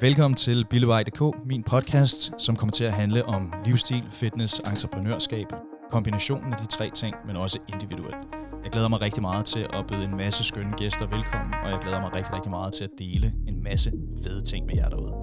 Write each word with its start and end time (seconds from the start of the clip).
Velkommen 0.00 0.36
til 0.36 0.66
Billevej.dk, 0.70 1.46
min 1.46 1.62
podcast, 1.62 2.32
som 2.38 2.56
kommer 2.56 2.72
til 2.72 2.84
at 2.84 2.92
handle 2.92 3.24
om 3.24 3.52
livsstil, 3.64 4.04
fitness, 4.10 4.60
entreprenørskab, 4.70 5.46
kombinationen 5.90 6.52
af 6.52 6.58
de 6.58 6.66
tre 6.66 6.90
ting, 6.90 7.14
men 7.26 7.36
også 7.36 7.58
individuelt. 7.68 8.16
Jeg 8.64 8.72
glæder 8.72 8.88
mig 8.88 9.00
rigtig 9.00 9.22
meget 9.22 9.46
til 9.46 9.66
at 9.72 9.86
byde 9.88 10.04
en 10.04 10.16
masse 10.16 10.44
skønne 10.44 10.72
gæster 10.76 11.06
velkommen, 11.06 11.54
og 11.64 11.70
jeg 11.70 11.78
glæder 11.82 12.00
mig 12.00 12.14
rigtig, 12.14 12.34
rigtig 12.34 12.50
meget 12.50 12.74
til 12.74 12.84
at 12.84 12.90
dele 12.98 13.34
en 13.48 13.62
masse 13.62 13.92
fede 14.24 14.44
ting 14.44 14.66
med 14.66 14.74
jer 14.74 14.88
derude. 14.88 15.14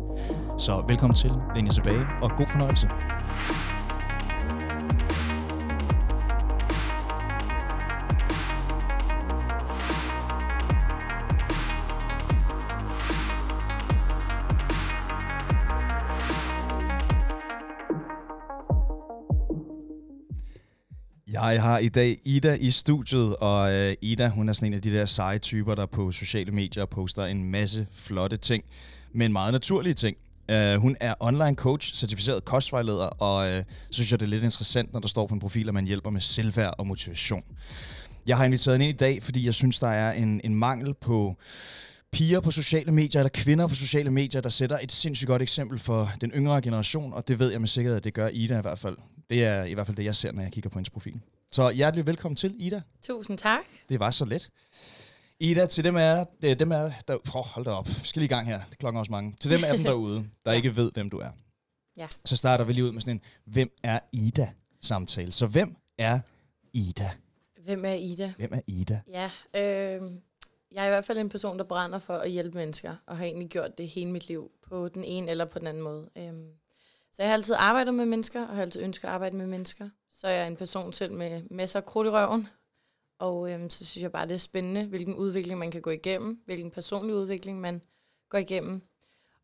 Så 0.60 0.84
velkommen 0.88 1.16
til, 1.16 1.32
læn 1.56 1.66
jer 1.66 1.72
tilbage, 1.72 2.06
og 2.22 2.32
god 2.38 2.48
fornøjelse. 2.48 2.88
Jeg 21.56 21.64
har 21.64 21.78
i 21.78 21.90
dag 21.90 22.18
Ida 22.26 22.54
i 22.54 22.72
studiet, 22.72 23.36
og 23.36 23.74
øh, 23.74 23.96
Ida, 24.02 24.28
hun 24.28 24.50
er 24.50 24.54
sådan 24.54 24.68
en 24.68 24.74
af 24.74 24.82
de 24.82 24.92
der 24.92 25.06
seje 25.06 25.40
typer, 25.40 25.76
der 25.76 25.86
på 25.86 26.12
sociale 26.12 26.52
medier 26.52 26.86
poster 26.86 27.26
en 27.26 27.44
masse 27.44 27.88
flotte 27.94 28.38
ting, 28.38 28.64
men 29.14 29.32
meget 29.32 29.54
naturlige 29.54 29.94
ting. 29.94 30.18
Uh, 30.52 30.82
hun 30.82 30.98
er 31.00 31.14
online 31.20 31.56
coach, 31.56 31.96
certificeret 31.96 32.46
kostvejleder, 32.46 33.06
og 33.06 33.48
uh, 33.48 33.54
så 33.56 33.64
synes 33.90 34.12
jeg, 34.12 34.20
det 34.20 34.26
er 34.26 34.30
lidt 34.30 34.44
interessant, 34.44 34.94
når 34.94 35.00
der 35.00 35.08
står 35.08 35.28
på 35.28 35.34
en 35.34 35.40
profil, 35.40 35.68
at 35.68 35.74
man 35.74 35.86
hjælper 35.86 36.10
med 36.10 36.22
selvværd 36.22 36.76
og 36.78 36.88
motivation. 36.88 37.44
Jeg 38.28 38.38
har 38.38 38.46
inviteret 38.46 38.74
hende 38.74 38.90
ind 38.90 38.96
i 38.96 38.98
dag, 38.98 39.24
fordi 39.24 39.46
jeg 39.46 39.54
synes, 39.54 39.80
der 39.80 39.90
er 39.90 40.12
en, 40.12 40.42
en 40.44 40.56
mangel 40.56 40.94
på 40.94 41.36
piger 42.12 42.40
på 42.40 42.52
sociale 42.52 42.92
medier, 42.92 43.22
eller 43.22 43.30
kvinder 43.34 43.68
på 43.68 43.76
sociale 43.76 44.12
medier, 44.12 44.42
der 44.42 44.50
sætter 44.50 44.80
et 44.84 44.92
sindssygt 44.92 45.28
godt 45.28 45.42
eksempel 45.42 45.80
for 45.80 46.12
den 46.22 46.32
yngre 46.32 46.62
generation, 46.62 47.14
og 47.14 47.28
det 47.28 47.40
ved 47.40 47.52
jeg 47.52 47.60
med 47.60 47.68
sikkerhed, 47.68 47.98
at 47.98 48.04
det 48.04 48.14
gør 48.14 48.28
Ida 48.28 48.58
i 48.58 48.62
hvert 48.62 48.80
fald. 48.80 48.98
Det 49.30 49.44
er 49.44 49.64
i 49.64 49.74
hvert 49.74 49.88
fald 49.88 49.98
det, 49.98 50.06
jeg 50.06 50.16
ser, 50.16 50.32
når 50.32 50.42
jeg 50.42 50.52
kigger 50.52 50.70
på 50.70 50.80
hendes 50.80 50.90
profil. 50.90 51.20
Så 51.52 51.72
hjertelig 51.72 52.08
velkommen 52.08 52.36
til, 52.36 52.56
Ida. 52.60 52.82
Tusind 53.02 53.38
tak. 53.38 53.66
Det 53.90 54.00
var 54.00 54.12
så 54.12 54.26
let. 54.26 54.50
Ida, 55.40 55.66
til 55.66 55.84
dem 55.84 55.96
er, 55.96 56.24
det, 56.42 56.60
dem 56.60 56.72
er 56.72 56.92
der, 57.08 57.18
oh, 57.36 57.46
hold 57.46 57.66
da 57.66 57.72
op, 57.72 57.88
vi 57.88 57.94
skal 58.08 58.20
lige 58.20 58.26
i 58.26 58.36
gang 58.36 58.48
her, 58.48 58.62
det 58.70 58.78
klokken 58.78 59.00
også 59.00 59.12
mange. 59.12 59.34
Til 59.40 59.52
dem 59.52 59.64
af 59.64 59.78
dem 59.78 59.84
derude, 59.92 60.30
der 60.46 60.52
ja. 60.52 60.58
ikke 60.58 60.76
ved, 60.76 60.92
hvem 60.94 61.10
du 61.10 61.18
er, 61.18 61.30
ja. 61.98 62.08
så 62.26 62.36
starter 62.36 62.66
vi 62.66 62.74
lige 62.74 62.86
ud 62.86 62.92
med 62.92 63.02
sådan 63.02 63.16
en, 63.16 63.22
hvem 63.46 63.72
er 63.84 64.00
Ida 64.12 64.50
samtale. 64.82 65.32
Så 65.32 65.48
hvem 65.48 65.76
er 65.98 66.20
Ida? 66.74 67.12
Hvem 67.64 67.86
er 67.86 67.94
Ida? 67.94 68.34
Hvem 68.38 68.54
er 68.54 68.62
Ida? 68.68 69.02
Ja, 69.08 69.26
øh, 69.56 70.12
jeg 70.72 70.84
er 70.84 70.86
i 70.86 70.90
hvert 70.90 71.06
fald 71.06 71.18
en 71.18 71.30
person, 71.30 71.58
der 71.58 71.64
brænder 71.64 72.00
for 72.00 72.14
at 72.14 72.32
hjælpe 72.32 72.58
mennesker, 72.58 72.96
og 73.06 73.18
har 73.18 73.26
egentlig 73.26 73.50
gjort 73.50 73.78
det 73.78 73.88
hele 73.88 74.12
mit 74.12 74.28
liv 74.28 74.52
på 74.70 74.88
den 74.88 75.04
ene 75.04 75.32
eller 75.32 75.46
på 75.46 75.60
den 75.60 75.68
anden 75.68 75.84
måde. 75.84 76.10
Øh, 76.18 76.34
så 77.16 77.24
jeg 77.24 77.30
har 77.30 77.34
altid 77.34 77.56
arbejdet 77.58 77.94
med 77.94 78.06
mennesker, 78.06 78.48
og 78.48 78.56
har 78.56 78.62
altid 78.62 78.82
ønsket 78.82 79.08
at 79.08 79.14
arbejde 79.14 79.36
med 79.36 79.48
mennesker. 79.48 79.90
Så 80.10 80.28
jeg 80.28 80.42
er 80.42 80.48
en 80.48 80.56
person 80.56 80.94
selv 80.94 81.14
med 81.14 81.42
masser 81.52 81.80
af 81.80 81.86
krudt 81.86 82.08
i 82.08 82.10
røven. 82.10 82.48
Og 83.20 83.52
øhm, 83.52 83.70
så 83.70 83.86
synes 83.86 84.04
jeg 84.04 84.12
bare, 84.12 84.28
det 84.28 84.34
er 84.34 84.38
spændende, 84.38 84.86
hvilken 84.86 85.16
udvikling 85.16 85.60
man 85.60 85.72
kan 85.72 85.82
gå 85.82 85.90
igennem, 85.90 86.42
hvilken 86.46 86.72
personlig 86.72 87.16
udvikling 87.16 87.62
man 87.62 87.82
går 88.30 88.38
igennem. 88.38 88.82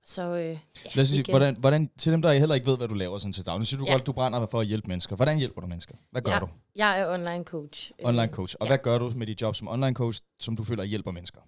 Så, 0.05 0.35
øh, 0.35 0.45
ja, 0.45 0.57
Lad 0.93 1.03
os 1.03 1.09
sige, 1.09 1.25
hvordan, 1.29 1.57
hvordan, 1.59 1.89
til 1.97 2.11
dem, 2.11 2.21
der 2.21 2.33
heller 2.33 2.55
ikke 2.55 2.67
ved, 2.67 2.77
hvad 2.77 2.87
du 2.87 2.93
laver 2.93 3.17
sådan 3.17 3.33
til 3.33 3.45
daglig, 3.45 3.67
så 3.67 3.77
du 3.77 3.85
ja. 3.85 3.91
godt, 3.91 4.05
du 4.05 4.11
brænder 4.11 4.47
for 4.47 4.59
at 4.59 4.67
hjælpe 4.67 4.87
mennesker. 4.87 5.15
Hvordan 5.15 5.37
hjælper 5.37 5.61
du 5.61 5.67
mennesker? 5.67 5.95
Hvad 6.11 6.21
gør 6.21 6.31
ja, 6.31 6.39
du? 6.39 6.47
Jeg 6.75 6.99
er 6.99 7.13
online 7.13 7.43
coach. 7.43 7.91
Online 8.03 8.33
coach. 8.33 8.55
Og 8.59 8.65
ja. 8.65 8.69
hvad 8.69 8.77
gør 8.77 8.97
du 8.97 9.11
med 9.15 9.27
dit 9.27 9.41
job 9.41 9.55
som 9.55 9.67
online 9.67 9.93
coach, 9.93 10.21
som 10.39 10.55
du 10.55 10.63
føler 10.63 10.83
hjælper 10.83 11.11
mennesker? 11.11 11.41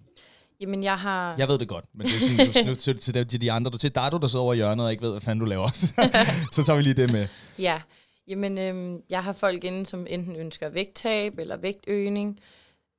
Jamen, 0.60 0.82
jeg 0.82 0.98
har... 0.98 1.34
Jeg 1.38 1.48
ved 1.48 1.58
det 1.58 1.68
godt, 1.68 1.84
men 1.94 2.06
det 2.06 2.14
er 2.14 2.20
sådan, 2.20 2.66
du, 2.66 2.74
til, 2.84 2.98
til, 2.98 3.26
til 3.28 3.40
de 3.40 3.52
andre. 3.52 3.70
Du, 3.70 3.78
til 3.78 3.94
dig, 3.94 4.08
du, 4.12 4.16
der 4.16 4.26
sidder 4.26 4.42
over 4.44 4.52
i 4.52 4.56
hjørnet 4.56 4.86
og 4.86 4.90
ikke 4.92 5.02
ved, 5.02 5.10
hvad 5.10 5.20
fanden 5.20 5.40
du 5.40 5.46
laver. 5.46 5.68
så 6.52 6.64
tager 6.64 6.76
vi 6.76 6.82
lige 6.82 6.94
det 6.94 7.12
med. 7.12 7.28
Ja, 7.58 7.80
jamen, 8.28 8.58
øhm, 8.58 9.02
jeg 9.10 9.24
har 9.24 9.32
folk 9.32 9.64
inde, 9.64 9.86
som 9.86 10.06
enten 10.08 10.36
ønsker 10.36 10.68
vægttab 10.68 11.38
eller 11.38 11.56
vægtøgning. 11.56 12.40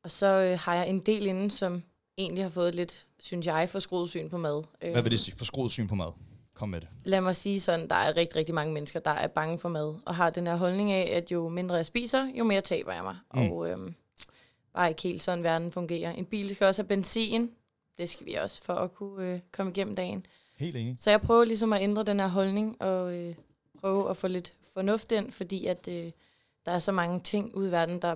Og 0.03 0.11
så 0.11 0.25
øh, 0.25 0.59
har 0.59 0.75
jeg 0.75 0.89
en 0.89 0.99
del 0.99 1.25
inde, 1.25 1.51
som 1.51 1.83
egentlig 2.17 2.43
har 2.43 2.49
fået 2.49 2.75
lidt, 2.75 3.05
synes 3.19 3.45
jeg, 3.45 3.69
forskruet 3.69 4.09
syn 4.09 4.29
på 4.29 4.37
mad. 4.37 4.63
Hvad 4.79 4.93
vil 4.93 5.03
det 5.03 5.11
øhm, 5.11 5.17
sige? 5.17 5.35
Forskruet 5.37 5.71
syn 5.71 5.87
på 5.87 5.95
mad? 5.95 6.11
Kom 6.55 6.69
med 6.69 6.81
det. 6.81 6.87
Lad 7.03 7.21
mig 7.21 7.35
sige 7.35 7.59
sådan, 7.59 7.89
der 7.89 7.95
er 7.95 8.17
rigtig, 8.17 8.35
rigtig 8.35 8.55
mange 8.55 8.73
mennesker, 8.73 8.99
der 8.99 9.11
er 9.11 9.27
bange 9.27 9.59
for 9.59 9.69
mad, 9.69 9.95
og 10.05 10.15
har 10.15 10.29
den 10.29 10.47
her 10.47 10.55
holdning 10.55 10.91
af, 10.91 11.17
at 11.17 11.31
jo 11.31 11.49
mindre 11.49 11.75
jeg 11.75 11.85
spiser, 11.85 12.27
jo 12.37 12.43
mere 12.43 12.61
taber 12.61 12.93
jeg 12.93 13.03
mig. 13.03 13.15
Mm. 13.33 13.39
Og 13.41 13.69
øhm, 13.69 13.95
bare 14.75 14.89
ikke 14.89 15.01
helt 15.01 15.21
sådan, 15.21 15.43
verden 15.43 15.71
fungerer. 15.71 16.11
En 16.11 16.25
bil 16.25 16.55
skal 16.55 16.67
også 16.67 16.81
have 16.81 16.87
benzin, 16.87 17.51
det 17.97 18.09
skal 18.09 18.25
vi 18.25 18.33
også, 18.33 18.63
for 18.63 18.73
at 18.73 18.93
kunne 18.93 19.33
øh, 19.33 19.39
komme 19.51 19.71
igennem 19.71 19.95
dagen. 19.95 20.25
Helt 20.57 20.75
enig. 20.75 20.95
Så 20.99 21.09
jeg 21.09 21.21
prøver 21.21 21.45
ligesom 21.45 21.73
at 21.73 21.81
ændre 21.81 22.03
den 22.03 22.19
her 22.19 22.27
holdning, 22.27 22.81
og 22.81 23.13
øh, 23.13 23.35
prøve 23.79 24.09
at 24.09 24.17
få 24.17 24.27
lidt 24.27 24.53
fornuft 24.73 25.11
ind, 25.11 25.31
fordi 25.31 25.65
at 25.65 25.87
øh, 25.87 26.11
der 26.65 26.71
er 26.71 26.79
så 26.79 26.91
mange 26.91 27.19
ting 27.19 27.55
ude 27.55 27.67
i 27.67 27.71
verden, 27.71 28.01
der 28.01 28.15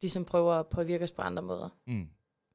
ligesom 0.00 0.24
prøver 0.24 0.54
at 0.54 0.66
påvirke 0.66 1.04
os 1.04 1.10
på 1.10 1.22
andre 1.22 1.42
måder. 1.42 1.68
Mm. 1.86 2.06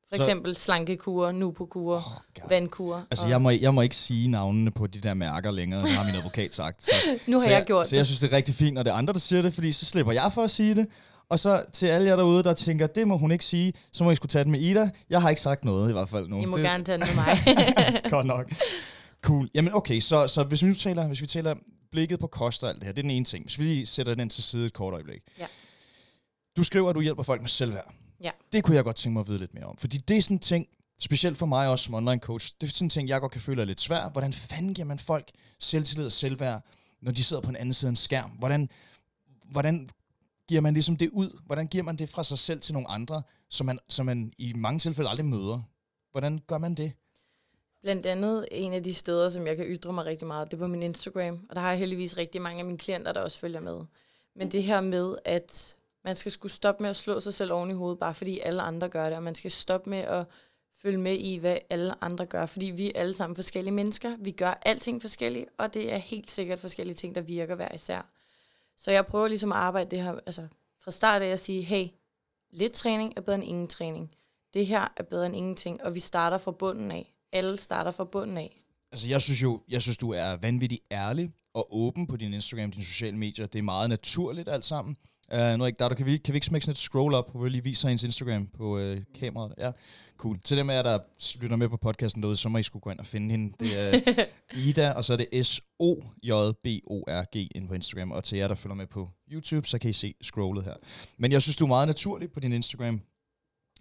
For 0.09 0.15
eksempel 0.15 0.55
så, 0.55 0.61
slankekur, 0.61 1.31
nupokur, 1.31 1.95
oh, 1.95 2.49
vandkur. 2.49 3.05
Altså, 3.11 3.25
og 3.25 3.29
jeg 3.29 3.41
må, 3.41 3.49
jeg 3.49 3.73
må 3.73 3.81
ikke 3.81 3.95
sige 3.95 4.27
navnene 4.27 4.71
på 4.71 4.87
de 4.87 4.99
der 4.99 5.13
mærker 5.13 5.51
længere, 5.51 5.87
har 5.87 6.05
min 6.05 6.15
advokat 6.15 6.55
sagt. 6.55 6.83
Så, 6.83 6.91
nu 7.27 7.37
har 7.37 7.43
så 7.43 7.49
jeg, 7.49 7.57
jeg 7.57 7.65
gjort 7.65 7.87
Så 7.87 7.95
jeg 7.95 8.05
synes, 8.05 8.19
det 8.19 8.31
er 8.31 8.35
rigtig 8.35 8.55
fint, 8.55 8.73
når 8.73 8.83
det 8.83 8.89
er 8.89 8.93
andre, 8.93 9.13
der 9.13 9.19
siger 9.19 9.41
det, 9.41 9.53
fordi 9.53 9.71
så 9.71 9.85
slipper 9.85 10.13
jeg 10.13 10.31
for 10.33 10.43
at 10.43 10.51
sige 10.51 10.75
det. 10.75 10.87
Og 11.29 11.39
så 11.39 11.63
til 11.73 11.87
alle 11.87 12.07
jer 12.07 12.15
derude, 12.15 12.43
der 12.43 12.53
tænker, 12.53 12.87
det 12.87 13.07
må 13.07 13.17
hun 13.17 13.31
ikke 13.31 13.45
sige, 13.45 13.73
så 13.91 14.03
må 14.03 14.11
I 14.11 14.15
skulle 14.15 14.29
tage 14.29 14.43
det 14.43 14.51
med 14.51 14.59
Ida. 14.59 14.89
Jeg 15.09 15.21
har 15.21 15.29
ikke 15.29 15.41
sagt 15.41 15.65
noget 15.65 15.89
i 15.89 15.91
hvert 15.91 16.09
fald 16.09 16.27
nu. 16.27 16.41
I 16.41 16.45
må 16.45 16.57
det... 16.57 16.65
gerne 16.65 16.83
tage 16.83 16.97
det 16.97 17.07
med 17.07 17.15
mig. 17.15 18.03
Godt 18.11 18.25
nok. 18.25 18.51
Cool. 19.21 19.49
Jamen 19.53 19.73
okay, 19.73 19.99
så, 19.99 20.27
så 20.27 20.43
hvis 20.43 20.63
vi 20.63 20.67
nu 20.67 20.73
taler, 20.73 21.07
hvis 21.07 21.21
vi 21.21 21.27
taler 21.27 21.55
blikket 21.91 22.19
på 22.19 22.27
kost 22.27 22.63
og 22.63 22.69
alt 22.69 22.79
det 22.79 22.85
her, 22.85 22.91
det 22.91 22.99
er 22.99 23.03
den 23.03 23.11
ene 23.11 23.25
ting. 23.25 23.45
Hvis 23.45 23.59
vi 23.59 23.63
lige 23.63 23.85
sætter 23.85 24.15
den 24.15 24.29
til 24.29 24.43
side 24.43 24.65
et 24.65 24.73
kort 24.73 24.93
øjeblik. 24.93 25.21
Ja. 25.39 25.45
Du 26.57 26.63
skriver, 26.63 26.89
at 26.89 26.95
du 26.95 27.01
hjælper 27.01 27.23
folk 27.23 27.41
med 27.41 27.49
selvværd. 27.49 27.93
Ja. 28.21 28.31
Det 28.53 28.63
kunne 28.63 28.75
jeg 28.75 28.83
godt 28.83 28.95
tænke 28.95 29.13
mig 29.13 29.19
at 29.19 29.27
vide 29.27 29.39
lidt 29.39 29.53
mere 29.53 29.65
om. 29.65 29.77
Fordi 29.77 29.97
det 29.97 30.17
er 30.17 30.21
sådan 30.21 30.35
en 30.35 30.39
ting, 30.39 30.67
specielt 30.99 31.37
for 31.37 31.45
mig 31.45 31.67
også 31.67 31.85
som 31.85 31.93
online 31.93 32.19
coach, 32.19 32.53
det 32.61 32.67
er 32.67 32.71
sådan 32.71 32.85
en 32.85 32.89
ting, 32.89 33.09
jeg 33.09 33.21
godt 33.21 33.31
kan 33.31 33.41
føle 33.41 33.61
er 33.61 33.65
lidt 33.65 33.81
svært. 33.81 34.11
Hvordan 34.11 34.33
fanden 34.33 34.73
giver 34.73 34.85
man 34.85 34.99
folk 34.99 35.31
selvtillid 35.59 36.05
og 36.05 36.11
selvværd, 36.11 36.61
når 37.01 37.11
de 37.11 37.23
sidder 37.23 37.41
på 37.41 37.49
en 37.49 37.55
anden 37.55 37.73
side 37.73 37.89
af 37.89 37.91
en 37.91 37.95
skærm? 37.95 38.29
Hvordan, 38.29 38.69
hvordan 39.51 39.89
giver 40.47 40.61
man 40.61 40.73
ligesom 40.73 40.97
det 40.97 41.09
ud? 41.09 41.41
Hvordan 41.45 41.67
giver 41.67 41.83
man 41.83 41.95
det 41.95 42.09
fra 42.09 42.23
sig 42.23 42.39
selv 42.39 42.59
til 42.59 42.73
nogle 42.73 42.89
andre, 42.89 43.23
som 43.49 43.65
man, 43.65 43.79
som 43.89 44.05
man 44.05 44.33
i 44.37 44.53
mange 44.53 44.79
tilfælde 44.79 45.09
aldrig 45.09 45.25
møder? 45.25 45.61
Hvordan 46.11 46.39
gør 46.47 46.57
man 46.57 46.75
det? 46.75 46.91
Blandt 47.81 48.05
andet 48.05 48.47
en 48.51 48.73
af 48.73 48.83
de 48.83 48.93
steder, 48.93 49.29
som 49.29 49.47
jeg 49.47 49.57
kan 49.57 49.65
ytre 49.65 49.93
mig 49.93 50.05
rigtig 50.05 50.27
meget, 50.27 50.51
det 50.51 50.57
er 50.57 50.61
på 50.61 50.67
min 50.67 50.83
Instagram. 50.83 51.45
Og 51.49 51.55
der 51.55 51.61
har 51.61 51.69
jeg 51.69 51.79
heldigvis 51.79 52.17
rigtig 52.17 52.41
mange 52.41 52.59
af 52.59 52.65
mine 52.65 52.77
klienter, 52.77 53.11
der 53.11 53.21
også 53.21 53.39
følger 53.39 53.59
med. 53.59 53.85
Men 54.35 54.51
det 54.51 54.63
her 54.63 54.81
med, 54.81 55.15
at 55.25 55.75
man 56.03 56.15
skal 56.15 56.31
skulle 56.31 56.51
stoppe 56.51 56.83
med 56.83 56.89
at 56.89 56.95
slå 56.95 57.19
sig 57.19 57.33
selv 57.33 57.53
oven 57.53 57.71
i 57.71 57.73
hovedet, 57.73 57.99
bare 57.99 58.13
fordi 58.13 58.39
alle 58.39 58.61
andre 58.61 58.89
gør 58.89 59.05
det, 59.05 59.17
og 59.17 59.23
man 59.23 59.35
skal 59.35 59.51
stoppe 59.51 59.89
med 59.89 59.97
at 59.97 60.25
følge 60.81 60.97
med 60.97 61.17
i, 61.17 61.35
hvad 61.35 61.57
alle 61.69 62.03
andre 62.03 62.25
gør, 62.25 62.45
fordi 62.45 62.65
vi 62.65 62.87
er 62.87 62.99
alle 62.99 63.13
sammen 63.13 63.35
forskellige 63.35 63.73
mennesker. 63.73 64.17
Vi 64.19 64.31
gør 64.31 64.61
alting 64.65 65.01
forskelligt, 65.01 65.49
og 65.57 65.73
det 65.73 65.93
er 65.93 65.97
helt 65.97 66.31
sikkert 66.31 66.59
forskellige 66.59 66.95
ting, 66.95 67.15
der 67.15 67.21
virker 67.21 67.55
hver 67.55 67.73
især. 67.73 68.16
Så 68.77 68.91
jeg 68.91 69.05
prøver 69.05 69.27
ligesom 69.27 69.51
at 69.51 69.57
arbejde 69.57 69.91
det 69.91 70.03
her, 70.03 70.19
altså 70.25 70.47
fra 70.83 70.91
start 70.91 71.21
af 71.21 71.27
at 71.27 71.39
sige, 71.39 71.61
hey, 71.61 71.87
lidt 72.51 72.73
træning 72.73 73.13
er 73.17 73.21
bedre 73.21 73.35
end 73.35 73.47
ingen 73.47 73.67
træning. 73.67 74.11
Det 74.53 74.67
her 74.67 74.87
er 74.97 75.03
bedre 75.03 75.25
end 75.25 75.35
ingenting, 75.35 75.83
og 75.83 75.95
vi 75.95 75.99
starter 75.99 76.37
fra 76.37 76.51
bunden 76.51 76.91
af. 76.91 77.13
Alle 77.31 77.57
starter 77.57 77.91
fra 77.91 78.03
bunden 78.03 78.37
af. 78.37 78.61
Altså 78.91 79.07
jeg 79.09 79.21
synes 79.21 79.41
jo, 79.41 79.61
jeg 79.69 79.81
synes 79.81 79.97
du 79.97 80.11
er 80.11 80.35
vanvittig 80.35 80.79
ærlig 80.91 81.31
og 81.53 81.67
åben 81.75 82.07
på 82.07 82.17
din 82.17 82.33
Instagram, 82.33 82.71
dine 82.71 82.83
sociale 82.83 83.17
medier. 83.17 83.45
Det 83.45 83.59
er 83.59 83.63
meget 83.63 83.89
naturligt 83.89 84.49
alt 84.49 84.65
sammen. 84.65 84.97
Uh, 85.33 85.59
nu 85.59 85.65
ikke 85.65 85.79
der, 85.79 85.89
kan, 85.89 86.05
vi, 86.05 86.17
kan 86.17 86.33
vi 86.33 86.37
ikke 86.37 86.47
smække 86.47 86.65
sådan 86.65 86.71
et 86.71 86.77
scroll 86.77 87.13
op, 87.13 87.31
hvor 87.31 87.43
vi 87.43 87.49
lige 87.49 87.63
viser 87.63 87.87
hendes 87.87 88.03
Instagram 88.03 88.47
på 88.47 88.79
uh, 88.79 88.97
kameraet? 89.19 89.53
Ja, 89.57 89.71
cool. 90.17 90.39
Til 90.43 90.57
dem 90.57 90.69
af 90.69 90.75
jer, 90.75 90.81
der 90.81 90.99
lytter 91.41 91.55
med 91.55 91.69
på 91.69 91.77
podcasten 91.77 92.21
derude, 92.23 92.37
så 92.37 92.49
må 92.49 92.57
I 92.57 92.63
skulle 92.63 92.81
gå 92.81 92.89
ind 92.89 92.99
og 92.99 93.05
finde 93.05 93.31
hende. 93.31 93.53
Det 93.59 93.79
er 93.79 94.01
Ida, 94.67 94.91
og 94.91 95.05
så 95.05 95.13
er 95.13 95.17
det 95.17 95.45
S-O-J-B-O-R-G 95.45 97.35
ind 97.55 97.67
på 97.67 97.73
Instagram. 97.73 98.11
Og 98.11 98.23
til 98.23 98.37
jer, 98.37 98.47
der 98.47 98.55
følger 98.55 98.75
med 98.75 98.87
på 98.87 99.09
YouTube, 99.31 99.67
så 99.67 99.79
kan 99.79 99.89
I 99.89 99.93
se 99.93 100.13
scrollet 100.21 100.63
her. 100.65 100.73
Men 101.17 101.31
jeg 101.31 101.41
synes, 101.41 101.55
du 101.55 101.63
er 101.63 101.67
meget 101.67 101.87
naturlig 101.87 102.31
på 102.31 102.39
din 102.39 102.53
Instagram. 102.53 103.01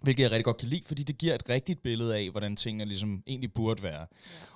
Hvilket 0.03 0.23
jeg 0.23 0.31
rigtig 0.31 0.45
godt 0.45 0.57
kan 0.57 0.69
lide, 0.69 0.83
fordi 0.85 1.03
det 1.03 1.19
giver 1.19 1.35
et 1.35 1.49
rigtigt 1.49 1.83
billede 1.83 2.17
af, 2.17 2.31
hvordan 2.31 2.57
tingene 2.57 2.85
ligesom 2.85 3.23
egentlig 3.27 3.53
burde 3.53 3.83
være. 3.83 4.01
Ja. 4.01 4.07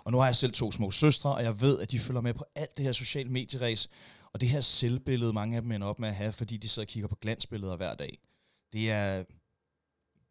Og 0.05 0.13
nu 0.13 0.19
har 0.19 0.27
jeg 0.27 0.37
selv 0.37 0.53
to 0.53 0.73
små 0.73 0.91
søstre, 0.91 1.35
og 1.35 1.43
jeg 1.43 1.61
ved, 1.61 1.79
at 1.81 1.91
de 1.91 1.99
følger 1.99 2.21
med 2.21 2.35
på 2.35 2.45
alt 2.55 2.77
det 2.77 2.85
her 2.85 2.93
sociale 2.93 3.31
medieræs. 3.31 3.89
Og 4.33 4.41
det 4.41 4.49
her 4.49 4.61
selvbillede, 4.61 5.33
mange 5.33 5.57
af 5.57 5.63
dem 5.63 5.73
ender 5.73 5.87
op 5.87 5.99
med 5.99 6.09
at 6.09 6.15
have, 6.15 6.33
fordi 6.33 6.57
de 6.57 6.69
sidder 6.69 6.87
og 6.87 6.89
kigger 6.89 7.09
på 7.09 7.17
glansbilleder 7.17 7.77
hver 7.77 7.95
dag, 7.95 8.19
det 8.73 8.91
er 8.91 9.25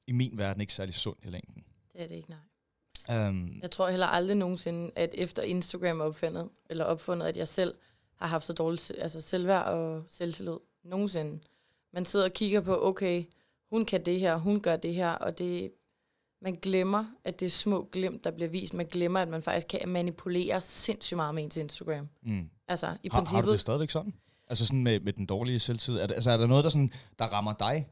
i 0.07 0.11
min 0.11 0.37
verden 0.37 0.61
ikke 0.61 0.73
særlig 0.73 0.93
sundt 0.93 1.19
i 1.25 1.27
længden. 1.27 1.63
Det 1.93 2.01
er 2.01 2.07
det 2.07 2.15
ikke, 2.15 2.29
nej. 2.29 2.39
Um, 3.27 3.59
jeg 3.61 3.71
tror 3.71 3.89
heller 3.89 4.05
aldrig 4.07 4.37
nogensinde, 4.37 4.91
at 4.95 5.15
efter 5.17 5.43
Instagram 5.43 5.99
er 5.99 6.05
opfundet, 6.05 6.49
eller 6.69 6.85
opfundet, 6.85 7.27
at 7.27 7.37
jeg 7.37 7.47
selv 7.47 7.75
har 8.15 8.27
haft 8.27 8.45
så 8.45 8.53
dårligt 8.53 8.91
altså 8.97 9.21
selvværd 9.21 9.65
og 9.65 10.03
selvtillid. 10.07 10.57
Nogensinde. 10.83 11.39
Man 11.93 12.05
sidder 12.05 12.25
og 12.25 12.33
kigger 12.33 12.61
på, 12.61 12.85
okay, 12.85 13.23
hun 13.69 13.85
kan 13.85 14.05
det 14.05 14.19
her, 14.19 14.35
hun 14.35 14.61
gør 14.61 14.75
det 14.77 14.93
her, 14.93 15.11
og 15.11 15.37
det, 15.37 15.71
Man 16.41 16.55
glemmer, 16.55 17.05
at 17.23 17.39
det 17.39 17.45
er 17.45 17.49
små 17.49 17.89
glimt, 17.91 18.23
der 18.23 18.31
bliver 18.31 18.49
vist. 18.49 18.73
Man 18.73 18.85
glemmer, 18.85 19.19
at 19.19 19.27
man 19.27 19.41
faktisk 19.41 19.67
kan 19.67 19.89
manipulere 19.89 20.61
sindssygt 20.61 21.15
meget 21.15 21.35
med 21.35 21.43
ens 21.43 21.57
Instagram. 21.57 22.09
Mm. 22.21 22.49
Altså, 22.69 22.87
i 23.03 23.09
Har, 23.11 23.19
princippet... 23.19 23.35
har 23.35 23.41
du 23.41 23.51
det 23.51 23.59
stadigvæk 23.59 23.89
sådan? 23.89 24.13
Altså 24.47 24.65
sådan 24.65 24.83
med, 24.83 24.99
med 24.99 25.13
den 25.13 25.25
dårlige 25.25 25.59
selvtid? 25.59 25.97
Er, 25.97 26.07
der, 26.07 26.15
altså 26.15 26.31
er 26.31 26.37
der 26.37 26.47
noget, 26.47 26.63
der, 26.63 26.69
sådan, 26.69 26.93
der 27.19 27.25
rammer 27.25 27.53
dig? 27.53 27.87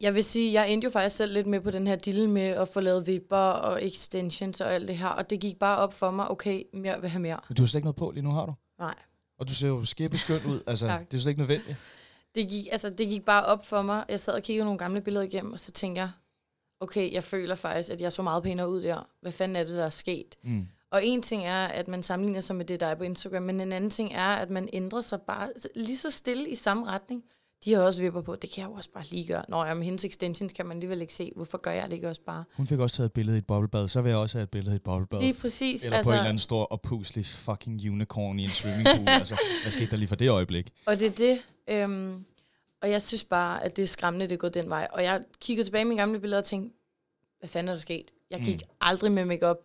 Jeg 0.00 0.14
vil 0.14 0.24
sige, 0.24 0.52
jeg 0.52 0.70
endte 0.70 0.84
jo 0.84 0.90
faktisk 0.90 1.16
selv 1.16 1.32
lidt 1.32 1.46
med 1.46 1.60
på 1.60 1.70
den 1.70 1.86
her 1.86 1.96
deal 1.96 2.28
med 2.28 2.42
at 2.42 2.68
få 2.68 2.80
lavet 2.80 3.06
vipper 3.06 3.36
og 3.36 3.86
extensions 3.86 4.60
og 4.60 4.74
alt 4.74 4.88
det 4.88 4.98
her. 4.98 5.08
Og 5.08 5.30
det 5.30 5.40
gik 5.40 5.58
bare 5.58 5.76
op 5.76 5.92
for 5.92 6.10
mig, 6.10 6.30
okay, 6.30 6.62
mere 6.72 7.00
vil 7.00 7.10
have 7.10 7.20
mere. 7.20 7.40
Du 7.56 7.62
har 7.62 7.66
slet 7.66 7.78
ikke 7.78 7.86
noget 7.86 7.96
på 7.96 8.10
lige 8.10 8.22
nu, 8.24 8.30
har 8.30 8.46
du? 8.46 8.54
Nej. 8.78 8.94
Og 9.38 9.48
du 9.48 9.54
ser 9.54 9.68
jo 9.68 9.84
skæbeskønt 9.84 10.44
ud. 10.44 10.60
Altså, 10.66 10.86
det 10.86 11.16
er 11.16 11.20
slet 11.20 11.30
ikke 11.30 11.40
nødvendigt. 11.40 11.76
Det 12.34 12.48
gik, 12.48 12.66
altså, 12.72 12.90
det 12.90 13.08
gik 13.08 13.24
bare 13.24 13.44
op 13.44 13.66
for 13.66 13.82
mig. 13.82 14.04
Jeg 14.08 14.20
sad 14.20 14.34
og 14.34 14.42
kiggede 14.42 14.64
nogle 14.64 14.78
gamle 14.78 15.00
billeder 15.00 15.24
igennem, 15.24 15.52
og 15.52 15.60
så 15.60 15.72
tænkte 15.72 16.00
jeg, 16.00 16.10
okay, 16.80 17.12
jeg 17.12 17.24
føler 17.24 17.54
faktisk, 17.54 17.90
at 17.90 18.00
jeg 18.00 18.12
så 18.12 18.22
meget 18.22 18.42
pænere 18.42 18.70
ud 18.70 18.82
der. 18.82 19.08
Hvad 19.20 19.32
fanden 19.32 19.56
er 19.56 19.64
det, 19.64 19.76
der 19.76 19.84
er 19.84 19.90
sket? 19.90 20.38
Mm. 20.42 20.68
Og 20.90 21.04
en 21.04 21.22
ting 21.22 21.46
er, 21.46 21.66
at 21.66 21.88
man 21.88 22.02
sammenligner 22.02 22.40
sig 22.40 22.56
med 22.56 22.64
det, 22.64 22.80
der 22.80 22.86
er 22.86 22.94
på 22.94 23.04
Instagram, 23.04 23.42
men 23.42 23.60
en 23.60 23.72
anden 23.72 23.90
ting 23.90 24.12
er, 24.12 24.28
at 24.28 24.50
man 24.50 24.68
ændrer 24.72 25.00
sig 25.00 25.20
bare 25.22 25.48
lige 25.74 25.96
så 25.96 26.10
stille 26.10 26.48
i 26.48 26.54
samme 26.54 26.86
retning. 26.86 27.24
De 27.64 27.72
har 27.72 27.82
også 27.82 28.02
vipper 28.02 28.20
på, 28.20 28.36
det 28.36 28.50
kan 28.50 28.62
jeg 28.62 28.70
jo 28.70 28.74
også 28.74 28.90
bare 28.94 29.04
lige 29.10 29.26
gøre. 29.26 29.44
Nå, 29.48 29.64
ja, 29.64 29.74
med 29.74 29.84
hendes 29.84 30.04
extensions 30.04 30.52
kan 30.52 30.66
man 30.66 30.76
alligevel 30.76 31.00
ikke 31.00 31.14
se. 31.14 31.32
Hvorfor 31.36 31.58
gør 31.58 31.70
jeg 31.70 31.88
det 31.88 31.92
ikke 31.92 32.08
også 32.08 32.22
bare? 32.26 32.44
Hun 32.56 32.66
fik 32.66 32.78
også 32.78 32.96
taget 32.96 33.06
et 33.06 33.12
billede 33.12 33.36
i 33.36 33.38
et 33.38 33.46
boblebad, 33.46 33.88
så 33.88 34.02
vil 34.02 34.10
jeg 34.10 34.18
også 34.18 34.38
have 34.38 34.42
et 34.42 34.50
billede 34.50 34.74
i 34.74 34.76
et 34.76 34.82
boblebad. 34.82 35.20
Lige 35.20 35.34
præcis. 35.34 35.84
Eller 35.84 35.96
altså, 35.96 36.10
på 36.10 36.12
en 36.12 36.18
eller 36.18 36.28
anden 36.28 36.38
stor 36.38 36.64
oppuslig 36.64 37.26
fucking 37.26 37.90
unicorn 37.90 38.38
i 38.38 38.42
en 38.42 38.48
swimmingpool. 38.48 39.08
altså, 39.20 39.38
hvad 39.62 39.72
skete 39.72 39.90
der 39.90 39.96
lige 39.96 40.08
for 40.08 40.16
det 40.16 40.30
øjeblik? 40.30 40.72
Og 40.86 40.98
det 40.98 41.06
er 41.06 41.10
det. 41.10 41.40
Øhm, 41.68 42.24
og 42.82 42.90
jeg 42.90 43.02
synes 43.02 43.24
bare, 43.24 43.64
at 43.64 43.76
det 43.76 43.82
er 43.82 43.86
skræmmende, 43.86 44.28
det 44.28 44.38
går 44.38 44.48
den 44.48 44.70
vej. 44.70 44.88
Og 44.92 45.02
jeg 45.02 45.22
kiggede 45.40 45.66
tilbage 45.66 45.82
i 45.82 45.84
mine 45.84 46.00
gamle 46.00 46.20
billeder 46.20 46.38
og 46.38 46.44
tænkte, 46.44 46.76
hvad 47.38 47.48
fanden 47.48 47.68
er 47.68 47.74
der 47.74 47.80
sket? 47.80 48.10
Jeg 48.30 48.40
gik 48.40 48.62
mm. 48.62 48.74
aldrig 48.80 49.12
med 49.12 49.24
makeup. 49.24 49.56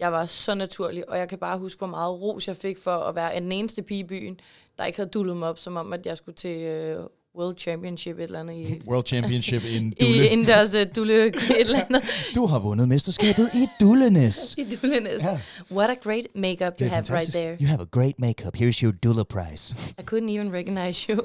Jeg 0.00 0.12
var 0.12 0.26
så 0.26 0.54
naturlig, 0.54 1.08
og 1.10 1.18
jeg 1.18 1.28
kan 1.28 1.38
bare 1.38 1.58
huske, 1.58 1.78
hvor 1.78 1.86
meget 1.86 2.22
ros 2.22 2.48
jeg 2.48 2.56
fik 2.56 2.78
for 2.78 2.96
at 2.96 3.14
være 3.14 3.40
den 3.40 3.52
eneste 3.52 3.82
pige 3.82 4.00
i 4.00 4.04
byen, 4.04 4.40
der 4.78 4.84
ikke 4.84 4.98
havde 4.98 5.10
dullet 5.10 5.36
mig 5.36 5.48
op, 5.48 5.58
som 5.58 5.76
om, 5.76 5.92
at 5.92 6.06
jeg 6.06 6.16
skulle 6.16 6.36
til 6.36 6.96
uh, 6.98 7.04
World 7.40 7.58
Championship 7.58 8.18
et 8.18 8.22
eller 8.22 8.40
andet 8.40 8.54
i... 8.54 8.80
World 8.90 9.06
Championship 9.06 9.64
in 9.64 9.90
Dulle. 10.00 10.24
I 10.24 10.28
indendørs 10.28 10.74
uh, 10.74 10.80
dulle 10.96 11.26
et 11.26 11.60
eller 11.60 11.84
andet. 11.84 12.02
Du 12.34 12.46
har 12.46 12.58
vundet 12.58 12.88
mesterskabet 12.88 13.54
i 13.54 13.68
Dullenes. 13.80 14.54
I 14.58 14.76
dullenes. 14.82 15.24
Ja. 15.24 15.40
What 15.70 15.90
a 15.90 15.94
great 15.94 16.26
makeup 16.34 16.72
you 16.80 16.88
have 16.88 17.04
fantastisk. 17.04 17.36
right 17.36 17.46
there. 17.46 17.56
You 17.60 17.66
have 17.66 17.82
a 17.82 17.88
great 17.90 18.14
makeup. 18.18 18.56
Here's 18.56 18.82
your 18.82 18.92
Dulle 18.92 19.24
prize. 19.24 19.74
I 19.98 20.02
couldn't 20.10 20.30
even 20.30 20.52
recognize 20.52 21.12
you. 21.12 21.22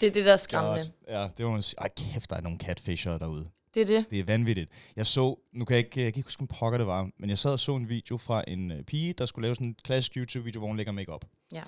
det 0.00 0.06
er 0.06 0.10
det, 0.10 0.24
der 0.24 0.32
er 0.32 0.36
skræmmende. 0.36 0.82
God. 0.82 1.16
Ja, 1.16 1.28
det 1.38 1.46
må 1.46 1.52
man 1.52 1.62
sige. 1.62 1.80
Ej, 1.80 1.88
kæft, 1.96 2.30
der 2.30 2.36
er 2.36 2.40
nogle 2.40 2.58
catfisher 2.58 3.18
derude. 3.18 3.46
Det 3.74 3.82
er 3.82 3.86
det. 3.86 4.10
Det 4.10 4.18
er 4.18 4.24
vanvittigt. 4.24 4.70
Jeg 4.96 5.06
så, 5.06 5.38
nu 5.52 5.64
kan 5.64 5.76
jeg 5.76 5.84
ikke, 5.84 6.00
jeg 6.00 6.12
kan 6.12 6.18
ikke 6.18 6.26
huske, 6.26 6.40
om 6.40 6.46
pokker 6.46 6.78
det 6.78 6.86
var, 6.86 7.10
men 7.18 7.30
jeg 7.30 7.38
sad 7.38 7.52
og 7.52 7.60
så 7.60 7.76
en 7.76 7.88
video 7.88 8.16
fra 8.16 8.44
en 8.48 8.70
øh, 8.70 8.82
pige, 8.82 9.12
der 9.12 9.26
skulle 9.26 9.46
lave 9.46 9.54
sådan 9.54 9.66
en 9.66 9.76
klassisk 9.82 10.16
YouTube-video, 10.16 10.60
hvor 10.60 10.68
hun 10.68 10.76
lægger 10.76 10.92
makeup. 10.92 11.24
Ja. 11.52 11.62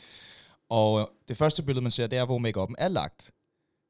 Og 0.69 1.01
øh, 1.01 1.07
det 1.29 1.37
første 1.37 1.63
billede, 1.63 1.83
man 1.83 1.93
ser, 1.93 2.07
det 2.07 2.19
er, 2.19 2.25
hvor 2.25 2.39
makeupen 2.39 2.77
er 2.79 2.89
lagt. 2.89 3.31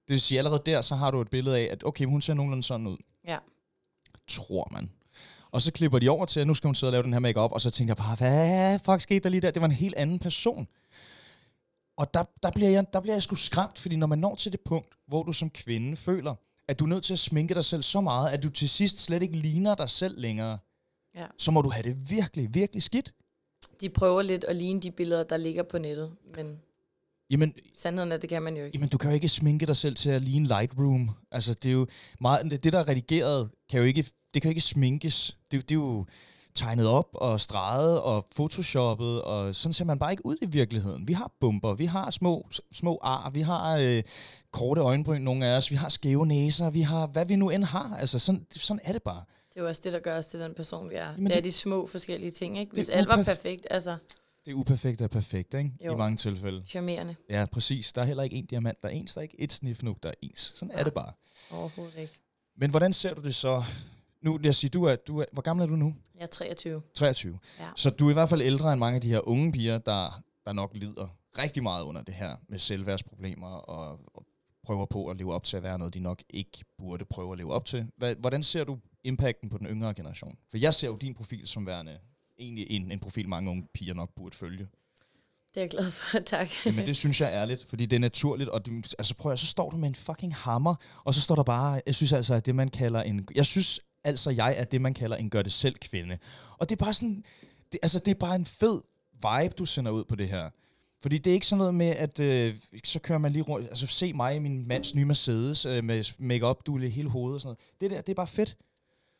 Det 0.08 0.12
vil 0.12 0.20
sige, 0.20 0.38
allerede 0.38 0.62
der, 0.66 0.82
så 0.82 0.94
har 0.94 1.10
du 1.10 1.20
et 1.20 1.30
billede 1.30 1.58
af, 1.58 1.68
at 1.72 1.84
okay, 1.84 2.04
hun 2.04 2.20
ser 2.20 2.34
nogenlunde 2.34 2.62
sådan 2.62 2.86
ud. 2.86 2.96
Ja. 3.26 3.38
Tror 4.28 4.68
man. 4.72 4.90
Og 5.50 5.62
så 5.62 5.72
klipper 5.72 5.98
de 5.98 6.08
over 6.08 6.26
til, 6.26 6.40
at 6.40 6.46
nu 6.46 6.54
skal 6.54 6.68
hun 6.68 6.74
sidde 6.74 6.88
og 6.90 6.92
lave 6.92 7.02
den 7.02 7.12
her 7.12 7.20
makeup, 7.20 7.52
og 7.52 7.60
så 7.60 7.70
tænker 7.70 7.90
jeg 7.90 7.96
bare, 7.96 8.16
hvad 8.16 8.78
fuck 8.78 9.00
skete 9.00 9.20
der 9.20 9.28
lige 9.28 9.40
der? 9.40 9.50
Det 9.50 9.62
var 9.62 9.66
en 9.68 9.72
helt 9.72 9.94
anden 9.94 10.18
person. 10.18 10.68
Og 11.96 12.14
der, 12.14 12.24
der, 12.42 12.50
bliver 12.50 12.70
jeg, 12.70 12.92
der 12.92 13.00
bliver 13.00 13.14
jeg 13.14 13.22
sgu 13.22 13.34
skræmt, 13.34 13.78
fordi 13.78 13.96
når 13.96 14.06
man 14.06 14.18
når 14.18 14.34
til 14.34 14.52
det 14.52 14.60
punkt, 14.60 14.94
hvor 15.06 15.22
du 15.22 15.32
som 15.32 15.50
kvinde 15.50 15.96
føler, 15.96 16.34
at 16.68 16.78
du 16.78 16.84
er 16.84 16.88
nødt 16.88 17.04
til 17.04 17.12
at 17.12 17.18
sminke 17.18 17.54
dig 17.54 17.64
selv 17.64 17.82
så 17.82 18.00
meget, 18.00 18.30
at 18.32 18.42
du 18.42 18.50
til 18.50 18.68
sidst 18.68 18.98
slet 19.00 19.22
ikke 19.22 19.36
ligner 19.36 19.74
dig 19.74 19.90
selv 19.90 20.20
længere, 20.20 20.58
Ja. 21.14 21.26
så 21.38 21.50
må 21.50 21.62
du 21.62 21.70
have 21.70 21.82
det 21.82 22.10
virkelig, 22.10 22.54
virkelig 22.54 22.82
skidt. 22.82 23.12
De 23.80 23.88
prøver 23.88 24.22
lidt 24.22 24.44
at 24.44 24.56
ligne 24.56 24.80
de 24.80 24.90
billeder, 24.90 25.24
der 25.24 25.36
ligger 25.36 25.62
på 25.62 25.78
nettet, 25.78 26.12
men 26.36 26.60
Jamen, 27.30 27.54
sandheden 27.74 28.12
er, 28.12 28.16
det 28.16 28.28
kan 28.28 28.42
man 28.42 28.56
jo 28.56 28.64
ikke. 28.64 28.76
jamen, 28.76 28.88
du 28.88 28.98
kan 28.98 29.10
jo 29.10 29.14
ikke 29.14 29.28
sminke 29.28 29.66
dig 29.66 29.76
selv 29.76 29.94
til 29.96 30.10
at 30.10 30.22
ligne 30.22 30.46
Lightroom. 30.48 31.10
Altså, 31.30 31.54
det 31.54 31.68
er 31.68 31.72
jo 31.72 31.86
meget, 32.20 32.50
det, 32.50 32.64
det 32.64 32.72
der 32.72 32.78
er 32.78 32.88
redigeret, 32.88 33.50
kan 33.68 33.80
jo 33.80 33.86
ikke, 33.86 34.02
det 34.34 34.42
kan 34.42 34.48
jo 34.48 34.50
ikke 34.50 34.60
sminkes. 34.60 35.36
Det, 35.50 35.68
det 35.68 35.74
er 35.74 35.78
jo 35.80 36.06
tegnet 36.56 36.86
op 36.88 37.08
og 37.12 37.40
streget 37.40 38.00
og 38.02 38.26
photoshoppet, 38.34 39.22
og 39.22 39.54
sådan 39.54 39.72
ser 39.72 39.84
man 39.84 39.98
bare 39.98 40.10
ikke 40.10 40.26
ud 40.26 40.36
i 40.42 40.46
virkeligheden. 40.46 41.08
Vi 41.08 41.12
har 41.12 41.32
bumper, 41.40 41.74
vi 41.74 41.84
har 41.86 42.10
små, 42.10 42.48
små 42.72 42.98
ar, 43.02 43.30
vi 43.30 43.40
har 43.40 43.76
øh, 43.78 44.02
korte 44.50 44.80
øjenbryn, 44.80 45.20
nogle 45.22 45.46
af 45.46 45.56
os, 45.56 45.70
vi 45.70 45.76
har 45.76 45.88
skæve 45.88 46.26
næser, 46.26 46.70
vi 46.70 46.80
har 46.80 47.06
hvad 47.06 47.26
vi 47.26 47.36
nu 47.36 47.50
end 47.50 47.64
har. 47.64 47.96
Altså, 47.98 48.18
sådan, 48.18 48.46
sådan 48.52 48.80
er 48.84 48.92
det 48.92 49.02
bare. 49.02 49.24
Det 49.54 49.56
er 49.60 49.64
jo 49.64 49.68
også 49.68 49.80
det, 49.84 49.92
der 49.92 49.98
gør 49.98 50.18
os 50.18 50.26
til 50.26 50.40
den 50.40 50.54
person, 50.54 50.90
vi 50.90 50.94
er. 50.94 51.10
Jamen, 51.10 51.26
det 51.26 51.32
er 51.32 51.36
det- 51.36 51.44
de 51.44 51.52
små 51.52 51.86
forskellige 51.86 52.30
ting, 52.30 52.58
ikke? 52.58 52.72
Hvis 52.72 52.88
er 52.88 52.92
alt 52.96 53.08
var 53.08 53.22
perfekt, 53.24 53.66
altså 53.70 53.96
Det 54.44 54.50
er 54.50 54.54
uperfekt 54.54 55.00
er 55.00 55.06
perfekt, 55.08 55.54
ikke? 55.54 55.70
Jo. 55.86 55.92
I 55.94 55.96
mange 55.96 56.16
tilfælde. 56.16 56.62
charmerende. 56.66 57.14
Ja, 57.30 57.46
præcis. 57.52 57.92
Der 57.92 58.00
er 58.02 58.06
heller 58.06 58.22
ikke 58.22 58.36
en 58.36 58.46
diamant, 58.46 58.82
der 58.82 58.88
er 58.88 58.92
ens. 58.92 59.14
Der 59.14 59.18
er 59.20 59.22
ikke 59.22 59.40
et 59.40 59.52
snifnuk, 59.52 59.96
der 60.02 60.08
er 60.08 60.14
ens. 60.22 60.52
Sådan 60.56 60.70
er 60.72 60.74
Nej. 60.76 60.82
det 60.84 60.94
bare. 60.94 61.12
Overhovedet 61.52 61.98
ikke. 61.98 62.12
Men 62.56 62.70
hvordan 62.70 62.92
ser 62.92 63.14
du 63.14 63.22
det 63.22 63.34
så? 63.34 63.62
Nu 64.22 64.36
vil 64.36 64.44
jeg 64.44 64.54
sige, 64.54 64.70
du 64.70 64.84
er, 64.84 64.96
du 64.96 65.18
er, 65.18 65.24
hvor 65.32 65.42
gammel 65.42 65.62
er 65.62 65.66
du 65.66 65.76
nu? 65.76 65.94
Jeg 66.14 66.22
er 66.22 66.26
23. 66.26 66.82
23. 66.94 67.38
Ja. 67.58 67.68
Så 67.76 67.90
du 67.90 68.06
er 68.06 68.10
i 68.10 68.12
hvert 68.12 68.28
fald 68.28 68.42
ældre 68.42 68.72
end 68.72 68.78
mange 68.78 68.94
af 68.94 69.00
de 69.00 69.08
her 69.08 69.28
unge 69.28 69.52
piger, 69.52 69.78
der, 69.78 70.22
der 70.46 70.52
nok 70.52 70.70
lider 70.74 71.08
rigtig 71.38 71.62
meget 71.62 71.82
under 71.82 72.02
det 72.02 72.14
her 72.14 72.36
med 72.48 72.58
selvværdsproblemer 72.58 73.48
og, 73.48 74.00
og 74.14 74.26
prøver 74.64 74.86
på 74.86 75.06
at 75.06 75.16
leve 75.16 75.34
op 75.34 75.44
til 75.44 75.56
at 75.56 75.62
være 75.62 75.78
noget, 75.78 75.94
de 75.94 76.00
nok 76.00 76.22
ikke 76.30 76.64
burde 76.78 77.04
prøve 77.04 77.32
at 77.32 77.38
leve 77.38 77.52
op 77.52 77.64
til. 77.64 77.86
Hvordan 78.18 78.42
ser 78.42 78.64
du 78.64 78.78
impacten 79.04 79.48
på 79.48 79.58
den 79.58 79.66
yngre 79.66 79.94
generation? 79.94 80.38
For 80.50 80.58
jeg 80.58 80.74
ser 80.74 80.88
jo 80.88 80.96
din 80.96 81.14
profil 81.14 81.48
som 81.48 81.66
værende 81.66 81.98
egentlig 82.38 82.66
en, 82.70 82.92
en 82.92 83.00
profil, 83.00 83.28
mange 83.28 83.50
unge 83.50 83.68
piger 83.74 83.94
nok 83.94 84.10
burde 84.16 84.36
følge. 84.36 84.68
Det 85.54 85.60
er 85.60 85.64
jeg 85.64 85.70
glad 85.70 85.90
for, 85.90 86.18
tak. 86.36 86.48
Men 86.64 86.86
det 86.86 86.96
synes 86.96 87.20
jeg 87.20 87.32
er 87.32 87.42
ærligt, 87.42 87.66
fordi 87.68 87.86
det 87.86 87.96
er 87.96 88.00
naturligt, 88.00 88.50
og 88.50 88.66
det, 88.66 88.94
altså 88.98 89.14
prøv 89.14 89.32
at, 89.32 89.38
så 89.38 89.46
står 89.46 89.70
du 89.70 89.76
med 89.76 89.88
en 89.88 89.94
fucking 89.94 90.34
hammer, 90.34 90.74
og 91.04 91.14
så 91.14 91.20
står 91.20 91.34
der 91.34 91.42
bare, 91.42 91.80
jeg 91.86 91.94
synes 91.94 92.12
altså, 92.12 92.34
at 92.34 92.46
det 92.46 92.54
man 92.54 92.68
kalder 92.68 93.02
en, 93.02 93.28
jeg 93.34 93.46
synes 93.46 93.80
altså, 94.06 94.30
jeg 94.30 94.54
er 94.58 94.64
det, 94.64 94.80
man 94.80 94.94
kalder 94.94 95.16
en 95.16 95.30
gør-det-selv-kvinde. 95.30 96.18
Og 96.58 96.68
det 96.68 96.80
er 96.80 96.84
bare 96.84 96.94
sådan, 96.94 97.24
det, 97.72 97.80
altså 97.82 97.98
det 97.98 98.10
er 98.10 98.14
bare 98.14 98.34
en 98.34 98.46
fed 98.46 98.80
vibe, 99.12 99.54
du 99.58 99.64
sender 99.64 99.92
ud 99.92 100.04
på 100.04 100.14
det 100.14 100.28
her. 100.28 100.50
Fordi 101.02 101.18
det 101.18 101.30
er 101.30 101.34
ikke 101.34 101.46
sådan 101.46 101.58
noget 101.58 101.74
med, 101.74 101.86
at 101.86 102.20
øh, 102.20 102.56
så 102.84 102.98
kører 102.98 103.18
man 103.18 103.32
lige 103.32 103.42
rundt, 103.42 103.68
altså 103.68 103.86
se 103.86 104.12
mig 104.12 104.36
i 104.36 104.38
min 104.38 104.68
mands 104.68 104.94
nye 104.94 105.04
Mercedes 105.04 105.66
øh, 105.66 105.84
med 105.84 106.04
make-up 106.18 106.66
dule 106.66 106.86
i 106.86 106.90
hele 106.90 107.08
hovedet 107.08 107.34
og 107.34 107.40
sådan 107.40 107.48
noget. 107.48 107.80
Det 107.80 107.90
der, 107.90 108.00
det 108.00 108.12
er 108.12 108.14
bare 108.14 108.26
fedt. 108.26 108.56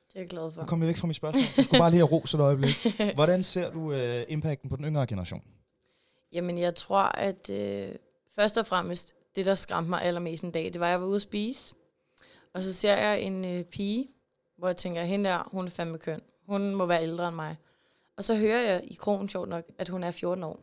Det 0.08 0.16
er 0.16 0.20
jeg 0.20 0.28
glad 0.28 0.52
for. 0.52 0.60
Nu 0.60 0.66
kom 0.66 0.80
jeg 0.80 0.88
væk 0.88 0.96
fra 0.96 1.06
mit 1.06 1.16
spørgsmål. 1.16 1.42
Du 1.56 1.62
skulle 1.62 1.80
bare 1.80 1.90
lige 1.90 2.00
have 2.00 2.10
ros 2.10 2.34
et 2.34 2.40
øjeblik. 2.40 2.86
Hvordan 3.14 3.42
ser 3.42 3.70
du 3.70 3.92
øh, 3.92 4.24
impacten 4.28 4.70
på 4.70 4.76
den 4.76 4.84
yngre 4.84 5.06
generation? 5.06 5.42
Jamen, 6.32 6.58
jeg 6.58 6.74
tror, 6.74 7.02
at 7.02 7.50
øh, 7.50 7.94
først 8.34 8.56
og 8.58 8.66
fremmest, 8.66 9.14
det 9.36 9.46
der 9.46 9.55
skræmte 9.55 9.90
mig 9.90 10.02
allermest 10.02 10.44
en 10.44 10.50
dag, 10.50 10.64
det 10.72 10.81
var, 10.81 10.86
at 10.86 10.90
jeg 10.90 11.00
var 11.00 11.06
ude 11.06 11.16
at 11.16 11.22
spise. 11.22 11.74
Og 12.55 12.62
så 12.62 12.74
ser 12.74 12.96
jeg 12.96 13.20
en 13.20 13.44
øh, 13.44 13.64
pige, 13.64 14.08
hvor 14.58 14.69
jeg 14.69 14.77
tænker, 14.77 15.03
hende 15.03 15.29
der, 15.29 15.48
hun 15.51 15.67
er 15.67 15.70
fandme 15.70 15.98
køn. 15.98 16.20
Hun 16.46 16.75
må 16.75 16.86
være 16.86 17.03
ældre 17.03 17.29
end 17.29 17.36
mig. 17.36 17.56
Og 18.17 18.25
så 18.25 18.36
hører 18.36 18.60
jeg 18.60 18.81
i 18.84 18.94
krogen, 18.94 19.29
sjovt 19.29 19.48
nok, 19.48 19.65
at 19.79 19.89
hun 19.89 20.05
er 20.05 20.10
14 20.10 20.44
år. 20.44 20.60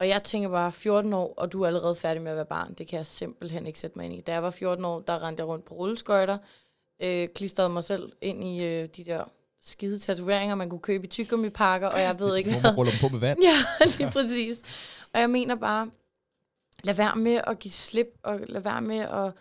Og 0.00 0.08
jeg 0.08 0.22
tænker 0.22 0.48
bare, 0.48 0.72
14 0.72 1.12
år, 1.12 1.34
og 1.36 1.52
du 1.52 1.62
er 1.62 1.66
allerede 1.66 1.96
færdig 1.96 2.22
med 2.22 2.30
at 2.30 2.36
være 2.36 2.46
barn. 2.46 2.74
Det 2.74 2.86
kan 2.86 2.96
jeg 2.96 3.06
simpelthen 3.06 3.66
ikke 3.66 3.78
sætte 3.78 3.98
mig 3.98 4.04
ind 4.04 4.14
i. 4.14 4.20
Da 4.20 4.32
jeg 4.32 4.42
var 4.42 4.50
14 4.50 4.84
år, 4.84 5.00
der 5.00 5.22
rendte 5.22 5.40
jeg 5.40 5.48
rundt 5.48 5.64
på 5.64 5.74
rulleskøjter, 5.74 6.38
øh, 7.02 7.28
klistrede 7.34 7.68
mig 7.68 7.84
selv 7.84 8.12
ind 8.20 8.44
i 8.44 8.64
øh, 8.64 8.86
de 8.96 9.04
der 9.04 9.24
skide 9.62 9.98
tatoveringer, 9.98 10.54
man 10.54 10.70
kunne 10.70 10.80
købe 10.80 11.04
i 11.04 11.08
tyggegummipakker, 11.08 11.88
og 11.88 12.00
jeg 12.00 12.20
ved 12.20 12.36
ikke 12.36 12.60
hvad. 12.60 12.76
ruller 12.76 12.92
dem 12.92 13.08
på 13.08 13.12
med 13.12 13.20
vand. 13.20 13.38
Ja, 13.48 13.86
lige 13.98 14.10
præcis. 14.10 14.62
Og 15.12 15.20
jeg 15.20 15.30
mener 15.30 15.54
bare, 15.54 15.90
lad 16.84 16.94
være 16.94 17.16
med 17.16 17.40
at 17.46 17.58
give 17.58 17.72
slip, 17.72 18.08
og 18.22 18.40
lad 18.48 18.60
være 18.60 18.82
med 18.82 18.98
at 18.98 19.32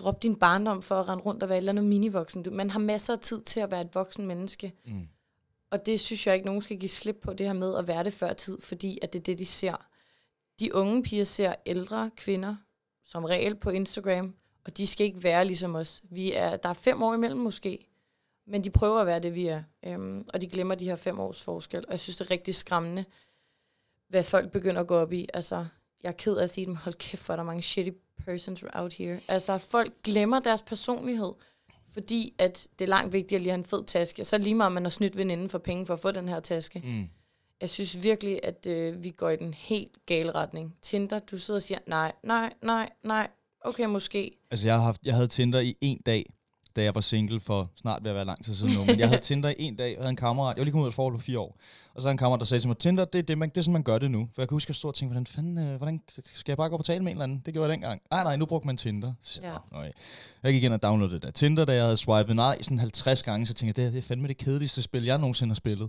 droppe 0.00 0.20
din 0.22 0.36
barndom 0.36 0.82
for 0.82 0.94
at 1.00 1.08
rende 1.08 1.24
rundt 1.24 1.42
og 1.42 1.48
være 1.48 1.58
et 1.58 1.60
eller 1.60 1.72
andet 1.72 1.84
minivoksen. 1.84 2.42
Du- 2.42 2.50
Man 2.50 2.70
har 2.70 2.78
masser 2.80 3.12
af 3.12 3.18
tid 3.18 3.40
til 3.40 3.60
at 3.60 3.70
være 3.70 3.80
et 3.80 3.94
voksen 3.94 4.26
menneske. 4.26 4.72
Mm. 4.86 5.08
Og 5.70 5.86
det 5.86 6.00
synes 6.00 6.26
jeg 6.26 6.34
ikke, 6.34 6.46
nogen 6.46 6.62
skal 6.62 6.78
give 6.78 6.88
slip 6.88 7.16
på, 7.22 7.32
det 7.32 7.46
her 7.46 7.52
med 7.52 7.76
at 7.76 7.88
være 7.88 8.04
det 8.04 8.12
før 8.12 8.32
tid, 8.32 8.60
fordi 8.60 8.98
at 9.02 9.12
det 9.12 9.18
er 9.18 9.22
det, 9.22 9.38
de 9.38 9.44
ser. 9.46 9.86
De 10.60 10.74
unge 10.74 11.02
piger 11.02 11.24
ser 11.24 11.54
ældre 11.66 12.10
kvinder, 12.16 12.56
som 13.04 13.24
regel 13.24 13.54
på 13.54 13.70
Instagram, 13.70 14.34
og 14.64 14.76
de 14.76 14.86
skal 14.86 15.06
ikke 15.06 15.22
være 15.22 15.44
ligesom 15.44 15.74
os. 15.74 16.02
Vi 16.10 16.32
er, 16.32 16.56
der 16.56 16.68
er 16.68 16.72
fem 16.74 17.02
år 17.02 17.14
imellem 17.14 17.40
måske, 17.40 17.86
men 18.46 18.64
de 18.64 18.70
prøver 18.70 19.00
at 19.00 19.06
være 19.06 19.20
det, 19.20 19.34
vi 19.34 19.46
er. 19.46 19.62
Øhm, 19.86 20.24
og 20.34 20.40
de 20.40 20.46
glemmer 20.48 20.74
de 20.74 20.84
her 20.84 20.96
fem 20.96 21.20
års 21.20 21.42
forskel, 21.42 21.84
og 21.86 21.90
jeg 21.90 22.00
synes, 22.00 22.16
det 22.16 22.24
er 22.26 22.30
rigtig 22.30 22.54
skræmmende, 22.54 23.04
hvad 24.08 24.22
folk 24.22 24.50
begynder 24.52 24.80
at 24.80 24.86
gå 24.86 24.96
op 24.96 25.12
i. 25.12 25.28
Altså, 25.34 25.66
jeg 26.02 26.08
er 26.08 26.12
ked 26.12 26.36
af 26.36 26.42
at 26.42 26.50
sige 26.50 26.64
det, 26.64 26.68
men 26.68 26.76
hold 26.76 26.94
kæft, 26.94 27.26
hvor 27.26 27.32
er 27.32 27.36
der 27.36 27.44
mange 27.44 27.62
shitty 27.62 27.90
persons 28.24 28.64
out 28.72 28.94
here. 28.94 29.20
Altså, 29.28 29.58
folk 29.58 29.92
glemmer 30.04 30.40
deres 30.40 30.62
personlighed, 30.62 31.32
fordi 31.92 32.34
at 32.38 32.68
det 32.78 32.84
er 32.84 32.88
langt 32.88 33.12
vigtigere 33.12 33.42
lige 33.42 33.50
at 33.50 33.54
have 33.54 33.58
en 33.58 33.64
fed 33.64 33.84
taske. 33.84 34.24
Så 34.24 34.38
lige 34.38 34.54
meget, 34.54 34.72
man 34.72 34.82
har 34.82 34.90
snydt 34.90 35.16
veninden 35.16 35.50
for 35.50 35.58
penge 35.58 35.86
for 35.86 35.94
at 35.94 36.00
få 36.00 36.10
den 36.10 36.28
her 36.28 36.40
taske. 36.40 36.82
Mm. 36.84 37.08
Jeg 37.60 37.70
synes 37.70 38.02
virkelig, 38.02 38.40
at 38.42 38.66
øh, 38.66 39.04
vi 39.04 39.10
går 39.10 39.30
i 39.30 39.36
den 39.36 39.54
helt 39.54 40.06
gale 40.06 40.32
retning. 40.32 40.76
Tinder, 40.82 41.18
du 41.18 41.38
sidder 41.38 41.58
og 41.58 41.62
siger, 41.62 41.78
nej, 41.86 42.12
nej, 42.22 42.52
nej, 42.62 42.90
nej, 43.04 43.28
okay, 43.60 43.84
måske. 43.84 44.30
Altså, 44.50 44.66
jeg, 44.66 44.74
har 44.74 44.82
haft, 44.82 45.00
jeg 45.04 45.14
havde 45.14 45.28
Tinder 45.28 45.60
i 45.60 45.76
en 45.80 46.00
dag, 46.06 46.32
da 46.76 46.82
jeg 46.82 46.94
var 46.94 47.00
single 47.00 47.40
for 47.40 47.70
snart 47.76 48.02
ved 48.04 48.10
at 48.10 48.14
være 48.14 48.24
lang 48.24 48.44
tid 48.44 48.54
siden 48.54 48.74
nu. 48.74 48.84
Men 48.84 48.98
jeg 48.98 49.08
havde 49.08 49.22
Tinder 49.30 49.48
i 49.48 49.54
en 49.58 49.76
dag, 49.76 49.98
og 49.98 50.02
havde 50.02 50.10
en 50.10 50.16
kammerat. 50.16 50.56
Jeg 50.56 50.60
var 50.60 50.64
lige 50.64 50.72
kommet 50.72 50.82
ud 50.84 50.88
af 50.88 50.90
et 50.90 50.94
forhold 50.94 51.14
på 51.14 51.20
fire 51.20 51.38
år. 51.38 51.58
Og 51.94 52.02
så 52.02 52.08
havde 52.08 52.12
en 52.14 52.18
kammerat, 52.18 52.40
der 52.40 52.46
sagde 52.46 52.60
til 52.60 52.68
mig, 52.68 52.78
Tinder, 52.78 53.04
det 53.04 53.18
er, 53.18 53.22
det, 53.22 53.38
man, 53.38 53.48
det 53.48 53.58
er 53.58 53.62
sådan, 53.62 53.72
man 53.72 53.82
gør 53.82 53.98
det 53.98 54.10
nu. 54.10 54.28
For 54.34 54.42
jeg 54.42 54.48
kan 54.48 54.54
huske, 54.54 54.66
at 54.66 54.68
jeg 54.68 54.76
stod 54.76 54.90
og 54.90 54.94
tænkte, 54.94 55.12
hvordan 55.12 55.26
fanden, 55.26 55.58
øh, 55.58 55.76
hvordan, 55.76 56.00
skal 56.08 56.52
jeg 56.52 56.56
bare 56.56 56.68
gå 56.68 56.76
på 56.76 56.82
tale 56.82 57.04
med 57.04 57.12
en 57.12 57.16
eller 57.16 57.24
anden? 57.24 57.42
Det 57.46 57.54
gjorde 57.54 57.68
jeg 57.68 57.72
dengang. 57.72 58.00
Nej, 58.10 58.22
nej, 58.24 58.36
nu 58.36 58.46
brugte 58.46 58.66
man 58.66 58.76
Tinder. 58.76 59.12
Så, 59.22 59.40
Ja. 59.42 59.52
ja. 59.82 59.90
Jeg 60.42 60.52
gik 60.52 60.62
ind 60.64 60.74
og 60.74 60.82
downloadede 60.82 61.14
det 61.14 61.22
der 61.22 61.30
Tinder, 61.30 61.64
da 61.64 61.74
jeg 61.74 61.82
havde 61.82 61.96
swipet 61.96 62.36
nej 62.36 62.62
sådan 62.62 62.78
50 62.78 63.22
gange, 63.22 63.46
så 63.46 63.54
tænkte 63.54 63.68
jeg, 63.68 63.76
det, 63.76 63.84
her, 63.84 63.90
det 64.00 64.04
er 64.04 64.08
fandme 64.08 64.28
det 64.28 64.36
kedeligste 64.38 64.82
spil, 64.82 65.04
jeg 65.04 65.18
nogensinde 65.18 65.50
har 65.50 65.54
spillet. 65.56 65.88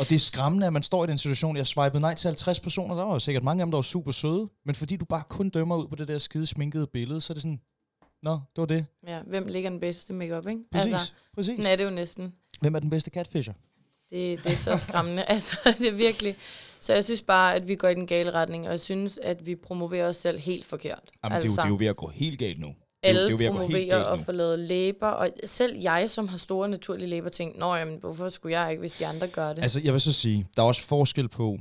Og 0.00 0.08
det 0.08 0.14
er 0.14 0.18
skræmmende, 0.18 0.66
at 0.66 0.72
man 0.72 0.82
står 0.82 1.04
i 1.04 1.06
den 1.06 1.18
situation, 1.18 1.56
jeg 1.56 1.66
swipede 1.66 2.00
nej 2.00 2.14
til 2.14 2.28
50 2.28 2.60
personer, 2.60 2.94
der 2.94 3.04
var 3.04 3.12
jo 3.12 3.18
sikkert 3.18 3.44
mange 3.44 3.62
af 3.62 3.66
dem, 3.66 3.70
der 3.70 3.76
var 3.78 3.82
super 3.82 4.12
søde, 4.12 4.48
men 4.66 4.74
fordi 4.74 4.96
du 4.96 5.04
bare 5.04 5.22
kun 5.28 5.48
dømmer 5.50 5.76
ud 5.76 5.88
på 5.88 5.96
det 5.96 6.08
der 6.08 6.18
skide 6.18 6.46
sminkede 6.46 6.86
billede, 6.86 7.20
så 7.20 7.32
er 7.32 7.34
det 7.34 7.42
sådan, 7.42 7.60
nå, 8.22 8.32
det 8.32 8.40
var 8.56 8.66
det. 8.66 8.86
Ja, 9.06 9.20
hvem 9.26 9.46
ligger 9.46 9.70
den 9.70 9.80
bedste 9.80 10.12
makeup, 10.12 10.46
ikke? 10.48 10.60
Præcis, 10.72 10.92
Altså, 10.92 11.12
præcis. 11.34 11.56
sådan 11.56 11.72
er 11.72 11.76
det 11.76 11.84
jo 11.84 11.90
næsten. 11.90 12.32
Hvem 12.60 12.74
er 12.74 12.78
den 12.78 12.90
bedste 12.90 13.10
catfisher? 13.10 13.52
Det, 14.10 14.44
det 14.44 14.52
er 14.52 14.56
så 14.56 14.76
skræmmende. 14.76 15.24
altså, 15.34 15.56
det 15.78 15.88
er 15.88 15.92
virkelig. 15.92 16.36
Så 16.80 16.92
jeg 16.94 17.04
synes 17.04 17.22
bare, 17.22 17.54
at 17.54 17.68
vi 17.68 17.74
går 17.74 17.88
i 17.88 17.94
den 17.94 18.06
gale 18.06 18.30
retning, 18.30 18.64
og 18.66 18.70
jeg 18.70 18.80
synes, 18.80 19.18
at 19.22 19.46
vi 19.46 19.54
promoverer 19.56 20.08
os 20.08 20.16
selv 20.16 20.38
helt 20.38 20.64
forkert. 20.64 21.10
Jamen, 21.24 21.36
altså, 21.36 21.48
det, 21.50 21.58
er 21.58 21.62
jo, 21.62 21.62
det 21.62 21.66
er 21.66 21.68
jo 21.68 21.76
ved 21.78 21.86
at 21.86 21.96
gå 21.96 22.08
helt 22.08 22.38
galt 22.38 22.60
nu. 22.60 22.66
Det 22.66 22.74
er, 23.10 23.12
jo- 23.12 23.18
alle 23.18 23.20
det 23.20 23.26
er 23.28 23.30
jo 23.32 23.36
gå 23.36 23.42
helt 23.42 23.72
promoverer 23.72 24.04
og 24.04 24.18
får 24.20 24.32
lavet 24.32 24.58
læber, 24.58 25.06
og 25.06 25.30
selv 25.44 25.78
jeg, 25.80 26.10
som 26.10 26.28
har 26.28 26.38
store 26.38 26.68
naturlige 26.68 27.08
læber, 27.08 27.28
tænkte, 27.28 27.60
nå 27.60 27.74
jamen, 27.74 27.98
hvorfor 28.00 28.28
skulle 28.28 28.60
jeg 28.60 28.70
ikke, 28.70 28.80
hvis 28.80 28.92
de 28.92 29.06
andre 29.06 29.28
gør 29.28 29.52
det? 29.52 29.62
Altså, 29.62 29.80
jeg 29.84 29.92
vil 29.92 30.00
så 30.00 30.12
sige, 30.12 30.46
der 30.56 30.62
er 30.62 30.66
også 30.66 30.82
forskel 30.82 31.28
på, 31.28 31.58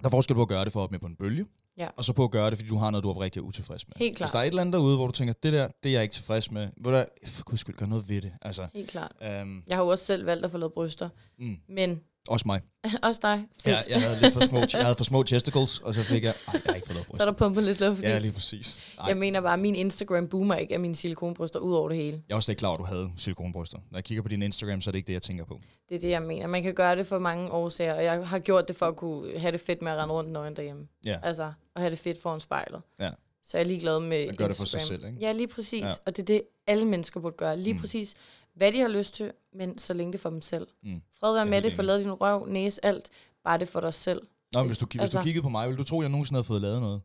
der 0.00 0.04
er 0.04 0.10
forskel 0.10 0.34
på 0.36 0.42
at 0.42 0.48
gøre 0.48 0.64
det 0.64 0.72
for 0.72 0.80
at 0.80 0.84
op 0.84 0.90
med 0.90 0.98
på 0.98 1.06
en 1.06 1.16
bølge, 1.16 1.46
Ja. 1.78 1.88
og 1.96 2.04
så 2.04 2.12
på 2.12 2.24
at 2.24 2.30
gøre 2.30 2.50
det, 2.50 2.58
fordi 2.58 2.68
du 2.68 2.76
har 2.76 2.90
noget, 2.90 3.04
du 3.04 3.10
er 3.10 3.20
rigtig 3.20 3.42
utilfreds 3.42 3.88
med. 3.88 3.94
Helt 3.96 4.16
klart. 4.16 4.26
Hvis 4.28 4.32
der 4.32 4.38
er 4.38 4.42
et 4.42 4.46
eller 4.46 4.60
andet 4.60 4.72
derude, 4.72 4.96
hvor 4.96 5.06
du 5.06 5.12
tænker, 5.12 5.34
det 5.42 5.52
der, 5.52 5.68
det 5.82 5.88
er 5.88 5.92
jeg 5.92 6.02
ikke 6.02 6.12
tilfreds 6.14 6.50
med, 6.50 6.68
hvor 6.76 6.90
der, 6.90 7.04
for 7.26 7.44
guds 7.44 7.60
skyld, 7.60 7.74
gør 7.76 7.86
noget 7.86 8.08
ved 8.08 8.22
det. 8.22 8.32
Altså, 8.42 8.66
Helt 8.74 8.90
klart. 8.90 9.12
øhm, 9.22 9.62
Jeg 9.66 9.76
har 9.76 9.82
jo 9.84 9.88
også 9.90 10.04
selv 10.04 10.26
valgt 10.26 10.44
at 10.44 10.50
få 10.50 10.58
lavet 10.58 10.72
bryster, 10.72 11.08
mm, 11.38 11.56
men 11.68 12.00
også 12.28 12.42
mig. 12.46 12.60
også 13.02 13.20
dig, 13.22 13.46
fedt. 13.64 13.66
Jeg, 13.66 13.84
jeg, 13.88 14.02
havde 14.02 14.20
lidt 14.20 14.34
for 14.34 14.40
små, 14.40 14.58
jeg 14.58 14.82
havde 14.82 14.96
for 14.96 15.04
små 15.04 15.22
testicles, 15.22 15.78
og 15.78 15.94
så 15.94 16.02
fik 16.02 16.24
jeg, 16.24 16.34
ej, 16.48 16.52
jeg 16.52 16.62
har 16.66 16.74
ikke 16.74 16.86
fået 16.86 16.94
noget 16.94 17.06
bryst. 17.06 17.16
Så 17.16 17.22
er 17.22 17.30
der 17.30 17.38
pumpet 17.38 17.64
lidt 17.64 17.80
luft, 17.80 17.96
fordi 17.96 18.10
Ja, 18.10 18.18
lige 18.18 18.32
præcis. 18.32 18.78
Ej, 18.98 19.06
jeg 19.06 19.16
mener 19.16 19.40
bare, 19.40 19.52
at 19.52 19.58
min 19.58 19.74
Instagram 19.74 20.28
boomer 20.28 20.54
ikke 20.54 20.74
af 20.74 20.80
mine 20.80 20.94
silikonbryster 20.94 21.58
ud 21.58 21.74
over 21.74 21.88
det 21.88 21.98
hele. 21.98 22.22
jeg 22.28 22.34
er 22.34 22.36
også 22.36 22.52
ikke 22.52 22.58
klar 22.58 22.68
over, 22.68 22.78
at 22.78 22.80
du 22.80 22.84
havde 22.84 23.10
silikonbryster. 23.16 23.78
Når 23.90 23.98
jeg 23.98 24.04
kigger 24.04 24.22
på 24.22 24.28
din 24.28 24.42
Instagram, 24.42 24.80
så 24.80 24.90
er 24.90 24.92
det 24.92 24.98
ikke 24.98 25.06
det, 25.06 25.12
jeg 25.12 25.22
tænker 25.22 25.44
på. 25.44 25.60
Det 25.88 25.94
er 25.94 26.00
det, 26.00 26.10
jeg 26.10 26.22
mener. 26.22 26.46
Man 26.46 26.62
kan 26.62 26.74
gøre 26.74 26.96
det 26.96 27.06
for 27.06 27.18
mange 27.18 27.50
årsager, 27.50 27.94
og 27.94 28.04
jeg 28.04 28.28
har 28.28 28.38
gjort 28.38 28.68
det 28.68 28.76
for 28.76 28.86
at 28.86 28.96
kunne 28.96 29.38
have 29.38 29.52
det 29.52 29.60
fedt 29.60 29.82
med 29.82 29.92
at 29.92 29.98
rende 29.98 30.14
rundt 30.14 30.30
nøgen 30.30 30.56
derhjemme. 30.56 30.88
Ja. 31.04 31.18
Altså, 31.22 31.52
at 31.76 31.80
have 31.82 31.90
det 31.90 31.98
fedt 31.98 32.22
foran 32.22 32.40
spejlet. 32.40 32.82
Ja. 33.00 33.10
Så 33.44 33.56
jeg 33.58 33.64
er 33.64 33.68
ligeglad 33.68 34.00
med 34.00 34.26
Man 34.26 34.36
gør 34.36 34.46
det 34.46 34.56
for 34.56 34.64
sig 34.64 34.78
Instagram. 34.78 35.00
selv, 35.00 35.12
ikke? 35.12 35.26
Ja, 35.26 35.32
lige 35.32 35.48
præcis. 35.48 35.82
Ja. 35.82 35.86
Ja. 35.86 35.94
Og 36.06 36.16
det 36.16 36.22
er 36.22 36.26
det, 36.26 36.42
alle 36.66 36.84
mennesker 36.84 37.20
burde 37.20 37.36
gøre. 37.36 37.56
Lige 37.60 37.74
mm. 37.74 37.80
præcis, 37.80 38.14
hvad 38.56 38.72
de 38.72 38.80
har 38.80 38.88
lyst 38.88 39.14
til, 39.14 39.32
men 39.52 39.78
så 39.78 39.94
længe 39.94 40.12
det 40.12 40.20
for 40.20 40.30
dem 40.30 40.42
selv. 40.42 40.66
Mm. 40.82 41.02
Fred 41.20 41.32
være 41.34 41.46
med 41.46 41.62
det, 41.62 41.72
få 41.72 41.82
lavet 41.82 42.00
din 42.00 42.12
røv, 42.12 42.46
næse, 42.46 42.84
alt. 42.84 43.08
Bare 43.44 43.58
det 43.58 43.68
for 43.68 43.80
dig 43.80 43.94
selv. 43.94 44.22
Nå, 44.52 44.60
men 44.60 44.66
hvis 44.68 44.78
du, 44.78 44.86
hvis 44.90 45.00
Altså- 45.00 45.18
du 45.18 45.24
kiggede 45.24 45.42
på 45.42 45.48
mig, 45.48 45.68
ville 45.68 45.78
du 45.78 45.84
tro, 45.84 46.00
at 46.00 46.02
jeg 46.04 46.10
nogensinde 46.10 46.36
havde 46.36 46.44
fået 46.44 46.60
lavet 46.62 46.80
noget? 46.80 47.00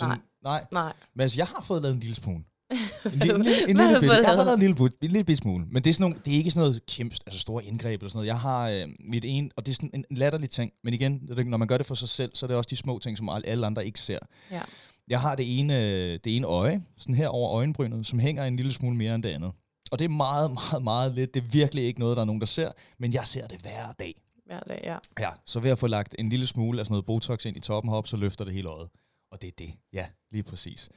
Nej. 0.00 0.18
Nej. 0.42 0.64
Nej. 0.72 0.92
Men 1.14 1.20
altså, 1.22 1.40
jeg 1.40 1.46
har 1.46 1.62
fået 1.62 1.82
lavet 1.82 1.94
en 1.94 2.00
lille 2.00 2.14
smule. 2.14 2.44
En 3.04 3.10
lille, 3.12 3.34
en 3.34 3.42
lille, 3.42 3.70
en 3.70 3.76
lille 3.76 3.96
fået 4.00 4.16
jeg 4.18 4.26
har 4.26 4.36
lavet? 4.44 4.52
en 4.54 4.60
lille, 4.60 4.76
en 4.80 4.90
lille 5.00 5.24
bitte 5.24 5.36
smule. 5.42 5.66
Men 5.70 5.84
det 5.84 5.90
er, 5.90 5.94
sådan 5.94 6.02
nogle, 6.02 6.16
det 6.24 6.32
er 6.32 6.36
ikke 6.36 6.50
sådan 6.50 6.60
noget 6.68 6.86
kæmpe, 6.86 7.16
altså 7.26 7.40
store 7.40 7.64
indgreb 7.64 8.00
eller 8.00 8.08
sådan 8.10 8.16
noget. 8.18 8.26
Jeg 8.26 8.40
har 8.40 8.70
øh, 8.70 8.88
mit 9.00 9.24
ene, 9.24 9.50
og 9.56 9.66
det 9.66 9.72
er 9.72 9.74
sådan 9.74 9.90
en 9.94 10.04
latterlig 10.10 10.50
ting. 10.50 10.72
Men 10.84 10.94
igen, 10.94 11.28
når 11.46 11.56
man 11.56 11.68
gør 11.68 11.76
det 11.78 11.86
for 11.86 11.94
sig 11.94 12.08
selv, 12.08 12.30
så 12.34 12.46
er 12.46 12.48
det 12.48 12.56
også 12.56 12.68
de 12.70 12.76
små 12.76 12.98
ting, 12.98 13.18
som 13.18 13.28
alle 13.28 13.46
alle 13.46 13.66
andre 13.66 13.86
ikke 13.86 14.00
ser. 14.00 14.18
Ja. 14.50 14.62
Jeg 15.08 15.20
har 15.20 15.34
det 15.34 15.58
ene, 15.58 15.86
øh, 15.86 16.18
det 16.24 16.36
ene 16.36 16.46
øje, 16.46 16.82
sådan 16.98 17.14
her 17.14 17.28
over 17.28 17.50
øjenbrynet, 17.52 18.06
som 18.06 18.18
hænger 18.18 18.44
en 18.44 18.56
lille 18.56 18.72
smule 18.72 18.96
mere 18.96 19.14
end 19.14 19.22
det 19.22 19.28
andet. 19.28 19.52
Og 19.92 19.98
det 19.98 20.04
er 20.04 20.08
meget, 20.08 20.50
meget, 20.50 20.82
meget 20.82 21.14
lidt. 21.14 21.34
Det 21.34 21.42
er 21.42 21.46
virkelig 21.46 21.84
ikke 21.84 22.00
noget, 22.00 22.16
der 22.16 22.20
er 22.20 22.26
nogen, 22.26 22.40
der 22.40 22.46
ser. 22.46 22.72
Men 22.98 23.12
jeg 23.12 23.26
ser 23.26 23.46
det 23.46 23.60
hver 23.60 23.92
dag. 23.92 24.14
Hver 24.46 24.60
dag, 24.60 24.80
ja. 24.84 24.96
Ja, 25.20 25.30
så 25.46 25.60
ved 25.60 25.70
at 25.70 25.78
få 25.78 25.86
lagt 25.86 26.14
en 26.18 26.28
lille 26.28 26.46
smule 26.46 26.80
af 26.80 26.86
sådan 26.86 26.92
noget 26.92 27.06
Botox 27.06 27.44
ind 27.44 27.56
i 27.56 27.60
toppen 27.60 27.90
herop, 27.90 28.06
så 28.06 28.16
løfter 28.16 28.44
det 28.44 28.54
hele 28.54 28.68
øjet. 28.68 28.88
Og 29.32 29.42
det 29.42 29.48
er 29.48 29.52
det. 29.58 29.72
Ja, 29.92 30.06
lige 30.32 30.42
præcis. 30.42 30.90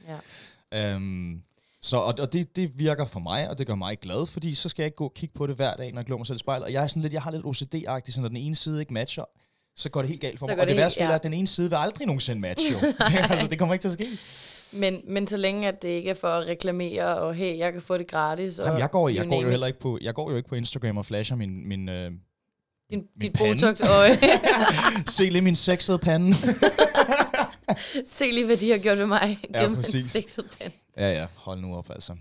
ja. 0.72 0.94
Øhm, 0.94 1.42
så, 1.82 1.96
og, 1.96 2.14
og 2.18 2.32
det, 2.32 2.56
det 2.56 2.78
virker 2.78 3.06
for 3.06 3.20
mig, 3.20 3.50
og 3.50 3.58
det 3.58 3.66
gør 3.66 3.74
mig 3.74 3.98
glad, 3.98 4.26
fordi 4.26 4.54
så 4.54 4.68
skal 4.68 4.82
jeg 4.82 4.86
ikke 4.86 4.96
gå 4.96 5.04
og 5.04 5.14
kigge 5.14 5.34
på 5.34 5.46
det 5.46 5.56
hver 5.56 5.76
dag, 5.76 5.92
når 5.92 6.00
jeg 6.00 6.06
glor 6.06 6.16
mig 6.16 6.26
selv 6.26 6.36
i 6.36 6.38
spejlet. 6.38 6.64
Og 6.64 6.72
jeg 6.72 6.82
er 6.82 6.86
sådan 6.86 7.02
lidt, 7.02 7.12
jeg 7.12 7.22
har 7.22 7.30
lidt 7.30 7.44
OCD-agtigt, 7.44 8.10
så 8.14 8.20
når 8.20 8.28
den 8.28 8.36
ene 8.36 8.54
side 8.54 8.80
ikke 8.80 8.92
matcher, 8.92 9.24
så 9.76 9.88
går 9.90 10.02
det 10.02 10.08
helt 10.08 10.20
galt 10.20 10.38
for 10.38 10.46
Så 10.46 10.54
mig. 10.54 10.60
Og 10.60 10.66
det, 10.66 10.76
det 10.76 10.82
værste 10.82 11.02
ja. 11.02 11.10
er, 11.10 11.14
at 11.14 11.22
den 11.22 11.32
ene 11.32 11.46
side 11.46 11.70
vil 11.70 11.76
aldrig 11.76 12.06
nogensinde 12.06 12.40
matche, 12.40 12.76
altså, 13.30 13.46
det 13.50 13.58
kommer 13.58 13.74
ikke 13.74 13.82
til 13.82 13.88
at 13.88 13.94
ske. 13.94 14.18
Men, 14.72 15.00
men 15.04 15.26
så 15.26 15.36
længe 15.36 15.68
at 15.68 15.82
det 15.82 15.88
ikke 15.88 16.10
er 16.10 16.14
for 16.14 16.28
at 16.28 16.46
reklamere, 16.46 17.16
og 17.16 17.34
hey, 17.34 17.58
jeg 17.58 17.72
kan 17.72 17.82
få 17.82 17.98
det 17.98 18.06
gratis. 18.06 18.58
Og 18.58 18.66
Jamen, 18.66 18.80
jeg 18.80 18.90
går, 18.90 19.08
jeg 19.08 19.26
går 19.28 19.42
jo 19.42 19.50
heller 19.50 19.66
ikke 19.66 19.80
på, 19.80 19.98
jeg 20.02 20.14
går 20.14 20.30
jo 20.30 20.36
ikke 20.36 20.48
på 20.48 20.54
Instagram 20.54 20.96
og 20.96 21.06
flasher 21.06 21.36
min, 21.36 21.68
min, 21.68 21.88
øh, 21.88 22.10
Din, 22.10 22.18
min 22.90 23.06
dit 23.20 23.32
pande. 23.32 23.52
Botox-øje. 23.54 24.18
se 25.16 25.24
lige 25.30 25.42
min 25.42 25.56
sexede 25.56 25.98
pande. 25.98 26.36
Se 28.06 28.30
lige, 28.30 28.46
hvad 28.46 28.56
de 28.56 28.70
har 28.70 28.78
gjort 28.78 28.98
ved 28.98 29.06
mig. 29.06 29.38
Ja, 29.54 29.60
gennem 29.60 29.78
en 29.78 29.82
præcis. 29.82 30.04
sexet 30.10 30.44
pen. 30.60 30.72
Ja, 30.96 31.12
ja, 31.12 31.26
hold 31.34 31.60
nu 31.60 31.76
op, 31.76 31.90
altså. 31.90 32.16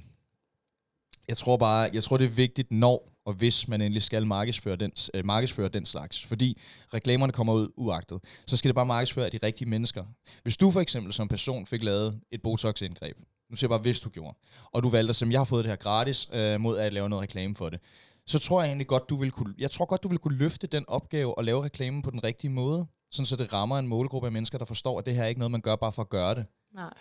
Jeg 1.27 1.37
tror 1.37 1.57
bare, 1.57 1.89
jeg 1.93 2.03
tror 2.03 2.17
det 2.17 2.25
er 2.25 2.29
vigtigt, 2.29 2.71
når 2.71 3.11
og 3.25 3.33
hvis 3.33 3.67
man 3.67 3.81
endelig 3.81 4.03
skal 4.03 4.27
markedsføre 4.27 4.75
den, 4.75 4.91
øh, 5.13 5.25
markedsføre 5.25 5.69
den 5.69 5.85
slags. 5.85 6.25
Fordi 6.25 6.61
reklamerne 6.93 7.33
kommer 7.33 7.53
ud 7.53 7.71
uagtet. 7.75 8.19
Så 8.47 8.57
skal 8.57 8.69
det 8.69 8.75
bare 8.75 8.85
markedsføre 8.85 9.25
af 9.25 9.31
de 9.31 9.39
rigtige 9.43 9.69
mennesker. 9.69 10.03
Hvis 10.43 10.57
du 10.57 10.71
for 10.71 10.81
eksempel 10.81 11.13
som 11.13 11.27
person 11.27 11.65
fik 11.65 11.83
lavet 11.83 12.19
et 12.31 12.41
Botox-indgreb, 12.41 13.17
nu 13.49 13.55
siger 13.55 13.67
jeg 13.67 13.69
bare, 13.69 13.81
hvis 13.81 13.99
du 13.99 14.09
gjorde, 14.09 14.37
og 14.71 14.83
du 14.83 14.89
valgte 14.89 15.09
at 15.09 15.15
sige, 15.15 15.31
jeg 15.31 15.39
har 15.39 15.45
fået 15.45 15.63
det 15.63 15.71
her 15.71 15.77
gratis, 15.77 16.29
øh, 16.33 16.61
mod 16.61 16.77
at 16.77 16.93
lave 16.93 17.09
noget 17.09 17.23
reklame 17.23 17.55
for 17.55 17.69
det, 17.69 17.79
så 18.27 18.39
tror 18.39 18.61
jeg 18.61 18.69
egentlig 18.69 18.87
godt, 18.87 19.09
du 19.09 19.15
vil 19.15 19.31
kunne, 19.31 19.53
jeg 19.57 19.71
tror 19.71 19.85
godt, 19.85 20.03
du 20.03 20.07
vil 20.07 20.17
kunne 20.17 20.37
løfte 20.37 20.67
den 20.67 20.85
opgave 20.87 21.37
og 21.37 21.43
lave 21.43 21.63
reklamen 21.63 22.01
på 22.01 22.11
den 22.11 22.23
rigtige 22.23 22.51
måde, 22.51 22.85
sådan 23.11 23.25
så 23.25 23.35
det 23.35 23.53
rammer 23.53 23.79
en 23.79 23.87
målgruppe 23.87 24.25
af 24.27 24.31
mennesker, 24.31 24.57
der 24.57 24.65
forstår, 24.65 24.99
at 24.99 25.05
det 25.05 25.15
her 25.15 25.23
er 25.23 25.27
ikke 25.27 25.39
noget, 25.39 25.51
man 25.51 25.61
gør 25.61 25.75
bare 25.75 25.91
for 25.91 26.01
at 26.01 26.09
gøre 26.09 26.35
det. 26.35 26.45
Nej. 26.73 26.93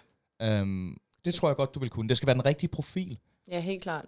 Øhm, 0.42 0.96
det 1.24 1.34
tror 1.34 1.48
jeg 1.48 1.56
godt, 1.56 1.74
du 1.74 1.80
vil 1.80 1.90
kunne. 1.90 2.08
Det 2.08 2.16
skal 2.16 2.26
være 2.26 2.34
den 2.34 2.44
rigtige 2.44 2.68
profil. 2.68 3.18
Ja, 3.48 3.60
helt 3.60 3.82
klart. 3.82 4.04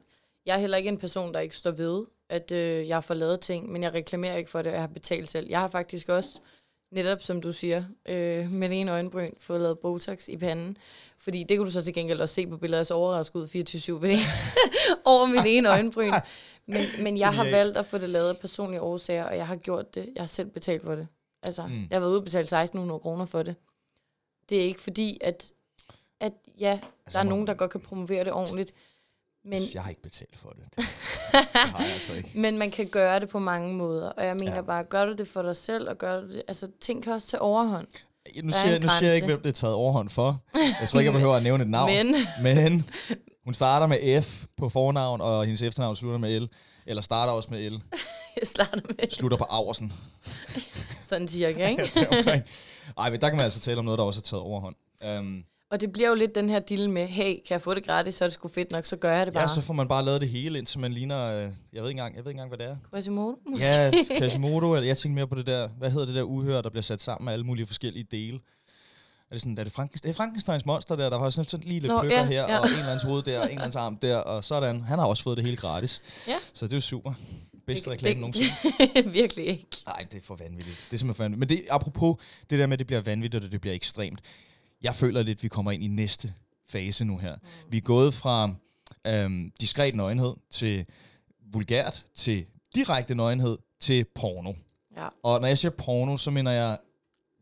Jeg 0.46 0.54
er 0.54 0.58
heller 0.58 0.76
ikke 0.76 0.88
en 0.88 0.98
person, 0.98 1.34
der 1.34 1.40
ikke 1.40 1.56
står 1.56 1.70
ved, 1.70 2.04
at 2.28 2.52
øh, 2.52 2.88
jeg 2.88 3.04
får 3.04 3.14
lavet 3.14 3.40
ting, 3.40 3.72
men 3.72 3.82
jeg 3.82 3.94
reklamerer 3.94 4.36
ikke 4.36 4.50
for 4.50 4.62
det, 4.62 4.70
jeg 4.72 4.80
har 4.80 4.86
betalt 4.86 5.30
selv. 5.30 5.46
Jeg 5.48 5.60
har 5.60 5.68
faktisk 5.68 6.08
også, 6.08 6.40
netop 6.90 7.22
som 7.22 7.40
du 7.40 7.52
siger, 7.52 7.84
øh, 8.08 8.50
med 8.50 8.70
ene 8.72 8.92
øjenbryn, 8.92 9.30
fået 9.38 9.60
lavet 9.60 9.78
Botox 9.78 10.28
i 10.28 10.36
panden. 10.36 10.76
Fordi 11.18 11.44
det 11.44 11.58
kunne 11.58 11.66
du 11.66 11.72
så 11.72 11.82
til 11.84 11.94
gengæld 11.94 12.20
også 12.20 12.34
se 12.34 12.46
på 12.46 12.56
billedet, 12.56 12.78
jeg 12.78 12.86
så 12.86 12.94
overrasket 12.94 13.40
ud 13.40 13.46
24-7 13.46 13.92
ved 14.02 14.08
det, 14.10 14.18
over 15.04 15.26
mit 15.26 15.42
ene 15.46 15.68
øjenbryn. 15.70 16.12
Men, 16.66 16.82
men 17.00 17.18
jeg 17.18 17.34
har 17.34 17.44
valgt 17.44 17.76
at 17.76 17.86
få 17.86 17.98
det 17.98 18.08
lavet 18.08 18.28
af 18.28 18.38
personlige 18.38 18.80
årsager, 18.80 19.24
og 19.24 19.36
jeg 19.36 19.46
har 19.46 19.56
gjort 19.56 19.94
det. 19.94 20.08
Jeg 20.14 20.22
har 20.22 20.26
selv 20.26 20.48
betalt 20.50 20.82
for 20.84 20.94
det. 20.94 21.08
Altså, 21.42 21.66
Mm. 21.66 21.72
jeg 21.74 21.88
har 21.92 22.00
været 22.00 22.10
ude 22.10 22.18
og 22.20 22.24
betale 22.24 22.42
1600 22.42 23.00
kroner 23.00 23.24
for 23.24 23.42
det. 23.42 23.54
Det 24.50 24.58
er 24.58 24.62
ikke 24.62 24.80
fordi, 24.80 25.18
at, 25.20 25.52
at 26.20 26.32
ja, 26.60 26.70
altså, 27.06 27.18
der 27.18 27.24
er 27.24 27.28
nogen, 27.28 27.46
der 27.46 27.54
godt 27.54 27.70
kan 27.70 27.80
promovere 27.80 28.24
det 28.24 28.32
ordentligt. 28.32 28.72
Men, 29.46 29.58
Jeg 29.74 29.82
har 29.82 29.90
ikke 29.90 30.02
betalt 30.02 30.36
for 30.42 30.48
det. 30.48 30.62
Det, 30.76 30.76
det 31.32 31.46
har 31.54 31.78
jeg 31.84 31.92
altså 31.94 32.14
ikke. 32.14 32.30
men 32.34 32.58
man 32.58 32.70
kan 32.70 32.86
gøre 32.88 33.20
det 33.20 33.28
på 33.28 33.38
mange 33.38 33.74
måder. 33.74 34.08
Og 34.10 34.26
jeg 34.26 34.34
mener 34.36 34.50
Ja. 34.50 34.56
ja. 34.56 34.62
bare, 34.62 34.84
gør 34.84 35.04
du 35.04 35.12
det 35.12 35.28
for 35.28 35.42
dig 35.42 35.56
selv, 35.56 35.88
og 35.88 35.98
gør 35.98 36.20
du 36.20 36.28
det... 36.28 36.42
Altså, 36.48 36.68
ting 36.80 37.02
kan 37.02 37.12
også 37.12 37.28
tage 37.28 37.40
overhånd. 37.40 37.86
Nu 38.42 38.50
Der 38.50 38.56
er 38.56 38.60
siger, 38.62 38.78
nu 38.78 38.88
siger 38.88 39.06
jeg 39.06 39.14
ikke, 39.14 39.26
hvem 39.26 39.40
det 39.42 39.48
er 39.48 39.52
taget 39.52 39.74
overhånd 39.74 40.08
for. 40.10 40.42
Jeg 40.80 40.88
tror 40.88 40.98
ikke, 41.00 41.06
jeg 41.10 41.12
behøver 41.14 41.34
at 41.36 41.42
nævne 41.42 41.64
et 41.64 41.70
navn. 41.70 41.90
Men, 41.92 42.14
Men 42.42 42.90
hun 43.44 43.54
starter 43.54 43.86
med 43.86 44.22
F 44.22 44.44
på 44.56 44.68
fornavn, 44.68 45.20
og 45.20 45.44
hendes 45.44 45.62
efternavn 45.62 45.96
slutter 45.96 46.18
med 46.18 46.40
L. 46.40 46.48
Eller 46.86 47.02
starter 47.02 47.32
også 47.32 47.48
med 47.50 47.70
L. 47.70 47.74
jeg 48.40 48.46
starter 48.46 48.80
med 48.88 49.10
Slutter 49.10 49.38
på 49.38 49.44
Aversen. 49.50 49.92
sådan 51.02 51.28
cirka, 51.28 51.68
ikke? 51.68 51.90
Deromkring. 51.94 52.42
Ej, 52.98 53.10
men 53.10 53.20
der 53.20 53.28
kan 53.28 53.36
man 53.36 53.44
altså 53.44 53.60
tale 53.60 53.78
om 53.78 53.84
noget, 53.84 53.98
der 53.98 54.04
også 54.04 54.20
er 54.20 54.22
taget 54.22 54.42
overhånd. 54.42 54.74
Um, 55.18 55.44
Og 55.70 55.80
det 55.80 55.92
bliver 55.92 56.08
jo 56.08 56.14
lidt 56.14 56.34
den 56.34 56.48
her 56.50 56.58
deal 56.58 56.90
med, 56.90 57.06
hey, 57.06 57.24
kan 57.34 57.42
jeg 57.50 57.60
få 57.62 57.74
det 57.74 57.84
gratis, 57.86 58.14
så 58.14 58.24
er 58.24 58.28
det 58.28 58.34
sgu 58.34 58.48
fedt 58.48 58.70
nok, 58.72 58.84
så 58.84 58.96
gør 58.96 59.12
jeg 59.16 59.26
det 59.26 59.34
bare. 59.34 59.42
ja, 59.42 59.48
så 59.48 59.60
får 59.60 59.74
man 59.74 59.88
bare 59.88 60.04
lavet 60.04 60.20
det 60.20 60.28
hele, 60.28 60.58
indtil 60.58 60.80
man 60.80 60.92
ligner... 60.92 61.26
øh, 61.26 61.32
Jeg 61.32 61.42
ved 61.42 61.52
ikke 61.76 61.90
engang, 61.90 62.16
jeg 62.16 62.24
ved 62.24 62.30
ikke 62.30 62.40
engang 62.42 62.56
hvad 62.56 62.58
det 62.66 62.72
er. 62.72 62.76
Quasimodo, 62.92 63.36
måske? 63.50 63.66
Ja, 63.72 63.92
Quasimodo, 64.18 64.74
eller 64.74 64.86
jeg 64.86 64.96
tænkte 64.98 65.14
mere 65.14 65.26
på 65.28 65.34
det 65.34 65.46
der, 65.46 65.68
hvad 65.68 65.90
hedder 65.90 66.06
det 66.06 66.14
der 66.14 66.22
uhør, 66.22 66.60
der 66.60 66.70
bliver 66.70 66.82
sat 66.82 67.02
sammen 67.02 67.24
med 67.24 67.32
alle 67.32 67.44
mulige 67.46 67.66
forskellige 67.66 68.06
dele. 68.10 68.38
Er 69.30 69.34
det 69.34 69.40
sådan, 69.40 69.58
er 69.58 69.64
det, 69.64 69.72
Frankenstein, 69.72 70.14
Frankensteins 70.14 70.66
monster 70.66 70.96
der, 70.96 71.10
der 71.10 71.18
har 71.18 71.30
sådan, 71.30 71.60
lige 71.60 71.80
lidt 71.80 71.92
Nå, 71.92 72.00
pløkker 72.00 72.18
ja, 72.18 72.24
her, 72.26 72.42
ja. 72.52 72.58
og 72.58 72.66
en 72.66 72.72
eller 72.72 72.84
andens 72.84 73.02
hoved 73.02 73.22
der, 73.22 73.38
og 73.38 73.44
en 73.44 73.50
eller 73.50 73.62
andens 73.62 73.76
arm 73.76 73.96
der, 73.96 74.16
og 74.16 74.44
sådan. 74.44 74.80
Han 74.82 74.98
har 74.98 75.06
også 75.06 75.22
fået 75.22 75.36
det 75.36 75.44
hele 75.44 75.56
gratis. 75.56 76.02
Ja. 76.28 76.34
Så 76.54 76.64
det 76.66 76.72
er 76.72 76.76
jo 76.76 76.80
super. 76.80 77.12
Bedste 77.66 77.90
reklame 77.90 78.12
det- 78.14 78.20
nogensinde. 78.20 79.10
Virkelig 79.20 79.46
ikke. 79.46 79.66
Nej, 79.86 80.06
det 80.12 80.18
er 80.18 80.24
for 80.24 80.34
vanvittigt. 80.36 80.86
Det 80.90 80.96
er 80.96 80.98
simpelthen 80.98 81.14
for 81.14 81.24
vanvittigt. 81.24 81.38
Men 81.38 81.48
det, 81.48 81.64
apropos 81.70 82.16
det 82.50 82.58
der 82.58 82.66
med, 82.66 82.72
at 82.72 82.78
det 82.78 82.86
bliver 82.86 83.00
vanvittigt, 83.02 83.44
og 83.44 83.52
det 83.52 83.60
bliver 83.60 83.74
ekstremt. 83.74 84.20
Jeg 84.82 84.94
føler 84.94 85.22
lidt, 85.22 85.38
at 85.38 85.42
vi 85.42 85.48
kommer 85.48 85.72
ind 85.72 85.84
i 85.84 85.86
næste 85.86 86.34
fase 86.68 87.04
nu 87.04 87.18
her. 87.18 87.34
Mm. 87.34 87.72
Vi 87.72 87.76
er 87.76 87.80
gået 87.80 88.14
fra 88.14 88.54
øhm, 89.06 89.52
diskret 89.60 89.94
nøgenhed 89.94 90.34
til 90.50 90.86
vulgært, 91.52 92.06
til 92.14 92.46
direkte 92.74 93.14
nøgenhed, 93.14 93.58
til 93.80 94.04
porno. 94.14 94.52
Ja. 94.96 95.08
Og 95.22 95.40
når 95.40 95.48
jeg 95.48 95.58
siger 95.58 95.72
porno, 95.72 96.16
så 96.16 96.30
mener 96.30 96.50
jeg, 96.50 96.78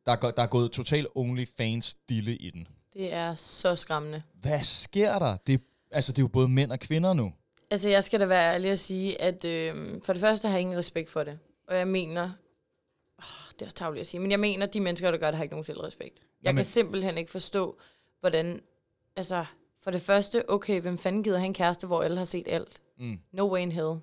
der 0.07 0.12
er, 0.12 0.31
der 0.31 0.43
er 0.43 0.47
gået 0.47 0.73
total 0.73 1.07
OnlyFans 1.14 1.97
dille 2.09 2.37
i 2.37 2.50
den. 2.50 2.67
Det 2.95 3.12
er 3.12 3.35
så 3.35 3.76
skræmmende. 3.76 4.23
Hvad 4.41 4.62
sker 4.62 5.19
der? 5.19 5.37
Det, 5.47 5.61
altså, 5.91 6.12
det 6.12 6.19
er 6.19 6.23
jo 6.23 6.29
både 6.29 6.49
mænd 6.49 6.73
og 6.73 6.81
kvinder 6.81 7.12
nu. 7.12 7.33
Altså, 7.71 7.88
jeg 7.88 8.05
skal 8.05 8.21
da 8.21 8.26
være 8.26 8.55
ærlig 8.55 8.71
at 8.71 8.79
sige, 8.79 9.21
at 9.21 9.45
øh, 9.45 10.00
for 10.05 10.12
det 10.12 10.21
første 10.21 10.49
har 10.49 10.55
jeg 10.55 10.61
ingen 10.61 10.79
respekt 10.79 11.11
for 11.11 11.25
det. 11.25 11.38
Og 11.69 11.76
jeg 11.76 11.88
mener, 11.88 12.31
oh, 13.18 13.25
det 13.52 13.62
er 13.62 13.66
også 13.66 13.76
tageligt 13.76 14.00
at 14.00 14.06
sige, 14.06 14.21
men 14.21 14.30
jeg 14.30 14.40
mener, 14.40 14.66
at 14.66 14.75
de 14.75 14.80
mennesker, 14.80 15.11
der 15.11 15.18
gør 15.18 15.26
det, 15.26 15.37
har 15.37 15.42
ikke 15.42 15.52
nogen 15.52 15.64
selvrespekt. 15.64 16.18
Jeg 16.18 16.25
Jamen- 16.44 16.56
kan 16.56 16.64
simpelthen 16.64 17.18
ikke 17.18 17.30
forstå, 17.30 17.78
hvordan, 18.21 18.61
altså, 19.16 19.44
for 19.83 19.90
det 19.90 20.00
første, 20.00 20.50
okay, 20.50 20.80
hvem 20.80 20.99
fanden 20.99 21.23
gider 21.23 21.38
have 21.38 21.47
en 21.47 21.54
kæreste, 21.54 21.87
hvor 21.87 22.02
alle 22.02 22.16
har 22.16 22.25
set 22.25 22.49
alt? 22.49 22.80
Mm. 22.99 23.18
No 23.33 23.52
way 23.52 23.61
in 23.61 23.73
hell. 23.73 23.94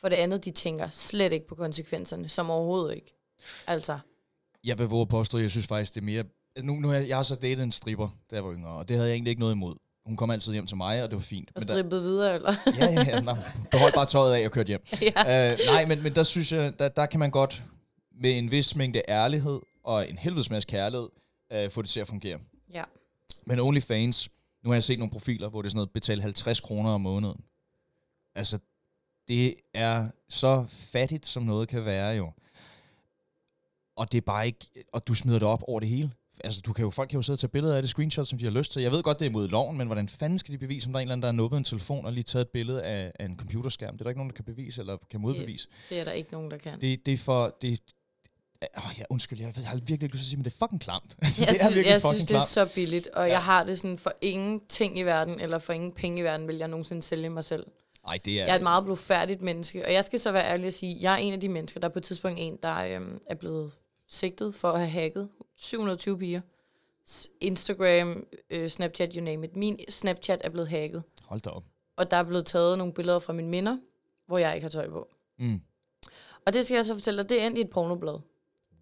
For 0.00 0.08
det 0.08 0.16
andet, 0.16 0.44
de 0.44 0.50
tænker 0.50 0.88
slet 0.88 1.32
ikke 1.32 1.46
på 1.46 1.54
konsekvenserne, 1.54 2.28
som 2.28 2.50
overhovedet 2.50 2.94
ikke. 2.94 3.14
Altså, 3.66 3.98
Jeg 4.64 4.78
vil 4.78 4.86
våge 4.86 5.02
at 5.02 5.08
påstå, 5.08 5.38
at 5.38 5.42
jeg 5.42 5.50
synes 5.50 5.66
faktisk, 5.66 5.94
det 5.94 6.00
er 6.00 6.04
mere... 6.04 6.24
Altså, 6.56 6.66
nu, 6.66 6.72
nu 6.80 6.88
har 6.88 6.94
jeg, 6.94 7.08
jeg 7.08 7.16
har 7.16 7.22
så 7.22 7.34
datet 7.34 7.62
en 7.62 7.72
stripper, 7.72 8.08
da 8.30 8.34
jeg 8.36 8.44
var 8.44 8.52
yngre, 8.52 8.70
og 8.70 8.88
det 8.88 8.96
havde 8.96 9.08
jeg 9.08 9.14
egentlig 9.14 9.30
ikke 9.30 9.40
noget 9.40 9.54
imod. 9.54 9.74
Hun 10.06 10.16
kom 10.16 10.30
altid 10.30 10.52
hjem 10.52 10.66
til 10.66 10.76
mig, 10.76 11.02
og 11.02 11.10
det 11.10 11.16
var 11.16 11.22
fint. 11.22 11.50
og 11.54 11.60
der, 11.60 11.66
strippet 11.66 12.02
videre, 12.02 12.34
eller? 12.34 12.54
ja, 12.78 12.86
ja, 12.90 13.02
ja. 13.02 13.20
Nå, 13.20 13.36
behold 13.70 13.92
bare 13.92 14.06
tøjet 14.06 14.34
af 14.34 14.44
og 14.46 14.52
kørt 14.52 14.66
hjem. 14.66 14.80
ja. 15.16 15.52
uh, 15.52 15.58
nej, 15.66 15.86
men, 15.86 16.02
men 16.02 16.14
der 16.14 16.22
synes 16.22 16.52
jeg, 16.52 16.78
der, 16.78 16.88
der 16.88 17.06
kan 17.06 17.20
man 17.20 17.30
godt 17.30 17.62
med 18.20 18.38
en 18.38 18.50
vis 18.50 18.76
mængde 18.76 19.02
ærlighed 19.08 19.60
og 19.84 20.10
en 20.10 20.18
helvedes 20.18 20.50
masse 20.50 20.68
kærlighed 20.68 21.08
uh, 21.54 21.70
få 21.70 21.82
det 21.82 21.90
til 21.90 22.00
at 22.00 22.08
fungere. 22.08 22.38
ja. 22.72 22.84
Men 23.48 23.60
OnlyFans, 23.60 24.28
nu 24.64 24.70
har 24.70 24.74
jeg 24.74 24.84
set 24.84 24.98
nogle 24.98 25.12
profiler, 25.12 25.48
hvor 25.48 25.62
det 25.62 25.66
er 25.66 25.70
sådan 25.70 25.76
noget, 25.76 25.90
betale 25.90 26.22
50 26.22 26.60
kroner 26.60 26.90
om 26.90 27.00
måneden. 27.00 27.44
Altså, 28.34 28.58
det 29.28 29.54
er 29.74 30.08
så 30.28 30.64
fattigt, 30.68 31.26
som 31.26 31.42
noget 31.42 31.68
kan 31.68 31.84
være 31.84 32.16
jo. 32.16 32.32
Og 33.96 34.12
det 34.12 34.18
er 34.18 34.22
bare 34.22 34.46
ikke, 34.46 34.66
og 34.92 35.06
du 35.08 35.14
smider 35.14 35.38
det 35.38 35.48
op 35.48 35.62
over 35.66 35.80
det 35.80 35.88
hele. 35.88 36.10
Altså, 36.44 36.60
du 36.60 36.72
kan 36.72 36.82
jo, 36.84 36.90
folk 36.90 37.08
kan 37.08 37.16
jo 37.16 37.22
sidde 37.22 37.34
og 37.34 37.38
tage 37.38 37.50
billeder 37.50 37.76
af 37.76 37.82
det, 37.82 37.88
screenshots, 37.88 38.30
som 38.30 38.38
de 38.38 38.44
har 38.44 38.52
lyst 38.52 38.72
til. 38.72 38.82
Jeg 38.82 38.92
ved 38.92 39.02
godt, 39.02 39.18
det 39.18 39.26
er 39.26 39.30
imod 39.30 39.48
loven, 39.48 39.78
men 39.78 39.86
hvordan 39.86 40.08
fanden 40.08 40.38
skal 40.38 40.52
de 40.52 40.58
bevise, 40.58 40.86
om 40.86 40.92
der 40.92 40.98
er 40.98 41.02
en 41.02 41.06
eller 41.06 41.12
anden, 41.12 41.22
der 41.22 41.28
har 41.28 41.32
nubbet 41.32 41.58
en 41.58 41.64
telefon 41.64 42.06
og 42.06 42.12
lige 42.12 42.24
taget 42.24 42.44
et 42.44 42.48
billede 42.48 42.82
af, 42.82 43.12
af 43.18 43.24
en 43.24 43.36
computerskærm? 43.36 43.94
Det 43.94 44.00
er 44.00 44.04
der 44.04 44.10
ikke 44.10 44.18
nogen, 44.18 44.30
der 44.30 44.36
kan 44.36 44.44
bevise 44.44 44.80
eller 44.80 44.96
kan 45.10 45.20
modbevise. 45.20 45.68
Det 45.90 46.00
er 46.00 46.04
der 46.04 46.12
ikke 46.12 46.32
nogen, 46.32 46.50
der 46.50 46.56
kan. 46.56 46.80
Det, 46.80 47.06
det 47.06 47.14
er 47.14 47.18
for... 47.18 47.56
Det, 47.62 47.80
Oh, 48.76 48.92
ja, 48.98 49.04
undskyld, 49.10 49.40
jeg 49.40 49.52
har 49.64 49.74
virkelig 49.76 50.02
ikke 50.02 50.06
lyst 50.06 50.12
til 50.12 50.18
at 50.18 50.28
sige, 50.28 50.36
men 50.36 50.44
det 50.44 50.52
er 50.52 50.56
fucking 50.56 50.80
klamt. 50.80 51.16
Altså, 51.22 51.42
Jeg, 51.44 51.48
det 51.48 51.54
er 51.60 51.64
synes, 51.64 51.74
virkelig 51.74 51.92
jeg 51.92 52.00
synes, 52.00 52.16
det 52.18 52.30
er 52.30 52.34
klamt. 52.34 52.48
så 52.48 52.74
billigt, 52.74 53.06
og 53.06 53.26
Ja. 53.26 53.32
jeg 53.32 53.42
har 53.42 53.64
det 53.64 53.78
sådan, 53.78 53.98
for 53.98 54.12
ingenting 54.20 54.98
i 54.98 55.02
verden, 55.02 55.40
eller 55.40 55.58
for 55.58 55.72
ingen 55.72 55.92
penge 55.92 56.18
i 56.20 56.22
verden, 56.24 56.48
vil 56.48 56.56
jeg 56.56 56.68
nogensinde 56.68 57.02
sælge 57.02 57.30
mig 57.30 57.44
selv. 57.44 57.66
Ej, 58.06 58.18
det 58.24 58.32
er... 58.40 58.44
Jeg 58.44 58.52
er 58.52 58.56
et 58.56 58.62
meget 58.62 58.84
blodfærdigt 58.84 59.42
menneske, 59.42 59.84
og 59.86 59.92
jeg 59.92 60.04
skal 60.04 60.20
så 60.20 60.32
være 60.32 60.44
ærlig 60.52 60.66
at 60.66 60.74
sige, 60.74 60.96
jeg 61.00 61.12
er 61.12 61.16
en 61.16 61.32
af 61.32 61.40
de 61.40 61.48
mennesker, 61.48 61.80
der 61.80 61.88
er 61.88 61.92
på 61.92 61.98
et 61.98 62.02
tidspunkt 62.02 62.38
en, 62.40 62.58
der 62.62 62.76
øhm, 62.96 63.20
er 63.30 63.34
blevet 63.34 63.72
sigtet 64.08 64.54
for 64.54 64.70
at 64.72 64.78
have 64.78 64.90
hacket 64.90 65.28
720 65.56 66.18
piger. 66.18 66.40
Instagram, 67.40 68.24
øh, 68.50 68.68
Snapchat, 68.68 69.12
you 69.14 69.24
name 69.24 69.46
it. 69.46 69.56
Min 69.56 69.78
Snapchat 69.88 70.40
er 70.44 70.50
blevet 70.50 70.68
hacket, 70.68 71.02
Hold 71.24 71.40
da 71.40 71.50
op. 71.50 71.64
og 71.96 72.10
der 72.10 72.16
er 72.16 72.22
blevet 72.22 72.46
taget 72.46 72.78
nogle 72.78 72.92
billeder 72.92 73.18
fra 73.18 73.32
mine 73.32 73.48
minder, 73.48 73.76
hvor 74.26 74.38
jeg 74.38 74.54
ikke 74.54 74.64
har 74.64 74.70
tøj 74.70 74.88
på. 74.90 75.08
Mm. 75.38 75.60
Og 76.46 76.52
det 76.54 76.64
skal 76.64 76.74
jeg 76.74 76.84
så 76.84 76.94
fortælle 76.94 77.22
dig, 77.22 77.28
det 77.30 77.42
er 77.42 77.46
endt 77.46 77.58
i 77.58 77.60
et 77.60 77.70
pornoblad. 77.70 78.18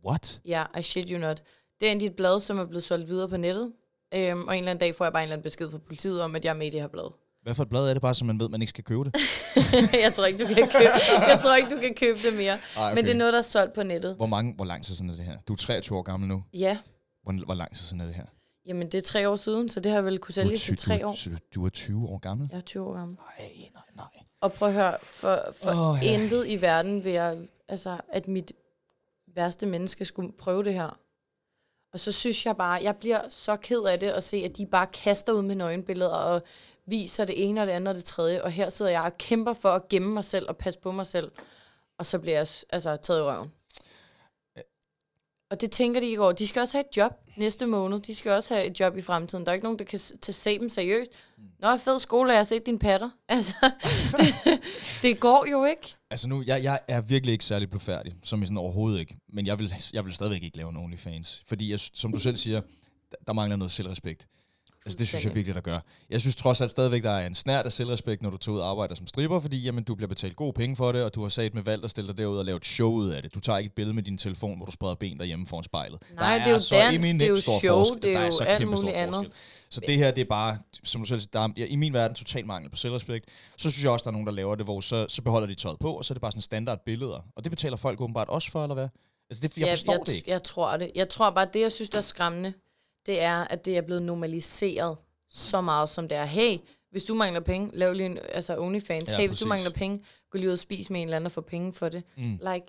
What? 0.07 0.41
Ja, 0.45 0.65
I 0.79 0.83
shit 0.83 1.09
you 1.09 1.19
not. 1.19 1.43
Det 1.81 1.89
er 1.89 1.93
endt 1.93 2.03
i 2.03 2.07
et 2.07 2.17
blad, 2.17 2.41
som 2.41 2.59
er 2.59 2.65
blevet 2.65 2.85
solgt 2.85 3.09
videre 3.09 3.29
på 3.29 3.37
nettet. 3.37 3.73
Øhm, 4.15 4.47
og 4.47 4.55
en 4.55 4.59
eller 4.59 4.71
anden 4.71 4.81
dag 4.81 4.95
får 4.95 5.05
jeg 5.05 5.13
bare 5.13 5.23
en 5.23 5.25
eller 5.25 5.37
anden 5.37 5.43
besked 5.43 5.71
fra 5.71 5.79
politiet 5.79 6.23
om, 6.23 6.35
at 6.37 6.45
jeg 6.45 6.51
er 6.51 6.55
med 6.55 6.67
i 6.67 6.71
det 6.71 6.81
her 6.81 6.89
blad. 6.89 7.11
Hvad 7.43 7.55
for 7.55 7.63
et 7.63 7.69
blad 7.69 7.89
er 7.89 7.93
det 7.93 8.03
bare, 8.03 8.15
så 8.15 8.25
man 8.25 8.41
ved, 8.41 8.49
man 8.49 8.63
ikke 8.63 8.69
skal 8.69 8.85
købe 8.85 9.05
det? 9.05 9.15
jeg 10.05 10.13
tror 10.13 10.27
ikke, 10.27 10.45
du 10.45 10.47
kan 10.47 10.57
købe, 10.57 10.91
jeg 11.29 11.41
tror 11.43 11.57
ikke, 11.57 11.69
du 11.75 11.81
kan 11.81 11.95
købe 11.95 12.19
det 12.19 12.37
mere. 12.37 12.53
Ej, 12.53 12.59
okay. 12.77 12.95
Men 12.95 13.05
det 13.05 13.11
er 13.11 13.17
noget, 13.17 13.33
der 13.33 13.39
er 13.39 13.43
solgt 13.43 13.73
på 13.75 13.83
nettet. 13.83 14.17
Hvor, 14.17 14.27
mange, 14.27 14.55
hvor 14.55 14.65
lang 14.65 14.85
tid 14.85 14.95
siden 14.95 15.11
er 15.11 15.17
det 15.17 15.25
her? 15.25 15.39
Du 15.49 15.53
er 15.53 15.57
23 15.57 15.99
år 15.99 16.03
gammel 16.03 16.29
nu. 16.29 16.43
Ja, 16.55 16.79
Hvor, 17.23 17.45
hvor 17.45 17.55
lang 17.55 17.75
tid 17.77 17.85
siden 17.85 18.01
er 18.01 18.07
det 18.07 18.15
her? 18.15 18.25
jamen 18.67 18.87
det 18.87 18.95
er 18.95 19.03
tre 19.03 19.29
år 19.29 19.37
siden, 19.37 19.69
så 19.69 19.81
det 19.81 19.93
har 19.93 19.99
jeg 19.99 20.05
vel 20.05 20.19
kunne 20.19 20.35
sælge 20.35 20.57
til 20.57 20.77
tre 20.77 21.07
år. 21.07 21.15
Så 21.15 21.31
du, 21.31 21.37
du 21.55 21.65
er 21.65 21.71
20 21.71 22.09
år 22.09 22.19
gammel? 22.19 22.49
Jeg 22.51 22.57
er 22.57 22.61
20 22.61 22.85
år 22.85 22.95
gammel. 22.95 23.17
Nej, 23.17 23.71
nej, 23.75 23.83
nej. 23.97 24.25
Og 24.41 24.53
prøv 24.53 24.69
at 24.69 24.75
høre, 24.75 24.97
for, 25.03 25.41
for 25.63 25.71
oh, 25.71 25.99
ja. 26.03 26.15
intet 26.15 26.49
i 26.49 26.61
verden 26.61 27.05
vil 27.05 27.13
jeg, 27.13 27.39
altså, 27.69 28.01
at 28.09 28.29
mit 28.29 28.53
værste 29.35 29.67
menneske 29.67 30.05
skulle 30.05 30.33
prøve 30.33 30.65
det 30.65 30.75
her. 30.75 30.99
Og 31.93 32.01
så 32.01 32.13
synes 32.13 32.47
jeg 32.47 32.57
bare, 32.57 32.83
jeg 32.83 32.97
bliver 32.97 33.29
så 33.29 33.57
ked 33.57 33.83
af 33.83 34.01
det 34.01 34.11
at 34.11 34.23
se, 34.23 34.37
at 34.37 34.57
de 34.57 34.67
bare 34.67 34.87
kaster 34.87 35.33
ud 35.33 35.43
med 35.43 35.55
nøgenbilleder 35.55 36.11
og 36.11 36.43
viser 36.87 37.25
det 37.25 37.49
ene 37.49 37.61
og 37.61 37.67
det 37.67 37.73
andet 37.73 37.89
og 37.89 37.95
det 37.95 38.05
tredje. 38.05 38.43
Og 38.43 38.51
her 38.51 38.69
sidder 38.69 38.91
jeg 38.91 39.03
og 39.03 39.19
kæmper 39.19 39.53
for 39.53 39.69
at 39.69 39.89
gemme 39.89 40.15
mig 40.15 40.25
selv 40.25 40.47
og 40.49 40.57
passe 40.57 40.81
på 40.81 40.93
mig 40.93 41.07
selv. 41.07 41.33
Og 41.99 42.07
så 42.07 42.19
bliver 42.19 42.37
jeg 42.37 42.47
altså, 42.71 42.97
taget 42.97 43.21
i 43.21 43.23
røven. 43.23 43.53
Og 45.55 45.61
det 45.61 45.71
tænker 45.71 46.01
de 46.01 46.07
ikke 46.07 46.23
over. 46.23 46.33
De 46.33 46.47
skal 46.47 46.61
også 46.61 46.77
have 46.77 46.85
et 46.91 46.97
job 46.97 47.13
næste 47.37 47.67
måned. 47.67 47.99
De 47.99 48.15
skal 48.15 48.33
også 48.33 48.55
have 48.55 48.67
et 48.67 48.81
job 48.81 48.97
i 48.97 49.03
fremtiden. 49.03 49.45
Der 49.45 49.51
er 49.51 49.55
ikke 49.55 49.65
nogen, 49.65 49.79
der 49.79 49.85
kan 49.85 49.99
tage 49.99 50.33
se 50.33 50.59
dem 50.59 50.69
seriøst. 50.69 51.11
Nå, 51.59 51.77
fed 51.77 51.99
skole, 51.99 52.31
jeg 52.31 52.39
har 52.39 52.45
set 52.45 52.67
din 52.67 52.79
patter. 52.79 53.11
Altså, 53.29 53.55
det, 54.19 54.61
det 55.03 55.21
går 55.21 55.47
jo 55.51 55.65
ikke. 55.65 55.95
Altså 56.11 56.29
nu, 56.29 56.43
jeg, 56.47 56.63
jeg 56.63 56.81
er 56.89 57.01
virkelig 57.01 57.33
ikke 57.33 57.45
særlig 57.45 57.71
blufærdig, 57.71 58.15
som 58.23 58.43
i 58.43 58.47
sådan 58.47 58.59
overhovedet 58.59 59.01
ikke. 59.01 59.17
Men 59.33 59.47
jeg 59.47 59.59
vil, 59.59 59.75
jeg 59.93 60.05
vil 60.05 60.15
stadigvæk 60.15 60.43
ikke 60.43 60.57
lave 60.57 60.71
en 60.71 60.77
OnlyFans. 60.77 61.43
Fordi, 61.47 61.71
jeg, 61.71 61.81
som 61.81 62.13
du 62.13 62.19
selv 62.19 62.37
siger, 62.37 62.61
der 63.27 63.33
mangler 63.33 63.57
noget 63.57 63.73
selvrespekt. 63.73 64.27
Altså 64.87 64.99
det 64.99 65.09
synes 65.09 65.25
jeg 65.25 65.35
virkelig, 65.35 65.55
der 65.55 65.61
gør. 65.61 65.79
Jeg 66.11 66.21
synes 66.21 66.37
trods 66.37 66.61
alt 66.61 66.71
stadigvæk, 66.71 67.03
der 67.03 67.11
er 67.11 67.27
en 67.27 67.35
snært 67.35 67.67
af 67.67 67.73
selvrespekt, 67.73 68.23
når 68.23 68.31
du 68.31 68.37
tager 68.37 68.57
ud 68.57 68.61
og 68.61 68.71
arbejder 68.71 68.95
som 68.95 69.07
stripper, 69.07 69.41
fordi 69.41 69.61
jamen, 69.63 69.85
du 69.85 69.95
bliver 69.95 70.09
betalt 70.09 70.37
gode 70.37 70.53
penge 70.53 70.77
for 70.77 70.93
det, 70.93 71.03
og 71.05 71.15
du 71.15 71.23
har 71.23 71.29
sat 71.29 71.55
med 71.55 71.63
valgt 71.63 71.85
at 71.85 71.91
stille 71.91 72.09
dig 72.09 72.19
derud 72.19 72.39
og 72.39 72.45
lave 72.45 72.57
et 72.57 72.65
show 72.67 72.91
ud 72.93 73.09
af 73.11 73.23
det. 73.23 73.35
Du 73.35 73.41
tager 73.41 73.59
ikke 73.59 73.69
et 73.69 73.73
billede 73.73 73.95
med 73.95 74.03
din 74.03 74.19
telefon, 74.19 74.57
hvor 74.57 74.67
du 74.67 74.73
spreder 74.73 74.95
ben 74.95 75.19
derhjemme 75.19 75.47
foran 75.47 75.65
spejlet. 75.65 76.03
Nej, 76.15 76.31
Der 76.39 76.45
det 76.45 76.51
er 76.51 76.55
jo 76.55 76.59
så 76.61 76.75
dans, 76.75 77.07
det 77.07 77.23
er 77.23 77.27
jo 77.27 77.37
stor 77.37 77.59
show, 77.59 77.79
forskel. 77.79 78.03
det 78.03 78.13
er 78.13 78.19
Der 78.19 78.25
jo 78.27 78.31
så 78.33 78.45
alt 78.45 78.69
muligt 78.69 78.95
andet. 78.97 79.15
forskel. 79.15 79.33
Så 79.71 79.81
det 79.87 79.97
her, 79.97 80.11
det 80.11 80.21
er 80.21 80.25
bare, 80.29 80.59
som 80.85 81.01
du 81.01 81.07
selv 81.07 81.21
siger, 81.21 81.31
der 81.33 81.41
er, 81.41 81.49
ja, 81.57 81.65
i 81.65 81.77
min 81.77 81.93
verden 81.93 82.15
total 82.15 82.47
mangel 82.47 82.71
på 82.71 82.77
selvrespekt. 82.77 83.29
Så 83.59 83.71
synes 83.71 83.85
jeg 83.85 83.93
også, 83.93 84.03
der 84.03 84.09
er 84.09 84.13
nogen, 84.13 84.27
der 84.27 84.33
laver 84.33 84.55
det, 84.55 84.67
hvor 84.67 84.81
så, 84.81 85.07
så 85.09 85.23
beholder 85.23 85.47
de 85.47 85.55
tøjet 85.55 85.79
på, 85.79 85.93
og 85.93 86.05
så 86.05 86.13
er 86.13 86.15
det 86.15 86.21
bare 86.21 86.33
sådan 86.33 86.43
standard 86.43 86.79
billeder. 86.87 87.25
Og 87.37 87.45
det 87.45 87.51
betaler 87.53 87.77
folk 87.77 88.01
åbenbart 88.01 88.29
også 88.29 88.51
for, 88.51 88.63
eller 88.63 88.75
hvad? 88.75 88.89
Altså 89.31 89.49
det, 89.49 89.59
jeg 89.59 89.69
forstår 89.69 89.93
jeg, 89.93 90.01
det 90.07 90.15
ikke. 90.17 90.31
Jeg 90.31 90.43
tror 90.43 90.77
det. 90.77 90.91
Jeg 90.95 91.09
tror 91.09 91.31
bare, 91.31 91.47
det 91.53 91.61
jeg 91.61 91.73
synes, 91.73 91.91
der 91.91 91.99
er 91.99 92.03
skræmmende, 92.03 92.53
det 93.07 93.23
er, 93.23 93.45
at 93.45 93.65
det 93.65 93.77
er 93.77 93.81
blevet 93.83 94.03
normaliseret 94.03 94.97
så 95.31 95.61
meget, 95.61 95.89
som 95.89 96.09
det 96.09 96.19
er. 96.19 96.25
Hey, 96.25 96.59
hvis 96.91 97.05
du 97.05 97.15
mangler 97.15 97.41
penge, 97.41 97.71
lav 97.73 97.93
lige 97.93 98.07
en 98.07 98.19
altså 98.33 98.59
OnlyFans. 98.59 99.11
Ja, 99.11 99.17
hey, 99.17 99.23
hvis 99.23 99.29
præcis. 99.29 99.43
du 99.43 99.49
mangler 99.49 99.71
penge, 99.71 100.05
gå 100.31 100.39
lige 100.39 100.49
ud 100.49 100.53
og 100.53 100.59
spis 100.59 100.91
med 100.91 101.01
en 101.01 101.07
eller 101.07 101.17
anden 101.17 101.27
og 101.27 101.33
få 101.33 101.41
penge 101.41 101.73
for 101.73 101.89
det. 101.89 102.03
Mm. 102.17 102.39
Like, 102.53 102.67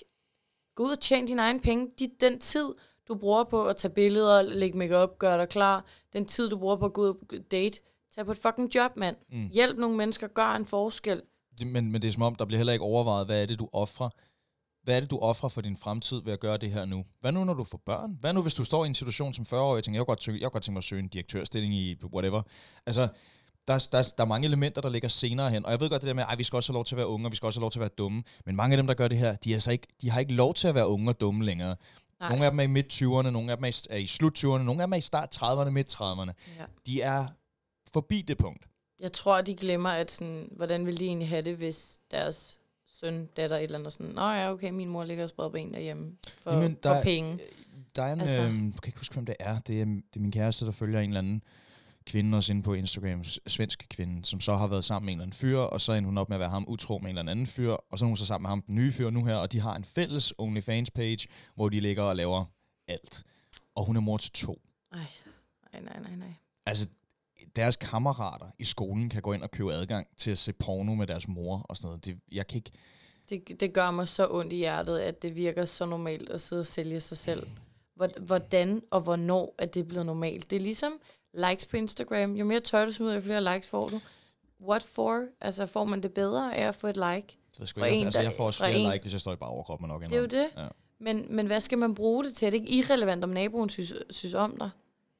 gå 0.75 0.83
ud 0.83 0.91
og 0.91 0.99
tjene 0.99 1.27
dine 1.27 1.41
egne 1.41 1.59
penge. 1.59 1.91
De, 1.99 2.09
den 2.19 2.39
tid, 2.39 2.73
du 3.07 3.15
bruger 3.15 3.43
på 3.43 3.65
at 3.65 3.77
tage 3.77 3.93
billeder, 3.93 4.41
lægge 4.41 4.77
makeup, 4.77 5.19
gøre 5.19 5.37
dig 5.37 5.49
klar, 5.49 5.85
den 6.13 6.25
tid, 6.25 6.49
du 6.49 6.57
bruger 6.57 6.75
på 6.75 6.85
at 6.85 6.93
gå 6.93 7.01
ud 7.01 7.07
og 7.09 7.15
date, 7.51 7.79
tag 8.15 8.25
på 8.25 8.31
et 8.31 8.37
fucking 8.37 8.75
job, 8.75 8.97
mand. 8.97 9.15
Mm. 9.31 9.49
Hjælp 9.53 9.77
nogle 9.77 9.97
mennesker, 9.97 10.27
gør 10.27 10.55
en 10.55 10.65
forskel. 10.65 11.21
Men, 11.65 11.91
men 11.91 12.01
det 12.01 12.07
er 12.07 12.11
som 12.11 12.21
om, 12.21 12.35
der 12.35 12.45
bliver 12.45 12.57
heller 12.57 12.73
ikke 12.73 12.85
overvejet, 12.85 13.25
hvad 13.25 13.41
er 13.41 13.45
det, 13.45 13.59
du 13.59 13.69
offrer? 13.73 14.09
Hvad 14.85 14.95
er 14.95 14.99
det, 14.99 15.09
du 15.11 15.17
offrer 15.19 15.49
for 15.49 15.61
din 15.61 15.77
fremtid 15.77 16.21
ved 16.23 16.33
at 16.33 16.39
gøre 16.39 16.57
det 16.57 16.71
her 16.71 16.85
nu? 16.85 17.05
Hvad 17.21 17.31
nu, 17.31 17.43
når 17.43 17.53
du 17.53 17.63
får 17.63 17.81
børn? 17.85 18.17
Hvad 18.21 18.33
nu, 18.33 18.41
hvis 18.41 18.53
du 18.53 18.63
står 18.63 18.83
i 18.83 18.87
en 18.87 18.95
situation 18.95 19.33
som 19.33 19.45
40-årig 19.49 19.77
og 19.77 19.83
tænker, 19.83 19.99
jeg 19.99 20.05
godt, 20.05 20.27
jeg 20.27 20.51
godt 20.51 20.63
tænke 20.63 20.73
mig 20.73 20.77
at 20.79 20.83
søge 20.83 20.99
en 20.99 21.07
direktørstilling 21.07 21.73
i 21.75 21.95
whatever. 22.13 22.41
Altså, 22.85 23.07
der, 23.67 23.73
er- 23.73 23.87
der, 23.91 23.97
er- 23.97 24.13
der 24.17 24.23
er 24.23 24.27
mange 24.27 24.45
elementer, 24.47 24.81
der 24.81 24.89
ligger 24.89 25.09
senere 25.09 25.49
hen. 25.49 25.65
Og 25.65 25.71
jeg 25.71 25.79
ved 25.79 25.89
godt 25.89 26.01
det 26.01 26.07
der 26.07 26.13
med, 26.13 26.23
at 26.31 26.37
vi 26.37 26.43
skal 26.43 26.57
også 26.57 26.71
have 26.71 26.75
lov 26.77 26.85
til 26.85 26.95
at 26.95 26.97
være 26.97 27.07
unge, 27.07 27.27
og 27.27 27.31
vi 27.31 27.35
skal 27.35 27.47
også 27.47 27.59
have 27.59 27.63
lov 27.63 27.71
til 27.71 27.79
at 27.79 27.81
være 27.81 27.89
dumme. 27.97 28.23
Men 28.45 28.55
mange 28.55 28.73
af 28.73 28.77
dem, 28.77 28.87
der 28.87 28.93
gør 28.93 29.07
det 29.07 29.17
her, 29.17 29.35
de, 29.35 29.51
er 29.51 29.55
altså 29.55 29.71
ikke, 29.71 29.87
de 30.01 30.09
har 30.09 30.19
ikke 30.19 30.33
lov 30.33 30.53
til 30.53 30.67
at 30.67 30.75
være 30.75 30.87
unge 30.87 31.09
og 31.11 31.21
dumme 31.21 31.45
længere. 31.45 31.75
Nej. 32.19 32.29
Nogle 32.29 32.45
af 32.45 32.51
dem 32.51 32.59
er 32.59 32.63
i 32.63 32.67
midt-20'erne, 32.67 33.29
nogle 33.29 33.51
af 33.51 33.57
dem 33.57 33.63
er 33.63 33.95
i, 33.97 34.01
i 34.03 34.05
slut-20'erne, 34.07 34.63
nogle 34.63 34.81
af 34.81 34.87
dem 34.87 34.93
er 34.93 34.97
i 34.97 35.01
start-30'erne, 35.01 35.69
midt-30'erne. 35.69 36.31
Ja. 36.59 36.65
De 36.85 37.01
er 37.01 37.25
forbi 37.93 38.21
det 38.21 38.37
punkt. 38.37 38.65
Jeg 38.99 39.11
tror, 39.11 39.41
de 39.41 39.55
glemmer, 39.55 39.89
at 39.89 40.11
sådan, 40.11 40.49
hvordan 40.55 40.85
ville 40.85 40.99
de 40.99 41.05
egentlig 41.05 41.29
have 41.29 41.41
det, 41.41 41.55
hvis 41.57 41.99
deres 42.11 42.57
søn, 42.99 43.25
datter, 43.37 43.57
et 43.57 43.63
eller 43.63 43.79
andet 43.79 43.93
sådan, 43.93 44.11
Nå 44.11 44.21
ja, 44.31 44.51
okay, 44.51 44.69
min 44.71 44.89
mor 44.89 45.03
ligger 45.03 45.23
og 45.23 45.29
spreder 45.29 45.49
ben 45.49 45.73
derhjemme 45.73 46.11
for, 46.37 46.51
Jamen, 46.51 46.77
der 46.83 46.89
for 46.89 46.95
er- 46.99 47.03
penge. 47.03 47.39
Der 47.95 48.03
er 48.03 48.13
en, 48.13 48.21
Altså- 48.21 48.41
jeg 48.41 48.49
kan 48.51 48.71
ikke 48.85 48.97
huske, 48.97 49.13
hvem 49.13 49.25
det 49.25 49.35
er. 49.39 49.59
Det 49.59 49.81
er, 49.81 49.85
det 49.85 50.15
er 50.15 50.19
min 50.19 50.31
kæreste, 50.31 50.65
der 50.65 50.71
følger 50.71 50.99
en 50.99 51.09
eller 51.09 51.19
anden 51.19 51.43
kvinde 52.05 52.37
også 52.37 52.53
inde 52.53 52.63
på 52.63 52.73
Instagram, 52.73 53.23
svensk 53.47 53.85
kvinde, 53.89 54.25
som 54.25 54.39
så 54.39 54.55
har 54.55 54.67
været 54.67 54.83
sammen 54.83 55.05
med 55.05 55.13
en 55.13 55.17
eller 55.19 55.23
anden 55.25 55.37
fyr, 55.37 55.57
og 55.57 55.81
så 55.81 55.93
ender 55.93 56.07
hun 56.07 56.17
op 56.17 56.29
med 56.29 56.35
at 56.35 56.39
være 56.39 56.49
ham 56.49 56.65
utro 56.67 56.97
med 56.97 57.09
en 57.11 57.17
eller 57.17 57.31
anden 57.31 57.47
fyr, 57.47 57.71
og 57.71 57.99
så 57.99 58.05
er 58.05 58.07
hun 58.07 58.17
så 58.17 58.25
sammen 58.25 58.43
med 58.43 58.49
ham, 58.49 58.61
den 58.61 58.75
nye 58.75 58.91
fyr 58.91 59.09
nu 59.09 59.25
her, 59.25 59.35
og 59.35 59.51
de 59.51 59.59
har 59.59 59.75
en 59.75 59.83
fælles 59.83 60.33
OnlyFans-page, 60.37 61.27
hvor 61.55 61.69
de 61.69 61.79
ligger 61.79 62.03
og 62.03 62.15
laver 62.15 62.45
alt. 62.87 63.23
Og 63.75 63.85
hun 63.85 63.95
er 63.95 63.99
mor 64.01 64.17
til 64.17 64.31
to. 64.31 64.61
Ej, 64.91 64.99
nej, 65.73 65.81
nej, 65.81 65.99
nej, 66.01 66.15
nej. 66.15 66.33
Altså, 66.65 66.87
deres 67.55 67.75
kammerater 67.75 68.45
i 68.59 68.65
skolen 68.65 69.09
kan 69.09 69.21
gå 69.21 69.33
ind 69.33 69.43
og 69.43 69.51
købe 69.51 69.73
adgang 69.73 70.07
til 70.17 70.31
at 70.31 70.37
se 70.37 70.53
porno 70.53 70.95
med 70.95 71.07
deres 71.07 71.27
mor 71.27 71.65
og 71.69 71.77
sådan 71.77 71.87
noget. 71.87 72.05
Det, 72.05 72.17
jeg 72.31 72.47
kan 72.47 72.55
ikke... 72.57 72.71
Det, 73.29 73.59
det 73.59 73.73
gør 73.73 73.91
mig 73.91 74.07
så 74.07 74.27
ondt 74.31 74.53
i 74.53 74.55
hjertet, 74.55 74.99
at 74.99 75.21
det 75.21 75.35
virker 75.35 75.65
så 75.65 75.85
normalt 75.85 76.29
at 76.29 76.41
sidde 76.41 76.59
og 76.59 76.65
sælge 76.65 76.99
sig 76.99 77.17
selv. 77.17 77.47
Hvor- 77.95 78.19
Hvordan 78.25 78.81
og 78.91 79.01
hvornår 79.01 79.55
er 79.57 79.65
det 79.65 79.87
blevet 79.87 80.05
normalt? 80.05 80.49
Det 80.51 80.55
er 80.55 80.61
ligesom 80.61 80.93
likes 81.33 81.65
på 81.65 81.77
Instagram. 81.77 82.35
Jo 82.35 82.45
mere 82.45 82.59
tøj 82.59 82.85
du 82.85 82.91
smider, 82.91 83.13
jo 83.15 83.21
flere 83.21 83.53
likes 83.53 83.69
får 83.69 83.87
du. 83.87 83.99
What 84.61 84.83
for? 84.83 85.23
Altså, 85.41 85.65
får 85.65 85.83
man 85.85 86.03
det 86.03 86.13
bedre 86.13 86.55
af 86.55 86.67
at 86.67 86.75
få 86.75 86.87
et 86.87 86.95
like? 86.97 87.37
Det 87.53 87.61
er 87.61 87.65
sgu 87.65 87.83
ikke, 87.83 87.97
en, 87.97 88.05
altså, 88.05 88.21
jeg 88.21 88.33
får 88.37 88.45
også 88.45 88.59
flere 88.59 88.73
en- 88.79 88.91
like, 88.91 89.01
hvis 89.01 89.13
jeg 89.13 89.21
står 89.21 89.33
i 89.33 89.35
bare 89.35 89.49
overkrop, 89.49 89.81
men 89.81 89.87
nok 89.87 90.01
Det 90.03 90.13
er 90.13 90.17
jo 90.19 90.25
det. 90.25 90.47
Ja. 90.57 90.67
Men, 90.99 91.25
men 91.35 91.47
hvad 91.47 91.61
skal 91.61 91.77
man 91.77 91.95
bruge 91.95 92.23
det 92.23 92.33
til? 92.33 92.45
Er 92.45 92.49
det 92.49 92.57
ikke 92.57 92.71
irrelevant, 92.71 93.23
om 93.23 93.29
naboen 93.29 93.69
synes, 93.69 93.93
synes 94.09 94.33
om 94.33 94.57
dig? 94.59 94.69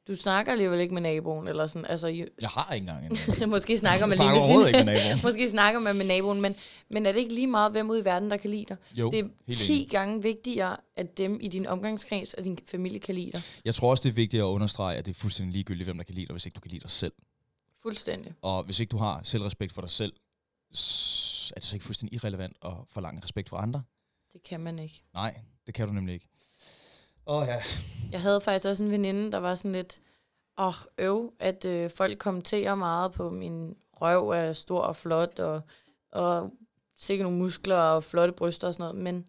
Du 0.08 0.16
snakker 0.16 0.52
alligevel 0.52 0.80
ikke 0.80 0.94
med 0.94 1.02
naboen, 1.02 1.48
eller 1.48 1.68
sådan, 1.68 1.86
altså, 1.86 2.08
jo, 2.08 2.28
Jeg 2.42 2.50
har 2.50 2.74
ikke 2.74 2.84
engang 2.90 3.06
en. 3.42 3.50
måske 3.56 3.78
snakker 3.78 4.06
man 4.06 4.18
lige 4.18 4.30
ved 4.30 4.38
overhovedet 4.40 4.68
ikke 4.68 4.84
med 4.84 4.94
naboen. 5.04 5.20
Måske 5.24 5.50
snakker 5.50 5.80
man 5.80 5.98
med 5.98 6.06
naboen, 6.06 6.42
men, 6.42 6.56
men 6.90 7.06
er 7.06 7.12
det 7.12 7.20
ikke 7.20 7.34
lige 7.34 7.48
meget, 7.48 7.72
hvem 7.72 7.90
ude 7.90 8.00
i 8.00 8.06
verden, 8.06 8.32
der 8.32 8.38
kan 8.38 8.50
lide 8.50 8.66
dig? 8.70 8.78
Jo, 8.98 9.12
det 9.12 9.20
er 9.20 9.24
helt 9.48 9.60
10 9.60 9.74
enig. 9.74 9.90
gange 9.90 10.22
vigtigere, 10.22 10.78
at 10.96 11.18
dem 11.18 11.40
i 11.42 11.48
din 11.48 11.66
omgangskreds 11.66 12.34
og 12.34 12.46
din 12.46 12.58
familie 12.68 13.00
kan 13.00 13.16
lide 13.16 13.32
dig. 13.32 13.42
Jeg 13.66 13.76
tror 13.76 13.90
også, 13.92 14.04
det 14.04 14.10
er 14.10 14.14
vigtigt 14.14 14.42
at 14.42 14.46
understrege, 14.46 14.98
at 14.98 15.06
det 15.06 15.12
er 15.12 15.20
fuldstændig 15.20 15.54
ligegyldigt, 15.54 15.88
hvem 15.88 15.98
der 15.98 16.04
kan 16.04 16.16
lide 16.16 16.26
dig, 16.26 16.34
hvis 16.34 16.46
ikke 16.46 16.56
du 16.56 16.62
kan 16.62 16.72
lide 16.72 16.82
dig 16.82 16.92
selv. 16.92 17.14
Fuldstændig. 17.82 18.34
Og 18.42 18.64
hvis 18.64 18.80
ikke 18.80 18.92
du 18.92 18.98
har 18.98 19.22
selvrespekt 19.24 19.74
for 19.74 19.82
dig 19.82 19.92
selv, 19.92 20.14
er 21.56 21.60
det 21.60 21.66
så 21.68 21.76
ikke 21.76 21.86
fuldstændig 21.86 22.16
irrelevant 22.16 22.58
at 22.66 22.72
forlange 22.90 23.22
respekt 23.24 23.50
for 23.50 23.58
andre? 23.58 23.84
Det 24.34 24.44
kan 24.44 24.60
man 24.60 24.80
ikke. 24.80 25.02
Nej, 25.14 25.40
det 25.66 25.74
kan 25.74 25.88
du 25.88 25.94
nemlig 25.94 26.14
ikke. 26.14 26.28
Åh 27.28 27.42
oh, 27.42 27.48
ja. 27.48 27.62
Jeg 28.12 28.22
havde 28.22 28.42
faktisk 28.42 28.66
også 28.66 28.84
en 28.84 28.92
veninde, 28.92 29.32
der 29.32 29.38
var 29.38 29.56
sådan 29.56 29.72
lidt, 29.72 30.00
åh, 30.58 30.68
oh, 30.68 30.74
øv, 30.98 31.34
at 31.40 31.66
øh, 31.66 31.90
folk 31.90 32.18
kommenterer 32.18 32.76
meget 32.76 33.12
på 33.12 33.30
min 33.30 33.76
røv 33.94 34.30
er 34.30 34.54
stor 34.54 34.80
og 34.82 34.96
flot, 34.96 35.40
og, 35.40 35.62
og 36.12 36.52
sikkert 36.98 37.26
nogle 37.26 37.38
muskler 37.38 37.76
og 37.78 38.04
flotte 38.04 38.34
bryster 38.34 38.68
og 38.68 38.74
sådan 38.74 38.84
noget, 38.84 39.04
men 39.04 39.26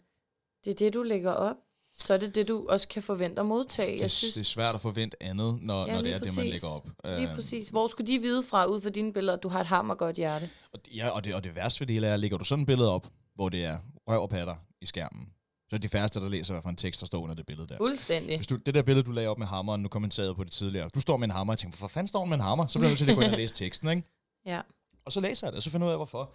det 0.64 0.70
er 0.70 0.74
det, 0.74 0.94
du 0.94 1.02
lægger 1.02 1.32
op. 1.32 1.56
Så 1.98 2.14
er 2.14 2.18
det 2.18 2.34
det, 2.34 2.48
du 2.48 2.66
også 2.68 2.88
kan 2.88 3.02
forvente 3.02 3.40
at 3.40 3.46
modtage. 3.46 3.92
Det, 3.92 4.00
Jeg 4.00 4.10
synes, 4.10 4.34
det 4.34 4.40
er 4.40 4.44
svært 4.44 4.74
at 4.74 4.80
forvente 4.80 5.22
andet, 5.22 5.58
når, 5.62 5.86
Ja, 5.86 5.94
når 5.94 6.02
det 6.02 6.14
er 6.14 6.18
det, 6.18 6.26
man 6.26 6.34
præcis. 6.34 6.50
lægger 6.52 6.68
op. 6.68 6.88
lige 7.04 7.28
Øh, 7.28 7.34
præcis. 7.34 7.68
Hvor 7.68 7.86
skulle 7.86 8.06
de 8.06 8.18
vide 8.18 8.42
fra, 8.42 8.66
ud 8.66 8.80
fra 8.80 8.90
dine 8.90 9.12
billeder, 9.12 9.36
at 9.36 9.42
du 9.42 9.48
har 9.48 9.60
et 9.60 9.66
hammer 9.66 9.94
godt 9.94 10.16
hjerte? 10.16 10.50
Og, 10.72 10.80
ja, 10.94 11.08
og 11.08 11.24
det, 11.24 11.34
og 11.34 11.44
det 11.44 11.54
værste 11.54 11.80
ved 11.80 11.86
det 11.86 11.94
hele 11.94 12.06
er, 12.06 12.14
at 12.14 12.20
lægger 12.20 12.38
du 12.38 12.44
sådan 12.44 12.62
et 12.62 12.66
billede 12.66 12.90
op, 12.94 13.06
hvor 13.34 13.48
det 13.48 13.64
er 13.64 13.78
røv 14.08 14.22
og 14.22 14.30
patter 14.30 14.54
i 14.80 14.86
skærmen, 14.86 15.28
så 15.70 15.76
er 15.76 15.78
de 15.78 15.88
færreste, 15.88 16.20
der 16.20 16.28
læser, 16.28 16.54
hvad 16.54 16.62
for 16.62 16.68
en 16.70 16.76
tekst, 16.76 17.00
der 17.00 17.06
står 17.06 17.18
under 17.22 17.34
det 17.34 17.46
billede 17.46 17.68
der. 17.68 17.76
Fuldstændig. 17.76 18.36
Hvis 18.38 18.46
du, 18.46 18.56
det 18.56 18.74
der 18.74 18.82
billede, 18.82 19.06
du 19.06 19.10
lagde 19.12 19.28
op 19.28 19.38
med 19.38 19.46
hammeren, 19.46 19.82
nu 19.82 19.88
kommenterede 19.88 20.34
på 20.34 20.44
det 20.44 20.52
tidligere. 20.52 20.88
Du 20.94 21.00
står 21.00 21.16
med 21.16 21.24
en 21.28 21.30
hammer, 21.30 21.52
og 21.52 21.54
jeg 21.54 21.58
tænker, 21.58 21.78
hvorfor 21.78 21.92
fanden 21.92 22.08
står 22.08 22.24
med 22.24 22.36
en 22.36 22.40
hammer? 22.42 22.66
Så 22.66 22.78
bliver 22.78 22.88
jeg 22.88 22.90
nødt 22.90 22.98
til 22.98 23.10
at 23.10 23.14
gå 23.16 23.20
ind 23.22 23.30
og 23.32 23.36
læse 23.38 23.54
teksten, 23.54 23.88
ikke? 23.88 24.02
Ja. 24.46 24.60
Og 25.04 25.12
så 25.12 25.20
læser 25.20 25.46
jeg 25.46 25.52
det, 25.52 25.56
og 25.56 25.62
så 25.62 25.70
finder 25.70 25.86
jeg 25.86 25.88
ud 25.88 25.92
af, 25.92 25.98
hvorfor. 25.98 26.34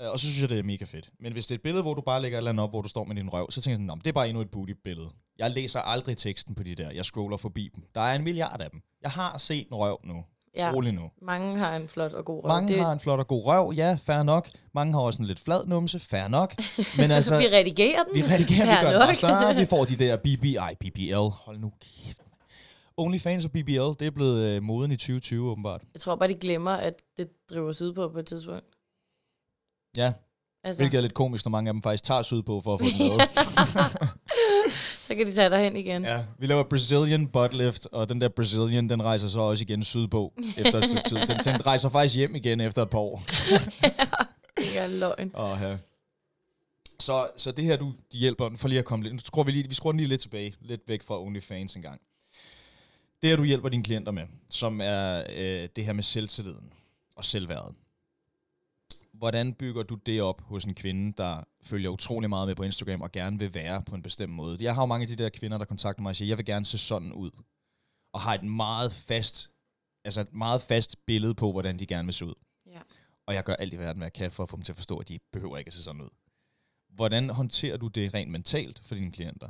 Øh, 0.00 0.10
Og 0.10 0.18
så 0.20 0.26
synes 0.26 0.40
jeg, 0.40 0.48
det 0.48 0.58
er 0.58 0.62
mega 0.62 0.84
fedt. 0.84 1.10
Men 1.20 1.32
hvis 1.32 1.46
det 1.46 1.54
er 1.54 1.58
et 1.58 1.62
billede, 1.62 1.82
hvor 1.82 1.94
du 1.94 2.00
bare 2.00 2.22
lægger 2.22 2.38
et 2.38 2.40
eller 2.40 2.50
andet 2.50 2.62
op, 2.64 2.70
hvor 2.70 2.82
du 2.82 2.88
står 2.88 3.04
med 3.04 3.16
din 3.16 3.28
røv, 3.32 3.50
så 3.50 3.60
tænker 3.60 3.70
jeg 3.70 3.76
sådan, 3.76 3.86
"Nå, 3.86 3.94
men 3.94 4.00
det 4.00 4.08
er 4.08 4.12
bare 4.12 4.28
endnu 4.28 4.40
et 4.42 4.50
booty-billede. 4.50 5.10
Jeg 5.38 5.50
læser 5.50 5.80
aldrig 5.80 6.16
teksten 6.16 6.54
på 6.54 6.62
de 6.62 6.74
der. 6.74 6.90
Jeg 6.90 7.04
scroller 7.04 7.36
forbi 7.36 7.70
dem. 7.74 7.84
Der 7.94 8.00
er 8.00 8.14
en 8.14 8.24
milliard 8.24 8.60
af 8.60 8.70
dem. 8.70 8.82
Jeg 9.02 9.10
har 9.10 9.38
set 9.38 9.66
en 9.68 9.74
røv 9.74 10.00
nu. 10.04 10.24
Ja. 10.56 10.72
Rolig 10.74 10.92
nu. 10.92 11.10
Mange 11.22 11.58
har 11.58 11.76
en 11.76 11.88
flot 11.88 12.12
og 12.12 12.24
god 12.24 12.44
røv. 12.44 12.48
Mange 12.48 12.68
det, 12.74 12.82
har 12.82 12.92
en 12.92 13.00
flot 13.00 13.18
og 13.18 13.28
god 13.28 13.44
røv, 13.46 13.72
ja, 13.76 13.96
fair 14.04 14.22
nok. 14.22 14.48
Mange 14.74 14.92
har 14.92 15.00
også 15.00 15.18
en 15.18 15.24
lidt 15.24 15.40
flad 15.40 15.66
numse, 15.66 15.98
fair 15.98 16.28
nok. 16.28 16.54
Men 16.98 17.10
altså, 17.10 17.38
vi 17.38 17.44
redigerer 17.52 18.04
den. 18.04 18.14
vi 18.14 18.22
redigerer, 18.22 18.66
Fair 18.66 18.88
vi 18.88 18.92
gør 18.94 19.06
nok. 19.06 19.14
større. 19.14 19.54
Vi 19.54 19.64
får 19.66 19.84
de 19.84 19.96
der 19.96 20.16
BB, 20.16 20.44
ej, 20.44 20.74
BBL. 20.80 21.14
Hold 21.16 21.58
nu 21.58 21.72
kæft. 21.80 22.18
OnlyFans 22.96 23.44
og 23.44 23.50
BBL, 23.50 23.72
det 23.72 24.02
er 24.02 24.10
blevet 24.10 24.44
øh, 24.46 24.62
moden 24.62 24.92
i 24.92 24.96
2020 24.96 25.50
åbenbart. 25.50 25.82
Jeg 25.94 26.00
tror 26.00 26.16
bare, 26.16 26.28
de 26.28 26.34
glemmer, 26.34 26.70
at 26.70 26.94
det 27.16 27.28
driver 27.50 27.72
syd 27.72 27.92
på 27.92 28.08
på 28.08 28.18
et 28.18 28.26
tidspunkt. 28.26 28.64
Ja, 29.96 30.12
Altså, 30.64 30.82
hvilket 30.82 30.98
er 30.98 31.02
lidt 31.02 31.14
komisk, 31.14 31.44
når 31.44 31.50
mange 31.50 31.68
af 31.68 31.74
dem 31.74 31.82
faktisk 31.82 32.04
tager 32.04 32.22
syd 32.22 32.42
på 32.42 32.60
for 32.60 32.74
at 32.74 32.80
få 32.80 32.86
den 32.86 32.98
med. 33.08 33.18
Så 35.02 35.14
kan 35.14 35.26
de 35.26 35.34
tage 35.34 35.50
dig 35.50 35.58
hen 35.58 35.76
igen. 35.76 36.04
Ja, 36.04 36.24
vi 36.38 36.46
laver 36.46 36.62
Brazilian 36.62 37.28
butt 37.28 37.54
lift, 37.54 37.88
og 37.92 38.08
den 38.08 38.20
der 38.20 38.28
Brazilian, 38.28 38.88
den 38.88 39.02
rejser 39.02 39.28
så 39.28 39.40
også 39.40 39.62
igen 39.62 39.84
sydpå 39.84 40.32
efter 40.58 40.78
et 40.78 40.84
stykke 40.84 41.08
tid. 41.08 41.16
Den, 41.16 41.44
den 41.44 41.66
rejser 41.66 41.88
faktisk 41.88 42.16
hjem 42.16 42.34
igen 42.36 42.60
efter 42.60 42.82
et 42.82 42.90
par 42.90 42.98
år. 42.98 43.22
Det 44.56 44.78
er 44.78 44.86
løgn. 44.86 45.30
Og, 45.34 45.58
ja. 45.60 45.76
Så, 47.00 47.26
så 47.36 47.52
det 47.52 47.64
her, 47.64 47.76
du 47.76 47.92
hjælper, 48.12 48.50
for 48.56 48.68
lige 48.68 48.78
at 48.78 48.84
komme 48.84 49.02
lidt, 49.02 49.14
nu 49.14 49.18
skruer 49.18 49.44
vi, 49.44 49.50
lige, 49.50 49.68
vi 49.68 49.74
skruer 49.74 49.92
den 49.92 50.00
lige 50.00 50.08
lidt 50.08 50.20
tilbage, 50.20 50.54
lidt 50.60 50.80
væk 50.86 51.02
fra 51.02 51.22
OnlyFans 51.22 51.74
en 51.74 51.82
gang. 51.82 52.00
Det 53.22 53.30
her, 53.30 53.36
du 53.36 53.44
hjælper 53.44 53.68
dine 53.68 53.82
klienter 53.82 54.12
med, 54.12 54.22
som 54.50 54.80
er 54.80 55.24
øh, 55.36 55.68
det 55.76 55.84
her 55.84 55.92
med 55.92 56.02
selvtilliden 56.02 56.72
og 57.16 57.24
selvværdet. 57.24 57.74
Hvordan 59.12 59.54
bygger 59.54 59.82
du 59.82 59.94
det 59.94 60.22
op 60.22 60.40
hos 60.40 60.64
en 60.64 60.74
kvinde, 60.74 61.12
der 61.16 61.44
følger 61.62 61.90
utrolig 61.90 62.30
meget 62.30 62.48
med 62.48 62.54
på 62.54 62.62
Instagram 62.62 63.00
og 63.00 63.12
gerne 63.12 63.38
vil 63.38 63.54
være 63.54 63.82
på 63.82 63.94
en 63.94 64.02
bestemt 64.02 64.32
måde? 64.32 64.58
Jeg 64.60 64.74
har 64.74 64.82
jo 64.82 64.86
mange 64.86 65.02
af 65.02 65.16
de 65.16 65.22
der 65.22 65.28
kvinder, 65.28 65.58
der 65.58 65.64
kontakter 65.64 66.02
mig 66.02 66.10
og 66.10 66.16
siger, 66.16 66.28
jeg 66.28 66.36
vil 66.36 66.46
gerne 66.46 66.66
se 66.66 66.78
sådan 66.78 67.12
ud. 67.12 67.30
Og 68.12 68.20
har 68.20 68.34
et 68.34 68.44
meget 68.44 68.92
fast, 68.92 69.52
altså 70.04 70.20
et 70.20 70.32
meget 70.32 70.62
fast 70.62 71.06
billede 71.06 71.34
på, 71.34 71.52
hvordan 71.52 71.78
de 71.78 71.86
gerne 71.86 72.06
vil 72.06 72.14
se 72.14 72.26
ud. 72.26 72.34
Ja. 72.66 72.80
Og 73.26 73.34
jeg 73.34 73.44
gør 73.44 73.54
alt 73.54 73.72
i 73.72 73.78
verden, 73.78 73.96
hvad 73.96 74.06
jeg 74.06 74.12
kan 74.12 74.30
for 74.30 74.42
at 74.42 74.48
få 74.48 74.56
dem 74.56 74.64
til 74.64 74.72
at 74.72 74.76
forstå, 74.76 74.98
at 74.98 75.08
de 75.08 75.18
behøver 75.32 75.58
ikke 75.58 75.68
at 75.68 75.74
se 75.74 75.82
sådan 75.82 76.00
ud. 76.00 76.10
Hvordan 76.88 77.30
håndterer 77.30 77.76
du 77.76 77.88
det 77.88 78.14
rent 78.14 78.30
mentalt 78.30 78.80
for 78.84 78.94
dine 78.94 79.12
klienter? 79.12 79.48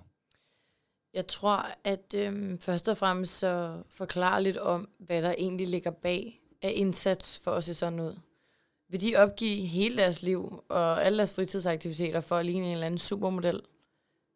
Jeg 1.14 1.26
tror, 1.26 1.66
at 1.84 2.14
øhm, 2.14 2.58
først 2.58 2.88
og 2.88 2.96
fremmest 2.96 3.38
så 3.38 3.82
forklare 3.90 4.42
lidt 4.42 4.56
om, 4.56 4.88
hvad 4.98 5.22
der 5.22 5.34
egentlig 5.38 5.68
ligger 5.68 5.90
bag 5.90 6.40
af 6.62 6.72
indsats 6.76 7.40
for 7.44 7.50
at 7.50 7.64
se 7.64 7.74
sådan 7.74 8.00
ud. 8.00 8.18
Vil 8.92 9.00
de 9.00 9.16
opgive 9.16 9.66
hele 9.66 9.96
deres 9.96 10.22
liv 10.22 10.64
og 10.68 11.04
alle 11.04 11.18
deres 11.18 11.34
fritidsaktiviteter 11.34 12.20
for 12.20 12.36
at 12.36 12.46
ligne 12.46 12.66
en 12.66 12.72
eller 12.72 12.86
anden 12.86 12.98
supermodel? 12.98 13.60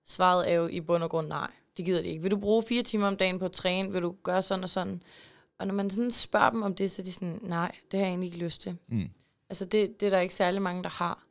Svaret 0.06 0.50
er 0.50 0.54
jo 0.54 0.66
i 0.66 0.80
bund 0.80 1.02
og 1.02 1.10
grund 1.10 1.26
nej. 1.28 1.50
Det 1.76 1.84
gider 1.84 2.02
de 2.02 2.08
ikke. 2.08 2.22
Vil 2.22 2.30
du 2.30 2.36
bruge 2.36 2.62
fire 2.62 2.82
timer 2.82 3.06
om 3.06 3.16
dagen 3.16 3.38
på 3.38 3.44
at 3.44 3.52
træne? 3.52 3.92
Vil 3.92 4.02
du 4.02 4.14
gøre 4.22 4.42
sådan 4.42 4.64
og 4.64 4.68
sådan? 4.70 5.02
Og 5.58 5.66
når 5.66 5.74
man 5.74 5.90
sådan 5.90 6.10
spørger 6.10 6.50
dem 6.50 6.62
om 6.62 6.74
det, 6.74 6.90
så 6.90 7.02
er 7.02 7.04
de 7.04 7.12
sådan, 7.12 7.38
nej, 7.42 7.72
det 7.90 7.98
har 7.98 8.06
jeg 8.06 8.10
egentlig 8.10 8.26
ikke 8.26 8.38
lyst 8.38 8.60
til. 8.60 8.76
Mm. 8.88 9.10
Altså 9.50 9.64
det, 9.64 10.00
det 10.00 10.06
er 10.06 10.10
der 10.10 10.20
ikke 10.20 10.34
særlig 10.34 10.62
mange, 10.62 10.82
der 10.82 10.88
har. 10.88 11.24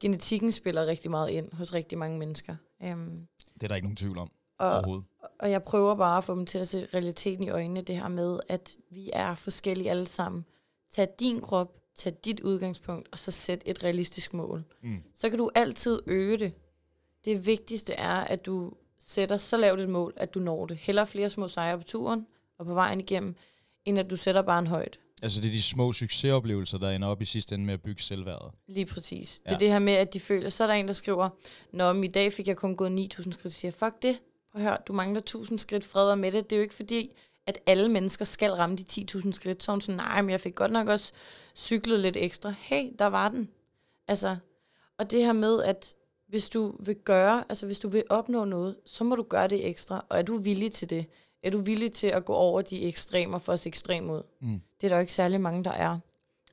Genetikken 0.00 0.52
spiller 0.52 0.86
rigtig 0.86 1.10
meget 1.10 1.30
ind 1.30 1.52
hos 1.52 1.74
rigtig 1.74 1.98
mange 1.98 2.18
mennesker. 2.18 2.56
Um, 2.80 3.26
Det 3.54 3.62
er 3.62 3.68
der 3.68 3.74
ikke 3.74 3.86
nogen 3.86 3.96
tvivl 3.96 4.18
om 4.18 4.30
og, 4.58 4.72
overhovedet. 4.72 5.04
og 5.38 5.50
jeg 5.50 5.62
prøver 5.62 5.94
bare 5.94 6.18
at 6.18 6.24
få 6.24 6.34
dem 6.34 6.46
til 6.46 6.58
at 6.58 6.68
se 6.68 6.86
realiteten 6.94 7.44
i 7.44 7.48
øjnene, 7.50 7.82
det 7.82 7.96
her 7.96 8.08
med, 8.08 8.40
at 8.48 8.76
vi 8.90 9.10
er 9.12 9.34
forskellige 9.34 9.90
alle 9.90 10.06
sammen. 10.06 10.44
Tag 10.90 11.08
din 11.20 11.40
krop, 11.40 11.83
tag 11.96 12.12
dit 12.24 12.40
udgangspunkt, 12.40 13.08
og 13.12 13.18
så 13.18 13.30
sæt 13.30 13.62
et 13.66 13.84
realistisk 13.84 14.34
mål. 14.34 14.64
Mm. 14.82 15.02
Så 15.14 15.28
kan 15.30 15.38
du 15.38 15.50
altid 15.54 16.02
øge 16.06 16.38
det. 16.38 16.52
Det 17.24 17.46
vigtigste 17.46 17.92
er, 17.92 18.14
at 18.14 18.46
du 18.46 18.72
sætter 18.98 19.36
så 19.36 19.56
lavt 19.56 19.80
et 19.80 19.88
mål, 19.88 20.14
at 20.16 20.34
du 20.34 20.38
når 20.40 20.66
det. 20.66 20.76
Heller 20.76 21.04
flere 21.04 21.30
små 21.30 21.48
sejre 21.48 21.78
på 21.78 21.84
turen 21.84 22.26
og 22.58 22.66
på 22.66 22.74
vejen 22.74 23.00
igennem, 23.00 23.34
end 23.84 23.98
at 23.98 24.10
du 24.10 24.16
sætter 24.16 24.42
bare 24.42 24.58
en 24.58 24.66
højt. 24.66 24.98
Altså 25.22 25.40
det 25.40 25.48
er 25.48 25.52
de 25.52 25.62
små 25.62 25.92
succesoplevelser, 25.92 26.78
der 26.78 26.90
ender 26.90 27.08
op 27.08 27.22
i 27.22 27.24
sidste 27.24 27.54
ende 27.54 27.64
med 27.66 27.74
at 27.74 27.82
bygge 27.82 28.02
selvværdet. 28.02 28.50
Lige 28.66 28.86
præcis. 28.86 29.40
Det 29.44 29.50
Ja. 29.50 29.54
er 29.54 29.58
det 29.58 29.70
her 29.70 29.78
med, 29.78 29.92
at 29.92 30.14
de 30.14 30.20
føler, 30.20 30.48
så 30.48 30.64
er 30.64 30.68
der 30.68 30.74
en, 30.74 30.86
der 30.86 30.92
skriver, 30.92 31.28
Nå, 31.72 31.92
men 31.92 32.04
i 32.04 32.08
dag 32.08 32.32
fik 32.32 32.48
jeg 32.48 32.56
kun 32.56 32.76
gået 32.76 32.90
9.000 32.90 33.32
skridt. 33.32 33.52
Så 33.54 33.60
siger 33.60 33.72
fuck 33.72 34.02
det. 34.02 34.18
Prøv 34.52 34.62
at 34.62 34.68
høre, 34.68 34.78
du 34.88 34.92
mangler 34.92 35.20
1.000 35.36 35.58
skridt, 35.58 35.84
fred 35.84 36.10
og 36.10 36.18
med 36.18 36.32
det. 36.32 36.50
Det 36.50 36.56
er 36.56 36.60
jo 36.60 36.62
ikke 36.62 36.74
fordi, 36.74 37.10
at 37.46 37.58
alle 37.66 37.88
mennesker 37.88 38.24
skal 38.24 38.50
ramme 38.50 38.76
de 38.76 39.06
10.000 39.18 39.32
skridt. 39.32 39.62
Så 39.62 39.72
hun 39.72 39.80
sådan, 39.80 39.96
nej, 39.96 40.22
men 40.22 40.30
jeg 40.30 40.40
fik 40.40 40.54
godt 40.54 40.72
nok 40.72 40.88
også 40.88 41.12
cyklet 41.56 42.00
lidt 42.00 42.16
ekstra. 42.16 42.54
Hey, 42.58 42.92
der 42.98 43.06
var 43.06 43.28
den. 43.28 43.50
Altså, 44.08 44.36
og 44.98 45.10
det 45.10 45.24
her 45.24 45.32
med, 45.32 45.62
at 45.62 45.94
hvis 46.28 46.48
du 46.48 46.74
vil 46.80 46.96
gøre, 46.96 47.44
altså 47.48 47.66
hvis 47.66 47.78
du 47.78 47.88
vil 47.88 48.02
opnå 48.10 48.44
noget, 48.44 48.76
så 48.86 49.04
må 49.04 49.14
du 49.16 49.22
gøre 49.22 49.48
det 49.48 49.66
ekstra. 49.68 50.04
Og 50.08 50.18
er 50.18 50.22
du 50.22 50.36
villig 50.38 50.72
til 50.72 50.90
det? 50.90 51.06
Er 51.42 51.50
du 51.50 51.58
villig 51.58 51.92
til 51.92 52.06
at 52.06 52.24
gå 52.24 52.32
over 52.34 52.62
de 52.62 52.82
ekstremer 52.82 53.38
for 53.38 53.52
at 53.52 53.60
se 53.60 53.68
ekstrem 53.68 54.10
ud? 54.10 54.22
Mm. 54.40 54.60
Det 54.80 54.84
er 54.86 54.88
der 54.88 54.96
jo 54.96 55.00
ikke 55.00 55.12
særlig 55.12 55.40
mange, 55.40 55.64
der 55.64 55.70
er. 55.70 55.98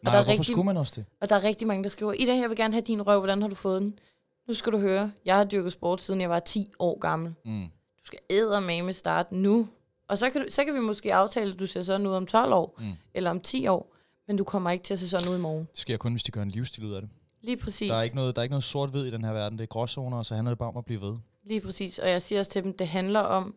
Nej, 0.03 0.13
der 0.13 0.19
er 0.19 0.27
rigtig- 0.27 0.45
skulle 0.45 0.65
man 0.65 0.77
også 0.77 0.93
det? 0.95 1.05
Og 1.21 1.29
der 1.29 1.35
er 1.35 1.43
rigtig 1.43 1.67
mange, 1.67 1.83
der 1.83 1.89
skriver, 1.89 2.13
Ida, 2.13 2.35
jeg 2.35 2.49
vil 2.49 2.57
gerne 2.57 2.73
have 2.73 2.81
din 2.81 3.07
røv, 3.07 3.19
hvordan 3.19 3.41
har 3.41 3.49
du 3.49 3.55
fået 3.55 3.81
den? 3.81 3.99
Nu 4.47 4.53
skal 4.53 4.73
du 4.73 4.77
høre, 4.77 5.11
jeg 5.25 5.35
har 5.37 5.43
dyrket 5.43 5.71
sport, 5.71 6.01
siden 6.01 6.21
jeg 6.21 6.29
var 6.29 6.39
10 6.39 6.71
år 6.79 6.99
gammel. 6.99 7.33
Mm. 7.45 7.63
Du 7.99 8.05
skal 8.05 8.19
eddermame 8.29 8.93
starte 8.93 9.35
nu. 9.35 9.67
Og 10.07 10.17
så 10.17 10.29
kan, 10.29 10.41
du, 10.41 10.47
så 10.51 10.65
kan 10.65 10.73
vi 10.73 10.79
måske 10.79 11.13
aftale, 11.13 11.53
at 11.53 11.59
du 11.59 11.65
ser 11.65 11.81
sådan 11.81 12.07
ud 12.07 12.13
om 12.13 12.25
12 12.27 12.53
år, 12.53 12.75
Mm. 12.79 12.91
eller 13.13 13.29
om 13.29 13.39
10 13.39 13.67
år, 13.67 13.90
men 14.31 14.37
du 14.37 14.43
kommer 14.43 14.71
ikke 14.71 14.83
til 14.83 14.93
at 14.93 14.99
se 14.99 15.09
sådan 15.09 15.29
ud 15.29 15.35
i 15.37 15.39
morgen. 15.39 15.67
Det 15.71 15.79
sker 15.79 15.97
kun, 15.97 16.11
hvis 16.13 16.23
de 16.23 16.31
gør 16.31 16.41
en 16.41 16.49
livsstil 16.49 16.85
ud 16.85 16.93
af 16.93 17.01
det. 17.01 17.09
Lige 17.41 17.57
præcis. 17.57 17.89
Der 17.91 17.97
er, 17.97 18.01
ikke 18.03 18.15
noget, 18.15 18.35
der 18.35 18.41
er 18.41 18.43
ikke 18.43 18.51
noget 18.51 18.63
sort-hvid 18.63 19.05
i 19.05 19.11
den 19.11 19.23
her 19.23 19.31
verden. 19.33 19.57
Det 19.57 19.63
er 19.63 19.67
gråzoner, 19.67 20.17
og 20.17 20.25
så 20.25 20.35
handler 20.35 20.51
det 20.51 20.59
bare 20.59 20.69
om 20.69 20.77
at 20.77 20.85
blive 20.85 21.01
ved. 21.01 21.17
Lige 21.43 21.61
præcis. 21.61 21.99
Og 21.99 22.09
jeg 22.09 22.21
siger 22.21 22.39
også 22.39 22.51
til 22.51 22.63
dem, 22.63 22.77
det 22.77 22.87
handler 22.87 23.19
om 23.19 23.55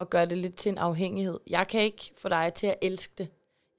at 0.00 0.10
gøre 0.10 0.26
det 0.26 0.38
lidt 0.38 0.56
til 0.56 0.70
en 0.72 0.78
afhængighed. 0.78 1.40
Jeg 1.46 1.68
kan 1.68 1.80
ikke 1.80 2.10
få 2.18 2.28
dig 2.28 2.52
til 2.54 2.66
at 2.66 2.74
elske 2.82 3.12
det. 3.18 3.28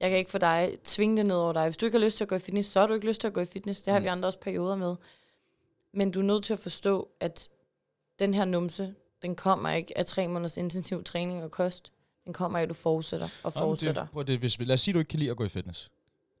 Jeg 0.00 0.10
kan 0.10 0.18
ikke 0.18 0.30
få 0.30 0.38
dig 0.38 0.72
tvinge 0.84 1.16
det 1.16 1.26
ned 1.26 1.36
over 1.36 1.52
dig. 1.52 1.64
Hvis 1.64 1.76
du 1.76 1.86
ikke 1.86 1.98
har 1.98 2.04
lyst 2.04 2.16
til 2.16 2.24
at 2.24 2.28
gå 2.28 2.34
i 2.34 2.38
fitness, 2.38 2.68
så 2.70 2.80
har 2.80 2.86
du 2.86 2.94
ikke 2.94 3.06
lyst 3.06 3.20
til 3.20 3.28
at 3.28 3.34
gå 3.34 3.40
i 3.40 3.46
fitness. 3.46 3.82
Det 3.82 3.92
har 3.92 4.00
Mm. 4.00 4.04
vi 4.04 4.08
andre 4.08 4.28
også 4.28 4.40
perioder 4.40 4.76
med. 4.76 4.96
Men 5.94 6.10
du 6.10 6.18
er 6.20 6.24
nødt 6.24 6.44
til 6.44 6.52
at 6.52 6.58
forstå, 6.58 7.08
at 7.20 7.48
den 8.18 8.34
her 8.34 8.44
numse, 8.44 8.94
den 9.22 9.34
kommer 9.34 9.70
ikke 9.70 9.98
af 9.98 10.06
tre 10.06 10.28
måneders 10.28 10.56
intensiv 10.56 11.04
træning 11.04 11.42
og 11.44 11.50
kost. 11.50 11.92
Den 12.24 12.32
kommer 12.32 12.58
af, 12.58 12.62
at 12.62 12.68
du 12.68 12.74
fortsætter 12.74 13.28
og 13.42 13.52
fortsætter. 13.52 14.02
Det, 14.02 14.10
prøv, 14.10 14.24
det, 14.26 14.38
hvis, 14.38 14.58
lad 14.58 14.74
os 14.74 14.80
sige, 14.80 14.92
at 14.92 14.94
du 14.94 14.98
ikke 14.98 15.08
kan 15.08 15.18
lide 15.18 15.30
at 15.30 15.36
gå 15.36 15.44
i 15.44 15.48
fitness. 15.48 15.90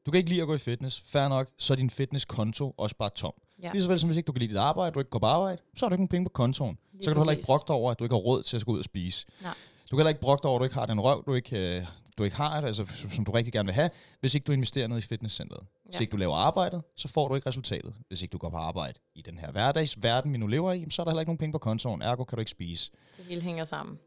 Du 0.08 0.12
kan 0.12 0.18
ikke 0.18 0.30
lide 0.30 0.40
at 0.42 0.46
gå 0.48 0.54
i 0.54 0.58
fitness. 0.58 1.02
Fair 1.06 1.28
nok, 1.28 1.48
så 1.58 1.72
er 1.72 1.76
din 1.76 1.90
fitnesskonto 1.90 2.74
også 2.78 2.96
bare 2.96 3.10
tom. 3.10 3.32
Ja. 3.62 3.70
Lige 3.72 3.82
så 3.82 3.88
vel 3.88 4.00
som 4.00 4.08
hvis 4.08 4.16
ikke 4.16 4.26
du 4.26 4.32
kan 4.32 4.40
lide 4.40 4.48
dit 4.52 4.58
arbejde, 4.58 4.94
du 4.94 4.98
ikke 4.98 5.10
går 5.10 5.18
på 5.18 5.26
arbejde, 5.26 5.62
så 5.76 5.84
har 5.84 5.88
du 5.88 5.94
ikke 5.94 6.00
nogen 6.00 6.08
penge 6.08 6.24
på 6.24 6.28
kontoen. 6.30 6.78
Lige 6.92 7.04
så 7.04 7.10
kan 7.10 7.14
du 7.14 7.20
heller 7.20 7.30
ikke 7.30 7.40
præcis. 7.40 7.46
brokke 7.46 7.64
dig 7.68 7.76
over, 7.76 7.90
at 7.90 7.98
du 7.98 8.04
ikke 8.04 8.14
har 8.14 8.20
råd 8.20 8.42
til 8.42 8.56
at 8.56 8.64
gå 8.64 8.72
ud 8.72 8.78
og 8.78 8.84
spise. 8.84 9.26
Nej. 9.42 9.54
Du 9.90 9.96
kan 9.96 9.98
heller 9.98 10.08
ikke 10.08 10.20
brokke 10.20 10.42
dig 10.42 10.48
over, 10.50 10.58
at 10.58 10.60
du 10.60 10.64
ikke 10.64 10.74
har 10.74 10.86
den 10.86 11.00
røv, 11.00 11.24
du 11.26 11.34
ikke, 11.34 11.76
øh, 11.78 11.86
du 12.18 12.24
ikke 12.24 12.36
har, 12.36 12.50
altså, 12.50 12.86
som 13.12 13.24
du 13.24 13.30
rigtig 13.32 13.52
gerne 13.52 13.66
vil 13.66 13.74
have, 13.74 13.90
hvis 14.20 14.34
ikke 14.34 14.44
du 14.44 14.52
investerer 14.52 14.86
noget 14.86 15.04
i 15.04 15.08
fitnesscenteret. 15.08 15.66
Hvis 15.84 15.94
Ja. 15.96 16.00
ikke 16.00 16.10
du 16.12 16.16
laver 16.16 16.36
arbejdet, 16.36 16.82
så 16.96 17.08
får 17.08 17.28
du 17.28 17.34
ikke 17.34 17.48
resultatet. 17.48 17.94
Hvis 18.08 18.22
ikke 18.22 18.32
du 18.32 18.38
går 18.38 18.50
på 18.50 18.56
arbejde 18.56 18.98
i 19.14 19.22
den 19.22 19.38
her 19.38 19.50
hverdagsverden, 19.52 20.32
vi 20.32 20.38
nu 20.38 20.46
lever 20.46 20.72
i, 20.72 20.86
så 20.90 21.02
er 21.02 21.04
der 21.04 21.10
heller 21.10 21.20
ikke 21.20 21.28
nogen 21.28 21.38
penge 21.38 21.52
på 21.52 21.58
kontoen. 21.58 22.02
Ergo 22.02 22.24
kan 22.24 22.36
du 22.36 22.40
ikke 22.40 22.50
spise. 22.50 22.90
Det 23.16 23.24
hele 23.24 23.42
hænger 23.42 23.64
sammen. 23.64 23.98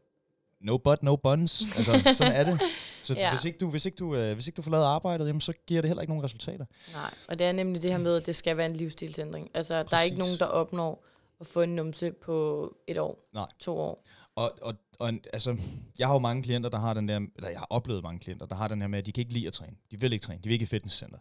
No 0.62 0.78
butt, 0.78 1.02
no 1.02 1.16
buns. 1.16 1.62
Altså, 1.76 2.02
sådan 2.18 2.32
er 2.32 2.44
det. 2.44 2.60
Så 3.02 3.14
Ja. 3.14 3.30
hvis, 3.34 3.44
ikke 3.44 3.58
du, 3.58 3.70
hvis, 3.70 3.86
ikke 3.86 3.96
du, 3.96 4.14
øh, 4.16 4.34
hvis 4.34 4.46
ikke 4.46 4.56
du 4.56 4.62
får 4.62 4.70
lavet 4.70 4.84
arbejdet, 4.84 5.26
jamen, 5.26 5.40
så 5.40 5.52
giver 5.66 5.80
det 5.80 5.88
heller 5.88 6.02
ikke 6.02 6.10
nogen 6.12 6.24
resultater. 6.24 6.64
Nej, 6.92 7.14
og 7.28 7.38
det 7.38 7.46
er 7.46 7.52
nemlig 7.52 7.82
det 7.82 7.90
her 7.90 7.98
med, 7.98 8.16
at 8.16 8.26
det 8.26 8.36
skal 8.36 8.56
være 8.56 8.66
en 8.66 8.76
livsstilsændring. 8.76 9.50
Altså, 9.54 9.82
der 9.82 9.96
er 9.96 10.02
ikke 10.02 10.16
Præcis. 10.16 10.18
nogen, 10.18 10.38
der 10.38 10.46
opnår 10.46 11.04
at 11.40 11.46
få 11.46 11.62
en 11.62 11.76
numse 11.76 12.12
på 12.12 12.68
et 12.86 12.98
år, 12.98 13.28
Nej. 13.34 13.46
to 13.58 13.76
år. 13.78 14.04
Og, 14.36 14.52
og, 14.62 14.74
og 14.98 15.08
en- 15.08 15.24
altså, 15.32 15.56
jeg 15.98 16.06
har 16.06 16.14
jo 16.14 16.18
mange 16.18 16.42
klienter, 16.42 16.70
der 16.70 16.78
har 16.78 16.94
den 16.94 17.08
der, 17.08 17.20
eller 17.36 17.48
jeg 17.50 17.58
har 17.58 17.66
oplevet 17.70 18.02
mange 18.02 18.20
klienter, 18.20 18.46
der 18.46 18.54
har 18.54 18.68
den 18.68 18.80
her 18.80 18.88
med, 18.88 18.98
at 18.98 19.06
de 19.06 19.12
kan 19.12 19.20
ikke 19.22 19.32
lide 19.32 19.46
at 19.46 19.52
træne. 19.52 19.72
De 19.90 20.00
vil 20.00 20.12
ikke 20.12 20.22
træne. 20.24 20.38
De 20.38 20.48
vil 20.48 20.52
ikke 20.52 20.62
i 20.62 20.66
fitnesscenter. 20.66 21.18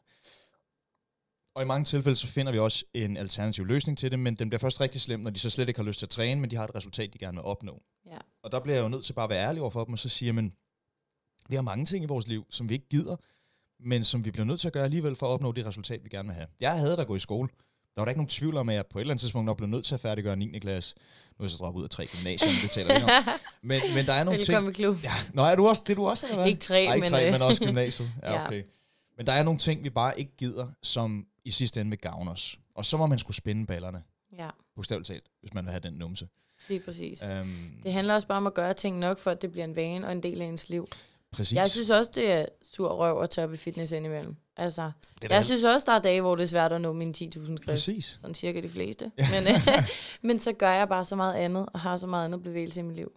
Og 1.56 1.64
i 1.64 1.66
mange 1.66 1.86
tilfælde, 1.86 2.16
så 2.16 2.28
finder 2.28 2.52
vi 2.52 2.60
også 2.60 2.86
en 2.94 3.18
alternativ 3.18 3.66
løsning 3.66 3.98
til 3.98 4.12
det, 4.12 4.20
men 4.20 4.36
den 4.36 4.50
bliver 4.50 4.60
først 4.60 4.82
rigtig 4.82 5.02
slem, 5.02 5.20
når 5.20 5.30
de 5.30 5.40
så 5.40 5.50
slet 5.50 5.68
ikke 5.68 5.80
har 5.80 5.88
lyst 5.88 6.00
til 6.00 6.06
at 6.06 6.10
træne, 6.10 6.42
men 6.42 6.52
de 6.52 6.56
har 6.56 6.64
et 6.64 6.76
resultat, 6.76 7.14
de 7.14 7.18
gerne 7.18 7.38
vil 7.38 7.44
opnå. 7.46 7.82
Ja. 8.06 8.18
Og 8.44 8.52
der 8.52 8.60
bliver 8.60 8.76
jeg 8.76 8.84
jo 8.84 8.90
nødt 8.90 9.06
til 9.06 9.14
bare 9.14 9.24
at 9.24 9.30
være 9.30 9.48
ærlig 9.48 9.62
over 9.62 9.72
for 9.72 9.84
dem, 9.84 9.94
og 9.94 10.00
så 10.00 10.10
sige, 10.10 10.34
men 10.34 10.54
vi 11.50 11.56
har 11.56 11.62
mange 11.62 11.86
ting 11.86 12.04
i 12.04 12.08
vores 12.08 12.28
liv, 12.28 12.46
som 12.50 12.70
vi 12.70 12.74
ikke 12.74 12.90
gider, 12.90 13.16
men 13.80 14.04
som 14.04 14.26
vi 14.26 14.32
bliver 14.32 14.46
nødt 14.46 14.60
til 14.60 14.68
at 14.68 14.74
gøre 14.74 14.84
alligevel 14.84 15.16
for 15.16 15.26
at 15.28 15.32
opnå 15.32 15.52
det 15.52 15.66
resultat, 15.66 16.04
vi 16.04 16.10
gerne 16.10 16.28
vil 16.28 16.36
have. 16.36 16.48
Jeg 16.60 16.78
havde 16.78 16.98
da 16.98 17.04
gå 17.04 17.16
i 17.16 17.20
skole. 17.20 17.50
Der 17.96 18.02
var 18.02 18.06
der 18.06 18.10
ikke 18.10 18.20
nogen 18.20 18.30
tvivl 18.30 18.58
om, 18.58 18.70
at 18.70 18.76
jeg 18.76 18.86
på 18.86 19.00
et 19.00 19.02
eller 19.02 19.14
andet 19.14 19.22
tidspunkt 19.22 19.46
nok 19.46 19.58
blev 19.58 19.70
nødt 19.70 19.86
til 19.86 19.94
at 19.94 20.00
færdiggøre 20.00 20.36
9. 20.36 20.60
klasse. 20.60 20.96
Nu 21.40 21.44
er 21.44 21.46
jeg 21.46 21.52
så 21.52 21.58
droppet 21.58 21.80
ud 21.80 21.84
af 21.84 21.90
tre 21.90 22.06
gymnasier, 22.06 22.50
men 22.50 22.58
det 22.62 22.70
taler 22.72 22.96
ikke 22.96 23.06
om. 23.06 23.12
Men, 23.64 23.82
men 23.96 24.06
der 24.06 24.14
er 24.14 24.24
nogle 24.24 24.40
ting... 24.40 24.48
Velkommen 24.48 24.74
klub. 24.74 25.04
Ja, 25.04 25.14
nå, 25.34 25.44
er 25.44 25.56
du 25.56 25.68
også, 25.68 25.84
det 25.88 25.92
er 25.92 25.96
du 25.96 26.08
også, 26.08 26.26
eller 26.26 26.38
hvad? 26.38 26.48
Ikke 26.48 26.60
tre, 26.60 26.86
Ej, 26.86 26.96
ikke 26.96 27.04
men... 27.04 27.10
tre, 27.10 27.26
øh, 27.26 27.32
men 27.32 27.42
også 27.42 27.64
gymnasiet. 27.66 28.12
Ja, 28.22 28.34
Ja. 28.34 28.46
okay. 28.46 28.64
Men 29.17 29.26
der 29.28 29.34
er 29.34 29.43
nogle 29.43 29.60
ting, 29.60 29.84
vi 29.84 29.89
bare 29.89 30.19
ikke 30.19 30.32
gider, 30.38 30.67
som 30.84 31.26
i 31.45 31.52
sidste 31.52 31.82
ende 31.82 31.89
vil 31.89 32.00
gavne 32.00 32.32
os. 32.32 32.60
Og 32.76 32.86
så 32.86 32.97
må 32.97 33.06
man 33.06 33.19
skulle 33.19 33.38
spænde 33.38 33.65
ballerne, 33.65 34.04
Ja, 34.38 34.50
bogstaveligt 34.76 35.08
talt, 35.08 35.24
hvis 35.41 35.54
man 35.54 35.65
vil 35.65 35.71
have 35.71 35.80
den 35.80 35.93
numse. 35.93 36.28
lige 36.67 36.80
præcis. 36.80 37.24
Um, 37.41 37.71
Det 37.84 37.93
handler 37.93 38.13
også 38.13 38.28
bare 38.28 38.38
om 38.38 38.47
at 38.47 38.54
gøre 38.54 38.74
ting 38.74 39.00
nok, 39.00 39.19
for 39.19 39.32
at 39.32 39.41
det 39.41 39.52
bliver 39.52 39.65
en 39.65 39.76
vane 39.76 40.06
og 40.08 40.12
en 40.12 40.24
del 40.24 40.41
af 40.41 40.45
ens 40.45 40.69
liv. 40.69 40.88
præcis. 41.32 41.56
Jeg 41.56 41.69
synes 41.69 41.89
også, 41.89 42.12
det 42.15 42.32
er 42.32 42.45
sur 42.62 42.89
røv 42.89 43.21
at 43.21 43.30
tage 43.30 43.45
op 43.45 43.54
i 43.54 43.58
fitness 43.58 43.91
indimellem. 43.91 44.36
Altså, 44.58 44.91
jeg 45.30 45.45
synes 45.45 45.63
også, 45.63 45.86
der 45.86 45.91
er 45.93 46.00
dage, 46.02 46.21
hvor 46.21 46.36
det 46.36 46.43
er 46.43 46.47
svært 46.47 46.71
at 46.71 46.82
nå 46.82 46.93
mine 46.93 47.13
10.000 47.17 47.30
skridt. 47.30 47.65
Præcis. 47.65 48.17
Sådan 48.21 48.36
cirka 48.36 48.62
de 48.62 48.69
fleste. 48.69 49.06
Men, 49.17 49.47
øh, 49.47 49.89
men 50.28 50.39
så 50.39 50.54
gør 50.54 50.71
jeg 50.71 50.89
bare 50.89 51.06
så 51.06 51.15
meget 51.15 51.34
andet, 51.36 51.69
og 51.74 51.80
har 51.80 51.97
så 51.97 52.08
meget 52.08 52.26
andet 52.26 52.43
bevægelse 52.43 52.80
i 52.80 52.84
mit 52.84 52.95
liv. 52.95 53.12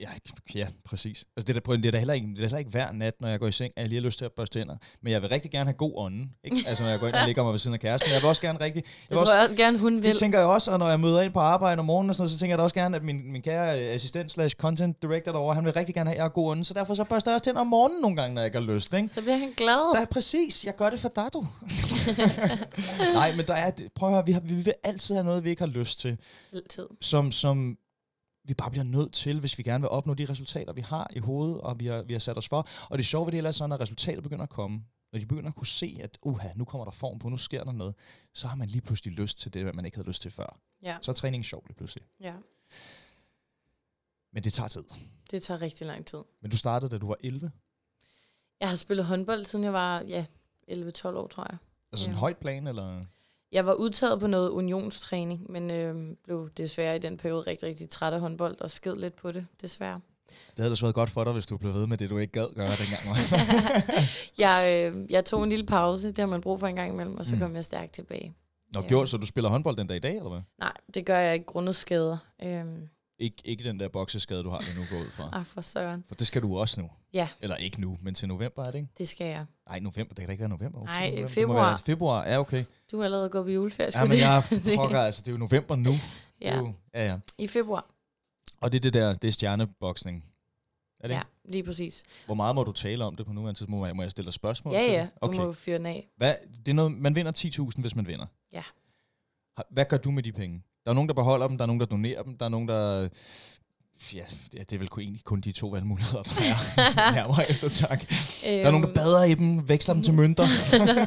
Ja, 0.00 0.08
ja, 0.54 0.66
præcis. 0.84 1.24
Altså, 1.36 1.52
det, 1.52 1.56
er 1.56 1.60
da, 1.60 1.76
det, 1.76 1.86
er 1.86 1.90
da 1.90 1.98
heller 1.98 2.14
ikke, 2.14 2.26
det 2.26 2.32
er 2.32 2.36
da 2.36 2.42
heller 2.42 2.58
ikke 2.58 2.70
hver 2.70 2.92
nat, 2.92 3.14
når 3.20 3.28
jeg 3.28 3.40
går 3.40 3.46
i 3.46 3.52
seng, 3.52 3.72
at 3.76 3.80
jeg 3.82 3.88
lige 3.88 4.00
har 4.00 4.06
lyst 4.06 4.18
til 4.18 4.24
at 4.24 4.32
børste 4.32 4.58
tænder. 4.58 4.76
Men 5.02 5.12
jeg 5.12 5.22
vil 5.22 5.28
rigtig 5.30 5.50
gerne 5.50 5.64
have 5.70 5.76
god 5.76 5.92
ånden. 5.96 6.30
Ikke? 6.44 6.56
Altså, 6.66 6.82
når 6.84 6.90
jeg 6.90 7.00
går 7.00 7.06
ind 7.06 7.14
og 7.14 7.26
ligger 7.26 7.42
mig 7.42 7.52
ved 7.52 7.58
siden 7.58 7.74
af 7.74 7.80
kæresten. 7.80 8.12
Jeg 8.12 8.20
vil 8.22 8.28
også 8.28 8.42
gerne 8.42 8.60
rigtig... 8.60 8.84
Jeg 8.84 8.92
Det 8.92 9.10
vil 9.10 9.16
tror 9.16 9.20
også, 9.20 9.32
jeg 9.34 9.42
også 9.42 9.56
gerne, 9.56 9.78
hun 9.78 10.02
vil. 10.02 10.10
det 10.10 10.18
tænker 10.18 10.38
jeg 10.38 10.48
også, 10.48 10.70
og 10.72 10.78
når 10.78 10.88
jeg 10.88 11.00
møder 11.00 11.20
ind 11.20 11.32
på 11.32 11.40
arbejde 11.40 11.78
om 11.78 11.84
morgenen 11.84 12.08
og 12.10 12.14
sådan 12.14 12.22
noget, 12.22 12.30
så 12.32 12.38
tænker 12.38 12.52
jeg 12.52 12.58
da 12.58 12.62
også 12.62 12.74
gerne, 12.74 12.96
at 12.96 13.02
min, 13.02 13.32
min 13.32 13.42
kære 13.42 13.80
øh, 13.88 13.94
assistent 13.94 14.32
slash 14.32 14.56
content 14.56 15.02
director 15.02 15.32
derovre, 15.32 15.54
han 15.54 15.64
vil 15.64 15.72
rigtig 15.72 15.94
gerne 15.94 16.10
have, 16.10 16.14
at 16.14 16.16
jeg 16.16 16.24
har 16.24 16.28
god 16.28 16.50
ånden. 16.50 16.64
Så 16.64 16.74
derfor 16.74 16.94
så 16.94 17.04
børster 17.04 17.30
jeg 17.30 17.34
også 17.36 17.44
tænder 17.44 17.60
om 17.60 17.66
morgenen 17.66 18.00
nogle 18.00 18.16
gange, 18.16 18.34
når 18.34 18.40
jeg 18.42 18.46
ikke 18.46 18.58
har 18.58 18.74
lyst. 18.74 18.94
Ikke? 18.94 19.08
Så 19.08 19.20
bliver 19.22 19.36
han 19.36 19.52
glad. 19.56 19.94
Der 19.94 20.00
er 20.00 20.04
præcis, 20.06 20.64
jeg 20.64 20.76
gør 20.76 20.90
det 20.90 21.00
for 21.00 21.12
dig, 21.16 21.28
du. 21.32 21.46
Nej, 23.14 23.36
men 23.36 23.46
der 23.46 23.54
er, 23.54 23.70
prøv 23.94 24.08
at 24.08 24.14
høre, 24.14 24.26
vi, 24.26 24.32
har, 24.32 24.40
vi 24.40 24.54
vil 24.54 24.74
altid 24.84 25.14
have 25.14 25.24
noget, 25.24 25.44
vi 25.44 25.50
ikke 25.50 25.62
har 25.62 25.66
lyst 25.68 26.00
til, 26.00 26.16
Altid. 26.52 26.86
som, 27.00 27.32
som 27.32 27.76
vi 28.48 28.54
bare 28.54 28.70
bliver 28.70 28.84
nødt 28.84 29.12
til, 29.12 29.40
hvis 29.40 29.58
vi 29.58 29.62
gerne 29.62 29.82
vil 29.82 29.88
opnå 29.90 30.14
de 30.14 30.24
resultater, 30.24 30.72
vi 30.72 30.80
har 30.80 31.10
i 31.16 31.18
hovedet, 31.18 31.60
og 31.60 31.80
vi 31.80 31.86
har, 31.86 32.02
vi 32.02 32.12
har 32.12 32.20
sat 32.20 32.38
os 32.38 32.48
for. 32.48 32.68
Og 32.90 32.98
det 32.98 33.06
sjove 33.06 33.26
ved 33.26 33.32
det 33.32 33.36
hele 33.38 33.48
er 33.48 33.52
sådan, 33.52 33.72
at 33.72 33.80
resultater 33.80 34.20
begynder 34.22 34.42
at 34.42 34.50
komme. 34.50 34.84
Når 35.12 35.18
de 35.18 35.26
begynder 35.26 35.48
at 35.50 35.56
kunne 35.56 35.66
se, 35.66 35.98
at 36.02 36.18
uha, 36.22 36.48
nu 36.54 36.64
kommer 36.64 36.84
der 36.84 36.90
form 36.92 37.18
på, 37.18 37.28
nu 37.28 37.36
sker 37.36 37.64
der 37.64 37.72
noget, 37.72 37.94
så 38.34 38.48
har 38.48 38.56
man 38.56 38.68
lige 38.68 38.80
pludselig 38.80 39.14
lyst 39.14 39.38
til 39.38 39.54
det, 39.54 39.74
man 39.74 39.84
ikke 39.84 39.96
havde 39.96 40.08
lyst 40.08 40.22
til 40.22 40.30
før. 40.30 40.58
Ja. 40.82 40.96
Så 41.00 41.10
er 41.10 41.14
træningen 41.14 41.44
sjov 41.44 41.64
lige 41.66 41.76
pludselig. 41.76 42.04
ja. 42.20 42.34
Men 44.32 44.44
det 44.44 44.52
tager 44.52 44.68
tid. 44.68 44.84
Det 45.30 45.42
tager 45.42 45.62
rigtig 45.62 45.86
lang 45.86 46.06
tid. 46.06 46.18
Men 46.42 46.50
du 46.50 46.56
startede, 46.56 46.90
da 46.90 46.98
du 46.98 47.06
var 47.06 47.16
11. 47.24 47.50
Jeg 48.60 48.68
har 48.68 48.76
spillet 48.76 49.06
håndbold, 49.06 49.44
siden 49.44 49.64
jeg 49.64 49.72
var 49.72 50.00
ja, 50.00 50.24
11-12 50.70 51.06
år, 51.06 51.26
tror 51.26 51.42
jeg. 51.50 51.58
Altså 51.92 52.04
sådan 52.04 52.10
en 52.10 52.14
Ja. 52.14 52.20
højt 52.20 52.36
plan, 52.36 52.66
eller? 52.66 53.02
Jeg 53.56 53.66
var 53.66 53.72
udtaget 53.74 54.20
på 54.20 54.26
noget 54.26 54.48
unionstræning, 54.50 55.50
men 55.52 55.70
øh, 55.70 56.16
blev 56.24 56.50
desværre 56.56 56.96
i 56.96 56.98
den 56.98 57.16
periode 57.16 57.40
rigtig, 57.40 57.68
rigtig 57.68 57.90
træt 57.90 58.12
af 58.12 58.20
håndbold 58.20 58.60
og 58.60 58.70
sked 58.70 58.96
lidt 58.96 59.16
på 59.16 59.32
det, 59.32 59.46
desværre. 59.62 60.00
Det 60.28 60.56
havde 60.56 60.66
ellers 60.66 60.82
været 60.82 60.94
godt 60.94 61.10
for 61.10 61.24
dig, 61.24 61.32
hvis 61.32 61.46
du 61.46 61.56
blev 61.56 61.74
ved 61.74 61.86
med 61.86 61.98
det, 61.98 62.10
du 62.10 62.18
ikke 62.18 62.32
gad 62.32 62.54
gøre 62.54 62.68
dengang. 62.68 63.18
Jeg, 64.38 64.90
øh, 64.94 65.10
jeg 65.10 65.24
tog 65.24 65.42
en 65.44 65.50
lille 65.50 65.66
pause, 65.66 66.08
det 66.08 66.18
har 66.18 66.26
man 66.26 66.40
brug 66.40 66.60
for 66.60 66.66
en 66.66 66.76
gang 66.76 66.92
imellem, 66.92 67.16
og 67.18 67.26
så 67.26 67.34
Mm. 67.34 67.38
mm. 67.40 67.46
kom 67.46 67.54
jeg 67.56 67.64
stærkt 67.64 67.92
tilbage. 67.92 68.34
Nå, 68.74 68.80
Ja. 68.80 68.86
gjorde, 68.88 69.06
så 69.06 69.16
du 69.16 69.26
spiller 69.26 69.50
håndbold 69.50 69.76
den 69.76 69.86
dag 69.86 69.96
i 69.96 70.00
dag, 70.00 70.16
eller 70.16 70.28
hvad? 70.30 70.40
Nej, 70.58 70.72
det 70.94 71.06
gør 71.06 71.18
jeg 71.18 71.34
ikke 71.34 71.46
grundet 71.46 71.76
skader. 71.76 72.16
Øhm, 72.42 72.88
Ikke, 73.18 73.36
ikke 73.44 73.64
den 73.64 73.80
der 73.80 73.88
bokseskade, 73.88 74.42
du 74.42 74.50
har 74.50 74.60
lige 74.60 74.74
nu 74.80 74.84
går 74.90 75.04
ud 75.06 75.10
fra. 75.10 75.28
ah, 75.32 75.46
for 75.46 75.60
søren. 75.60 76.04
For 76.08 76.14
det 76.14 76.26
skal 76.26 76.42
du 76.42 76.58
også 76.58 76.80
nu. 76.80 76.90
Ja. 77.12 77.28
Eller 77.40 77.56
ikke 77.56 77.80
nu, 77.80 77.98
men 78.02 78.14
til 78.14 78.28
november, 78.28 78.62
er 78.62 78.70
det 78.70 78.74
ikke? 78.78 78.88
Det 78.98 79.08
skal 79.08 79.26
jeg. 79.26 79.46
Nej, 79.68 79.78
november, 79.80 80.14
det 80.14 80.16
kan 80.16 80.26
da 80.26 80.32
ikke 80.32 80.40
være 80.40 80.48
november. 80.48 80.78
oktober, 80.78 80.92
Nej, 80.92 81.10
november. 81.10 81.28
Februar. 81.28 81.68
være 81.68 81.78
Februar, 81.78 82.24
ja, 82.28 82.38
okay. 82.38 82.64
Du 82.90 82.96
har 82.96 83.04
allerede 83.04 83.28
gået 83.28 83.44
på 83.44 83.50
juleferie. 83.50 83.90
Ja, 83.94 84.04
men 84.04 84.18
jeg 84.18 84.42
fucker, 84.80 85.00
altså, 85.00 85.22
det 85.22 85.28
er 85.28 85.32
jo 85.32 85.38
november 85.38 85.76
nu. 85.76 85.90
Det 86.38 86.48
er 86.48 86.54
ja, 86.54 86.58
jo- 86.58 86.72
ja, 86.94 87.06
ja. 87.06 87.18
i 87.38 87.46
februar. 87.46 87.90
Og 88.60 88.72
det 88.72 88.78
er 88.78 88.80
det 88.82 88.94
der, 88.94 89.14
det 89.14 89.28
er 89.28 89.32
stjerneboksning. 89.32 90.24
Er 91.00 91.08
det 91.08 91.14
Ja, 91.14 91.20
ikke? 91.20 91.52
lige 91.52 91.62
præcis. 91.64 92.04
Hvor 92.26 92.34
meget 92.34 92.54
må 92.54 92.64
du 92.64 92.72
tale 92.72 93.04
om 93.04 93.16
det 93.16 93.26
på 93.26 93.32
nuværende 93.32 93.58
tidspunkt? 93.60 93.96
Må 93.96 94.02
jeg, 94.02 94.10
stille 94.10 94.26
dig 94.26 94.32
spørgsmål? 94.34 94.74
Ja, 94.74 94.82
ja, 94.82 95.02
du 95.02 95.08
Okay. 95.20 95.38
må 95.38 95.52
fyre 95.52 95.78
den 95.78 95.86
af. 95.86 96.08
Hvad, 96.16 96.34
det 96.58 96.68
er 96.68 96.74
noget, 96.74 96.92
man 96.92 97.14
vinder 97.16 97.32
10.000, 97.72 97.80
hvis 97.80 97.96
man 97.96 98.06
vinder. 98.06 98.26
Ja. 98.52 98.62
Hvad 99.70 99.84
gør 99.84 99.96
du 99.96 100.10
med 100.10 100.22
de 100.22 100.32
penge? 100.32 100.62
Der 100.86 100.90
er 100.90 100.94
nogen, 100.94 101.08
der 101.08 101.14
beholder 101.14 101.48
dem, 101.48 101.58
der 101.58 101.64
er 101.64 101.66
nogen, 101.66 101.80
der 101.80 101.86
donerer 101.86 102.22
dem, 102.22 102.36
der 102.38 102.44
er 102.44 102.48
nogen, 102.48 102.68
der... 102.68 103.08
Ja, 104.14 104.24
det 104.52 104.72
er- 104.72 104.78
vel 104.78 104.88
kun- 104.88 105.02
egentlig 105.02 105.24
kun 105.24 105.40
de 105.40 105.52
to 105.52 105.68
valgmuligheder, 105.68 106.22
der 106.22 106.30
er 106.40 107.12
nærmere 107.18 107.50
efter 107.50 107.68
tak. 107.68 108.08
Der 108.08 108.48
er 108.66 108.70
nogen, 108.70 108.82
der 108.82 108.88
Øhm, 108.90 108.94
bader 108.94 109.24
i 109.24 109.34
dem, 109.34 109.68
veksler 109.68 109.94
dem 109.94 110.02
til 110.02 110.14
mønter. 110.14 110.44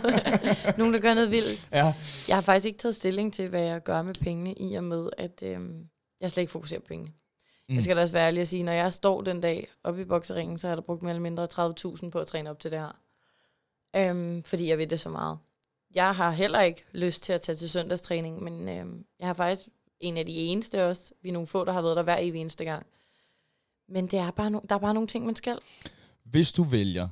nogen, 0.78 0.94
der 0.94 1.00
gør 1.00 1.14
noget 1.14 1.32
vildt. 1.32 1.68
ja. 1.72 1.94
Jeg 2.28 2.36
har 2.36 2.42
faktisk 2.42 2.66
ikke 2.66 2.78
taget 2.80 2.96
stilling 2.96 3.34
til, 3.34 3.50
hvad 3.50 3.62
jeg 3.62 3.84
gør 3.84 4.02
med 4.02 4.14
pengene, 4.14 4.54
i 4.54 4.76
og 4.76 4.84
med, 4.84 5.10
at 5.18 5.44
øhm, 5.44 5.84
jeg 6.22 6.32
slet 6.32 6.42
ikke 6.42 6.52
fokuserer 6.52 6.80
på 6.80 6.86
pengene. 6.88 7.12
Mm. 7.70 7.76
Jeg 7.76 7.84
skal 7.84 7.96
da 7.96 8.02
også 8.02 8.14
være 8.14 8.28
ærlig 8.28 8.42
at 8.42 8.48
sige, 8.48 8.64
når 8.64 8.72
jeg 8.72 8.94
står 8.94 9.22
den 9.22 9.42
dag 9.42 9.68
oppe 9.84 10.02
i 10.02 10.06
bokseringen, 10.06 10.58
så 10.58 10.68
har 10.68 10.72
jeg 10.72 10.78
da 10.78 10.82
brugt 10.82 11.02
mere 11.02 11.12
eller 11.12 11.22
mindre 11.22 11.48
30.000 12.04 12.10
på 12.10 12.20
at 12.20 12.28
træne 12.28 12.50
op 12.50 12.60
til 12.60 12.72
det 12.72 12.80
her. 12.80 13.00
Øhm, 13.96 14.44
fordi 14.44 14.68
jeg 14.70 14.78
ved 14.78 14.88
det 14.88 15.00
så 15.00 15.10
meget. 15.10 15.38
Jeg 15.96 16.16
har 16.16 16.32
heller 16.32 16.62
ikke 16.62 16.84
lyst 16.94 17.24
til 17.24 17.34
at 17.34 17.42
tage 17.42 17.56
til 17.56 17.70
søndagstræning, 17.70 18.44
men 18.44 18.68
øhm, 18.70 19.06
jeg 19.20 19.28
har 19.28 19.34
faktisk 19.34 19.68
en 20.00 20.18
af 20.18 20.26
de 20.26 20.32
eneste 20.34 20.86
også. 20.86 21.14
Vi 21.22 21.30
er 21.30 21.34
nogle 21.34 21.48
få, 21.48 21.66
der 21.66 21.72
har 21.72 21.82
været 21.82 21.96
der 21.96 22.04
hver 22.04 22.18
evig 22.20 22.42
eneste 22.42 22.66
gang. 22.66 22.86
Men 23.90 24.08
det 24.08 24.20
er 24.20 24.32
bare 24.32 24.48
no- 24.48 24.66
der 24.70 24.76
er 24.76 24.80
bare 24.80 24.94
nogle 24.94 25.08
ting, 25.08 25.26
man 25.26 25.36
skal. 25.36 25.58
Hvis 26.24 26.52
du 26.52 26.64
vælger 26.64 27.08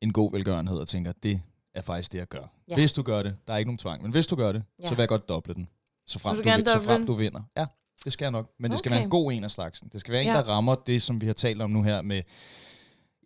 en 0.00 0.12
god 0.12 0.32
velgørenhed 0.32 0.78
og 0.78 0.88
tænker, 0.88 1.12
det 1.12 1.40
er 1.74 1.82
faktisk 1.82 2.12
det, 2.12 2.18
jeg 2.18 2.28
gør. 2.28 2.52
Ja. 2.68 2.74
Hvis 2.74 2.92
du 2.92 3.02
gør 3.02 3.22
det, 3.22 3.36
der 3.46 3.52
er 3.54 3.58
ikke 3.58 3.68
nogen 3.68 3.78
tvang, 3.78 4.02
men 4.02 4.10
hvis 4.12 4.26
du 4.26 4.36
gør 4.36 4.52
det, 4.52 4.62
ja. 4.80 4.88
Så 4.88 4.94
vil 4.94 5.02
jeg 5.02 5.08
godt 5.08 5.28
doble 5.28 5.54
den. 5.54 5.68
Så 6.06 6.18
frem, 6.18 6.36
du, 6.36 6.42
du 6.42 6.70
så 6.70 6.80
frem 6.80 7.06
du 7.06 7.12
vinder. 7.12 7.40
Ja, 7.56 7.66
det 8.04 8.12
skal 8.12 8.24
jeg 8.24 8.30
nok. 8.32 8.50
Men 8.58 8.70
det 8.70 8.78
skal 8.78 8.88
Okay. 8.88 8.96
være 8.96 9.04
en 9.04 9.10
god 9.10 9.32
en 9.32 9.44
af 9.44 9.50
slagsen. 9.50 9.88
Det 9.92 10.00
skal 10.00 10.12
være 10.12 10.22
en, 10.22 10.28
Ja. 10.28 10.34
der 10.34 10.42
rammer 10.42 10.74
det, 10.74 11.02
som 11.02 11.20
vi 11.20 11.26
har 11.26 11.32
talt 11.32 11.62
om 11.62 11.70
nu 11.70 11.82
her 11.82 12.02
med, 12.02 12.22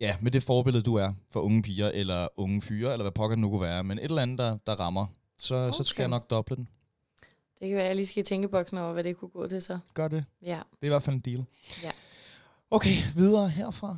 ja, 0.01 0.15
med 0.21 0.31
det 0.31 0.43
forbillede, 0.43 0.83
du 0.83 0.95
er 0.95 1.13
for 1.31 1.41
unge 1.41 1.61
piger, 1.61 1.89
eller 1.89 2.27
unge 2.37 2.61
fyre, 2.61 2.91
eller 2.91 3.03
hvad 3.03 3.11
pokker 3.11 3.35
det 3.35 3.41
nu 3.41 3.49
kunne 3.49 3.61
være. 3.61 3.83
Men 3.83 3.97
et 3.97 4.03
eller 4.03 4.21
andet, 4.21 4.37
der, 4.37 4.57
der 4.67 4.75
rammer, 4.79 5.05
så, 5.37 5.55
okay. 5.55 5.77
så 5.77 5.83
skal 5.83 6.01
jeg 6.01 6.09
nok 6.09 6.29
doble 6.29 6.55
den. 6.55 6.67
Det 7.59 7.69
kan 7.69 7.75
være, 7.75 7.83
at 7.83 7.87
jeg 7.87 7.95
lige 7.95 8.05
skal 8.05 8.21
i 8.21 8.23
tænkeboksen 8.23 8.77
over, 8.77 8.93
hvad 8.93 9.03
det 9.03 9.17
kunne 9.17 9.29
gå 9.29 9.47
til 9.47 9.61
så. 9.61 9.79
Gør 9.93 10.07
det. 10.07 10.25
Ja. 10.41 10.59
Det 10.71 10.81
er 10.81 10.85
i 10.85 10.87
hvert 10.87 11.03
fald 11.03 11.15
en 11.15 11.21
deal. 11.21 11.45
Ja. 11.83 11.91
Okay, 12.71 12.95
videre 13.15 13.49
herfra. 13.49 13.97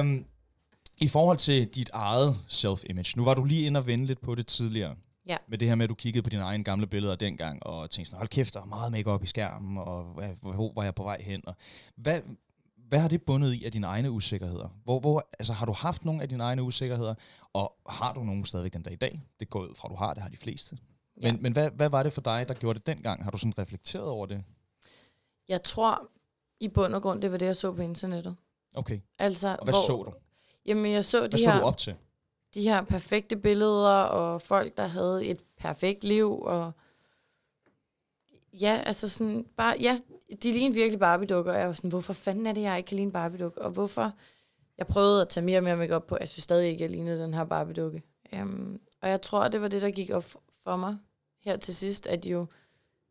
um, 0.00 0.24
I 1.06 1.08
forhold 1.08 1.38
til 1.38 1.68
dit 1.68 1.90
eget 1.92 2.36
self-image, 2.48 3.12
nu 3.16 3.24
var 3.24 3.34
du 3.34 3.44
lige 3.44 3.66
inde 3.66 3.78
og 3.78 3.86
vende 3.86 4.06
lidt 4.06 4.20
på 4.20 4.34
det 4.34 4.46
tidligere. 4.46 4.94
Ja. 5.26 5.36
Med 5.48 5.58
det 5.58 5.68
her 5.68 5.74
med, 5.74 5.84
at 5.84 5.90
du 5.90 5.94
kiggede 5.94 6.22
på 6.22 6.30
dine 6.30 6.42
egne 6.42 6.64
gamle 6.64 6.86
billeder 6.86 7.16
dengang, 7.16 7.66
og 7.66 7.90
tænkte 7.90 8.10
sådan, 8.10 8.18
hold 8.18 8.28
kæft, 8.28 8.54
der 8.54 8.60
er 8.60 8.64
meget 8.64 8.92
make 8.92 9.18
i 9.22 9.26
skærmen, 9.26 9.78
og 9.78 10.04
hvor, 10.04 10.52
hvor 10.52 10.72
var 10.74 10.82
jeg 10.82 10.94
på 10.94 11.02
vej 11.02 11.22
hen? 11.22 11.40
Og 11.46 11.54
hvad, 11.96 12.20
hvad 12.92 13.00
har 13.00 13.08
det 13.08 13.22
bundet 13.22 13.52
i 13.52 13.64
af 13.64 13.72
dine 13.72 13.86
egne 13.86 14.10
usikkerheder? 14.10 14.68
Hvor, 14.84 15.00
hvor, 15.00 15.28
altså, 15.38 15.52
har 15.52 15.66
du 15.66 15.72
haft 15.72 16.04
nogle 16.04 16.22
af 16.22 16.28
dine 16.28 16.42
egne 16.42 16.62
usikkerheder, 16.62 17.14
og 17.52 17.76
har 17.88 18.12
du 18.12 18.24
nogen 18.24 18.44
stadigvæk 18.44 18.72
den 18.72 18.82
dag 18.82 18.92
i 18.92 18.96
dag? 18.96 19.22
Det 19.40 19.50
går 19.50 19.60
ud 19.60 19.74
fra, 19.74 19.88
du 19.88 19.94
har, 19.94 20.14
det 20.14 20.22
har 20.22 20.30
de 20.30 20.36
fleste. 20.36 20.78
Men, 21.16 21.24
Ja. 21.24 21.32
men 21.40 21.52
hvad, 21.52 21.70
hvad 21.70 21.88
var 21.90 22.02
det 22.02 22.12
for 22.12 22.20
dig, 22.20 22.48
der 22.48 22.54
gjorde 22.54 22.78
det 22.78 22.86
dengang? 22.86 23.24
Har 23.24 23.30
du 23.30 23.38
sådan 23.38 23.58
reflekteret 23.58 24.04
over 24.08 24.26
det? 24.26 24.44
Jeg 25.48 25.62
tror 25.62 26.08
i 26.60 26.68
bund 26.68 26.94
og 26.94 27.02
grund, 27.02 27.22
det 27.22 27.32
var 27.32 27.38
det, 27.38 27.46
jeg 27.46 27.56
så 27.56 27.72
på 27.72 27.82
internettet. 27.82 28.36
Okay, 28.76 29.00
Altså, 29.18 29.56
og 29.58 29.64
hvad 29.64 29.74
så 29.74 30.02
du? 30.06 30.12
Jamen, 30.66 30.92
jeg 30.92 31.04
så 31.04 31.18
Hvad 31.20 31.28
de 31.28 31.38
så 31.38 31.50
her, 31.50 31.60
du 31.60 31.64
op 31.66 31.78
til? 31.78 31.94
de 32.54 32.62
her 32.62 32.82
perfekte 32.84 33.36
billeder, 33.36 34.02
og 34.02 34.42
folk, 34.42 34.76
der 34.76 34.86
havde 34.86 35.26
et 35.26 35.40
perfekt 35.58 36.04
liv, 36.04 36.40
og 36.42 36.72
ja, 38.52 38.82
altså 38.86 39.08
sådan, 39.08 39.46
bare, 39.56 39.76
ja, 39.80 40.00
de 40.42 40.52
lignede 40.52 40.74
virkelig 40.74 40.98
Barbie-dukker, 41.00 41.52
og 41.52 41.58
jeg 41.58 41.66
var 41.68 41.74
sådan, 41.74 41.90
hvorfor 41.90 42.12
fanden 42.12 42.46
er 42.46 42.52
det, 42.52 42.62
jeg 42.62 42.76
ikke 42.76 42.88
kan 42.88 42.96
ligne 42.96 43.12
Barbie-dukke, 43.12 43.62
og 43.62 43.70
hvorfor, 43.70 44.12
jeg 44.78 44.86
prøvede 44.86 45.20
at 45.20 45.28
tage 45.28 45.44
mere 45.44 45.58
og 45.58 45.64
mere 45.64 45.76
make 45.76 46.00
på, 46.08 46.16
jeg 46.20 46.28
synes 46.28 46.44
stadig 46.44 46.68
ikke, 46.70 46.82
jeg 46.82 46.90
lignede 46.90 47.22
den 47.22 47.34
her 47.34 47.44
Barbie-dukke. 47.44 48.02
Um, 48.42 48.78
og 49.02 49.08
jeg 49.08 49.22
tror, 49.22 49.48
det 49.48 49.62
var 49.62 49.68
det, 49.68 49.82
der 49.82 49.90
gik 49.90 50.10
op 50.10 50.24
for 50.64 50.76
mig 50.76 50.96
her 51.44 51.56
til 51.56 51.74
sidst, 51.74 52.06
at 52.06 52.26
jo 52.26 52.46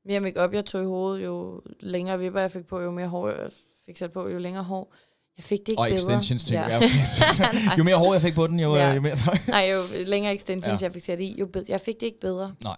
mere 0.05 0.19
make 0.19 0.41
jeg 0.41 0.65
tog 0.65 0.81
i 0.81 0.85
hovedet, 0.85 1.25
jo 1.25 1.61
længere 1.79 2.19
vipper 2.19 2.39
jeg 2.41 2.51
fik 2.51 2.65
på, 2.67 2.79
jo 2.81 2.91
mere 2.91 3.07
hår 3.07 3.29
jeg 3.29 3.49
fik 3.85 3.97
sat 3.97 4.11
på, 4.11 4.27
jo 4.27 4.37
længere 4.37 4.63
hår, 4.63 4.93
Jeg 5.37 5.43
fik 5.43 5.59
det 5.59 5.69
ikke 5.69 5.79
Og 5.81 5.85
bedre. 5.87 5.95
extensions, 5.95 6.45
tænker 6.45 6.61
Ja. 6.67 6.79
jeg. 6.79 6.89
Jo 7.77 7.83
mere 7.83 7.95
hår 7.95 8.13
jeg 8.13 8.21
fik 8.21 8.33
på 8.35 8.47
den, 8.47 8.59
jo, 8.59 8.75
Ja. 8.75 8.93
jo 8.93 9.01
mere... 9.01 9.15
Nej, 9.47 9.71
jo 9.73 10.05
længere 10.05 10.35
extensions 10.35 10.81
ja. 10.81 10.85
jeg 10.85 10.93
fik 10.93 11.03
sat 11.03 11.19
i, 11.19 11.35
jo 11.39 11.45
bedre. 11.45 11.65
Jeg 11.69 11.81
fik 11.81 11.95
det 11.99 12.05
ikke 12.05 12.19
bedre. 12.19 12.55
Nej. 12.63 12.75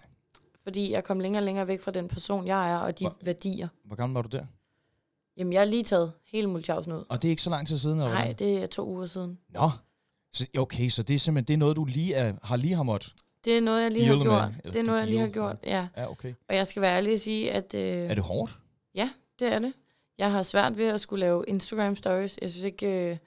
Fordi 0.64 0.92
jeg 0.92 1.04
kom 1.04 1.20
længere 1.20 1.40
og 1.42 1.46
længere 1.46 1.68
væk 1.68 1.82
fra 1.82 1.92
den 1.92 2.08
person, 2.08 2.48
jeg 2.48 2.72
er, 2.72 2.78
og 2.78 3.00
de 3.00 3.04
Hvor- 3.04 3.18
værdier. 3.22 3.68
Hvor 3.84 3.96
gammel 3.96 4.14
var 4.14 4.22
du 4.22 4.38
der? 4.38 4.46
Jamen, 5.38 5.54
jeg 5.54 5.62
har 5.62 5.66
lige 5.66 5.84
taget 5.84 6.12
hele 6.26 6.48
Mulchausen 6.48 6.92
ud. 6.94 7.04
Og 7.10 7.22
det 7.22 7.28
er 7.28 7.30
ikke 7.30 7.42
så 7.42 7.50
lang 7.50 7.68
tid 7.68 7.78
siden, 7.78 7.98
eller 8.00 8.12
Nej, 8.14 8.34
det 8.40 8.58
er 8.64 8.66
to 8.66 8.88
uger 8.88 9.06
siden. 9.06 9.40
Nå. 9.50 9.70
Så, 10.34 10.46
okay, 10.58 10.90
så 10.90 11.04
det 11.04 11.14
er 11.14 11.20
simpelthen 11.20 11.48
det 11.48 11.54
er 11.54 11.58
noget, 11.58 11.76
du 11.76 11.86
lige 11.86 12.14
er, 12.14 12.34
har 12.44 12.56
lige 12.56 12.76
har 12.76 12.84
måttet. 12.84 13.14
Det 13.46 13.58
er 13.58 13.62
noget, 13.62 13.84
jeg 13.84 13.92
lige 13.92 14.06
har 14.06 14.16
med, 14.16 14.24
gjort. 14.24 14.52
Det 14.64 14.76
er 14.76 14.84
noget, 14.84 15.00
jeg 15.00 15.08
lige 15.10 15.20
har 15.20 15.28
gjort, 15.28 15.56
ja. 15.64 15.88
Ja, 15.98 16.12
okay. 16.12 16.34
Og 16.50 16.56
jeg 16.56 16.68
skal 16.68 16.82
være 16.82 16.98
ærlig 16.98 17.14
og 17.14 17.20
sige, 17.20 17.52
at 17.52 17.74
øh, 17.76 17.82
Er 17.82 18.14
det 18.16 18.24
hårdt? 18.24 18.58
det 19.40 19.54
er 19.54 19.60
det. 19.60 19.74
Jeg 20.18 20.32
har 20.32 20.44
svært 20.44 20.78
ved 20.78 20.86
at 20.86 21.02
skulle 21.02 21.20
lave 21.20 21.46
Instagram 21.48 21.96
stories. 21.96 22.40
Jeg 22.42 22.50
synes 22.50 22.64
ikke, 22.64 22.88
øh, 22.88 23.18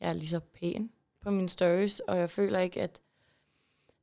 jeg 0.00 0.08
er 0.08 0.12
lige 0.12 0.28
så 0.28 0.40
pæn 0.40 0.90
på 1.22 1.30
mine 1.30 1.48
stories, 1.48 2.00
og 2.00 2.18
jeg 2.18 2.30
føler 2.30 2.58
ikke, 2.60 2.82
at, 2.82 3.00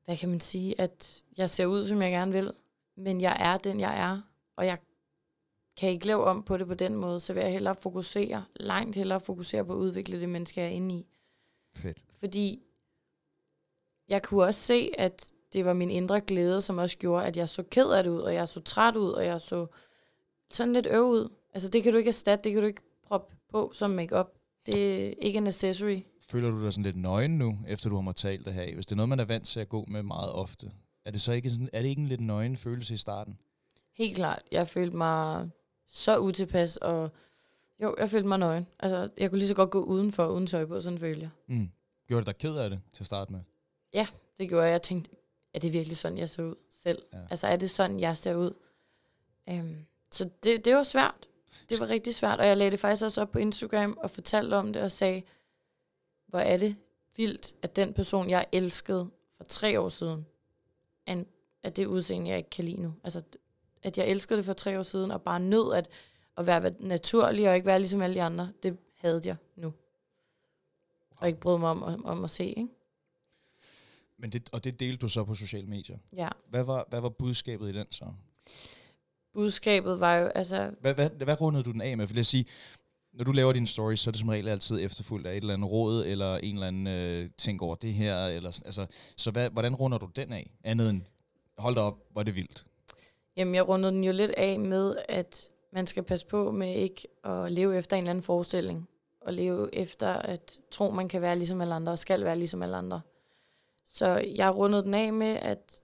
hvad 0.05 0.17
kan 0.17 0.29
man 0.29 0.39
sige, 0.39 0.81
at 0.81 1.23
jeg 1.37 1.49
ser 1.49 1.65
ud, 1.65 1.83
som 1.87 2.01
jeg 2.01 2.11
gerne 2.11 2.31
vil, 2.31 2.51
men 2.97 3.21
jeg 3.21 3.37
er 3.39 3.57
den, 3.57 3.79
jeg 3.79 3.99
er, 3.99 4.21
og 4.55 4.65
jeg 4.65 4.77
kan 5.77 5.89
ikke 5.89 6.07
lave 6.07 6.23
om 6.23 6.43
på 6.43 6.57
det 6.57 6.67
på 6.67 6.73
den 6.73 6.95
måde, 6.95 7.19
så 7.19 7.33
vil 7.33 7.41
jeg 7.41 7.51
hellere 7.51 7.75
fokusere, 7.75 8.45
langt 8.55 8.95
hellere 8.95 9.19
fokusere 9.19 9.65
på 9.65 9.73
at 9.73 9.77
udvikle 9.77 10.19
det 10.19 10.29
menneske, 10.29 10.59
jeg 10.59 10.67
er 10.67 10.71
inde 10.71 10.95
i. 10.95 11.07
Fedt. 11.75 11.97
Fordi 12.09 12.63
jeg 14.07 14.23
kunne 14.23 14.43
også 14.43 14.59
se, 14.59 14.91
at 14.97 15.33
det 15.53 15.65
var 15.65 15.73
min 15.73 15.89
indre 15.89 16.21
glæde, 16.21 16.61
som 16.61 16.77
også 16.77 16.97
gjorde, 16.97 17.25
at 17.25 17.37
jeg 17.37 17.49
så 17.49 17.63
ked 17.63 17.89
af 17.91 18.03
det 18.03 18.11
ud, 18.11 18.19
og 18.19 18.33
jeg 18.33 18.47
så 18.47 18.59
træt 18.59 18.95
ud, 18.95 19.11
og 19.11 19.25
jeg 19.25 19.41
så 19.41 19.67
sådan 20.51 20.73
lidt 20.73 20.87
øv 20.87 21.03
ud. 21.03 21.29
Altså 21.53 21.69
det 21.69 21.83
kan 21.83 21.91
du 21.91 21.97
ikke 21.97 22.07
erstatte, 22.07 22.43
det 22.43 22.53
kan 22.53 22.61
du 22.61 22.67
ikke 22.67 22.81
proppe 23.03 23.35
på 23.51 23.71
som 23.73 23.91
makeup. 23.91 24.27
Det 24.65 25.07
er 25.07 25.13
ikke 25.21 25.37
en 25.37 25.47
accessory. 25.47 26.01
Føler 26.21 26.51
du 26.51 26.63
dig 26.63 26.73
sådan 26.73 26.83
lidt 26.83 26.95
nøgen 26.95 27.37
nu, 27.37 27.59
efter 27.67 27.89
du 27.89 27.95
har 27.95 28.01
måttet 28.01 28.21
tale 28.21 28.43
det 28.43 28.53
her? 28.53 28.75
Hvis 28.75 28.85
det 28.85 28.91
er 28.91 28.95
noget, 28.95 29.09
man 29.09 29.19
er 29.19 29.25
vant 29.25 29.47
til 29.47 29.59
at 29.59 29.69
gå 29.69 29.85
med 29.87 30.03
meget 30.03 30.31
ofte, 30.31 30.71
er 31.05 31.11
det 31.11 31.21
så 31.21 31.31
ikke, 31.31 31.49
sådan, 31.49 31.69
er 31.73 31.81
det 31.81 31.89
ikke 31.89 32.01
en 32.01 32.07
lidt 32.07 32.21
nøgen 32.21 32.57
følelse 32.57 32.93
i 32.93 32.97
starten? 32.97 33.37
Helt 33.93 34.15
klart. 34.15 34.41
Jeg 34.51 34.67
følte 34.67 34.97
mig 34.97 35.49
så 35.87 36.19
utilpas, 36.19 36.77
og 36.77 37.11
jo, 37.81 37.95
jeg 37.99 38.09
følte 38.09 38.27
mig 38.27 38.39
nøgen. 38.39 38.67
Altså, 38.79 39.09
jeg 39.17 39.29
kunne 39.29 39.39
lige 39.39 39.47
så 39.47 39.55
godt 39.55 39.69
gå 39.69 39.83
udenfor, 39.83 40.27
uden 40.27 40.47
tøj 40.47 40.65
på, 40.65 40.79
sådan 40.79 40.99
følte 40.99 41.21
jeg. 41.21 41.29
Mm. 41.47 41.71
Gjorde 42.07 42.25
det 42.25 42.27
dig 42.27 42.37
ked 42.37 42.57
af 42.57 42.69
det 42.69 42.79
til 42.93 43.03
at 43.03 43.07
starte 43.07 43.31
med? 43.31 43.39
Det 44.37 44.49
gjorde 44.49 44.65
jeg. 44.65 44.71
Jeg 44.71 44.81
tænkte, 44.81 45.11
er 45.53 45.59
det 45.59 45.73
virkelig 45.73 45.97
sådan, 45.97 46.17
jeg 46.17 46.29
ser 46.29 46.43
ud 46.43 46.55
selv? 46.69 47.01
Ja. 47.13 47.17
Ja. 47.17 47.23
Altså, 47.29 47.47
er 47.47 47.55
det 47.55 47.69
sådan, 47.69 47.99
jeg 47.99 48.17
ser 48.17 48.35
ud? 48.35 48.53
Um, 49.51 49.85
så 50.11 50.29
det, 50.43 50.65
det 50.65 50.75
var 50.75 50.83
svært. 50.83 51.27
Det 51.69 51.79
var 51.79 51.89
rigtig 51.89 52.15
svært, 52.15 52.39
og 52.39 52.47
jeg 52.47 52.57
lagde 52.57 52.71
det 52.71 52.79
faktisk 52.79 53.03
også 53.03 53.21
op 53.21 53.31
på 53.31 53.39
Instagram 53.39 53.97
og 54.01 54.09
fortalte 54.09 54.53
om 54.53 54.73
det 54.73 54.81
og 54.81 54.91
sagde, 54.91 55.23
hvor 56.27 56.39
er 56.39 56.57
det 56.57 56.75
vildt, 57.15 57.55
at 57.61 57.75
den 57.75 57.93
person, 57.93 58.29
jeg 58.29 58.45
elskede 58.51 59.09
for 59.37 59.43
tre 59.43 59.79
år 59.79 59.89
siden, 59.89 60.25
en- 61.07 61.27
er 61.63 61.69
det 61.69 61.85
udseende, 61.85 62.29
jeg 62.29 62.37
ikke 62.37 62.49
kan 62.49 62.65
lide 62.65 62.81
nu. 62.81 62.93
Altså, 63.03 63.21
at 63.83 63.97
jeg 63.97 64.07
elskede 64.07 64.37
det 64.37 64.45
for 64.45 64.53
tre 64.53 64.79
år 64.79 64.83
siden, 64.83 65.11
og 65.11 65.21
bare 65.21 65.39
nød 65.39 65.73
at, 65.73 65.89
at 66.37 66.45
være 66.45 66.73
naturlig 66.79 67.49
og 67.49 67.55
ikke 67.55 67.67
være 67.67 67.79
ligesom 67.79 68.01
alle 68.01 68.15
de 68.15 68.21
andre, 68.21 68.51
det 68.63 68.77
havde 68.97 69.21
jeg 69.25 69.35
nu. 69.55 69.73
Og 71.15 71.27
ikke 71.27 71.39
brød 71.39 71.57
mig 71.59 71.69
om, 71.69 71.83
om, 71.83 72.05
om 72.05 72.23
at 72.23 72.29
se, 72.29 72.45
ikke? 72.45 72.67
Men 74.17 74.29
det, 74.31 74.49
og 74.51 74.63
det 74.63 74.79
delte 74.79 74.97
du 74.97 75.07
så 75.09 75.23
på 75.23 75.35
sociale 75.35 75.67
medier. 75.67 75.97
Ja. 76.15 76.29
Hvad 76.49 76.63
var, 76.63 76.85
hvad 76.89 77.01
var 77.01 77.09
budskabet 77.09 77.69
i 77.69 77.77
den 77.77 77.87
så? 77.91 78.05
Budskabet 79.33 79.99
var 79.99 80.15
jo, 80.15 80.27
altså, 80.27 80.71
Hvad, 80.81 80.93
hvad, 80.93 81.09
hvad 81.09 81.41
rundede 81.41 81.63
du 81.63 81.71
den 81.71 81.81
af 81.81 81.97
med? 81.97 82.07
For 82.07 82.13
lad 82.15 82.21
os 82.21 82.27
sige, 82.27 82.45
når 83.13 83.23
du 83.23 83.31
laver 83.31 83.53
dine 83.53 83.67
stories, 83.67 83.99
så 83.99 84.09
er 84.09 84.11
det 84.11 84.19
som 84.19 84.29
regel 84.29 84.47
altid 84.47 84.79
efterfulgt 84.81 85.27
af 85.27 85.31
et 85.31 85.37
eller 85.37 85.53
andet 85.53 85.71
råd, 85.71 86.05
eller 86.05 86.37
en 86.37 86.53
eller 86.53 86.67
anden 86.67 86.87
øh, 86.87 87.29
ting 87.37 87.61
over 87.61 87.75
det 87.75 87.93
her. 87.93 88.25
Eller, 88.25 88.61
altså, 88.65 88.85
så 89.17 89.31
hvad, 89.31 89.49
hvordan 89.49 89.75
runder 89.75 89.97
du 89.97 90.09
den 90.15 90.33
af? 90.33 90.49
Andet 90.63 90.89
end, 90.89 91.01
hold 91.57 91.75
da 91.75 91.81
op, 91.81 91.97
hvor 92.11 92.21
er 92.21 92.25
det 92.25 92.35
vildt. 92.35 92.65
Jamen, 93.37 93.55
jeg 93.55 93.67
rundede 93.67 93.91
den 93.91 94.03
jo 94.03 94.11
lidt 94.11 94.31
af 94.31 94.59
med, 94.59 94.95
at 95.09 95.49
man 95.73 95.87
skal 95.87 96.03
passe 96.03 96.25
på 96.25 96.51
med 96.51 96.75
ikke 96.75 97.07
at 97.23 97.51
leve 97.51 97.77
efter 97.77 97.97
en 97.97 98.03
eller 98.03 98.09
anden 98.09 98.23
forestilling. 98.23 98.89
Og 99.21 99.33
leve 99.33 99.75
efter 99.75 100.07
at 100.07 100.59
tro, 100.71 100.91
man 100.91 101.07
kan 101.07 101.21
være 101.21 101.35
ligesom 101.35 101.61
alle 101.61 101.73
andre, 101.73 101.91
og 101.91 101.99
skal 101.99 102.25
være 102.25 102.37
ligesom 102.37 102.61
alle 102.61 102.77
andre. 102.77 103.01
Så 103.85 104.25
jeg 104.35 104.55
rundede 104.55 104.83
den 104.83 104.93
af 104.93 105.13
med, 105.13 105.27
at, 105.27 105.81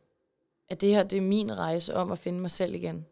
at 0.70 0.82
det 0.82 0.90
her 0.90 1.04
det 1.04 1.18
er 1.18 1.22
min 1.22 1.58
rejse 1.58 1.96
om 1.96 2.12
at 2.12 2.18
finde 2.18 2.40
mig 2.40 2.52
selv 2.52 2.76
igen. 2.76 3.06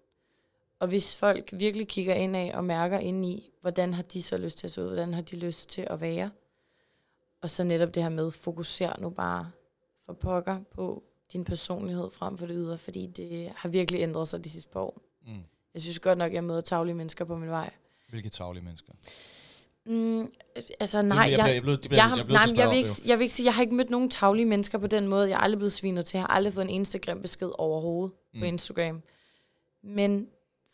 Og 0.79 0.87
hvis 0.87 1.15
folk 1.15 1.49
virkelig 1.53 1.87
kigger 1.87 2.13
ind 2.13 2.35
af 2.35 2.51
og 2.53 2.63
mærker 2.63 2.99
ind 2.99 3.25
i, 3.25 3.51
hvordan 3.61 3.93
har 3.93 4.03
de 4.03 4.23
så 4.23 4.37
lyst 4.37 4.57
til 4.57 4.67
at 4.67 4.71
se 4.71 4.81
ud, 4.81 4.87
hvordan 4.87 5.13
har 5.13 5.21
de 5.21 5.35
lyst 5.35 5.69
til 5.69 5.87
at 5.89 6.01
være. 6.01 6.29
Og 7.41 7.49
så 7.49 7.63
netop 7.63 7.95
det 7.95 8.03
her 8.03 8.09
med, 8.09 8.31
fokuser 8.31 8.99
nu 8.99 9.09
bare 9.09 9.51
for 10.05 10.13
pokker 10.13 10.59
på 10.71 11.03
din 11.33 11.43
personlighed 11.43 12.09
frem 12.09 12.37
for 12.37 12.45
det 12.45 12.55
ydre, 12.57 12.77
fordi 12.77 13.07
det 13.07 13.51
har 13.55 13.69
virkelig 13.69 14.01
ændret 14.01 14.27
sig 14.27 14.43
de 14.43 14.49
sidste 14.49 14.69
par 14.69 14.79
år. 14.79 15.01
Mm. 15.27 15.43
Jeg 15.73 15.81
synes 15.81 15.99
godt 15.99 16.17
nok, 16.17 16.27
at 16.27 16.33
jeg 16.33 16.43
møder 16.43 16.61
taglige 16.61 16.95
mennesker 16.95 17.25
på 17.25 17.37
min 17.37 17.49
vej. 17.49 17.73
Hvilke 18.09 18.29
taglige 18.29 18.63
mennesker? 18.63 18.93
Mm, 19.85 20.31
altså 20.79 21.01
nej, 21.01 21.17
jeg, 21.17 21.31
jeg, 21.31 21.39
jeg, 21.39 21.65
vil 22.69 22.77
ikke, 22.77 22.89
jeg 23.05 23.17
vil 23.17 23.23
ikke 23.23 23.33
sige, 23.33 23.45
jeg 23.45 23.55
har 23.55 23.61
ikke 23.61 23.75
mødt 23.75 23.89
nogen 23.89 24.09
taglige 24.09 24.45
mennesker 24.45 24.77
på 24.77 24.87
den 24.87 25.07
måde. 25.07 25.29
Jeg 25.29 25.35
er 25.35 25.39
aldrig 25.39 25.59
blevet 25.59 25.73
svinet 25.73 26.05
til. 26.05 26.17
Jeg 26.17 26.23
har 26.23 26.27
aldrig 26.27 26.53
fået 26.53 26.63
en 26.63 26.69
Instagram-besked 26.69 27.51
overhovedet 27.57 28.15
mm. 28.33 28.39
på. 28.39 28.45
Instagram. 28.45 29.01
Men 29.83 30.27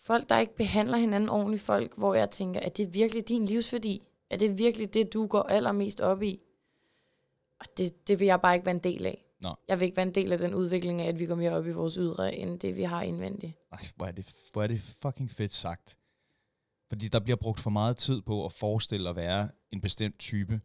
folk, 0.04 0.30
der 0.30 0.40
ikke 0.40 0.56
behandler 0.56 0.98
hinanden 0.98 1.30
ordentligt, 1.30 1.62
folk, 1.62 1.98
hvor 1.98 2.14
jeg 2.14 2.30
tænker, 2.30 2.60
er 2.60 2.70
det 2.70 2.94
virkelig 2.94 3.30
din 3.30 3.46
livsværdi? 3.46 4.08
Er 4.30 4.38
det 4.38 4.58
virkelig 4.58 4.94
det, 4.94 5.14
du 5.14 5.28
går 5.28 5.44
allermest 5.44 6.02
op 6.02 6.24
i? 6.24 6.40
Og 7.60 7.66
det, 7.78 8.08
det 8.08 8.20
vil 8.20 8.26
jeg 8.26 8.42
bare 8.42 8.56
ikke 8.56 8.66
være 8.66 8.76
en 8.76 8.84
del 8.84 9.06
af. 9.06 9.26
Nå. 9.42 9.56
Jeg 9.68 9.80
vil 9.80 9.86
ikke 9.86 9.98
være 9.98 10.08
en 10.08 10.16
del 10.16 10.32
af 10.32 10.40
den 10.40 10.54
udvikling 10.54 11.02
af, 11.02 11.08
at 11.08 11.20
vi 11.20 11.26
går 11.26 11.36
mere 11.36 11.52
op 11.52 11.68
i 11.68 11.72
vores 11.72 11.94
ydre, 11.94 12.36
end 12.36 12.60
det, 12.60 12.76
vi 12.76 12.84
har 12.84 13.02
indvendigt. 13.02 13.54
Ej, 13.72 13.80
hvor 13.96 14.06
er, 14.06 14.12
det, 14.12 14.36
hvor 14.54 14.64
er 14.64 14.68
det 14.68 14.82
fucking 15.02 15.32
fedt 15.32 15.54
sagt. 15.54 15.98
Fordi 16.90 17.08
der 17.08 17.20
bliver 17.20 17.38
brugt 17.38 17.60
for 17.60 17.70
meget 17.70 17.98
tid 17.98 18.22
på 18.22 18.46
at 18.46 18.52
forestille 18.52 19.10
at 19.10 19.16
være 19.16 19.50
en 19.72 19.82
bestemt 19.82 20.20
type, 20.20 20.62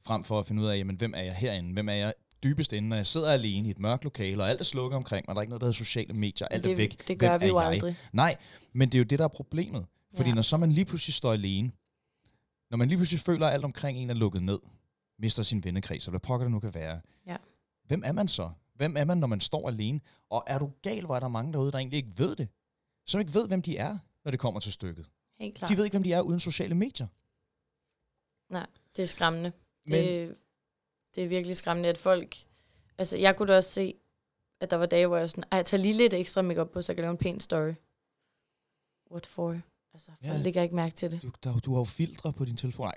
frem 0.00 0.24
for 0.24 0.38
at 0.38 0.46
finde 0.46 0.62
ud 0.62 0.66
af, 0.66 0.78
jamen, 0.78 0.96
hvem 0.96 1.14
er 1.14 1.22
jeg 1.22 1.34
herinde? 1.34 1.72
Hvem 1.72 1.88
er 1.88 1.92
jeg 1.92 2.14
dybest 2.42 2.72
inde, 2.72 2.88
når 2.88 2.96
jeg 2.96 3.06
sidder 3.06 3.32
alene 3.32 3.68
i 3.68 3.70
et 3.70 3.78
mørkt 3.78 4.04
lokale, 4.04 4.42
og 4.42 4.50
alt 4.50 4.60
er 4.60 4.64
slukket 4.64 4.96
omkring 4.96 5.24
mig, 5.28 5.34
der 5.34 5.38
er 5.38 5.42
ikke 5.42 5.50
noget, 5.50 5.60
der 5.60 5.66
hedder 5.66 5.76
sociale 5.76 6.14
medier, 6.14 6.48
alt 6.48 6.64
det, 6.64 6.72
er 6.72 6.76
væk. 6.76 7.08
Det 7.08 7.18
gør 7.18 7.28
Hvem 7.30 7.40
vi 7.40 7.46
jo 7.46 7.58
aldrig. 7.58 7.96
Nej, 8.12 8.36
men 8.72 8.88
det 8.88 8.94
er 8.94 8.98
jo 8.98 9.04
det, 9.04 9.18
der 9.18 9.24
er 9.24 9.28
problemet. 9.28 9.86
Fordi 10.16 10.28
Ja. 10.28 10.34
når 10.34 10.42
så 10.42 10.56
man 10.56 10.72
lige 10.72 10.84
pludselig 10.84 11.14
står 11.14 11.32
alene, 11.32 11.72
når 12.70 12.76
man 12.76 12.88
lige 12.88 12.98
pludselig 12.98 13.20
føler, 13.20 13.46
at 13.46 13.52
alt 13.54 13.64
omkring 13.64 13.98
en 13.98 14.10
er 14.10 14.14
lukket 14.14 14.42
ned, 14.42 14.58
mister 15.18 15.42
sin 15.42 15.64
vennekreds, 15.64 16.06
og 16.06 16.10
hvad 16.10 16.20
pokker 16.20 16.44
det 16.44 16.52
nu 16.52 16.60
kan 16.60 16.74
være, 16.74 17.00
Ja. 17.26 17.36
hvem 17.86 18.02
er 18.04 18.12
man 18.12 18.28
så? 18.28 18.50
Hvem 18.74 18.96
er 18.96 19.04
man, 19.04 19.18
når 19.18 19.26
man 19.26 19.40
står 19.40 19.68
alene? 19.68 20.00
Og 20.30 20.44
er 20.46 20.58
du 20.58 20.70
gal, 20.82 21.04
hvor 21.04 21.16
er 21.16 21.20
der 21.20 21.28
mange 21.28 21.52
derude, 21.52 21.72
der 21.72 21.78
egentlig 21.78 21.96
ikke 21.96 22.12
ved 22.18 22.36
det? 22.36 22.48
Som 23.06 23.20
ikke 23.20 23.34
ved, 23.34 23.48
hvem 23.48 23.62
de 23.62 23.76
er, 23.76 23.98
når 24.24 24.30
det 24.30 24.40
kommer 24.40 24.60
til 24.60 24.72
stykket. 24.72 25.06
Helt 25.40 25.54
klart. 25.54 25.70
De 25.70 25.76
ved 25.76 25.84
ikke, 25.84 25.94
hvem 25.94 26.02
de 26.02 26.12
er 26.12 26.20
uden 26.20 26.40
sociale 26.40 26.74
medier. 26.74 27.06
Det 28.96 29.02
er 29.02 29.06
skræmmende. 29.06 29.52
Men 29.86 30.04
Det, 30.04 30.34
det 31.18 31.24
er 31.24 31.28
virkelig 31.28 31.56
skræmmende, 31.56 31.88
at 31.88 31.98
folk... 31.98 32.36
Altså, 32.98 33.16
jeg 33.16 33.36
kunne 33.36 33.48
da 33.52 33.56
også 33.56 33.70
se, 33.70 33.94
at 34.60 34.70
der 34.70 34.76
var 34.76 34.86
dage, 34.86 35.06
hvor 35.06 35.16
jeg 35.16 35.30
sådan, 35.30 35.44
ej, 35.52 35.62
tag 35.62 35.78
lige 35.78 35.94
lidt 35.94 36.14
ekstra 36.14 36.42
makeup 36.42 36.70
på, 36.70 36.82
så 36.82 36.92
jeg 36.92 36.96
kan 36.96 37.02
lave 37.02 37.10
en 37.10 37.16
pæn 37.18 37.40
story. 37.40 37.72
What 39.12 39.26
for? 39.26 39.60
Altså, 39.94 40.10
folk 40.24 40.32
Ja. 40.34 40.36
lægger 40.42 40.62
ikke 40.62 40.74
mærke 40.74 40.94
til 40.94 41.10
det. 41.10 41.22
du, 41.22 41.30
der, 41.44 41.58
du 41.58 41.72
har 41.72 41.80
jo 41.80 41.84
filtre 41.84 42.32
på 42.32 42.44
din 42.44 42.56
telefon. 42.56 42.86
Nej. 42.86 42.94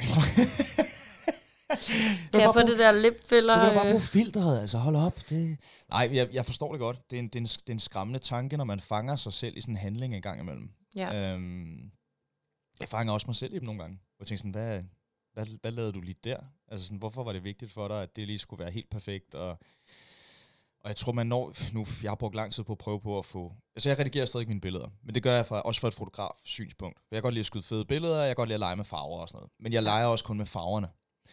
Kan 2.32 2.42
jeg 2.42 2.52
få 2.54 2.60
det 2.60 2.80
der 2.80 2.92
lipfiller? 2.92 3.60
Du 3.60 3.66
kan 3.66 3.76
bare 3.76 3.86
øh, 3.86 3.92
bruge 3.92 4.02
filteret, 4.02 4.62
altså 4.62 4.78
hold 4.78 4.96
op. 4.96 5.14
Det... 5.30 5.58
Nej, 5.90 6.10
jeg, 6.14 6.30
jeg 6.34 6.46
forstår 6.46 6.72
det 6.72 6.80
godt. 6.80 7.10
Det 7.12 7.16
er, 7.16 7.20
en, 7.20 7.28
det, 7.28 7.36
er 7.36 7.40
en, 7.40 7.46
det 7.46 7.70
er 7.70 7.74
en 7.74 7.80
skræmmende 7.80 8.20
tanke, 8.20 8.58
når 8.58 8.64
man 8.64 8.80
fanger 8.80 9.16
sig 9.16 9.34
selv 9.34 9.58
i 9.58 9.62
sådan 9.62 9.74
en 9.74 9.78
handling 9.78 10.16
en 10.16 10.22
gang 10.22 10.40
imellem. 10.42 10.70
Ja. 10.96 11.34
Øhm, 11.34 11.92
jeg 12.80 12.90
fanger 12.90 13.14
også 13.14 13.28
mig 13.28 13.36
selv 13.36 13.54
i 13.54 13.60
dem 13.60 13.66
nogle 13.66 13.82
gange. 13.82 14.00
Og 14.20 14.28
tænker 14.28 14.38
sådan, 14.40 14.52
hvad, 14.52 14.84
hvad, 15.34 15.46
hvad 15.62 15.72
lavede 15.72 15.92
du 15.94 16.02
lige 16.02 16.16
der? 16.24 16.38
Altså 16.72 16.86
sådan, 16.86 16.98
hvorfor 16.98 17.24
var 17.24 17.34
det 17.34 17.44
vigtigt 17.44 17.72
for 17.72 17.88
dig, 17.88 18.02
at 18.04 18.16
det 18.16 18.28
lige 18.28 18.40
skulle 18.40 18.64
være 18.64 18.72
helt 18.72 18.90
perfekt? 18.90 19.36
Og, 19.36 19.50
og 20.80 20.88
jeg 20.88 20.96
tror, 20.96 21.12
man 21.12 21.28
når... 21.28 21.54
Nu, 21.74 21.88
jeg 22.04 22.12
har 22.12 22.16
brugt 22.16 22.36
lang 22.36 22.52
tid 22.54 22.64
på 22.64 22.72
at 22.72 22.78
prøve 22.78 23.00
på 23.00 23.20
at 23.20 23.26
få... 23.26 23.54
Altså, 23.76 23.90
jeg 23.90 24.00
redigerer 24.00 24.26
stadig 24.26 24.48
mine 24.48 24.62
billeder. 24.62 24.88
Men 25.04 25.16
det 25.16 25.24
gør 25.24 25.36
jeg 25.36 25.46
for, 25.46 25.56
også 25.56 25.82
for 25.82 25.88
et 25.88 25.94
fotograf 25.94 26.32
synspunkt. 26.46 27.00
Jeg 27.12 27.18
kan 27.18 27.22
godt 27.22 27.34
lide 27.34 27.42
at 27.42 27.46
skyde 27.46 27.64
fede 27.64 27.86
billeder, 27.86 28.18
jeg 28.18 28.28
kan 28.28 28.36
godt 28.36 28.50
lide 28.50 28.56
at 28.56 28.60
lege 28.60 28.76
med 28.76 28.86
farver 28.86 29.20
og 29.20 29.30
sådan 29.30 29.38
noget. 29.38 29.52
Men 29.60 29.74
jeg 29.74 29.84
leger 29.84 30.06
også 30.06 30.26
kun 30.26 30.38
med 30.38 30.46
farverne. 30.46 30.90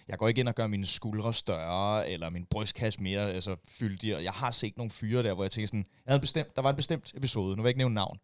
Jeg 0.08 0.18
går 0.18 0.28
ikke 0.28 0.40
ind 0.40 0.48
og 0.48 0.54
gør 0.54 0.66
mine 0.66 0.86
skuldre 0.86 1.34
større, 1.34 2.10
eller 2.10 2.30
min 2.30 2.46
brystkasse 2.46 3.02
mere 3.02 3.32
altså, 3.32 3.56
fyldig. 3.68 4.08
Jeg 4.08 4.32
har 4.32 4.50
set 4.50 4.76
nogle 4.76 4.90
fyre 4.90 5.22
der, 5.22 5.34
hvor 5.34 5.44
jeg 5.44 5.50
tænker 5.50 5.66
sådan, 5.66 5.86
jeg 6.06 6.12
havde 6.12 6.20
bestemt, 6.20 6.56
der 6.56 6.62
var 6.62 6.70
en 6.70 6.76
bestemt 6.76 7.12
episode, 7.14 7.56
nu 7.56 7.62
vil 7.62 7.68
jeg 7.68 7.70
ikke 7.70 7.78
nævne 7.78 7.94
navn, 7.94 8.18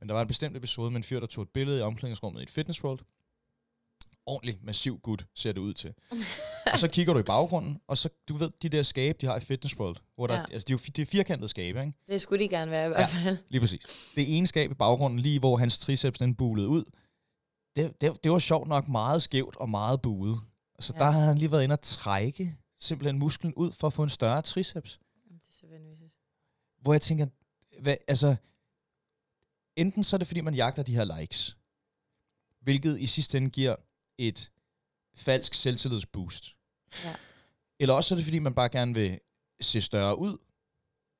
men 0.00 0.08
der 0.08 0.14
var 0.14 0.22
en 0.22 0.28
bestemt 0.28 0.56
episode 0.56 0.90
med 0.90 0.96
en 0.96 1.04
fyr, 1.04 1.20
der 1.20 1.26
tog 1.26 1.42
et 1.42 1.48
billede 1.48 1.78
i 1.78 1.82
omklædningsrummet 1.82 2.40
i 2.40 2.42
et 2.42 2.50
Fitness 2.50 2.84
World. 2.84 3.00
Ordentlig, 4.26 4.58
massiv 4.62 4.98
gut 5.00 5.26
ser 5.34 5.52
det 5.52 5.60
ud 5.60 5.74
til. 5.74 5.94
og 6.72 6.78
så 6.78 6.88
kigger 6.88 7.12
du 7.12 7.18
i 7.18 7.22
baggrunden, 7.22 7.80
og 7.86 7.98
så, 7.98 8.08
du 8.28 8.36
ved, 8.36 8.50
de 8.62 8.68
der 8.68 8.82
skabe, 8.82 9.18
de 9.20 9.26
har 9.26 9.36
i 9.36 9.40
Fitness 9.40 9.76
World, 9.78 9.96
hvor 10.14 10.26
der, 10.26 10.34
Ja. 10.34 10.40
ja. 10.40 10.46
altså, 10.52 10.64
de 10.68 10.72
er 10.72 10.74
jo 10.74 10.78
det 10.96 10.98
er 10.98 11.06
firkantede 11.06 11.48
skabe, 11.48 11.80
ikke? 11.80 11.92
Det 12.08 12.20
skulle 12.20 12.44
de 12.44 12.48
gerne 12.48 12.70
være 12.70 12.84
i 12.86 12.88
hvert 12.88 13.08
fald. 13.08 13.38
Lige 13.48 13.60
præcis. 13.60 14.12
Det 14.16 14.36
ene 14.38 14.46
skab 14.46 14.70
i 14.70 14.74
baggrunden, 14.74 15.18
lige 15.20 15.38
hvor 15.38 15.56
hans 15.56 15.78
triceps 15.78 16.18
den 16.18 16.34
bulede 16.34 16.68
ud, 16.68 16.84
det, 17.76 18.00
det, 18.00 18.24
det 18.24 18.32
var 18.32 18.38
sjovt 18.38 18.68
nok 18.68 18.88
meget 18.88 19.22
skævt 19.22 19.56
og 19.56 19.68
meget 19.68 20.02
buet. 20.02 20.40
Så 20.80 20.92
Ja. 20.94 21.04
der 21.04 21.10
havde 21.10 21.26
han 21.26 21.38
lige 21.38 21.52
været 21.52 21.64
inde 21.64 21.72
og 21.72 21.80
trække 21.80 22.56
simpelthen 22.80 23.18
musklen 23.18 23.54
ud 23.54 23.72
for 23.72 23.86
at 23.86 23.92
få 23.92 24.02
en 24.02 24.08
større 24.08 24.42
triceps. 24.42 24.98
Det 25.28 25.32
er 25.48 25.52
så 25.52 25.66
vanvittigt. 25.66 26.14
Hvor 26.82 26.92
jeg 26.94 27.02
tænker, 27.02 27.26
hvad, 27.80 27.96
altså, 28.08 28.36
enten 29.76 30.04
så 30.04 30.16
er 30.16 30.18
det 30.18 30.26
fordi, 30.26 30.40
man 30.40 30.54
jagter 30.54 30.82
de 30.82 30.94
her 30.94 31.18
likes, 31.20 31.56
hvilket 32.60 33.00
i 33.00 33.06
sidste 33.06 33.38
ende 33.38 33.50
giver 33.50 33.76
et 34.18 34.50
falsk 35.16 35.54
selvtillidsboost. 35.54 36.56
Ja. 37.04 37.14
Eller 37.80 37.94
også 37.94 38.14
er 38.14 38.16
det 38.16 38.24
fordi, 38.24 38.38
man 38.38 38.54
bare 38.54 38.68
gerne 38.68 38.94
vil 38.94 39.20
se 39.60 39.80
større 39.80 40.18
ud, 40.18 40.38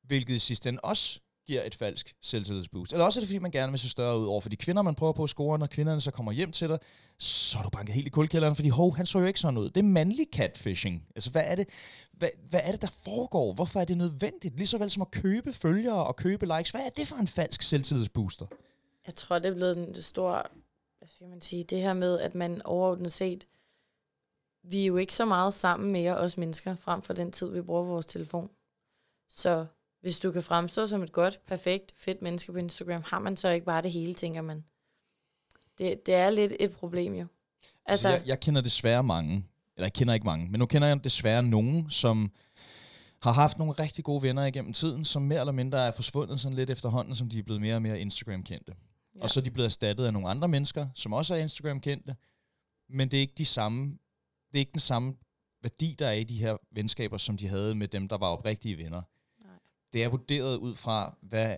hvilket 0.04 0.34
i 0.34 0.38
sidste 0.38 0.68
ende 0.68 0.80
også 0.80 1.20
giver 1.46 1.62
et 1.62 1.74
falsk 1.74 2.14
selvtillidsboost. 2.22 2.92
Eller 2.92 3.04
også 3.04 3.18
er 3.18 3.20
det 3.20 3.28
fordi, 3.28 3.38
man 3.38 3.50
gerne 3.50 3.72
vil 3.72 3.78
se 3.78 3.88
større 3.88 4.18
ud 4.18 4.26
over 4.26 4.40
for 4.40 4.48
de 4.48 4.56
kvinder, 4.56 4.82
man 4.82 4.94
prøver 4.94 5.12
på 5.12 5.24
at 5.24 5.30
score, 5.30 5.58
når 5.58 5.66
kvinderne 5.66 6.00
så 6.00 6.10
kommer 6.10 6.32
hjem 6.32 6.52
til 6.52 6.68
dig, 6.68 6.78
så 7.18 7.58
er 7.58 7.62
du 7.62 7.70
banket 7.70 7.94
helt 7.94 8.06
i 8.06 8.10
kuldkælderen, 8.10 8.56
fordi 8.56 8.68
hov, 8.68 8.96
han 8.96 9.06
så 9.06 9.18
jo 9.18 9.26
ikke 9.26 9.40
sådan 9.40 9.58
ud. 9.58 9.70
Det 9.70 9.76
er 9.76 9.82
mandlig 9.84 10.26
catfishing. 10.32 11.06
Altså, 11.14 11.30
hvad 11.30 11.42
er 11.46 11.54
det, 11.54 11.68
hvad, 12.12 12.28
hvad 12.50 12.60
er 12.62 12.72
det, 12.72 12.82
der 12.82 12.88
foregår? 13.04 13.52
Hvorfor 13.52 13.80
er 13.80 13.84
det 13.84 13.96
nødvendigt? 13.96 14.56
Lige 14.56 14.66
så 14.66 14.78
vel 14.78 14.90
som 14.90 15.02
at 15.02 15.10
købe 15.10 15.52
følgere 15.52 16.06
og 16.06 16.16
købe 16.16 16.46
likes. 16.56 16.70
Hvad 16.70 16.80
er 16.80 16.90
det 16.90 17.08
for 17.08 17.16
en 17.16 17.28
falsk 17.28 17.62
selvtillidsbooster? 17.62 18.46
Jeg 19.06 19.14
tror, 19.14 19.38
det 19.38 19.48
er 19.48 19.54
blevet 19.54 19.78
en 19.78 20.02
stor, 20.02 20.50
hvad 21.06 21.12
skal 21.12 21.28
man 21.28 21.40
sige, 21.40 21.64
det 21.64 21.82
her 21.82 21.94
med, 21.94 22.20
at 22.20 22.34
man 22.34 22.62
overordnet 22.62 23.12
set, 23.12 23.46
vi 24.62 24.82
er 24.82 24.86
jo 24.86 24.96
ikke 24.96 25.14
så 25.14 25.24
meget 25.24 25.54
sammen 25.54 25.92
mere, 25.92 26.16
os 26.16 26.38
mennesker, 26.38 26.74
frem 26.74 27.02
for 27.02 27.14
den 27.14 27.32
tid, 27.32 27.50
vi 27.50 27.62
bruger 27.62 27.82
på 27.82 27.88
vores 27.88 28.06
telefon. 28.06 28.50
Så 29.28 29.66
hvis 30.00 30.18
du 30.18 30.32
kan 30.32 30.42
fremstå 30.42 30.86
som 30.86 31.02
et 31.02 31.12
godt, 31.12 31.40
perfekt, 31.46 31.92
fedt 31.96 32.22
menneske 32.22 32.52
på 32.52 32.58
Instagram, 32.58 33.02
har 33.06 33.18
man 33.18 33.36
så 33.36 33.48
ikke 33.48 33.66
bare 33.66 33.82
det 33.82 33.92
hele, 33.92 34.14
tænker 34.14 34.42
man. 34.42 34.64
Det, 35.78 36.06
det 36.06 36.14
er 36.14 36.30
lidt 36.30 36.52
et 36.60 36.72
problem 36.72 37.14
jo. 37.14 37.26
Altså-, 37.86 38.08
altså, 38.08 38.08
jeg, 38.08 38.22
jeg 38.26 38.40
kender 38.40 38.60
desværre 38.60 39.02
mange, 39.02 39.44
eller 39.76 39.86
jeg 39.86 39.92
kender 39.92 40.14
ikke 40.14 40.26
mange, 40.26 40.48
men 40.50 40.58
nu 40.58 40.66
kender 40.66 40.88
jeg 40.88 41.04
desværre 41.04 41.42
nogen, 41.42 41.90
som 41.90 42.30
har 43.22 43.32
haft 43.32 43.58
nogle 43.58 43.72
rigtig 43.72 44.04
gode 44.04 44.22
venner 44.22 44.44
igennem 44.44 44.72
tiden, 44.72 45.04
som 45.04 45.22
mere 45.22 45.40
eller 45.40 45.52
mindre 45.52 45.86
er 45.86 45.90
forsvundet 45.90 46.40
sådan 46.40 46.56
lidt 46.56 46.70
efterhånden, 46.70 47.14
som 47.14 47.28
de 47.28 47.38
er 47.38 47.42
blevet 47.42 47.60
mere 47.60 47.74
og 47.74 47.82
mere 47.82 48.00
Instagram-kendte. 48.00 48.72
Ja. 49.16 49.22
Og 49.22 49.30
så 49.30 49.40
er 49.40 49.44
de 49.44 49.50
blevet 49.50 49.66
erstattet 49.66 50.06
af 50.06 50.12
nogle 50.12 50.28
andre 50.28 50.48
mennesker, 50.48 50.88
som 50.94 51.12
også 51.12 51.34
er 51.34 51.38
Instagram-kendte, 51.38 52.16
men 52.88 53.10
det 53.10 53.16
er 53.16 53.20
ikke 53.20 53.34
de 53.38 53.44
samme, 53.44 53.98
det 54.52 54.54
er 54.54 54.58
ikke 54.58 54.72
den 54.72 54.80
samme 54.80 55.14
værdi, 55.62 55.96
der 55.98 56.06
er 56.06 56.12
i 56.12 56.24
de 56.24 56.36
her 56.36 56.56
venskaber, 56.70 57.18
som 57.18 57.36
de 57.36 57.48
havde 57.48 57.74
med 57.74 57.88
dem, 57.88 58.08
der 58.08 58.18
var 58.18 58.26
oprigtige 58.26 58.78
venner. 58.78 59.02
Nej. 59.40 59.50
Det 59.92 60.04
er 60.04 60.08
vurderet 60.08 60.56
ud 60.56 60.74
fra, 60.74 61.16
hvad, 61.22 61.56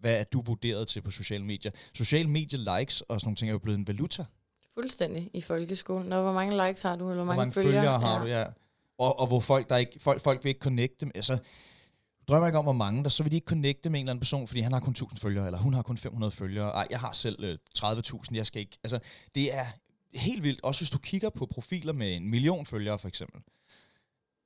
hvad 0.00 0.20
er 0.20 0.24
du 0.24 0.42
vurderet 0.42 0.88
til 0.88 1.02
på 1.02 1.10
sociale 1.10 1.44
medier. 1.44 1.72
Sociale 1.94 2.30
medier 2.30 2.78
likes 2.78 3.00
og 3.00 3.20
sådan 3.20 3.26
nogle 3.26 3.36
ting 3.36 3.48
er 3.48 3.52
jo 3.52 3.58
blevet 3.58 3.78
en 3.78 3.86
valuta. 3.86 4.24
Fuldstændig 4.74 5.30
i 5.34 5.40
folkeskolen. 5.40 6.08
Nå, 6.08 6.22
hvor 6.22 6.32
mange 6.32 6.66
likes 6.66 6.82
har 6.82 6.96
du, 6.96 7.10
eller 7.10 7.14
hvor 7.14 7.24
Hvor 7.24 7.24
mange, 7.24 7.38
mange 7.38 7.52
følgere, 7.52 7.72
følgere 7.72 7.98
har 7.98 8.18
ja. 8.18 8.22
du, 8.22 8.26
ja. 8.26 8.46
Og, 8.98 9.18
og 9.18 9.26
hvor 9.26 9.40
folk, 9.40 9.70
der 9.70 9.76
ikke, 9.76 10.00
folk, 10.00 10.22
folk 10.22 10.44
vil 10.44 10.48
ikke 10.48 10.60
connecte 10.60 11.06
med, 11.06 11.12
altså, 11.14 11.38
drømmer 12.30 12.46
ikke 12.46 12.58
om, 12.58 12.64
hvor 12.64 12.72
mange, 12.72 13.02
der 13.04 13.10
så 13.10 13.22
vil 13.22 13.32
de 13.32 13.36
ikke 13.36 13.46
connecte 13.46 13.90
med 13.90 14.00
en 14.00 14.04
eller 14.06 14.10
anden 14.12 14.20
person, 14.20 14.46
fordi 14.46 14.60
han 14.60 14.72
har 14.72 14.80
kun 14.80 14.90
1000 14.90 15.18
følgere, 15.20 15.46
eller 15.46 15.58
hun 15.58 15.74
har 15.74 15.82
kun 15.82 15.96
500 15.96 16.30
følgere. 16.30 16.70
Ej, 16.70 16.86
jeg 16.90 17.00
har 17.00 17.12
selv 17.12 17.44
øh, 17.44 17.58
30.000, 17.78 18.24
jeg 18.32 18.46
skal 18.46 18.60
ikke, 18.60 18.78
altså, 18.84 18.98
det 19.34 19.54
er 19.54 19.66
helt 20.14 20.44
vildt, 20.44 20.60
også 20.62 20.80
hvis 20.80 20.90
du 20.90 20.98
kigger 20.98 21.30
på 21.30 21.46
profiler 21.46 21.92
med 21.92 22.16
en 22.16 22.30
million 22.30 22.66
følgere, 22.66 22.98
for 22.98 23.08
eksempel. 23.08 23.40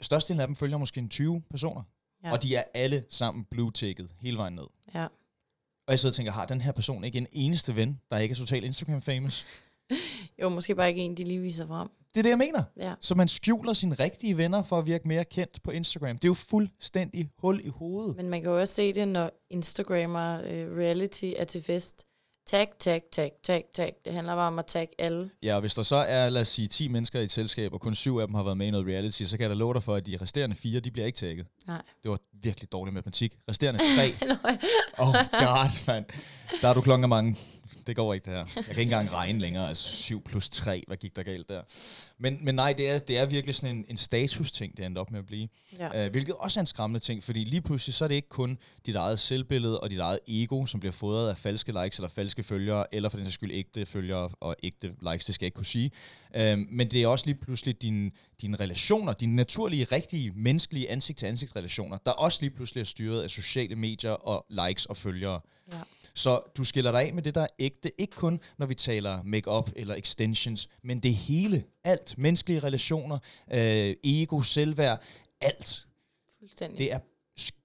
Størstedelen 0.00 0.40
af 0.40 0.46
dem 0.46 0.56
følger 0.56 0.78
måske 0.78 0.98
en 1.00 1.08
20 1.08 1.42
personer, 1.50 1.82
Ja. 2.24 2.32
og 2.32 2.42
de 2.42 2.56
er 2.56 2.64
alle 2.74 3.04
sammen 3.10 3.44
blue-ticket 3.44 4.10
hele 4.20 4.36
vejen 4.36 4.52
ned. 4.54 4.66
Ja. 4.94 5.04
Og 5.86 5.90
jeg 5.90 5.98
sidder 5.98 6.12
og 6.12 6.16
tænker, 6.16 6.32
har 6.32 6.46
den 6.46 6.60
her 6.60 6.72
person 6.72 7.04
ikke 7.04 7.18
en 7.18 7.26
eneste 7.32 7.76
ven, 7.76 8.00
der 8.10 8.18
ikke 8.18 8.32
er 8.32 8.36
totalt 8.36 8.64
Instagram-famous? 8.64 9.44
Jo, 10.42 10.48
måske 10.48 10.74
bare 10.74 10.88
ikke 10.88 11.00
en, 11.00 11.16
de 11.16 11.24
lige 11.24 11.40
viser 11.40 11.66
frem. 11.66 11.88
Det 12.14 12.20
er 12.20 12.22
det, 12.22 12.30
jeg 12.30 12.38
mener. 12.38 12.62
Ja. 12.76 12.94
Så 13.00 13.14
man 13.14 13.28
skjuler 13.28 13.72
sine 13.72 13.94
rigtige 13.94 14.36
venner 14.36 14.62
for 14.62 14.78
at 14.78 14.86
virke 14.86 15.08
mere 15.08 15.24
kendt 15.24 15.62
på 15.62 15.70
Instagram. 15.70 16.18
Det 16.18 16.24
er 16.24 16.28
jo 16.28 16.34
fuldstændig 16.34 17.30
hul 17.38 17.60
i 17.64 17.68
hovedet. 17.68 18.16
Men 18.16 18.28
man 18.28 18.42
kan 18.42 18.50
jo 18.50 18.60
også 18.60 18.74
se 18.74 18.92
det, 18.92 19.08
når 19.08 19.30
Instagrammer 19.50 20.40
øh, 20.44 20.76
reality 20.76 21.32
er 21.36 21.44
til 21.44 21.62
fest. 21.62 22.06
Tag, 22.46 22.68
tag, 22.78 23.02
tag, 23.12 23.32
tag, 23.44 23.64
tag. 23.74 23.94
Det 24.04 24.12
handler 24.12 24.34
bare 24.34 24.46
om 24.46 24.58
at 24.58 24.66
tagge 24.66 24.94
alle. 24.98 25.30
Ja, 25.42 25.54
og 25.54 25.60
hvis 25.60 25.74
der 25.74 25.82
så 25.82 25.96
er, 25.96 26.28
lad 26.28 26.42
os 26.42 26.48
sige, 26.48 26.68
10 26.68 26.88
mennesker 26.88 27.20
i 27.20 27.24
et 27.24 27.30
selskab, 27.30 27.72
og 27.72 27.80
kun 27.80 27.94
syv 27.94 28.16
af 28.16 28.26
dem 28.26 28.34
har 28.34 28.42
været 28.42 28.56
med 28.56 28.66
i 28.66 28.70
noget 28.70 28.86
reality, 28.86 29.22
så 29.22 29.36
kan 29.36 29.42
jeg 29.42 29.50
da 29.50 29.54
love 29.54 29.74
dig 29.74 29.82
for, 29.82 29.94
at 29.94 30.06
de 30.06 30.18
resterende 30.20 30.56
fire, 30.56 30.80
de 30.80 30.90
bliver 30.90 31.06
ikke 31.06 31.16
tagget. 31.16 31.46
Nej. 31.66 31.82
Det 32.02 32.10
var 32.10 32.18
virkelig 32.42 32.72
dårlig 32.72 32.94
matematik. 32.94 33.36
Resterende 33.50 33.80
tre, 33.80 34.28
oh 34.98 35.14
god, 35.30 35.86
mand. 35.86 36.04
Der 36.60 36.68
er 36.68 36.74
du 36.74 36.80
klokken 36.80 37.08
mange. 37.08 37.36
Det 37.86 37.96
går 37.96 38.14
ikke, 38.14 38.24
det 38.24 38.32
her. 38.32 38.46
Jeg 38.56 38.64
kan 38.64 38.70
ikke 38.70 38.82
engang 38.82 39.12
regne 39.12 39.38
længere. 39.38 39.68
Altså 39.68 39.88
7 39.88 40.22
plus 40.24 40.48
3, 40.48 40.84
hvad 40.86 40.96
gik 40.96 41.16
der 41.16 41.22
galt 41.22 41.48
der? 41.48 41.62
Men, 42.18 42.38
men 42.44 42.54
nej, 42.54 42.72
det 42.72 42.90
er, 42.90 42.98
det 42.98 43.18
er 43.18 43.26
virkelig 43.26 43.54
sådan 43.54 43.76
en, 43.76 43.84
en 43.88 43.96
status-ting, 43.96 44.76
det 44.76 44.86
endte 44.86 44.98
op 44.98 45.10
med 45.10 45.18
at 45.18 45.26
blive. 45.26 45.48
ja. 45.78 46.06
Uh, 46.06 46.10
hvilket 46.10 46.34
også 46.34 46.60
er 46.60 46.62
en 46.62 46.66
skræmmende 46.66 47.00
ting, 47.00 47.22
fordi 47.22 47.44
lige 47.44 47.62
pludselig 47.62 47.94
så 47.94 48.04
er 48.04 48.08
det 48.08 48.14
ikke 48.14 48.28
kun 48.28 48.58
dit 48.86 48.94
eget 48.94 49.18
selvbillede 49.18 49.80
og 49.80 49.90
dit 49.90 49.98
eget 49.98 50.18
ego, 50.28 50.66
som 50.66 50.80
bliver 50.80 50.92
fodret 50.92 51.28
af 51.30 51.38
falske 51.38 51.82
likes 51.82 51.98
eller 51.98 52.08
falske 52.08 52.42
følgere, 52.42 52.94
eller 52.94 53.08
for 53.08 53.16
den 53.16 53.26
sags 53.26 53.34
skyld 53.34 53.50
ægte 53.52 53.86
følgere 53.86 54.30
og 54.40 54.56
ægte 54.62 54.94
likes, 55.10 55.24
det 55.24 55.34
skal 55.34 55.44
jeg 55.44 55.46
ikke 55.46 55.56
kunne 55.56 55.66
sige. 55.66 55.90
Uh, 56.36 56.58
men 56.58 56.90
det 56.90 57.02
er 57.02 57.06
også 57.06 57.26
lige 57.26 57.38
pludselig 57.38 57.82
dine, 57.82 58.10
dine 58.40 58.56
relationer, 58.56 59.12
dine 59.12 59.36
naturlige, 59.36 59.84
rigtige, 59.84 60.32
menneskelige 60.34 60.90
ansigt-til-ansigt-relationer, 60.90 61.98
der 62.06 62.12
også 62.12 62.38
lige 62.40 62.50
pludselig 62.50 62.80
er 62.80 62.84
styret 62.84 63.22
af 63.22 63.30
sociale 63.30 63.76
medier 63.76 64.10
og 64.10 64.46
likes 64.50 64.86
og 64.86 64.96
følgere. 64.96 65.40
Så 66.14 66.42
du 66.56 66.64
skiller 66.64 66.90
dig 66.90 67.02
af 67.02 67.14
med 67.14 67.22
det, 67.22 67.34
der 67.34 67.40
er 67.40 67.46
ægte. 67.58 68.00
Ikke 68.00 68.16
kun, 68.16 68.40
når 68.58 68.66
vi 68.66 68.74
taler 68.74 69.22
makeup 69.22 69.70
eller 69.76 69.94
extensions, 69.94 70.68
men 70.82 71.00
det 71.00 71.14
hele. 71.14 71.64
Alt. 71.84 72.18
Menneskelige 72.18 72.60
relationer, 72.60 73.18
øh, 73.52 73.96
ego, 74.04 74.40
selvværd, 74.40 75.02
alt. 75.40 75.86
Fuldstændig. 76.38 76.78
Det 76.78 76.92
er 76.92 76.98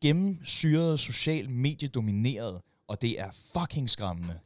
gennemsyret, 0.02 1.00
social 1.00 1.50
mediedomineret, 1.50 2.62
og 2.88 3.02
det 3.02 3.20
er 3.20 3.32
fucking 3.32 3.89
skræmmende. 3.89 4.39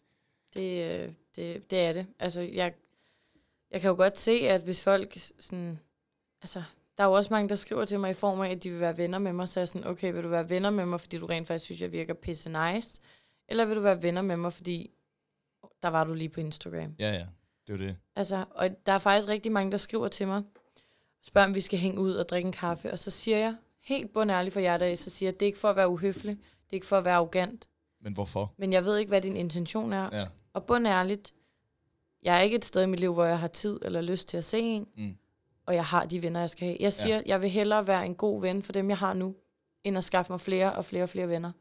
Det, 0.53 1.01
øh, 1.01 1.13
det, 1.35 1.71
det 1.71 1.79
er 1.79 1.93
det. 1.93 2.07
Altså, 2.19 2.41
jeg, 2.41 2.73
jeg 3.71 3.81
kan 3.81 3.89
jo 3.89 3.95
godt 3.95 4.19
se, 4.19 4.31
at 4.31 4.61
hvis 4.61 4.83
folk 4.83 5.17
sådan... 5.39 5.79
Altså, 6.41 6.63
der 6.97 7.03
er 7.03 7.07
jo 7.07 7.13
også 7.13 7.33
mange, 7.33 7.49
der 7.49 7.55
skriver 7.55 7.85
til 7.85 7.99
mig 7.99 8.11
i 8.11 8.13
form 8.13 8.41
af, 8.41 8.49
at 8.49 8.63
de 8.63 8.69
vil 8.69 8.79
være 8.79 8.97
venner 8.97 9.19
med 9.19 9.33
mig. 9.33 9.49
Så 9.49 9.59
er 9.59 9.61
jeg 9.61 9.67
sådan, 9.67 9.87
okay, 9.87 10.13
vil 10.13 10.23
du 10.23 10.27
være 10.27 10.49
venner 10.49 10.69
med 10.69 10.85
mig, 10.85 11.01
fordi 11.01 11.17
du 11.17 11.25
rent 11.25 11.47
faktisk 11.47 11.65
synes, 11.65 11.81
jeg 11.81 11.91
virker 11.91 12.13
pisse 12.13 12.49
nice? 12.49 13.01
Eller 13.47 13.65
vil 13.65 13.75
du 13.75 13.81
være 13.81 14.03
venner 14.03 14.21
med 14.21 14.37
mig, 14.37 14.53
fordi 14.53 14.91
der 15.81 15.87
var 15.87 16.03
du 16.03 16.13
lige 16.13 16.29
på 16.29 16.39
Instagram? 16.39 16.95
Ja, 16.99 17.11
ja. 17.13 17.25
Det 17.67 17.73
er 17.73 17.77
det. 17.77 17.95
Altså, 18.15 18.45
og 18.51 18.69
der 18.85 18.91
er 18.91 18.97
faktisk 18.97 19.27
rigtig 19.27 19.51
mange, 19.51 19.71
der 19.71 19.77
skriver 19.77 20.07
til 20.07 20.27
mig, 20.27 20.43
spørger, 21.21 21.47
om 21.47 21.55
vi 21.55 21.61
skal 21.61 21.79
hænge 21.79 21.99
ud 21.99 22.13
og 22.13 22.29
drikke 22.29 22.47
en 22.47 22.51
kaffe. 22.53 22.91
Og 22.91 22.99
så 22.99 23.11
siger 23.11 23.37
jeg, 23.37 23.55
helt 23.81 24.13
bundærligt 24.13 24.53
for 24.53 24.59
hjertet 24.59 24.85
af, 24.85 24.97
så 24.97 25.09
siger 25.09 25.27
jeg, 25.27 25.39
det 25.39 25.45
er 25.45 25.47
ikke 25.47 25.59
for 25.59 25.69
at 25.69 25.75
være 25.75 25.89
uhøflig, 25.89 26.35
det 26.37 26.69
er 26.69 26.73
ikke 26.73 26.85
for 26.87 26.97
at 26.97 27.05
være 27.05 27.15
arrogant, 27.15 27.67
Men 28.01 28.13
hvorfor? 28.13 28.53
men 28.57 28.73
jeg 28.73 28.85
ved 28.85 28.97
ikke, 28.97 29.09
hvad 29.09 29.21
din 29.21 29.35
intention 29.37 29.93
er. 29.93 30.09
Ja. 30.19 30.27
Og 30.53 30.65
bundærligt, 30.65 31.33
jeg 32.23 32.37
er 32.37 32.41
ikke 32.41 32.55
et 32.55 32.65
sted 32.65 32.83
i 32.83 32.85
mit 32.85 32.99
liv, 32.99 33.13
hvor 33.13 33.25
jeg 33.25 33.39
har 33.39 33.47
tid 33.47 33.79
eller 33.81 34.01
lyst 34.01 34.27
til 34.27 34.37
at 34.37 34.45
se 34.45 34.59
en, 34.59 34.87
Mm. 34.97 35.17
og 35.65 35.75
jeg 35.75 35.85
har 35.85 36.05
de 36.05 36.21
venner, 36.21 36.39
jeg 36.39 36.49
skal 36.49 36.67
have. 36.67 36.77
Jeg 36.79 36.93
siger, 36.93 37.15
ja. 37.15 37.21
jeg 37.25 37.41
vil 37.41 37.49
hellere 37.49 37.87
være 37.87 38.05
en 38.05 38.15
god 38.15 38.41
ven 38.41 38.63
for 38.63 38.71
dem, 38.73 38.89
jeg 38.89 38.97
har 38.97 39.13
nu, 39.13 39.35
end 39.83 39.97
at 39.97 40.03
skaffe 40.03 40.31
mig 40.31 40.41
flere 40.41 40.73
og 40.73 40.85
flere 40.85 41.03
og 41.03 41.09
flere 41.09 41.27
venner. 41.29 41.51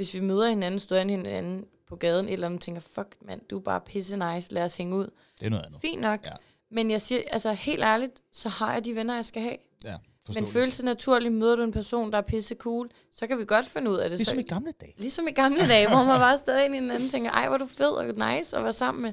Hvis 0.00 0.14
vi 0.14 0.20
møder 0.20 0.48
hinanden, 0.48 0.80
støder 0.80 1.04
hinanden 1.04 1.64
på 1.88 1.96
gaden, 1.96 2.26
et 2.26 2.32
eller 2.32 2.46
andet, 2.46 2.60
tænker, 2.60 2.80
fuck 2.80 3.16
mand, 3.22 3.40
du 3.50 3.56
er 3.56 3.60
bare 3.60 3.80
pisse 3.80 4.16
nice, 4.16 4.54
lad 4.54 4.62
os 4.62 4.74
hænge 4.74 4.96
ud. 4.96 5.10
Det 5.40 5.46
er 5.46 5.50
noget 5.50 5.64
andet. 5.64 5.80
Fint 5.80 6.00
nok. 6.00 6.26
Ja. 6.26 6.32
Men 6.70 6.90
jeg 6.90 7.00
siger, 7.00 7.22
altså 7.30 7.52
helt 7.52 7.82
ærligt, 7.82 8.22
så 8.32 8.48
har 8.48 8.72
jeg 8.72 8.84
de 8.84 8.94
venner, 8.94 9.14
jeg 9.14 9.24
skal 9.24 9.42
have. 9.42 9.56
Ja, 9.84 9.96
Men 10.34 10.44
det 10.44 10.82
naturligt, 10.84 11.34
møder 11.34 11.56
du 11.56 11.62
en 11.62 11.72
person, 11.72 12.12
der 12.12 12.18
er 12.18 12.22
pisse 12.22 12.54
cool, 12.54 12.90
så 13.12 13.26
kan 13.26 13.38
vi 13.38 13.44
godt 13.44 13.66
finde 13.66 13.90
ud 13.90 13.96
af 13.96 14.10
det. 14.10 14.18
Ligesom 14.18 14.36
så, 14.36 14.40
i 14.40 14.42
gamle 14.42 14.72
dage. 14.80 14.94
ligesom 14.98 15.28
i 15.28 15.32
gamle 15.32 15.68
dage, 15.68 15.88
hvor 15.88 16.04
man 16.04 16.18
bare 16.18 16.38
stadig 16.38 16.64
ind 16.64 16.74
i 16.74 16.78
hinanden 16.78 17.04
og 17.04 17.10
tænker, 17.10 17.30
ej, 17.30 17.48
hvor 17.48 17.58
du 17.58 17.66
fed 17.66 17.90
og 17.90 18.04
nice 18.04 18.56
at 18.56 18.62
være 18.62 18.72
sammen 18.72 19.02
med. 19.02 19.12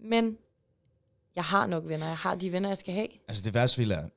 Men 0.00 0.38
jeg 1.36 1.44
har 1.44 1.66
nok 1.66 1.84
venner. 1.86 2.06
Jeg 2.06 2.16
har 2.16 2.34
de 2.34 2.52
venner, 2.52 2.68
jeg 2.68 2.78
skal 2.78 2.94
have. 2.94 3.08
Altså 3.28 3.42
det 3.42 3.54
værste 3.54 3.78
vil 3.78 3.90
er, 3.90 4.08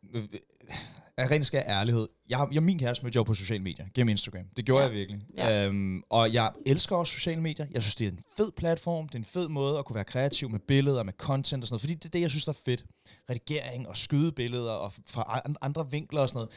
af 1.17 1.31
ren 1.31 1.43
skal 1.43 1.63
ærlighed, 1.67 2.07
jeg, 2.29 2.47
jeg 2.51 2.63
min 2.63 2.79
kæreste 2.79 3.05
mødte 3.05 3.15
jeg 3.15 3.19
jo 3.19 3.23
på 3.23 3.33
sociale 3.33 3.63
medier, 3.63 3.85
gennem 3.93 4.09
Instagram. 4.09 4.45
Det 4.57 4.65
gjorde 4.65 4.83
Ja. 4.83 4.89
jeg 4.89 4.97
virkelig. 4.97 5.21
Ja. 5.37 5.65
Øhm, 5.65 6.01
og 6.09 6.33
jeg 6.33 6.51
elsker 6.65 6.95
også 6.95 7.13
sociale 7.13 7.41
medier. 7.41 7.65
Jeg 7.71 7.81
synes, 7.83 7.95
det 7.95 8.07
er 8.07 8.11
en 8.11 8.19
fed 8.37 8.51
platform. 8.51 9.07
Det 9.09 9.15
er 9.15 9.19
en 9.19 9.25
fed 9.25 9.47
måde 9.47 9.79
at 9.79 9.85
kunne 9.85 9.95
være 9.95 10.03
kreativ 10.03 10.49
med 10.49 10.59
billeder, 10.59 11.03
med 11.03 11.13
content 11.13 11.63
og 11.63 11.67
sådan 11.67 11.73
noget. 11.73 11.81
Fordi 11.81 11.93
det 11.93 12.05
er 12.05 12.09
det, 12.09 12.21
jeg 12.21 12.29
synes, 12.29 12.45
der 12.45 12.51
er 12.51 12.57
fedt. 12.65 12.85
Redigering 13.29 13.87
og 13.87 13.97
skyde 13.97 14.31
billeder 14.31 14.71
og 14.71 14.93
fra 15.05 15.41
an- 15.45 15.55
andre 15.61 15.91
vinkler 15.91 16.21
og 16.21 16.29
sådan 16.29 16.47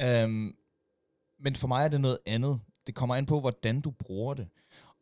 noget. 0.00 0.24
Øhm, 0.24 0.52
men 1.40 1.56
for 1.56 1.68
mig 1.68 1.84
er 1.84 1.88
det 1.88 2.00
noget 2.00 2.18
andet. 2.26 2.60
Det 2.86 2.94
kommer 2.94 3.14
an 3.14 3.26
på, 3.26 3.40
hvordan 3.40 3.80
du 3.80 3.90
bruger 3.90 4.34
det. 4.34 4.48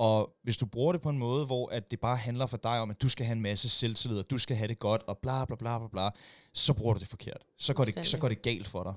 Og 0.01 0.37
hvis 0.43 0.57
du 0.57 0.67
bruger 0.67 0.93
det 0.93 1.01
på 1.01 1.11
en 1.11 1.19
måde, 1.19 1.47
hvor 1.47 1.69
at 1.69 1.91
det 1.91 2.01
bare 2.01 2.17
handler 2.17 2.47
for 2.47 2.57
dig 2.57 2.81
om, 2.81 2.91
at 2.91 3.03
du 3.03 3.09
skal 3.09 3.27
have 3.27 3.37
en 3.37 3.43
masse 3.43 3.69
selvtillid, 3.69 4.19
og 4.19 4.31
du 4.31 4.39
skal 4.39 4.57
have 4.57 4.69
det 4.69 4.79
godt, 4.79 5.03
og 5.07 5.19
bla 5.19 5.45
bla 5.45 5.57
bla 5.57 5.79
bla 5.79 5.89
bla, 5.89 6.11
så 6.55 6.75
bruger 6.75 6.95
du 6.95 7.01
det 7.01 7.09
forkert. 7.09 7.45
Så 7.59 7.75
går 7.75 7.85
det, 7.85 8.07
så 8.07 8.19
går 8.19 8.29
det 8.29 8.43
galt 8.43 8.69
for 8.69 8.83
dig. 8.83 8.95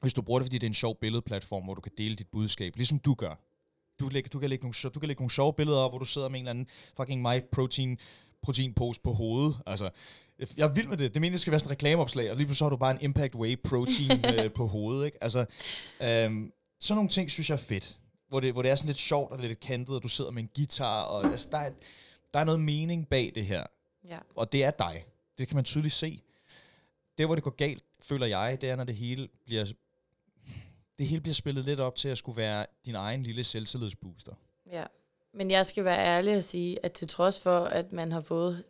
Hvis 0.00 0.14
du 0.14 0.22
bruger 0.22 0.40
det, 0.40 0.46
fordi 0.46 0.58
det 0.58 0.66
er 0.66 0.70
en 0.70 0.74
sjov 0.74 0.96
billedplatform, 1.00 1.64
hvor 1.64 1.74
du 1.74 1.80
kan 1.80 1.92
dele 1.98 2.16
dit 2.16 2.28
budskab, 2.32 2.76
ligesom 2.76 2.98
du 2.98 3.14
gør. 3.14 3.34
Du, 4.00 4.08
lægger, 4.08 4.30
du, 4.30 4.38
kan 4.38 4.50
lægge 4.50 4.62
nogle, 4.62 4.90
du 4.94 5.00
kan 5.00 5.06
lægge 5.06 5.22
nogle 5.22 5.30
sjove 5.30 5.52
billeder 5.52 5.78
op, 5.78 5.90
hvor 5.90 5.98
du 5.98 6.04
sidder 6.04 6.28
med 6.28 6.40
en 6.40 6.46
eller 6.46 6.50
anden 6.50 6.66
fucking 6.96 7.22
my 7.22 7.40
protein, 7.52 7.98
proteinpose 8.42 9.00
på 9.00 9.12
hovedet. 9.12 9.56
Altså, 9.66 9.90
Jeg 10.56 10.64
er 10.68 10.72
vild 10.72 10.88
med 10.88 10.96
det. 10.96 11.14
Det 11.14 11.20
mener, 11.20 11.34
det 11.34 11.40
skal 11.40 11.50
være 11.50 11.60
sådan 11.60 11.72
et 11.72 11.76
reklameopslag, 11.76 12.30
og 12.30 12.36
lige 12.36 12.46
pludselig 12.46 12.64
har 12.64 12.70
du 12.70 12.76
bare 12.76 12.94
en 12.94 13.00
Impact 13.00 13.34
Whey 13.34 13.60
protein 13.64 14.10
øh, 14.34 14.52
på 14.52 14.66
hovedet, 14.66 15.06
ikke? 15.06 15.24
Altså, 15.24 15.38
øhm, 16.02 16.52
sådan 16.80 16.96
nogle 16.96 17.08
ting 17.10 17.30
synes 17.30 17.50
jeg 17.50 17.56
er 17.56 17.60
fedt. 17.60 17.98
Hvor 18.28 18.40
det, 18.40 18.52
hvor 18.52 18.62
det 18.62 18.70
er 18.70 18.76
sådan 18.76 18.86
lidt 18.86 18.98
sjovt 18.98 19.32
og 19.32 19.38
lidt 19.38 19.60
kantet, 19.60 19.96
og 19.96 20.02
du 20.02 20.08
sidder 20.08 20.30
med 20.30 20.42
en 20.42 20.50
guitar, 20.54 21.02
og 21.02 21.24
altså, 21.24 21.48
der, 21.50 21.58
er, 21.58 21.70
der 22.34 22.40
er 22.40 22.44
noget 22.44 22.60
mening 22.60 23.08
bag 23.08 23.32
det 23.34 23.46
her. 23.46 23.66
Ja. 24.08 24.18
Og 24.34 24.52
det 24.52 24.64
er 24.64 24.70
dig. 24.70 25.04
Det 25.38 25.48
kan 25.48 25.54
man 25.54 25.64
tydeligt 25.64 25.94
se. 25.94 26.22
Det, 27.18 27.26
hvor 27.26 27.34
det 27.34 27.44
går 27.44 27.50
galt, 27.50 27.84
føler 28.02 28.26
jeg, 28.26 28.60
det 28.60 28.70
er, 28.70 28.76
når 28.76 28.84
det 28.84 28.96
hele 28.96 29.28
bliver 29.44 29.66
det 30.98 31.06
hele 31.06 31.20
bliver 31.20 31.34
spillet 31.34 31.64
lidt 31.64 31.80
op 31.80 31.96
til 31.96 32.08
at 32.08 32.18
skulle 32.18 32.36
være 32.36 32.66
din 32.86 32.94
egen 32.94 33.22
lille 33.22 33.44
selvtillidsbooster. 33.44 34.32
Ja. 34.70 34.84
Men 35.32 35.50
jeg 35.50 35.66
skal 35.66 35.84
være 35.84 35.98
ærlig 35.98 36.36
og 36.36 36.44
sige, 36.44 36.84
at 36.84 36.92
til 36.92 37.08
trods 37.08 37.40
for, 37.40 37.60
at 37.60 37.92
man 37.92 38.12
har 38.12 38.20
fået 38.20 38.64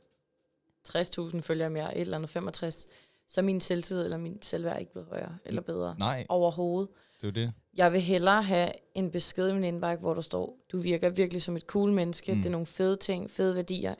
60.000 0.88 1.40
følgere 1.40 1.70
mere, 1.70 1.96
et 1.96 2.00
eller 2.00 2.16
andet 2.16 2.30
65, 2.30 2.86
så 3.28 3.40
er 3.40 3.42
min 3.42 3.61
selvtid 3.61 4.04
eller 4.04 4.16
min 4.16 4.42
selvværd 4.42 4.80
ikke 4.80 4.92
blevet 4.92 5.09
højere 5.09 5.38
eller 5.44 5.62
bedre 5.62 5.96
Nej, 5.98 6.26
overhovedet. 6.28 6.88
det 7.20 7.28
er 7.28 7.32
det. 7.32 7.52
Jeg 7.79 7.93
vil 7.93 8.01
hellere 8.01 8.43
have 8.43 8.70
en 8.95 9.11
besked 9.11 9.49
i 9.49 9.53
min 9.53 9.64
indbakke, 9.64 10.01
hvor 10.01 10.14
der 10.14 10.20
står, 10.20 10.55
du 10.72 10.79
virker 10.79 11.09
virkelig 11.11 11.43
som 11.43 11.57
et 11.57 11.62
cool 11.66 11.93
menneske, 11.93 12.33
Mm. 12.33 12.39
det 12.39 12.47
er 12.47 12.51
nogle 12.51 12.66
fede 12.66 12.97
ting, 12.97 13.31
fede 13.31 13.55
værdier, 13.55 13.95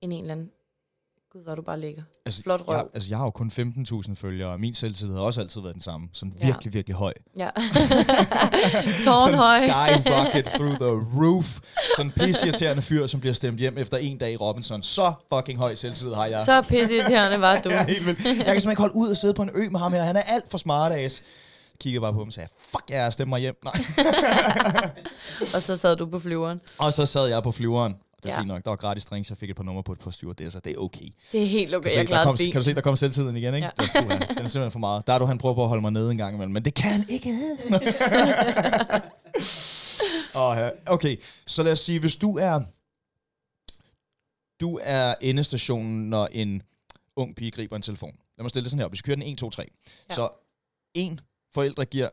end 0.00 0.12
en 0.12 0.20
eller 0.20 0.32
anden, 0.32 0.50
gud, 1.32 1.42
hvor 1.42 1.54
du 1.54 1.62
bare 1.62 1.80
ligger. 1.80 2.02
Altså, 2.26 2.42
Flot 2.42 2.68
røv. 2.68 2.74
jeg, 2.76 2.84
altså, 2.94 3.08
jeg 3.10 3.18
har 3.18 3.24
jo 3.24 3.30
kun 3.30 3.50
15.000 3.50 4.14
følgere, 4.14 4.48
og 4.52 4.60
min 4.60 4.74
selvtillid 4.74 5.14
har 5.14 5.20
også 5.22 5.40
altid 5.40 5.60
været 5.60 5.74
den 5.74 5.82
samme. 5.82 6.08
Sådan 6.12 6.34
Ja. 6.40 6.46
virkelig, 6.46 6.74
virkelig 6.74 6.96
høj. 6.96 7.12
Ja. 7.36 7.50
Sådan 7.60 9.00
Tårnhøj. 9.04 9.56
skyrocket 9.98 10.44
through 10.44 10.74
the 10.74 11.20
roof. 11.22 11.58
Sådan 11.96 12.06
en 12.06 12.12
pisseirriterende 12.26 12.82
fyr, 12.82 13.06
som 13.06 13.20
bliver 13.20 13.34
stemt 13.34 13.58
hjem 13.58 13.78
efter 13.78 13.96
en 13.96 14.18
dag 14.18 14.32
i 14.32 14.36
Robinson. 14.36 14.82
Så 14.82 15.12
fucking 15.34 15.58
høj 15.58 15.74
selvtillid 15.74 16.14
har 16.14 16.26
jeg. 16.26 16.40
Så 16.44 16.62
pisseirriterende 16.68 17.40
var 17.40 17.60
du. 17.60 17.70
Jeg 17.70 17.78
er 17.88 17.92
helt 17.92 18.06
vildt. 18.06 18.18
Jeg 18.24 18.34
kan 18.34 18.44
simpelthen 18.44 18.70
ikke 18.70 18.80
holde 18.80 18.94
ud 18.96 19.08
og 19.08 19.16
sidde 19.16 19.34
på 19.34 19.42
en 19.42 19.50
ø 19.54 19.68
med 19.70 19.80
ham 19.80 19.92
her. 19.92 20.02
Han 20.02 20.16
er 20.16 20.20
alt 20.22 20.50
for 20.50 20.58
smart 20.58 20.92
ass. 20.92 21.22
Kiggede 21.80 22.00
bare 22.00 22.12
på 22.12 22.18
ham 22.18 22.28
og 22.28 22.32
sagde, 22.32 22.48
fuck 22.58 22.84
jeg 22.90 23.12
stemmer 23.12 23.38
hjem. 23.38 23.56
Nej. 23.64 23.74
Og 25.54 25.62
så 25.62 25.76
sad 25.76 25.96
du 25.96 26.06
på 26.06 26.18
flyveren. 26.18 26.60
Og 26.78 26.92
så 26.92 27.06
sad 27.06 27.26
jeg 27.26 27.42
på 27.42 27.52
flyveren. 27.52 27.92
Det 28.22 28.30
er 28.30 28.34
Ja. 28.34 28.38
fint 28.40 28.48
nok. 28.48 28.64
Der 28.64 28.70
var 28.70 28.76
gratis 28.76 29.04
drinks. 29.04 29.30
Jeg 29.30 29.36
fik 29.38 29.50
et 29.50 29.56
par 29.56 29.62
numre 29.62 29.82
på 29.82 29.92
et 29.92 29.98
par 29.98 30.10
stewardesser. 30.10 30.60
Det 30.60 30.72
er 30.72 30.76
okay. 30.78 31.08
Det 31.32 31.42
er 31.42 31.46
helt 31.46 31.74
okay, 31.74 31.90
Kan 31.90 31.92
du, 31.92 31.98
jeg 31.98 31.98
se, 31.98 31.98
der 32.00 32.04
klarede 32.06 32.26
kom, 32.26 32.36
fint. 32.38 32.52
kan 32.52 32.60
du 32.60 32.64
se, 32.64 32.74
der 32.74 32.80
kom 32.80 32.96
selvtiden 32.96 33.36
igen, 33.36 33.54
ikke? 33.54 33.66
Ja. 33.66 33.86
Ja. 33.94 34.00
Den 34.00 34.18
er 34.18 34.24
simpelthen 34.34 34.70
for 34.70 34.78
meget. 34.78 35.06
Der 35.06 35.12
er 35.12 35.18
du, 35.18 35.24
han 35.26 35.38
prøver 35.38 35.54
på 35.54 35.62
at 35.62 35.68
holde 35.68 35.80
mig 35.82 35.92
nede 35.92 36.10
en 36.10 36.16
gang 36.18 36.34
imellem, 36.34 36.52
men 36.52 36.64
det 36.64 36.74
kan 36.74 36.90
han 36.92 37.04
ikke. 37.08 37.30
oh, 40.36 40.56
ja. 40.56 40.70
Okay, 40.86 41.16
så 41.46 41.62
lad 41.62 41.72
os 41.72 41.80
sige, 41.80 42.00
hvis 42.00 42.16
du 42.16 42.38
er 42.38 42.60
du 44.60 44.78
er 44.82 45.14
endestationen, 45.20 46.10
når 46.10 46.28
en 46.32 46.62
ung 47.16 47.36
pige 47.36 47.50
griber 47.50 47.76
en 47.76 47.82
telefon. 47.82 48.12
Lad 48.38 48.42
mig 48.44 48.50
stille 48.50 48.64
det 48.64 48.70
sådan 48.70 48.78
her 48.78 48.84
op. 48.86 48.92
Vi 48.92 48.96
skal 48.96 49.06
køre 49.06 49.24
den 49.24 49.32
1, 49.32 49.38
2, 49.38 49.50
3. 49.50 49.64
Ja. 50.10 50.14
Så 50.14 50.28
en, 50.94 51.20
forældre 51.54 51.84
giver 51.84 52.08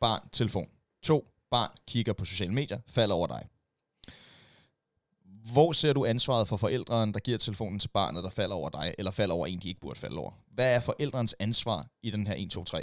barn 0.00 0.28
telefon. 0.32 0.68
To, 1.02 1.28
barn 1.50 1.70
kigger 1.86 2.12
på 2.12 2.24
sociale 2.24 2.52
medier, 2.52 2.78
falder 2.86 3.14
over 3.14 3.26
dig. 3.26 3.48
Hvor 5.52 5.72
ser 5.72 5.92
du 5.92 6.04
ansvaret 6.04 6.48
for 6.48 6.56
forældrene, 6.56 7.12
der 7.12 7.20
giver 7.20 7.38
telefonen 7.38 7.78
til 7.78 7.88
barnet, 7.88 8.24
der 8.24 8.30
falder 8.30 8.56
over 8.56 8.68
dig, 8.68 8.94
eller 8.98 9.10
falder 9.10 9.34
over 9.34 9.46
en, 9.46 9.58
de 9.58 9.68
ikke 9.68 9.80
burde 9.80 9.98
falde 9.98 10.16
over? 10.16 10.32
Hvad 10.50 10.74
er 10.74 10.80
forældrens 10.80 11.34
ansvar 11.38 11.86
i 12.02 12.10
den 12.10 12.26
her 12.26 12.34
1, 12.34 12.50
2, 12.50 12.64
3? 12.64 12.82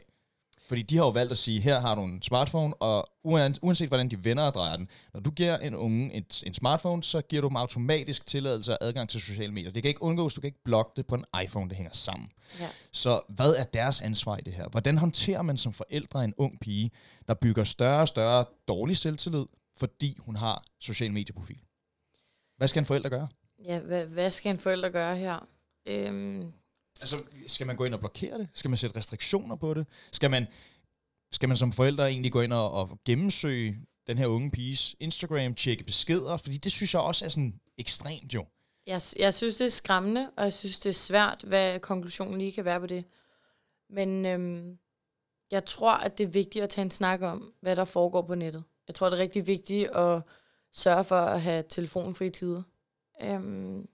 Fordi 0.67 0.81
de 0.81 0.97
har 0.97 1.03
jo 1.03 1.09
valgt 1.09 1.31
at 1.31 1.37
sige, 1.37 1.61
her 1.61 1.79
har 1.79 1.95
du 1.95 2.01
en 2.03 2.21
smartphone, 2.21 2.73
og 2.73 3.09
uan- 3.27 3.59
uanset 3.61 3.87
hvordan 3.87 4.09
de 4.09 4.25
vender 4.25 4.43
og 4.43 4.53
drejer 4.53 4.77
den, 4.77 4.89
når 5.13 5.19
du 5.19 5.31
giver 5.31 5.57
en 5.57 5.75
unge 5.75 6.13
en, 6.13 6.25
en 6.45 6.53
smartphone, 6.53 7.03
så 7.03 7.21
giver 7.21 7.41
du 7.41 7.47
dem 7.47 7.55
automatisk 7.55 8.25
tilladelse 8.25 8.71
og 8.71 8.77
adgang 8.81 9.09
til 9.09 9.21
sociale 9.21 9.53
medier. 9.53 9.71
Det 9.71 9.83
kan 9.83 9.89
ikke 9.89 10.03
undgås, 10.03 10.33
du 10.33 10.41
kan 10.41 10.47
ikke 10.47 10.63
blokke 10.63 10.91
det 10.95 11.07
på 11.07 11.15
en 11.15 11.25
iPhone, 11.43 11.69
det 11.69 11.77
hænger 11.77 11.93
sammen. 11.93 12.31
Ja. 12.59 12.67
Så 12.91 13.21
hvad 13.29 13.55
er 13.55 13.63
deres 13.63 14.01
ansvar 14.01 14.37
i 14.37 14.41
det 14.41 14.53
her? 14.53 14.67
Hvordan 14.67 14.97
håndterer 14.97 15.41
man 15.41 15.57
som 15.57 15.73
forældre 15.73 16.23
en 16.23 16.33
ung 16.37 16.59
pige, 16.59 16.91
der 17.27 17.33
bygger 17.33 17.63
større 17.63 18.01
og 18.01 18.07
større 18.07 18.45
dårlig 18.67 18.97
selvtillid, 18.97 19.45
fordi 19.77 20.17
hun 20.19 20.35
har 20.35 20.63
social 20.79 21.13
medieprofil? 21.13 21.59
Hvad 22.57 22.67
skal 22.67 22.79
en 22.79 22.85
forælder 22.85 23.09
gøre? 23.09 23.27
Ja, 23.65 23.79
hvad, 23.79 24.05
hvad 24.05 24.31
skal 24.31 24.49
en 24.49 24.59
forælder 24.59 24.89
gøre 24.89 25.17
her? 25.17 25.47
Øhm, 25.85 26.51
Altså, 27.01 27.23
skal 27.47 27.67
man 27.67 27.75
gå 27.75 27.85
ind 27.85 27.93
og 27.93 27.99
blokere 27.99 28.37
det? 28.37 28.47
Skal 28.53 28.69
man 28.69 28.77
sætte 28.77 28.97
restriktioner 28.97 29.55
på 29.55 29.73
det? 29.73 29.87
Skal 30.11 30.31
man, 30.31 30.47
skal 31.31 31.49
man 31.49 31.57
som 31.57 31.71
forældre 31.71 32.09
egentlig 32.09 32.31
gå 32.31 32.41
ind 32.41 32.53
og, 32.53 32.71
og 32.71 32.99
gennemsøge 33.05 33.79
den 34.07 34.17
her 34.17 34.27
unge 34.27 34.51
piges 34.51 34.95
Instagram, 34.99 35.55
tjekke 35.55 35.83
beskeder? 35.83 36.37
Fordi 36.37 36.57
det 36.57 36.71
synes 36.71 36.93
jeg 36.93 37.01
også 37.01 37.25
er 37.25 37.29
sådan 37.29 37.59
ekstremt 37.77 38.33
jo. 38.33 38.45
jeg, 38.87 39.01
jeg 39.19 39.33
synes, 39.33 39.55
det 39.55 39.65
er 39.65 39.69
skræmmende, 39.69 40.31
og 40.37 40.43
jeg 40.43 40.53
synes, 40.53 40.79
det 40.79 40.89
er 40.89 40.93
svært, 40.93 41.43
hvad 41.47 41.79
konklusionen 41.79 42.37
lige 42.37 42.51
kan 42.51 42.65
være 42.65 42.79
på 42.79 42.87
det. 42.87 43.05
Men 43.89 44.25
øhm, 44.25 44.77
jeg 45.51 45.65
tror, 45.65 45.93
at 45.93 46.17
det 46.17 46.23
er 46.23 46.27
vigtigt 46.27 46.63
at 46.63 46.69
tage 46.69 46.85
en 46.85 46.91
snak 46.91 47.21
om, 47.21 47.53
hvad 47.61 47.75
der 47.75 47.85
foregår 47.85 48.21
på 48.21 48.35
nettet. 48.35 48.63
Jeg 48.87 48.95
tror, 48.95 49.09
det 49.09 49.17
er 49.17 49.21
rigtig 49.21 49.47
vigtigt 49.47 49.89
at 49.89 50.21
sørge 50.71 51.03
for 51.03 51.15
at 51.15 51.41
have 51.41 51.63
telefonfri 51.69 52.29
tider. 52.29 52.63
Øhm, 53.21 53.87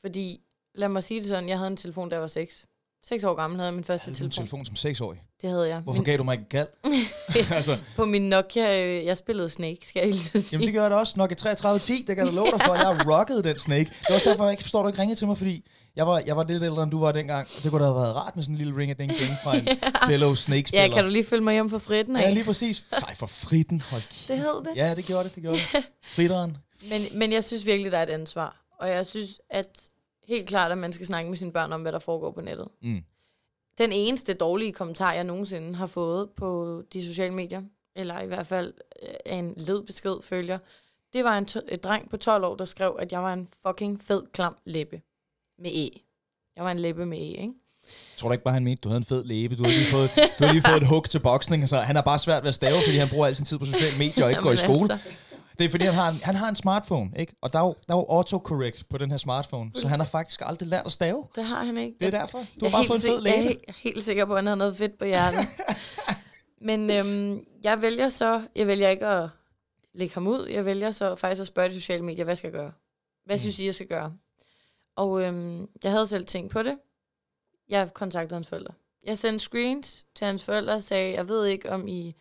fordi, 0.00 0.40
lad 0.74 0.88
mig 0.88 1.04
sige 1.04 1.20
det 1.20 1.28
sådan, 1.28 1.48
jeg 1.48 1.58
havde 1.58 1.70
en 1.70 1.76
telefon, 1.76 2.08
da 2.08 2.14
jeg 2.14 2.20
var 2.22 2.28
6. 2.28 2.64
6 3.08 3.24
år 3.24 3.34
gammel 3.34 3.56
havde 3.58 3.66
jeg 3.66 3.74
min 3.74 3.84
første 3.84 4.04
Havde 4.04 4.18
du 4.18 4.24
en 4.24 4.30
telefon. 4.30 4.44
telefon 4.46 4.64
som 4.66 4.76
seksårig? 4.76 5.22
Det 5.42 5.50
havde 5.50 5.68
jeg. 5.68 5.80
Hvorfor 5.80 6.02
gav 6.02 6.18
du 6.18 6.22
mig 6.24 6.32
ikke 6.32 6.48
kald? 6.48 6.68
altså, 7.56 7.78
På 7.96 8.04
min 8.04 8.22
Nokia, 8.22 8.84
øh, 8.86 9.04
jeg 9.04 9.16
spillede 9.16 9.48
Snake, 9.48 9.78
skal 9.88 10.00
jeg 10.00 10.08
at 10.08 10.14
sige. 10.42 10.48
jamen 10.52 10.66
det 10.66 10.74
gør 10.74 10.82
jeg 10.82 10.90
da 10.90 10.96
også. 10.96 11.14
Nokia 11.16 11.34
3310, 11.36 12.04
det 12.06 12.16
kan 12.16 12.24
jeg 12.26 12.32
da 12.32 12.36
love 12.36 12.50
dig 12.50 12.60
for. 12.66 12.74
Jeg 12.74 13.06
rockede 13.18 13.42
den 13.42 13.58
Snake. 13.58 13.84
Det 13.84 14.06
var 14.08 14.14
også 14.14 14.30
derfor, 14.30 14.44
jeg 14.44 14.52
ikke 14.52 14.62
forstår, 14.62 14.82
du 14.82 14.88
ikke 14.88 15.00
ringede 15.00 15.18
til 15.18 15.26
mig, 15.26 15.38
fordi 15.38 15.66
jeg 15.96 16.06
var, 16.06 16.22
jeg 16.26 16.36
var 16.36 16.44
lidt 16.44 16.62
ældre, 16.62 16.82
end 16.82 16.90
du 16.90 17.00
var 17.00 17.12
dengang. 17.12 17.48
Det 17.62 17.70
kunne 17.70 17.80
da 17.84 17.86
have 17.90 17.96
været 18.00 18.14
rart 18.16 18.36
med 18.36 18.44
sådan 18.44 18.54
en 18.54 18.58
lille 18.58 18.76
ring 18.76 18.90
af 18.90 18.96
den 18.96 19.10
fra 19.44 19.56
en 19.56 19.68
fellow 20.10 20.34
Snake-spiller. 20.34 20.84
Ja, 20.86 20.92
kan 20.92 21.04
du 21.04 21.10
lige 21.10 21.24
følge 21.24 21.44
mig 21.44 21.52
hjem 21.54 21.70
for 21.70 21.78
fritten 21.78 22.16
af? 22.16 22.20
Ja, 22.22 22.30
lige 22.30 22.44
præcis. 22.44 22.84
Nej, 23.00 23.14
for 23.14 23.26
fritten. 23.26 23.80
Hold 23.80 24.02
kæft. 24.02 24.28
Det 24.28 24.38
hed 24.38 24.64
det. 24.64 24.76
Ja, 24.76 24.94
det 24.94 25.04
gjorde 25.04 25.24
det, 25.24 25.34
det 25.34 25.42
gjorde 25.42 25.58
det. 25.72 25.84
Fritteren. 26.04 26.56
Men, 26.90 27.02
men 27.14 27.32
jeg 27.32 27.44
synes 27.44 27.66
virkelig, 27.66 27.92
der 27.92 27.98
er 27.98 28.02
et 28.02 28.10
ansvar. 28.10 28.56
Og 28.80 28.88
jeg 28.88 29.06
synes, 29.06 29.40
at 29.50 29.88
helt 30.28 30.48
klart, 30.48 30.72
at 30.72 30.78
man 30.78 30.92
skal 30.92 31.06
snakke 31.06 31.30
med 31.30 31.36
sine 31.38 31.52
børn 31.52 31.72
om, 31.72 31.82
hvad 31.82 31.92
der 31.92 31.98
foregår 31.98 32.30
på 32.30 32.40
nettet. 32.40 32.68
Mm. 32.82 33.02
Den 33.78 33.92
eneste 33.92 34.34
dårlige 34.34 34.72
kommentar, 34.72 35.12
jeg 35.12 35.24
nogensinde 35.24 35.74
har 35.74 35.86
fået 35.86 36.30
på 36.30 36.82
de 36.92 37.06
sociale 37.06 37.34
medier, 37.34 37.62
eller 37.96 38.20
i 38.20 38.26
hvert 38.26 38.46
fald 38.46 38.72
øh, 39.02 39.38
en 39.38 39.54
ledbesked 39.56 40.22
følger, 40.22 40.58
det 41.12 41.24
var 41.24 41.38
en 41.38 41.46
et 41.68 41.84
dreng 41.84 42.10
på 42.10 42.16
12 42.16 42.44
år, 42.44 42.56
der 42.56 42.64
skrev, 42.64 42.96
at 42.98 43.12
jeg 43.12 43.22
var 43.22 43.32
en 43.32 43.48
fucking 43.66 44.02
fed, 44.02 44.22
klam 44.32 44.56
læbe. 44.64 45.00
Med 45.58 45.70
E. 45.70 45.90
Jeg 46.56 46.64
var 46.64 46.70
en 46.70 46.78
læbe 46.78 47.06
med 47.06 47.18
E, 47.18 47.20
ikke? 47.20 47.52
Tror 48.16 48.28
du 48.28 48.32
ikke 48.32 48.44
bare, 48.44 48.54
han 48.54 48.64
mente, 48.64 48.80
du 48.80 48.88
havde 48.88 48.98
en 48.98 49.04
fed 49.04 49.24
læbe? 49.24 49.56
Du 49.56 49.62
har 49.62 49.70
lige 49.70 49.86
fået, 49.92 50.10
du 50.38 50.44
har 50.44 50.52
lige 50.52 50.62
fået 50.62 50.82
et 50.82 50.88
hug 50.88 51.10
til 51.10 51.18
boksning. 51.18 51.68
Så 51.68 51.76
han 51.80 51.96
har 51.96 52.02
bare 52.02 52.18
svært 52.18 52.42
ved 52.42 52.48
at 52.48 52.54
stave, 52.54 52.78
fordi 52.86 52.96
han 52.96 53.08
bruger 53.08 53.26
al 53.26 53.36
sin 53.36 53.44
tid 53.44 53.58
på 53.58 53.64
sociale 53.64 53.98
medier 53.98 54.24
og 54.24 54.30
ikke 54.30 54.42
går 54.42 54.52
i 54.52 54.54
Jamen 54.54 54.76
skole. 54.76 54.92
Altså, 54.92 55.08
Det 55.58 55.64
er 55.64 55.68
fordi, 55.70 55.84
han 55.84 55.94
har 55.94 56.08
en, 56.08 56.14
han 56.22 56.34
har 56.34 56.48
en 56.48 56.56
smartphone, 56.56 57.10
ikke? 57.18 57.34
Og 57.40 57.52
der 57.52 57.58
er, 57.58 57.64
jo, 57.64 57.74
der 57.88 57.94
er 57.94 57.98
jo 57.98 58.06
autocorrect 58.08 58.88
på 58.88 58.98
den 58.98 59.10
her 59.10 59.18
smartphone, 59.18 59.70
så 59.74 59.88
han 59.88 60.00
har 60.00 60.06
faktisk 60.06 60.40
aldrig 60.44 60.68
lært 60.68 60.86
at 60.86 60.92
stave. 60.92 61.26
det 61.34 61.44
har 61.44 61.64
han 61.64 61.76
ikke. 61.78 61.96
Det 62.00 62.06
er 62.06 62.10
derfor. 62.20 62.38
Du 62.38 62.44
jeg 62.62 62.70
har 62.70 62.78
bare 62.78 62.86
fået 62.86 62.96
en 62.96 63.02
fed 63.02 63.20
sik- 63.22 63.26
Jeg 63.26 63.56
er 63.68 63.72
helt 63.76 64.04
sikker 64.04 64.24
på, 64.24 64.32
at 64.32 64.38
han 64.38 64.46
har 64.46 64.54
noget 64.54 64.76
fedt 64.76 64.98
på 64.98 65.04
hjertet. 65.04 65.40
Men 66.68 66.90
øhm, 66.90 67.44
jeg 67.64 67.82
vælger 67.82 68.08
så, 68.08 68.42
jeg 68.56 68.66
vælger 68.66 68.88
ikke 68.88 69.06
at 69.06 69.28
lægge 69.94 70.14
ham 70.14 70.26
ud. 70.26 70.46
Jeg 70.46 70.64
vælger 70.66 70.90
så 70.90 71.14
faktisk 71.14 71.40
at 71.40 71.46
spørge 71.46 71.68
de 71.68 71.74
sociale 71.74 72.04
medier, 72.04 72.24
hvad 72.24 72.36
skal 72.36 72.48
jeg 72.48 72.52
gøre? 72.52 72.72
Hvad 73.24 73.36
Mm. 73.36 73.40
synes 73.40 73.58
I, 73.58 73.64
jeg 73.64 73.74
skal 73.74 73.86
gøre? 73.86 74.12
Og 74.96 75.22
øhm, 75.22 75.68
jeg 75.82 75.90
havde 75.92 76.06
selv 76.06 76.24
tænkt 76.26 76.52
på 76.52 76.62
det. 76.62 76.78
Jeg 77.68 77.94
kontaktede 77.94 78.34
hans 78.36 78.48
forældre. 78.48 78.74
Jeg 79.06 79.18
sendte 79.18 79.38
screens 79.44 80.06
til 80.14 80.26
hans 80.26 80.44
forældre 80.44 80.72
og 80.74 80.82
sagde, 80.82 81.14
jeg 81.14 81.28
ved 81.28 81.46
ikke, 81.46 81.72
om 81.72 81.88
I 81.88 82.14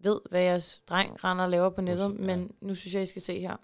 ved, 0.00 0.20
hvad 0.30 0.42
jeres 0.42 0.80
dreng 0.88 1.24
render 1.24 1.44
og 1.44 1.50
laver 1.50 1.70
på 1.70 1.80
nettet, 1.80 2.04
Ja. 2.04 2.08
men 2.26 2.50
nu 2.60 2.74
synes 2.74 2.94
jeg, 2.94 3.02
I 3.02 3.06
skal 3.06 3.22
se 3.22 3.40
her. 3.40 3.56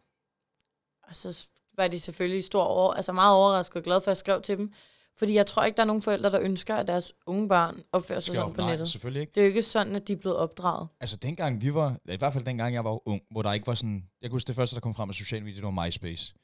Og 1.09 1.17
så 1.17 1.47
var 1.77 1.89
de 1.89 2.01
selvfølgelig 2.01 2.45
stor 2.45 2.63
over, 2.63 2.95
altså 2.95 3.13
meget 3.13 3.35
overrasket 3.35 3.77
og 3.77 3.83
glad 3.83 4.01
for, 4.01 4.05
at 4.05 4.07
jeg 4.09 4.17
skrev 4.17 4.43
til 4.43 4.59
dem. 4.59 4.73
Fordi 5.19 5.35
jeg 5.35 5.47
tror 5.47 5.65
ikke, 5.65 5.77
der 5.77 5.83
er 5.83 5.87
nogen 5.87 6.03
forældre, 6.03 6.31
der 6.31 6.41
ønsker, 6.41 6.75
at 6.77 6.87
deres 6.89 7.13
unge 7.27 7.49
børn 7.49 7.83
opfører 7.93 8.21
sig 8.21 8.35
sådan 8.35 8.53
på 8.53 8.61
nej, 8.61 8.71
nettet. 8.71 8.89
selvfølgelig 8.89 9.21
ikke. 9.21 9.31
Det 9.35 9.41
er 9.41 9.45
jo 9.45 9.49
ikke 9.49 9.63
sådan, 9.63 9.97
at 9.97 10.09
de 10.09 10.13
er 10.13 10.17
blevet 10.17 10.37
opdraget. 10.37 10.89
Altså 11.01 11.17
dengang 11.17 11.63
vi 11.63 11.75
var, 11.75 11.97
i 12.09 12.17
hvert 12.17 12.33
fald 12.33 12.45
dengang 12.45 12.75
jeg 12.75 12.85
var 12.85 13.09
ung, 13.09 13.23
hvor 13.31 13.43
der 13.43 13.53
ikke 13.53 13.67
var 13.67 13.75
sådan, 13.75 14.09
jeg 14.23 14.31
kan 14.31 14.35
huske 14.35 14.49
det 14.49 14.57
første, 14.57 14.75
der 14.75 14.81
kom 14.81 14.95
frem 14.95 15.09
af 15.09 15.15
sociale 15.15 15.45
medier, 15.45 15.61
det 15.61 15.75
var 15.75 15.85
MySpace. 15.87 16.35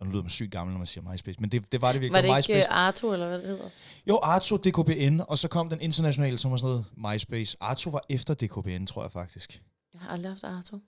Og 0.00 0.06
nu 0.06 0.12
lyder 0.12 0.22
man 0.22 0.30
sygt 0.30 0.50
gammel, 0.52 0.72
når 0.72 0.78
man 0.78 0.86
siger 0.86 1.12
MySpace, 1.12 1.40
men 1.40 1.50
det, 1.50 1.72
det 1.72 1.80
var 1.82 1.92
det 1.92 2.00
virkelig. 2.00 2.12
Var 2.24 2.28
det 2.28 2.38
MySpace. 2.38 2.52
ikke 2.58 2.68
uh, 2.70 2.76
Arto, 2.76 3.12
eller 3.12 3.26
hvad 3.28 3.38
det 3.38 3.46
hedder? 3.48 3.68
Jo, 4.08 4.18
Arto, 4.22 4.56
DKBN, 4.56 5.20
og 5.28 5.38
så 5.38 5.48
kom 5.48 5.68
den 5.70 5.80
internationale, 5.80 6.38
som 6.38 6.50
var 6.50 6.56
sådan 6.56 6.68
noget 6.96 7.14
MySpace. 7.14 7.56
Arto 7.60 7.90
var 7.90 8.00
efter 8.08 8.34
DKBN, 8.34 8.86
tror 8.86 9.02
jeg 9.02 9.12
faktisk. 9.12 9.62
Jeg 9.94 10.00
har 10.02 10.08
aldrig 10.10 10.30
haft 10.30 10.44
Arto. 10.44 10.78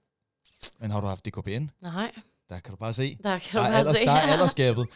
Men 0.81 0.91
har 0.91 1.01
du 1.01 1.07
haft 1.07 1.27
DKBN? 1.27 1.71
Nej, 1.83 2.13
Der 2.51 2.59
kan 2.59 2.71
du 2.71 2.77
bare 2.77 2.93
se. 2.93 3.19
der 3.23 3.39
kan 3.39 3.53
Der 3.53 3.59
du 3.61 3.67
er, 3.67 3.71
bare 3.71 3.79
alders, 3.79 3.97
se. 3.97 4.05
der 4.05 4.13
er 4.13 4.21
aldersgabet. 4.33 4.87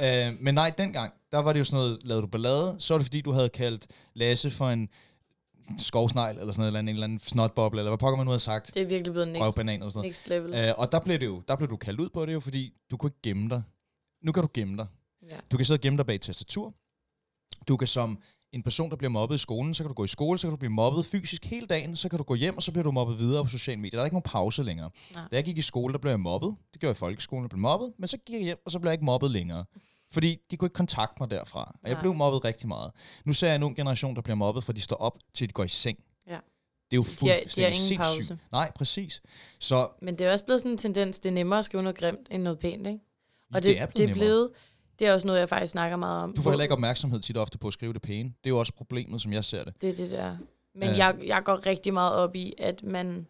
uh, 0.00 0.40
men 0.44 0.54
nej, 0.54 0.70
dengang, 0.78 1.12
der 1.32 1.38
var 1.38 1.52
det 1.52 1.58
jo 1.60 1.64
sådan 1.64 1.76
noget, 1.84 1.98
lavede 2.04 2.22
du 2.22 2.26
ballade, 2.26 2.76
så 2.78 2.94
var 2.94 2.98
det 2.98 3.06
fordi, 3.06 3.20
du 3.20 3.32
havde 3.32 3.48
kaldt 3.48 3.86
Lasse 4.14 4.50
for 4.50 4.68
en 4.70 4.88
skovsnegl, 5.78 6.38
eller 6.38 6.52
sådan 6.52 6.60
noget, 6.60 6.68
eller 6.68 6.80
en 6.80 6.88
eller 6.88 7.04
anden 7.04 7.20
snotboble, 7.20 7.80
eller 7.80 7.90
hvad 7.90 7.98
pokker 7.98 8.16
man 8.16 8.24
nu 8.26 8.30
havde 8.30 8.40
sagt. 8.40 8.74
Det 8.74 8.82
er 8.82 8.86
virkelig 8.86 9.12
blevet 9.12 9.28
next, 9.28 9.40
Røvbanan 9.42 9.74
eller 9.74 9.90
sådan 9.90 9.98
noget. 9.98 10.08
next 10.10 10.28
level. 10.28 10.54
Øh, 10.54 10.74
og 10.78 10.92
der 10.92 11.00
blev, 11.00 11.18
det 11.20 11.26
jo, 11.26 11.42
der 11.48 11.56
blev 11.56 11.68
du 11.70 11.76
kaldt 11.76 12.00
ud 12.00 12.08
på 12.08 12.26
det 12.26 12.32
jo, 12.32 12.40
fordi 12.40 12.72
du 12.90 12.96
kunne 12.96 13.08
ikke 13.08 13.22
gemme 13.22 13.48
dig. 13.48 13.62
Nu 14.24 14.32
kan 14.32 14.42
du 14.42 14.48
gemme 14.54 14.76
dig. 14.76 14.86
ja. 15.30 15.36
Du 15.50 15.56
kan 15.56 15.66
sidde 15.66 15.76
og 15.78 15.80
gemme 15.82 15.96
dig 15.96 16.06
bag 16.06 16.14
et 16.14 16.20
tastatur. 16.20 16.74
Du 17.68 17.76
kan 17.76 17.88
som 17.88 18.18
en 18.52 18.62
person, 18.62 18.90
der 18.90 18.96
bliver 18.96 19.10
mobbet 19.10 19.34
i 19.34 19.38
skolen, 19.38 19.74
så 19.74 19.82
kan 19.82 19.88
du 19.88 19.94
gå 19.94 20.04
i 20.04 20.08
skole, 20.08 20.38
så 20.38 20.46
kan 20.46 20.50
du 20.50 20.56
blive 20.56 20.70
mobbet 20.70 21.06
fysisk 21.06 21.44
hele 21.44 21.66
dagen, 21.66 21.96
så 21.96 22.08
kan 22.08 22.16
du 22.16 22.22
gå 22.22 22.34
hjem, 22.34 22.56
og 22.56 22.62
så 22.62 22.72
bliver 22.72 22.82
du 22.82 22.90
mobbet 22.90 23.18
videre 23.18 23.44
på 23.44 23.50
sociale 23.50 23.80
medier. 23.80 23.98
Der 23.98 24.00
er 24.02 24.04
ikke 24.04 24.14
nogen 24.14 24.22
pause 24.30 24.62
længere. 24.62 24.90
Nej. 25.14 25.22
Da 25.30 25.36
jeg 25.36 25.44
gik 25.44 25.58
i 25.58 25.62
skole, 25.62 25.92
der 25.92 25.98
blev 25.98 26.10
jeg 26.12 26.20
mobbet. 26.20 26.54
Det 26.72 26.80
gjorde 26.80 26.90
jeg 26.90 26.96
i 26.96 26.98
folkeskolen, 26.98 27.42
der 27.42 27.48
blev 27.48 27.60
mobbet. 27.60 27.92
Men 27.98 28.08
så 28.08 28.16
gik 28.26 28.34
jeg 28.34 28.42
hjem, 28.42 28.58
og 28.64 28.70
så 28.70 28.78
blev 28.78 28.88
jeg 28.88 28.94
ikke 28.94 29.04
mobbet 29.04 29.30
længere. 29.30 29.64
Fordi 30.16 30.38
de 30.50 30.56
kunne 30.56 30.66
ikke 30.66 30.74
kontakte 30.74 31.16
mig 31.20 31.30
derfra. 31.30 31.60
Og 31.82 31.88
jeg 31.88 31.92
Nej. 31.92 32.00
blev 32.00 32.14
mobbet 32.14 32.44
rigtig 32.44 32.68
meget. 32.68 32.90
Nu 33.24 33.32
ser 33.32 33.46
jeg 33.46 33.56
en 33.56 33.62
ung 33.62 33.76
generation, 33.76 34.14
der 34.16 34.22
bliver 34.22 34.36
mobbet, 34.36 34.64
for 34.64 34.72
de 34.72 34.80
står 34.80 34.96
op 34.96 35.18
til 35.34 35.48
de 35.48 35.52
går 35.52 35.64
i 35.64 35.68
seng. 35.68 35.98
Ja. 36.26 36.32
Det 36.90 36.92
er 36.92 36.96
jo 36.96 37.02
De 37.20 37.28
har- 37.28 37.34
de 37.54 37.62
har 37.62 37.68
fuldstændig 37.70 37.96
pause. 37.98 38.14
sindssygt. 38.14 38.38
Nej, 38.52 38.70
præcis. 38.76 39.22
Så 39.58 39.88
Men 40.02 40.18
det 40.18 40.26
er 40.26 40.32
også 40.32 40.44
blevet 40.44 40.60
sådan 40.60 40.72
en 40.72 40.78
tendens, 40.78 41.18
det 41.18 41.28
er 41.28 41.32
nemmere 41.32 41.58
at 41.58 41.64
skrive 41.64 41.82
noget 41.82 41.98
grimt 41.98 42.28
end 42.30 42.42
noget 42.42 42.58
pænt, 42.58 42.86
ikke? 42.86 43.00
Og 43.54 43.62
det, 43.62 43.64
det 43.64 43.78
er 43.80 43.86
blevet 43.86 43.96
det 43.96 44.10
er 44.10 44.14
blevet, 44.14 44.50
det 44.98 45.08
er 45.08 45.12
også 45.14 45.26
noget, 45.26 45.40
jeg 45.40 45.48
faktisk 45.48 45.72
snakker 45.72 45.96
meget 45.96 46.22
om. 46.22 46.32
Du 46.36 46.42
får 46.42 46.50
heller 46.50 46.62
ikke 46.64 46.74
opmærksomhed 46.74 47.20
tit 47.20 47.36
og 47.36 47.42
ofte 47.42 47.58
på 47.58 47.66
at 47.66 47.72
skrive 47.72 47.92
det 47.92 48.02
pæne. 48.02 48.28
Det 48.28 48.46
er 48.46 48.50
jo 48.50 48.58
også 48.58 48.72
problemet, 48.72 49.22
som 49.22 49.32
jeg 49.32 49.44
ser 49.44 49.64
det. 49.64 49.80
Det 49.80 49.88
er 49.88 49.94
det 49.94 50.10
der. 50.10 50.36
Men 50.74 50.88
Ja. 50.88 50.96
jeg, 51.06 51.16
jeg 51.26 51.42
går 51.44 51.66
rigtig 51.66 51.92
meget 51.94 52.14
op 52.14 52.34
i, 52.36 52.52
at 52.58 52.82
man 52.82 53.26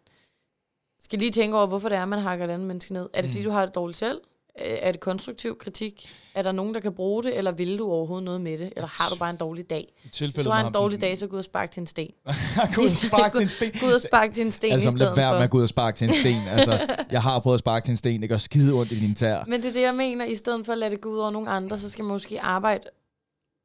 skal 0.98 1.18
lige 1.18 1.30
tænke 1.30 1.56
over, 1.56 1.66
hvorfor 1.66 1.88
det 1.88 1.98
er, 1.98 2.04
man 2.04 2.18
hakker 2.18 2.44
et 2.44 2.50
andet 2.50 2.68
menneske 2.68 2.92
ned. 2.92 3.08
Er 3.14 3.22
det, 3.22 3.30
fordi 3.30 3.40
Mm. 3.42 3.44
du 3.44 3.50
har 3.50 3.66
det 3.66 3.74
dårligt 3.74 3.98
selv? 3.98 4.20
Øh, 4.60 4.78
Er 4.80 4.92
det 4.92 5.00
konstruktiv 5.00 5.58
kritik? 5.58 6.08
Er 6.34 6.42
der 6.42 6.52
nogen, 6.52 6.74
der 6.74 6.80
kan 6.80 6.94
bruge 6.94 7.22
det, 7.22 7.36
eller 7.38 7.52
vil 7.52 7.78
du 7.78 7.90
overhovedet 7.92 8.24
noget 8.24 8.40
med 8.40 8.58
det? 8.58 8.72
Eller 8.76 8.88
har 8.88 9.08
du 9.10 9.16
bare 9.18 9.30
en 9.30 9.36
dårlig 9.36 9.70
dag? 9.70 9.92
Hvis 10.02 10.18
du 10.34 10.50
har 10.50 10.60
med 10.62 10.66
en 10.68 10.74
dårlig 10.74 11.00
dag, 11.00 11.18
så 11.18 11.26
gå 11.26 11.32
ud 11.32 11.38
og 11.38 11.44
spark 11.44 11.70
til 11.70 11.80
en 11.80 11.86
sten. 11.86 12.10
gå 12.74 12.80
ud 12.80 12.84
og 12.84 12.90
spark 12.90 13.32
til 13.32 13.42
en 13.42 13.48
sten. 13.48 13.72
Gå 13.80 13.86
ud 13.86 13.92
og 13.92 14.00
spark 14.00 14.32
til 14.34 14.46
en 14.46 14.52
sten 14.52 14.72
Altså, 14.72 14.88
i 14.88 14.90
lad 14.90 14.96
stedet 14.98 15.16
være 15.16 15.30
med 15.32 15.38
for. 15.38 15.44
at 15.44 15.50
gå 15.50 15.58
ud 15.58 15.62
og 15.62 15.68
sparke 15.68 15.96
til 15.96 16.08
en 16.08 16.14
sten. 16.14 16.42
Altså, 16.48 16.96
jeg 17.10 17.22
har 17.22 17.38
prøvet 17.40 17.54
at 17.54 17.58
sparke 17.60 17.84
til 17.84 17.90
en 17.90 17.96
sten. 17.96 18.20
Det 18.20 18.28
gør 18.28 18.36
skide 18.38 18.72
ondt 18.72 18.92
i 18.92 19.00
dine 19.00 19.14
tær. 19.14 19.44
Men 19.48 19.62
det 19.62 19.68
er 19.68 19.72
det, 19.72 19.82
jeg 19.82 19.94
mener. 19.94 20.24
I 20.24 20.34
stedet 20.34 20.66
for 20.66 20.72
at 20.72 20.78
lade 20.78 20.90
det 20.90 21.00
gå 21.00 21.08
ud 21.08 21.18
over 21.18 21.30
nogle 21.30 21.48
andre, 21.50 21.78
så 21.78 21.90
skal 21.90 22.04
man 22.04 22.12
måske 22.12 22.40
arbejde 22.40 22.84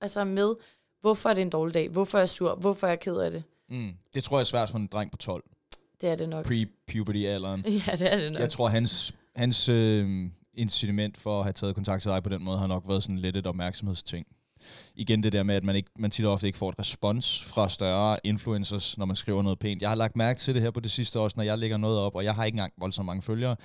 altså 0.01 0.23
med, 0.23 0.53
hvorfor 1.01 1.29
er 1.29 1.33
det 1.33 1.41
en 1.41 1.49
dårlig 1.49 1.73
dag? 1.73 1.89
Hvorfor 1.89 2.17
er 2.17 2.21
jeg 2.21 2.29
sur? 2.29 2.55
Hvorfor 2.55 2.87
er 2.87 2.91
jeg 2.91 2.99
ked 2.99 3.15
af 3.17 3.31
det? 3.31 3.43
Mm. 3.69 3.89
Det 4.13 4.23
tror 4.23 4.37
jeg 4.37 4.41
er 4.41 4.45
svært 4.45 4.69
for 4.69 4.77
en 4.77 4.87
dreng 4.87 5.11
på 5.11 5.17
12. 5.17 5.43
Det 6.01 6.09
er 6.09 6.15
det 6.15 6.29
nok. 6.29 6.45
Pre-puberty-alderen. 6.45 7.61
Ja, 7.87 7.91
det 7.91 8.13
er 8.13 8.17
det 8.19 8.31
nok. 8.31 8.41
Jeg 8.41 8.49
tror, 8.49 8.67
hans, 8.67 9.13
hans 9.35 9.69
øh, 9.69 10.25
incitament 10.53 11.17
for 11.17 11.39
at 11.39 11.45
have 11.45 11.53
taget 11.53 11.75
kontakt 11.75 12.01
til 12.01 12.11
dig 12.11 12.23
på 12.23 12.29
den 12.29 12.43
måde, 12.43 12.57
har 12.59 12.67
nok 12.67 12.83
været 12.87 13.03
sådan 13.03 13.17
lidt 13.19 13.35
et 13.35 13.47
opmærksomhedsting. 13.47 14.27
Igen 14.95 15.23
det 15.23 15.33
der 15.33 15.43
med, 15.43 15.55
at 15.55 15.63
man, 15.63 15.75
ikke, 15.75 15.89
man 15.99 16.11
tit 16.11 16.25
og 16.25 16.33
ofte 16.33 16.47
ikke 16.47 16.57
får 16.57 16.69
et 16.69 16.79
respons 16.79 17.43
fra 17.43 17.69
større 17.69 18.17
influencers, 18.23 18.97
når 18.97 19.05
man 19.05 19.15
skriver 19.15 19.41
noget 19.41 19.59
pænt. 19.59 19.81
Jeg 19.81 19.89
har 19.89 19.95
lagt 19.95 20.15
mærke 20.15 20.39
til 20.39 20.53
det 20.53 20.61
her 20.61 20.71
på 20.71 20.79
det 20.79 20.91
sidste 20.91 21.19
også, 21.19 21.35
når 21.37 21.43
jeg 21.43 21.57
lægger 21.57 21.77
noget 21.77 21.99
op, 21.99 22.15
og 22.15 22.23
jeg 22.23 22.35
har 22.35 22.43
ikke 22.45 22.55
engang 22.55 22.73
voldsomt 22.77 23.05
mange 23.05 23.21
følgere. 23.21 23.55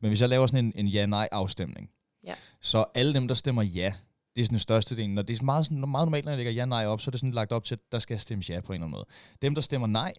Men 0.00 0.08
hvis 0.08 0.20
jeg 0.20 0.28
laver 0.28 0.46
sådan 0.46 0.64
en, 0.64 0.72
en 0.76 0.86
ja-nej-afstemning, 0.86 1.90
Ja. 2.26 2.34
så 2.60 2.84
alle 2.94 3.14
dem, 3.14 3.28
der 3.28 3.34
stemmer 3.34 3.62
ja, 3.62 3.92
det 4.36 4.42
er 4.42 4.44
sådan 4.44 4.54
den 4.54 4.58
største 4.58 4.96
del. 4.96 5.10
Når 5.10 5.22
det 5.22 5.40
er 5.40 5.44
meget, 5.44 5.64
sådan, 5.66 5.78
meget 5.90 6.06
normalt, 6.06 6.24
når 6.24 6.32
jeg 6.32 6.36
lægger 6.36 6.52
ja-nej 6.52 6.86
op, 6.86 7.00
så 7.00 7.08
er 7.08 7.10
det 7.10 7.20
sådan 7.20 7.32
lagt 7.32 7.52
op 7.52 7.64
til, 7.64 7.74
at 7.74 7.80
der 7.92 7.98
skal 7.98 8.20
stemmes 8.20 8.50
ja 8.50 8.60
på 8.60 8.72
en 8.72 8.74
eller 8.74 8.86
anden 8.86 8.90
måde. 8.90 9.04
Dem, 9.42 9.54
der 9.54 9.62
stemmer 9.62 9.86
nej, 9.86 10.12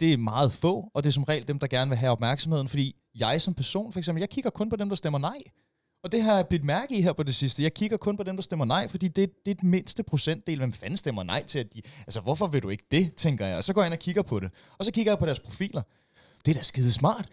det 0.00 0.12
er 0.12 0.16
meget 0.16 0.52
få, 0.52 0.90
og 0.94 1.02
det 1.02 1.08
er 1.08 1.12
som 1.12 1.22
regel 1.24 1.48
dem, 1.48 1.58
der 1.58 1.66
gerne 1.66 1.88
vil 1.88 1.98
have 1.98 2.12
opmærksomheden, 2.12 2.68
fordi 2.68 2.96
jeg 3.14 3.42
som 3.42 3.54
person, 3.54 3.92
for 3.92 3.98
eksempel, 3.98 4.20
jeg 4.20 4.30
kigger 4.30 4.50
kun 4.50 4.70
på 4.70 4.76
dem, 4.76 4.88
der 4.88 4.96
stemmer 4.96 5.18
nej. 5.18 5.38
Og 6.04 6.12
det 6.12 6.22
har 6.22 6.34
jeg 6.36 6.46
blivet 6.46 6.64
mærke 6.64 6.94
i 6.98 7.02
her 7.02 7.12
på 7.12 7.22
det 7.22 7.34
sidste. 7.34 7.62
Jeg 7.62 7.74
kigger 7.74 7.96
kun 7.96 8.16
på 8.16 8.22
dem, 8.22 8.36
der 8.36 8.42
stemmer 8.42 8.64
nej, 8.64 8.88
fordi 8.88 9.08
det, 9.08 9.30
det 9.44 9.50
er 9.50 9.54
det 9.54 9.62
mindste 9.64 10.02
procentdel. 10.02 10.58
Hvem 10.58 10.72
fanden 10.72 10.96
stemmer 10.96 11.22
nej 11.22 11.44
til, 11.44 11.58
at 11.58 11.74
de... 11.74 11.82
Altså, 11.98 12.20
hvorfor 12.20 12.46
vil 12.46 12.62
du 12.62 12.68
ikke 12.68 12.84
det, 12.90 13.14
tænker 13.14 13.46
jeg. 13.46 13.56
Og 13.56 13.64
så 13.64 13.72
går 13.72 13.82
jeg 13.82 13.86
ind 13.86 13.92
og 13.92 13.98
kigger 13.98 14.22
på 14.22 14.40
det. 14.40 14.50
Og 14.78 14.84
så 14.84 14.92
kigger 14.92 15.12
jeg 15.12 15.18
på 15.18 15.26
deres 15.26 15.40
profiler. 15.40 15.82
Det 16.46 16.50
er 16.50 16.54
da 16.58 16.62
skide 16.62 16.92
smart. 16.92 17.28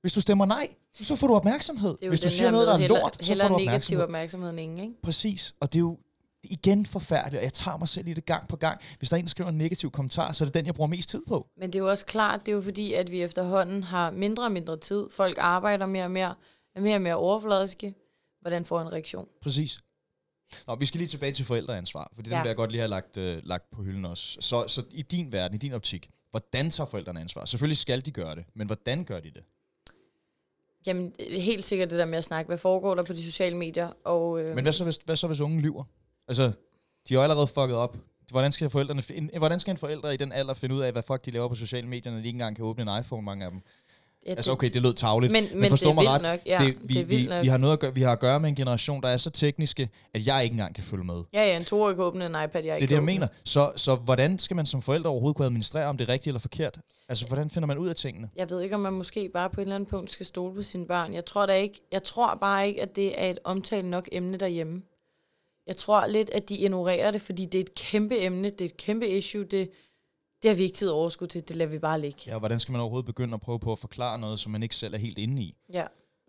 Hvis 0.00 0.12
du 0.12 0.20
stemmer 0.20 0.46
nej, 0.46 0.68
så 0.92 1.16
får 1.16 1.26
du 1.26 1.34
opmærksomhed. 1.34 1.96
Hvis 2.08 2.20
du 2.20 2.24
den 2.24 2.30
siger 2.30 2.50
noget, 2.50 2.66
der 2.66 2.74
er 2.74 2.78
heller- 2.78 3.00
lort, 3.00 3.16
så 3.20 3.28
heller 3.30 3.48
får 3.48 3.58
du 3.58 3.64
negativ 3.64 3.70
opmærksomhed. 3.98 4.04
opmærksomhed 4.04 4.50
end 4.50 4.60
ingen, 4.60 4.80
ikke? 4.80 5.02
Præcis. 5.02 5.54
Og 5.60 5.72
det 5.72 5.78
er 5.78 5.80
jo 5.80 5.98
igen 6.42 6.86
forfærdeligt, 6.86 7.38
og 7.38 7.44
jeg 7.44 7.52
tager 7.52 7.76
mig 7.76 7.88
selv 7.88 8.08
i 8.08 8.14
det 8.14 8.24
gang 8.26 8.48
på 8.48 8.56
gang. 8.56 8.80
Hvis 8.98 9.08
der 9.08 9.16
er 9.16 9.18
en, 9.18 9.24
der 9.24 9.30
skriver 9.30 9.50
en 9.50 9.58
negativ 9.58 9.90
kommentar, 9.90 10.32
så 10.32 10.44
er 10.44 10.46
det 10.46 10.54
den, 10.54 10.66
jeg 10.66 10.74
bruger 10.74 10.88
mest 10.88 11.08
tid 11.10 11.22
på. 11.28 11.48
Men 11.56 11.72
det 11.72 11.78
er 11.78 11.82
jo 11.82 11.90
også 11.90 12.06
klart, 12.06 12.40
det 12.40 12.52
er 12.52 12.56
jo 12.56 12.62
fordi, 12.62 12.92
at 12.92 13.10
vi 13.10 13.22
efterhånden 13.22 13.82
har 13.82 14.10
mindre 14.10 14.44
og 14.44 14.52
mindre 14.52 14.76
tid. 14.76 15.10
Folk 15.10 15.36
arbejder 15.40 15.86
mere 15.86 16.04
og 16.04 16.10
mere, 16.10 16.34
er 16.74 16.80
mere 16.80 16.94
og 16.94 17.02
mere 17.02 17.14
overfladiske. 17.16 17.94
Hvordan 18.40 18.64
får 18.64 18.80
en 18.80 18.92
reaktion? 18.92 19.28
Præcis. 19.42 19.78
Nå, 20.66 20.74
vi 20.74 20.86
skal 20.86 20.98
lige 20.98 21.08
tilbage 21.08 21.32
til 21.32 21.44
forældreansvar, 21.44 22.12
for 22.14 22.22
det 22.22 22.30
ja. 22.30 22.36
Ja. 22.36 22.42
vil 22.42 22.48
jeg 22.48 22.56
godt 22.56 22.70
lige 22.70 22.80
have 22.80 22.88
lagt, 22.88 23.16
øh, 23.16 23.40
lagt 23.44 23.70
på 23.70 23.82
hylden 23.82 24.04
også. 24.04 24.38
Så, 24.40 24.64
så 24.68 24.82
i 24.90 25.02
din 25.02 25.32
verden, 25.32 25.54
i 25.54 25.58
din 25.58 25.72
optik, 25.72 26.10
hvordan 26.30 26.70
tager 26.70 26.88
forældrene 26.88 27.20
ansvar? 27.20 27.44
Selvfølgelig 27.44 27.78
skal 27.78 28.06
de 28.06 28.10
gøre 28.10 28.36
det, 28.36 28.44
men 28.54 28.66
hvordan 28.66 29.04
gør 29.04 29.20
de 29.20 29.30
det? 29.30 29.42
Jamen, 30.86 31.12
helt 31.30 31.64
sikkert 31.64 31.90
det 31.90 31.98
der 31.98 32.04
med 32.04 32.18
at 32.18 32.24
snakke. 32.24 32.48
Hvad 32.48 32.58
foregår 32.58 32.94
der 32.94 33.02
på 33.02 33.12
de 33.12 33.24
sociale 33.24 33.56
medier? 33.56 33.92
Og, 34.04 34.40
øh, 34.42 34.54
Men 34.54 34.64
hvad 34.64 34.72
så, 34.72 34.84
hvis, 34.84 34.98
hvad 35.04 35.16
så, 35.16 35.26
hvis 35.26 35.40
unge 35.40 35.60
lyver? 35.60 35.84
Altså, 36.28 36.42
de 37.08 37.14
er 37.14 37.18
jo 37.18 37.22
allerede 37.22 37.46
fucket 37.46 37.76
op. 37.76 37.96
Hvordan 38.30 38.52
skal, 38.52 38.70
forældrene, 38.70 39.02
fi- 39.02 39.16
en, 39.16 39.30
hvordan 39.38 39.60
skal 39.60 39.70
en 39.70 39.76
forælder 39.76 40.10
i 40.10 40.16
den 40.16 40.32
alder 40.32 40.54
finde 40.54 40.74
ud 40.74 40.80
af, 40.80 40.92
hvad 40.92 41.02
fuck 41.06 41.24
de 41.24 41.30
laver 41.30 41.48
på 41.48 41.54
sociale 41.54 41.88
medier, 41.88 42.12
når 42.12 42.18
de 42.20 42.26
ikke 42.26 42.36
engang 42.36 42.56
kan 42.56 42.64
åbne 42.64 42.82
en 42.94 43.00
iPhone, 43.00 43.22
mange 43.22 43.44
af 43.44 43.50
dem? 43.50 43.60
ja, 44.26 44.30
Altså 44.30 44.52
okay, 44.52 44.68
det 44.68 44.82
lød 44.82 44.94
tavligt, 44.94 45.32
men, 45.32 45.48
men, 45.54 45.70
forstå 45.70 45.84
det 45.86 45.90
er 45.90 45.94
mig 45.94 46.08
ret, 46.08 46.22
nok. 46.22 46.40
Ja, 46.46 46.58
det, 46.66 46.76
vi, 46.82 46.94
det 46.94 47.10
vi, 47.10 47.26
nok. 47.26 47.42
vi, 47.42 47.48
har 47.48 47.56
noget 47.56 47.72
at 47.72 47.80
gøre, 47.80 47.94
vi 47.94 48.02
har 48.02 48.12
at 48.12 48.20
gøre 48.20 48.40
med 48.40 48.48
en 48.48 48.54
generation, 48.54 49.02
der 49.02 49.08
er 49.08 49.16
så 49.16 49.30
tekniske, 49.30 49.88
at 50.14 50.26
jeg 50.26 50.44
ikke 50.44 50.54
engang 50.54 50.74
kan 50.74 50.84
følge 50.84 51.04
med. 51.04 51.22
Ja, 51.32 51.42
ja, 51.44 51.56
en 51.56 51.64
toårig 51.64 51.96
kan 51.96 52.04
åbne 52.04 52.26
en 52.26 52.30
iPad, 52.30 52.38
jeg 52.42 52.54
Det 52.54 52.62
ikke 52.62 52.74
er 52.74 52.86
det, 52.86 52.94
jeg 52.94 53.02
mener. 53.02 53.26
Så, 53.44 53.72
så 53.76 53.94
hvordan 53.94 54.38
skal 54.38 54.56
man 54.56 54.66
som 54.66 54.82
forældre 54.82 55.10
overhovedet 55.10 55.36
kunne 55.36 55.46
administrere, 55.46 55.86
om 55.86 55.96
det 55.96 56.08
er 56.08 56.12
rigtigt 56.12 56.26
eller 56.26 56.40
forkert? 56.40 56.78
Altså, 57.08 57.26
hvordan 57.26 57.50
finder 57.50 57.66
man 57.66 57.78
ud 57.78 57.88
af 57.88 57.94
tingene? 57.96 58.28
Jeg 58.36 58.50
ved 58.50 58.60
ikke, 58.62 58.74
om 58.74 58.80
man 58.80 58.92
måske 58.92 59.30
bare 59.34 59.50
på 59.50 59.60
et 59.60 59.62
eller 59.62 59.74
andet 59.74 59.88
punkt 59.88 60.10
skal 60.10 60.26
stole 60.26 60.54
på 60.54 60.62
sine 60.62 60.86
børn. 60.86 61.14
Jeg 61.14 61.24
tror 61.24 61.46
da 61.46 61.52
ikke, 61.52 61.80
jeg 61.92 62.02
tror 62.02 62.34
bare 62.34 62.68
ikke, 62.68 62.82
at 62.82 62.96
det 62.96 63.22
er 63.22 63.30
et 63.30 63.38
omtalt 63.44 63.86
nok 63.86 64.08
emne 64.12 64.36
derhjemme. 64.38 64.82
Jeg 65.70 65.76
tror 65.76 66.06
lidt, 66.06 66.30
at 66.30 66.48
de 66.48 66.56
ignorerer 66.56 67.10
det, 67.10 67.20
fordi 67.20 67.46
det 67.46 67.54
er 67.54 67.62
et 67.62 67.74
kæmpe 67.74 68.20
emne, 68.20 68.50
det 68.50 68.60
er 68.60 68.64
et 68.64 68.76
kæmpe 68.76 69.08
issue, 69.08 69.44
det, 69.44 69.70
det 70.42 70.50
har 70.50 70.56
vi 70.56 70.62
ikke 70.62 70.76
tid 70.76 70.88
overskud 70.88 71.26
til, 71.26 71.48
det 71.48 71.56
lader 71.56 71.70
vi 71.70 71.78
bare 71.78 72.00
ligge. 72.00 72.20
Ja, 72.26 72.38
hvordan 72.38 72.60
skal 72.60 72.72
man 72.72 72.80
overhovedet 72.80 73.06
begynde 73.06 73.34
at 73.34 73.40
prøve 73.40 73.60
på 73.60 73.72
at 73.72 73.78
forklare 73.78 74.18
noget, 74.18 74.40
som 74.40 74.52
man 74.52 74.62
ikke 74.62 74.76
selv 74.76 74.94
er 74.94 74.98
helt 74.98 75.18
inde 75.18 75.42
i? 75.42 75.54
Ja. 75.72 75.86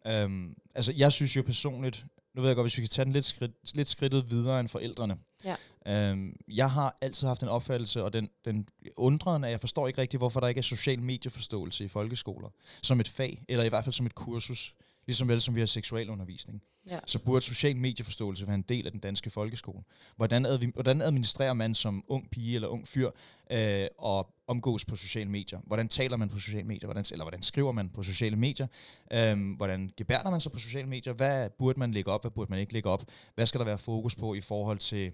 Øhm, 0.07 0.55
altså, 0.75 0.93
jeg 0.97 1.11
synes 1.11 1.35
jo 1.35 1.41
personligt, 1.41 2.05
nu 2.35 2.41
ved 2.41 2.49
jeg 2.49 2.55
godt, 2.55 2.65
hvis 2.65 2.77
vi 2.77 2.81
kan 2.81 2.89
tage 2.89 3.05
den 3.05 3.13
lidt, 3.13 3.25
skridt, 3.25 3.75
lidt 3.75 3.89
skridtet 3.89 4.29
videre 4.29 4.59
end 4.59 4.69
forældrene. 4.69 5.17
Ja. 5.45 5.55
Øhm, 5.87 6.35
jeg 6.47 6.71
har 6.71 6.97
altid 7.01 7.27
haft 7.27 7.43
en 7.43 7.49
opfattelse, 7.49 8.03
og 8.03 8.13
den, 8.13 8.29
den 8.45 8.67
undrende, 8.97 9.47
at 9.47 9.51
jeg 9.51 9.59
forstår 9.59 9.87
ikke 9.87 10.01
rigtigt, 10.01 10.19
hvorfor 10.19 10.39
der 10.39 10.47
ikke 10.47 10.59
er 10.59 10.63
social 10.63 11.01
medieforståelse 11.01 11.85
i 11.85 11.87
folkeskoler. 11.87 12.49
Som 12.83 12.99
et 12.99 13.07
fag, 13.07 13.43
eller 13.49 13.63
i 13.63 13.69
hvert 13.69 13.83
fald 13.83 13.93
som 13.93 14.05
et 14.05 14.15
kursus. 14.15 14.73
Ligesom 15.11 15.27
vel 15.27 15.41
som 15.41 15.55
vi 15.55 15.59
har 15.59 15.67
seksualundervisning. 15.67 16.61
Ja. 16.89 16.99
Så 17.05 17.19
burde 17.19 17.41
social 17.41 17.75
medieforståelse 17.75 18.47
være 18.47 18.55
en 18.55 18.61
del 18.61 18.85
af 18.85 18.91
den 18.91 18.99
danske 18.99 19.29
folkeskole. 19.29 19.83
Hvordan, 20.15 20.45
advi- 20.45 20.71
hvordan 20.73 21.01
administrerer 21.01 21.53
man 21.53 21.75
som 21.75 22.03
ung 22.07 22.29
pige 22.29 22.55
eller 22.55 22.67
ung 22.67 22.87
fyr 22.87 23.09
øh, 23.51 23.87
og 23.97 24.35
omgås 24.47 24.85
på 24.85 24.95
sociale 24.95 25.29
medier? 25.29 25.59
Hvordan 25.67 25.87
taler 25.87 26.17
man 26.17 26.29
på 26.29 26.39
sociale 26.39 26.67
medier? 26.67 26.87
Hvordan, 26.87 27.05
eller 27.11 27.23
hvordan 27.23 27.41
skriver 27.41 27.71
man 27.71 27.89
på 27.89 28.03
sociale 28.03 28.35
medier? 28.35 28.67
Øhm, 29.13 29.51
hvordan 29.51 29.91
gebærder 29.97 30.29
man 30.29 30.41
sig 30.41 30.51
på 30.51 30.59
sociale 30.59 30.87
medier? 30.87 31.13
Hvad 31.13 31.49
burde 31.49 31.79
man 31.79 31.91
lægge 31.91 32.11
op? 32.11 32.23
Hvad 32.23 32.31
burde 32.31 32.51
man 32.51 32.59
ikke 32.59 32.73
lægge 32.73 32.89
op? 32.89 33.03
Hvad 33.35 33.45
skal 33.45 33.59
der 33.59 33.65
være 33.65 33.77
fokus 33.77 34.15
på 34.15 34.33
i 34.33 34.41
forhold 34.41 34.77
til 34.77 35.11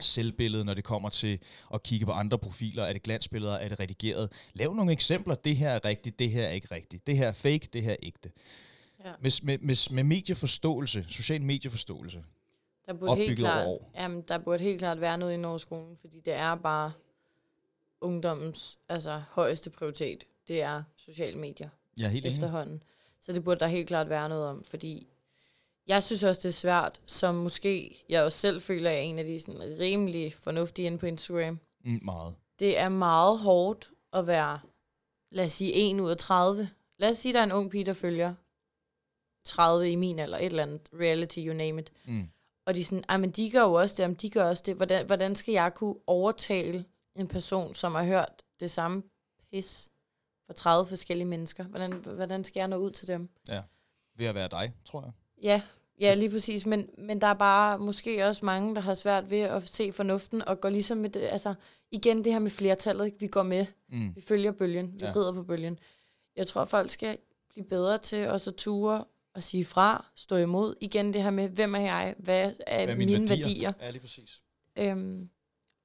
selvbillede, 0.00 0.64
når 0.64 0.74
det 0.74 0.84
kommer 0.84 1.08
til 1.08 1.38
at 1.74 1.82
kigge 1.82 2.06
på 2.06 2.12
andre 2.12 2.38
profiler? 2.38 2.84
Er 2.84 2.92
det 2.92 3.02
glansbilleder? 3.02 3.54
Er 3.54 3.68
det 3.68 3.80
redigeret? 3.80 4.32
Lav 4.54 4.74
nogle 4.74 4.92
eksempler. 4.92 5.34
Det 5.34 5.56
her 5.56 5.70
er 5.70 5.84
rigtigt, 5.84 6.18
det 6.18 6.30
her 6.30 6.44
er 6.44 6.52
ikke 6.52 6.74
rigtigt. 6.74 7.06
Det 7.06 7.16
her 7.16 7.28
er 7.28 7.32
fake, 7.32 7.68
det 7.72 7.82
her 7.82 7.92
er 7.92 7.96
ægte. 8.02 8.30
Ja. 9.04 9.12
Med, 9.20 9.44
med, 9.44 9.58
med, 9.58 9.94
med 9.94 10.04
medieforståelse, 10.04 11.06
social 11.10 11.42
medieforståelse, 11.42 12.24
Der 12.86 12.92
burde 12.92 13.16
helt 13.16 13.38
klart, 13.38 13.66
år. 13.66 13.90
Jamen, 13.94 14.22
der 14.22 14.38
burde 14.38 14.62
helt 14.62 14.78
klart 14.78 15.00
være 15.00 15.18
noget 15.18 15.34
i 15.34 15.36
Norgeskolen, 15.36 15.96
fordi 15.96 16.20
det 16.20 16.32
er 16.32 16.54
bare 16.54 16.92
ungdommens 18.00 18.78
altså, 18.88 19.22
højeste 19.30 19.70
prioritet. 19.70 20.24
Det 20.48 20.62
er 20.62 20.82
sociale 20.96 21.38
medier 21.38 21.68
er 22.04 22.08
helt 22.08 22.26
enig. 22.26 22.34
efterhånden. 22.36 22.82
Så 23.20 23.32
det 23.32 23.44
burde 23.44 23.60
der 23.60 23.66
helt 23.66 23.88
klart 23.88 24.08
være 24.08 24.28
noget 24.28 24.46
om, 24.46 24.64
fordi 24.64 25.06
jeg 25.86 26.02
synes 26.02 26.22
også, 26.22 26.40
det 26.42 26.48
er 26.48 26.52
svært, 26.52 27.00
som 27.06 27.34
måske 27.34 28.04
jeg 28.08 28.24
også 28.24 28.38
selv 28.38 28.60
føler, 28.60 28.90
jeg 28.90 28.98
er 28.98 29.02
en 29.02 29.18
af 29.18 29.24
de 29.24 29.40
sådan, 29.40 29.60
rimelig 29.80 30.34
fornuftige 30.34 30.86
inde 30.86 30.98
på 30.98 31.06
Instagram. 31.06 31.60
Mm, 31.84 32.00
meget. 32.04 32.34
Det 32.58 32.78
er 32.78 32.88
meget 32.88 33.38
hårdt 33.38 33.90
at 34.12 34.26
være, 34.26 34.60
lad 35.30 35.44
os 35.44 35.52
sige, 35.52 35.90
1 35.90 36.00
ud 36.00 36.10
af 36.10 36.16
30. 36.16 36.68
Lad 36.98 37.08
os 37.08 37.16
sige, 37.16 37.32
der 37.32 37.38
er 37.38 37.44
en 37.44 37.52
ung 37.52 37.70
pige, 37.70 37.84
der 37.84 37.92
følger 37.92 38.34
30 39.48 39.90
i 39.92 39.96
min 39.96 40.18
alder, 40.18 40.38
et 40.38 40.46
eller 40.46 40.62
andet 40.62 40.88
reality, 41.00 41.38
you 41.38 41.54
name 41.54 41.80
it. 41.80 41.92
Mm. 42.06 42.28
Og 42.66 42.74
de 42.74 42.80
er 42.80 42.84
sådan, 42.84 43.04
"Ej, 43.08 43.16
men 43.16 43.30
de 43.30 43.50
gør 43.50 43.60
jo 43.62 43.72
også 43.72 43.94
det, 43.96 44.02
jamen, 44.02 44.14
de 44.16 44.30
gør 44.30 44.48
også 44.48 44.62
det. 44.66 44.74
Hvordan, 44.76 45.06
hvordan 45.06 45.34
skal 45.34 45.52
jeg 45.52 45.74
kunne 45.74 45.94
overtale 46.06 46.84
en 47.14 47.28
person, 47.28 47.74
som 47.74 47.94
har 47.94 48.04
hørt 48.04 48.42
det 48.60 48.70
samme 48.70 49.02
pis 49.50 49.88
fra 50.46 50.52
30 50.54 50.86
forskellige 50.86 51.26
mennesker? 51.28 51.64
Hvordan, 51.64 51.92
hvordan 51.92 52.44
skal 52.44 52.60
jeg 52.60 52.68
nå 52.68 52.76
ud 52.76 52.90
til 52.90 53.08
dem? 53.08 53.28
Ved 54.16 54.26
at 54.26 54.34
være 54.34 54.48
dig, 54.48 54.72
tror 54.84 55.02
jeg. 55.02 55.12
Ja, 55.42 55.62
ja 56.00 56.14
lige 56.14 56.30
præcis. 56.30 56.66
Men, 56.66 56.90
men 56.98 57.20
der 57.20 57.26
er 57.26 57.34
bare 57.34 57.78
måske 57.78 58.26
også 58.26 58.44
mange, 58.44 58.74
der 58.74 58.80
har 58.80 58.94
svært 58.94 59.30
ved 59.30 59.40
at 59.40 59.68
se 59.68 59.92
fornuften 59.92 60.42
og 60.42 60.60
går 60.60 60.68
ligesom 60.68 60.98
med 60.98 61.10
det. 61.10 61.20
Altså, 61.20 61.54
igen 61.90 62.24
det 62.24 62.32
her 62.32 62.38
med 62.40 62.50
flertallet, 62.50 63.06
ikke? 63.06 63.20
vi 63.20 63.26
går 63.26 63.42
med. 63.42 63.66
Mm. 63.88 64.16
Vi 64.16 64.20
følger 64.20 64.52
bølgen. 64.52 64.92
Vi 64.92 64.98
Ja. 65.00 65.06
ja. 65.06 65.12
rider 65.16 65.32
på 65.32 65.42
bølgen. 65.42 65.78
Jeg 66.36 66.46
tror, 66.46 66.64
folk 66.64 66.90
skal 66.90 67.18
blive 67.50 67.64
bedre 67.66 67.98
til 67.98 68.28
også 68.28 68.50
at 68.50 68.56
ture 68.56 69.04
og 69.38 69.42
sige 69.42 69.64
fra, 69.64 70.06
stå 70.14 70.36
imod. 70.36 70.74
Igen 70.80 71.12
det 71.12 71.22
her 71.22 71.30
med, 71.30 71.48
hvem 71.48 71.74
er 71.74 71.78
jeg? 71.78 72.14
Hvad 72.18 72.38
er, 72.40 72.52
Hvad 72.84 72.88
er 72.94 72.96
mine, 72.96 73.12
mine 73.12 73.28
værdier? 73.28 73.72
Ja, 73.80 73.90
lige 73.90 74.00
præcis. 74.00 74.42
Øhm, 74.76 75.28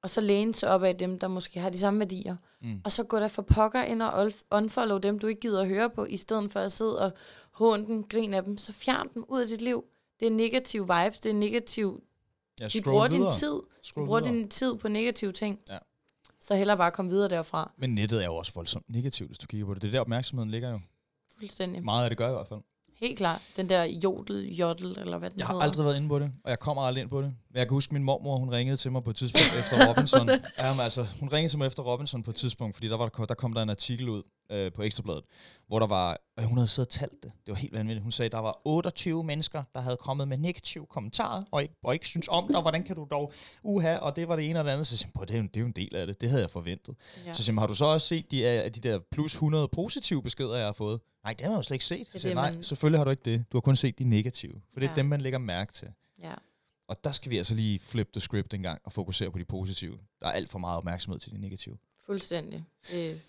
og 0.02 0.10
så 0.10 0.20
læne 0.20 0.54
sig 0.54 0.68
op 0.68 0.82
af 0.82 0.96
dem, 0.98 1.18
der 1.18 1.28
måske 1.28 1.60
har 1.60 1.70
de 1.70 1.78
samme 1.78 1.98
værdier. 2.00 2.36
Mm. 2.60 2.80
Og 2.84 2.92
så 2.92 3.04
gå 3.04 3.16
der 3.16 3.28
for 3.28 3.42
pokker 3.42 3.82
ind 3.82 4.02
og 4.02 4.32
unfollow 4.50 4.98
dem, 4.98 5.18
du 5.18 5.26
ikke 5.26 5.40
gider 5.40 5.62
at 5.62 5.68
høre 5.68 5.90
på, 5.90 6.04
i 6.04 6.16
stedet 6.16 6.52
for 6.52 6.60
at 6.60 6.72
sidde 6.72 7.00
og 7.00 7.12
håne 7.50 7.86
dem, 7.86 8.04
grine 8.04 8.36
af 8.36 8.44
dem. 8.44 8.58
Så 8.58 8.72
fjern 8.72 9.08
dem 9.14 9.24
ud 9.28 9.40
af 9.40 9.46
dit 9.48 9.62
liv. 9.62 9.84
Det 10.20 10.26
er 10.26 10.30
negative 10.30 10.82
vibes, 10.82 11.20
det 11.20 11.30
er 11.30 11.34
negativ... 11.34 12.02
Ja, 12.60 12.68
De 12.68 12.82
bruger 12.82 13.08
din 13.08 13.18
videre. 13.18 13.32
tid, 13.34 13.60
Scroll 13.82 14.04
de 14.04 14.08
bruger 14.08 14.20
videre. 14.20 14.34
din 14.34 14.48
tid 14.48 14.74
på 14.76 14.88
negative 14.88 15.32
ting. 15.32 15.60
Ja. 15.70 15.78
Så 16.40 16.54
hellere 16.54 16.76
bare 16.76 16.90
komme 16.90 17.10
videre 17.10 17.28
derfra. 17.28 17.72
Men 17.76 17.94
nettet 17.94 18.20
er 18.22 18.24
jo 18.26 18.36
også 18.36 18.52
voldsomt 18.54 18.84
negativt, 18.90 19.28
hvis 19.28 19.38
du 19.38 19.46
kigger 19.46 19.66
på 19.66 19.74
det. 19.74 19.82
Det 19.82 19.88
er 19.88 19.92
der 19.92 20.00
opmærksomheden 20.00 20.50
ligger 20.50 20.70
jo. 20.70 20.80
Fuldstændig. 21.38 21.84
Meget 21.84 22.04
af 22.04 22.10
det 22.10 22.18
gør 22.18 22.28
i 22.28 22.32
hvert 22.32 22.48
fald. 22.48 22.60
Helt 23.04 23.18
klart. 23.18 23.40
Den 23.56 23.68
der 23.68 23.84
jodel, 23.84 24.54
jodel, 24.56 24.98
eller 24.98 25.18
hvad 25.18 25.30
den 25.30 25.38
Jeg 25.38 25.46
har 25.46 25.54
hedder. 25.54 25.64
aldrig 25.66 25.84
været 25.84 25.96
inde 25.96 26.08
på 26.08 26.18
det, 26.18 26.32
og 26.44 26.50
jeg 26.50 26.58
kommer 26.58 26.82
aldrig 26.82 27.02
ind 27.02 27.10
på 27.10 27.22
det. 27.22 27.32
Men 27.50 27.58
jeg 27.58 27.66
kan 27.66 27.74
huske, 27.74 27.94
min 27.94 28.04
mormor, 28.04 28.36
hun 28.36 28.50
ringede 28.50 28.76
til 28.76 28.92
mig 28.92 29.04
på 29.04 29.10
et 29.10 29.16
tidspunkt 29.16 29.58
efter 29.58 29.88
Robinson. 29.88 30.28
Ja, 30.58 30.72
men 30.72 30.80
altså, 30.80 31.06
hun 31.20 31.28
ringede 31.32 31.52
til 31.52 31.58
mig 31.58 31.66
efter 31.66 31.82
Robinson 31.82 32.22
på 32.22 32.30
et 32.30 32.36
tidspunkt, 32.36 32.76
fordi 32.76 32.88
der, 32.88 32.96
var, 32.96 33.08
der 33.08 33.34
kom 33.34 33.52
der 33.52 33.62
en 33.62 33.70
artikel 33.70 34.08
ud 34.08 34.22
øh, 34.50 34.72
på 34.72 34.82
Ekstrabladet, 34.82 35.24
hvor 35.66 35.78
der 35.78 35.86
var, 35.86 36.18
øh, 36.38 36.44
hun 36.44 36.58
havde 36.58 36.68
siddet 36.68 36.88
og 36.88 36.92
talt 36.92 37.22
det. 37.22 37.32
Det 37.46 37.52
var 37.52 37.54
helt 37.54 37.72
vanvittigt. 37.72 38.02
Hun 38.02 38.12
sagde, 38.12 38.28
der 38.28 38.38
var 38.38 38.60
28 38.64 39.24
mennesker, 39.24 39.62
der 39.74 39.80
havde 39.80 39.96
kommet 39.96 40.28
med 40.28 40.38
negative 40.38 40.86
kommentarer, 40.86 41.44
og 41.50 41.62
ikke, 41.62 41.74
og 41.84 41.94
ikke 41.94 42.06
synes 42.08 42.28
om 42.28 42.48
dig. 42.52 42.60
Hvordan 42.60 42.82
kan 42.84 42.96
du 42.96 43.06
dog 43.10 43.32
uha, 43.62 43.96
og 43.98 44.16
det 44.16 44.28
var 44.28 44.36
det 44.36 44.50
ene 44.50 44.58
og 44.58 44.64
det 44.64 44.70
andet. 44.70 44.86
Så 44.86 44.96
siger 44.96 45.08
jeg, 45.08 45.12
"Prøv, 45.14 45.26
det 45.26 45.34
er, 45.34 45.38
jo, 45.38 45.42
det 45.42 45.56
er 45.56 45.60
jo 45.60 45.66
en 45.66 45.72
del 45.72 45.96
af 45.96 46.06
det. 46.06 46.20
Det 46.20 46.28
havde 46.28 46.42
jeg 46.42 46.50
forventet. 46.50 46.94
Ja. 47.26 47.34
Så 47.34 47.52
jeg, 47.52 47.60
har 47.60 47.66
du 47.66 47.74
så 47.74 47.84
også 47.84 48.06
set 48.06 48.30
de, 48.30 48.46
af 48.48 48.72
de 48.72 48.80
der 48.80 48.98
plus 49.10 49.32
100 49.34 49.68
positive 49.68 50.22
beskeder, 50.22 50.56
jeg 50.56 50.64
har 50.64 50.72
fået? 50.72 51.00
Nej, 51.24 51.32
det 51.32 51.40
har 51.40 51.52
jeg 51.52 51.56
jo 51.58 51.62
slet 51.62 51.74
ikke 51.74 51.84
set. 51.84 52.08
Det 52.12 52.34
nej, 52.34 52.50
man- 52.52 52.62
selvfølgelig 52.62 52.98
har 53.00 53.04
du 53.04 53.10
ikke 53.10 53.22
det. 53.24 53.44
Du 53.52 53.56
har 53.56 53.60
kun 53.60 53.76
set 53.76 53.98
de 53.98 54.04
negative. 54.04 54.60
For 54.72 54.80
det 54.80 54.86
er 54.86 54.90
Ja. 54.90 54.96
dem, 54.96 55.06
man 55.06 55.20
lægger 55.20 55.38
mærke 55.38 55.72
til. 55.72 55.88
ja. 56.22 56.34
Og 56.88 57.04
der 57.04 57.12
skal 57.12 57.30
vi 57.30 57.38
altså 57.38 57.54
lige 57.54 57.78
flip 57.78 58.12
the 58.12 58.20
script 58.20 58.54
en 58.54 58.62
gang 58.62 58.80
og 58.84 58.92
fokusere 58.92 59.30
på 59.30 59.38
de 59.38 59.44
positive. 59.44 59.98
Der 60.20 60.26
er 60.26 60.30
alt 60.32 60.50
for 60.50 60.58
meget 60.58 60.76
opmærksomhed 60.76 61.20
til 61.20 61.32
de 61.32 61.38
negative. 61.40 61.76
Fuldstændig. 62.06 62.64
Det, 62.90 63.20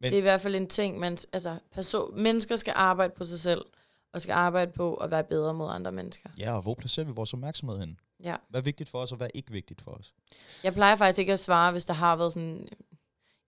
Men- 0.00 0.10
det 0.10 0.16
er 0.16 0.18
i 0.18 0.22
hvert 0.22 0.40
fald 0.40 0.54
en 0.54 0.66
ting, 0.66 0.98
man, 0.98 1.18
altså, 1.32 1.58
person, 1.72 2.22
mennesker 2.22 2.56
skal 2.56 2.72
arbejde 2.76 3.12
på 3.16 3.24
sig 3.24 3.40
selv, 3.40 3.64
og 4.12 4.20
skal 4.20 4.32
arbejde 4.32 4.72
på 4.72 4.94
at 4.94 5.10
være 5.10 5.24
bedre 5.24 5.54
mod 5.54 5.68
andre 5.70 5.92
mennesker. 5.92 6.30
Ja, 6.38 6.52
og 6.56 6.62
hvor 6.62 6.74
placerer 6.74 7.06
vi 7.06 7.12
vores 7.12 7.32
opmærksomhed 7.34 7.78
hen? 7.78 8.00
Ja. 8.24 8.36
Hvad 8.48 8.60
er 8.60 8.64
vigtigt 8.64 8.90
for 8.90 8.98
os, 9.02 9.10
og 9.12 9.16
hvad 9.16 9.26
er 9.26 9.30
ikke 9.34 9.52
vigtigt 9.52 9.80
for 9.80 9.90
os? 9.90 10.14
Jeg 10.64 10.72
plejer 10.74 10.96
faktisk 10.96 11.18
ikke 11.18 11.32
at 11.32 11.40
svare, 11.40 11.72
hvis 11.72 11.84
der 11.84 11.94
har 11.94 12.16
været 12.16 12.32
sådan, 12.32 12.68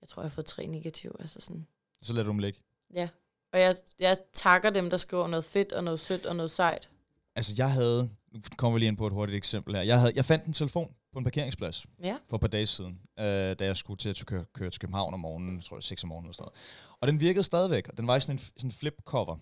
jeg 0.00 0.08
tror, 0.08 0.22
jeg 0.22 0.24
har 0.28 0.34
fået 0.34 0.46
tre 0.46 0.66
negative, 0.66 1.12
altså 1.20 1.40
sådan. 1.40 1.66
Så 2.02 2.12
lader 2.12 2.24
du 2.24 2.30
dem 2.30 2.38
ligge. 2.38 2.60
Ja. 2.94 3.08
Og 3.52 3.60
jeg, 3.60 3.74
jeg 4.00 4.16
takker 4.32 4.70
dem, 4.70 4.90
der 4.90 4.96
skriver 4.96 5.26
noget 5.26 5.44
fedt 5.44 5.72
og 5.72 5.84
noget 5.84 6.00
sødt 6.00 6.26
og 6.26 6.36
noget 6.36 6.50
sejt. 6.50 6.88
Altså, 7.34 7.54
jeg 7.56 7.70
havde... 7.70 8.10
Nu 8.32 8.40
kommer 8.56 8.74
vi 8.74 8.78
lige 8.80 8.88
ind 8.88 8.96
på 8.96 9.06
et 9.06 9.12
hurtigt 9.12 9.36
eksempel 9.36 9.74
her. 9.74 9.82
Jeg, 9.82 10.00
havde, 10.00 10.12
jeg 10.16 10.24
fandt 10.24 10.44
en 10.44 10.52
telefon 10.52 10.94
på 11.12 11.18
en 11.18 11.24
parkeringsplads 11.24 11.86
Ja. 12.02 12.16
for 12.28 12.36
et 12.36 12.40
par 12.40 12.48
dage 12.48 12.66
siden, 12.66 13.00
øh, 13.18 13.24
da 13.24 13.56
jeg 13.64 13.76
skulle 13.76 13.98
til 13.98 14.08
at 14.08 14.22
køre, 14.26 14.44
køre 14.54 14.70
til 14.70 14.80
København 14.80 15.14
om 15.14 15.20
morgenen, 15.20 15.56
jeg 15.56 15.64
tror 15.64 15.76
var 15.76 15.80
6 15.80 16.02
om 16.02 16.08
morgenen 16.08 16.26
eller 16.26 16.34
sådan 16.34 16.42
noget. 16.44 16.96
Og 17.00 17.08
den 17.08 17.20
virkede 17.20 17.44
stadigvæk, 17.44 17.88
og 17.88 17.96
den 17.96 18.06
var 18.06 18.16
i 18.16 18.20
sådan 18.20 18.34
en, 18.34 18.38
sådan 18.38 18.68
en 18.68 18.72
flip 18.72 18.94
cover. 19.04 19.36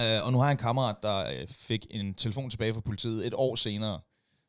Øh, 0.00 0.24
og 0.24 0.32
nu 0.32 0.38
har 0.38 0.46
jeg 0.46 0.52
en 0.52 0.58
kammerat, 0.58 0.96
der 1.02 1.40
øh, 1.40 1.48
fik 1.48 1.86
en 1.90 2.14
telefon 2.14 2.50
tilbage 2.50 2.74
fra 2.74 2.80
politiet 2.80 3.26
et 3.26 3.34
år 3.36 3.54
senere, 3.56 4.00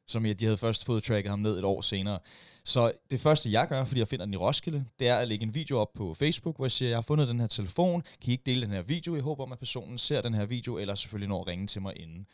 som 0.07 0.25
jeg, 0.25 0.39
de 0.39 0.45
havde 0.45 0.57
først 0.57 0.85
fået 0.85 1.03
tracket 1.03 1.29
ham 1.29 1.39
ned 1.39 1.57
et 1.57 1.63
år 1.63 1.81
senere. 1.81 2.19
Så 2.63 2.91
det 3.11 3.21
første, 3.21 3.51
jeg 3.51 3.67
gør, 3.67 3.85
fordi 3.85 3.99
jeg 3.99 4.07
finder 4.07 4.25
den 4.25 4.33
i 4.33 4.37
Roskilde, 4.37 4.85
det 4.99 5.07
er 5.07 5.17
at 5.17 5.27
lægge 5.27 5.43
en 5.43 5.53
video 5.55 5.77
op 5.79 5.93
på 5.93 6.13
Facebook, 6.13 6.55
hvor 6.55 6.65
jeg 6.65 6.71
siger, 6.71 6.89
jeg 6.89 6.97
har 6.97 7.01
fundet 7.01 7.27
den 7.27 7.39
her 7.39 7.47
telefon, 7.47 8.01
kan 8.01 8.29
I 8.29 8.31
ikke 8.31 8.43
dele 8.45 8.61
den 8.61 8.71
her 8.71 8.81
video? 8.81 9.15
Jeg 9.15 9.23
håber 9.23 9.43
om, 9.43 9.51
at 9.51 9.59
personen 9.59 9.97
ser 9.97 10.21
den 10.21 10.33
her 10.33 10.45
video, 10.45 10.77
eller 10.77 10.95
selvfølgelig 10.95 11.29
når 11.29 11.41
at 11.41 11.47
ringe 11.47 11.67
til 11.67 11.81
mig 11.81 11.93
inden. 11.99 12.27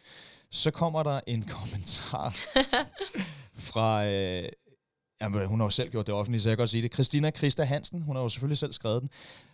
Så 0.51 0.71
kommer 0.71 1.03
der 1.03 1.19
en 1.27 1.43
kommentar 1.57 2.37
fra... 3.53 4.07
Øh, 4.07 4.49
Jamen, 5.21 5.47
hun 5.47 5.59
har 5.59 5.65
jo 5.65 5.69
selv 5.69 5.89
gjort 5.91 6.07
det 6.07 6.15
offentligt, 6.15 6.43
så 6.43 6.49
jeg 6.49 6.57
kan 6.57 6.61
godt 6.61 6.69
sige 6.69 6.83
det. 6.83 6.93
Christina 6.93 7.31
Christa 7.31 7.63
Hansen, 7.63 8.01
hun 8.01 8.15
har 8.15 8.23
jo 8.23 8.29
selvfølgelig 8.29 8.57
selv 8.57 8.73
skrevet 8.73 9.01
den. 9.01 9.09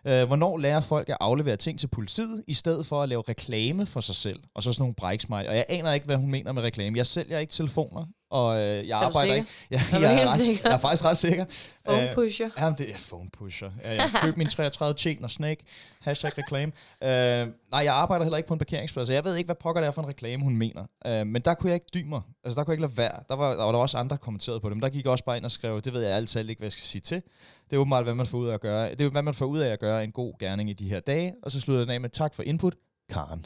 Øh, 0.06 0.28
hvornår 0.28 0.58
lærer 0.58 0.82
folk 0.82 1.10
at 1.10 1.18
aflevere 1.20 1.56
ting 1.56 1.80
til 1.80 1.88
politiet, 1.88 2.44
i 2.48 2.54
stedet 2.54 2.86
for 2.86 3.04
at 3.04 3.10
lave 3.10 3.24
reklame 3.30 3.86
for 3.86 4.00
sig 4.02 4.16
selv? 4.16 4.40
Og 4.56 4.64
så 4.64 4.74
sådan 4.74 4.82
nogle 4.82 4.96
bræksmejl. 4.96 5.48
Og 5.48 5.56
jeg 5.56 5.66
aner 5.70 5.94
ikke, 5.94 6.06
hvad 6.06 6.18
hun 6.18 6.32
mener 6.32 6.52
med 6.52 6.64
reklame. 6.64 6.98
Jeg 6.98 7.08
sælger 7.08 7.40
ikke 7.40 7.52
telefoner, 7.52 8.06
og 8.30 8.58
øh, 8.62 8.88
jeg 8.88 8.98
arbejder 8.98 9.34
ikke. 9.34 9.48
Ja, 9.72 9.82
Er 9.94 10.00
jeg, 10.00 10.18
helt 10.18 10.30
ret, 10.30 10.38
sikker? 10.40 10.62
jeg 10.66 10.74
er 10.74 10.78
faktisk 10.78 11.06
ret 11.06 11.18
sikker. 11.18 11.46
Phone 11.86 12.10
Øh, 12.10 12.16
pusher. 12.16 12.50
Jamen, 12.58 12.78
det 12.78 12.90
er 12.90 12.98
phone 13.08 13.30
pusher. 13.30 13.72
Ja. 13.84 14.02
Køb 14.24 14.38
min 14.38 14.48
33 14.48 14.98
chain 14.98 15.24
og 15.24 15.32
snake. 15.32 15.66
Hashtag 16.02 16.32
reklame. 16.38 16.72
Uh, 17.02 17.08
nej, 17.08 17.84
jeg 17.84 17.94
arbejder 17.94 18.26
heller 18.26 18.38
ikke 18.38 18.48
på 18.48 18.54
en 18.54 18.58
parkeringsplads, 18.58 19.08
så 19.08 19.14
jeg 19.14 19.24
ved 19.24 19.36
ikke, 19.36 19.48
hvad 19.48 19.56
pokker 19.56 19.82
det 19.82 19.88
er 19.88 19.92
for 19.92 20.02
en 20.02 20.08
reklame, 20.08 20.44
hun 20.44 20.58
mener. 20.58 20.82
Uh, 21.06 21.28
men 21.28 21.42
der 21.42 21.54
kunne 21.54 21.70
jeg 21.70 21.76
ikke 21.76 21.88
dybe 21.94 22.10
mig. 22.10 22.22
Altså, 22.44 22.60
der 22.60 22.64
kunne 22.66 22.72
jeg 22.72 22.76
ikke 22.80 22.88
lade 22.88 22.98
være. 22.98 23.20
Der 23.30 23.36
var, 23.36 23.50
der 23.56 23.64
var 23.64 23.72
der 23.72 23.80
også 23.80 23.98
andre, 23.98 24.16
der 24.16 24.20
kommenterede 24.22 24.60
på 24.60 24.70
det, 24.70 24.78
men 24.78 24.82
der 24.84 24.90
gik 24.90 25.04
jeg 25.06 25.12
også 25.12 25.24
bare 25.26 25.38
ind 25.38 25.46
og 25.46 25.52
skrev, 25.52 25.82
det 25.82 25.94
ved 25.94 26.02
jeg 26.02 26.12
altid 26.16 26.40
ikke, 26.50 26.60
hvad 26.60 26.66
jeg 26.66 26.72
skal 26.72 26.88
sige 26.88 27.02
til. 27.02 27.22
Det 27.70 27.76
er 27.76 27.80
åbenbart, 27.80 28.04
hvad 28.04 28.14
man 28.16 28.26
får 28.26 28.38
ud 28.38 28.48
af 28.48 28.54
at 28.54 28.62
gøre. 28.62 28.90
Det 28.90 29.02
er, 29.02 29.10
hvad 29.10 29.22
man 29.22 29.34
får 29.34 29.46
ud 29.46 29.60
af 29.60 29.70
at 29.70 29.80
gøre 29.80 30.04
en 30.04 30.12
god 30.12 30.34
gerning 30.40 30.70
i 30.70 30.74
de 30.74 30.90
her 30.90 31.00
dage. 31.00 31.34
Og 31.44 31.52
så 31.52 31.60
slutter 31.62 31.82
den 31.84 31.92
af 31.92 32.02
med, 32.02 32.10
tak 32.10 32.34
for 32.34 32.44
input, 32.44 32.76
Karen. 33.10 33.46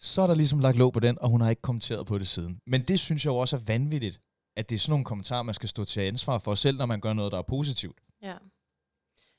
Så 0.00 0.22
er 0.22 0.26
der 0.26 0.34
ligesom 0.34 0.58
lagt 0.58 0.76
låg 0.76 0.92
på 0.92 1.00
den, 1.00 1.18
og 1.20 1.28
hun 1.28 1.40
har 1.40 1.50
ikke 1.50 1.62
kommenteret 1.62 2.06
på 2.06 2.18
det 2.18 2.28
siden. 2.28 2.60
Men 2.66 2.82
det 2.82 3.00
synes 3.00 3.24
jeg 3.24 3.30
jo 3.30 3.36
også 3.36 3.56
er 3.56 3.60
vanvittigt, 3.60 4.20
at 4.56 4.68
det 4.70 4.74
er 4.74 4.78
sådan 4.78 4.90
nogle 4.92 5.04
kommentarer, 5.04 5.42
man 5.42 5.54
skal 5.54 5.68
stå 5.68 5.84
til 5.84 6.00
ansvar 6.00 6.38
for, 6.38 6.54
selv 6.54 6.78
når 6.78 6.86
man 6.86 7.00
gør 7.00 7.12
noget, 7.12 7.32
der 7.32 7.38
er 7.38 7.42
positivt. 7.42 7.96
Ja. 8.22 8.34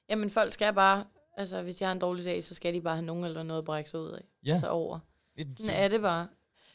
Jamen, 0.09 0.29
folk 0.29 0.53
skal 0.53 0.73
bare, 0.73 1.03
altså 1.37 1.61
hvis 1.61 1.75
de 1.75 1.83
har 1.85 1.91
en 1.91 1.99
dårlig 1.99 2.25
dag, 2.25 2.43
så 2.43 2.55
skal 2.55 2.73
de 2.73 2.81
bare 2.81 2.95
have 2.95 3.05
nogen 3.05 3.23
eller 3.23 3.43
noget 3.43 3.59
at 3.59 3.65
brække 3.65 3.89
sig 3.89 3.99
ud 3.99 4.09
af. 4.09 4.21
Ja. 4.45 4.51
Altså 4.51 4.67
over. 4.67 4.99
Et, 5.37 5.47
Sådan 5.57 5.75
er 5.75 5.87
det 5.87 6.01
bare. 6.01 6.27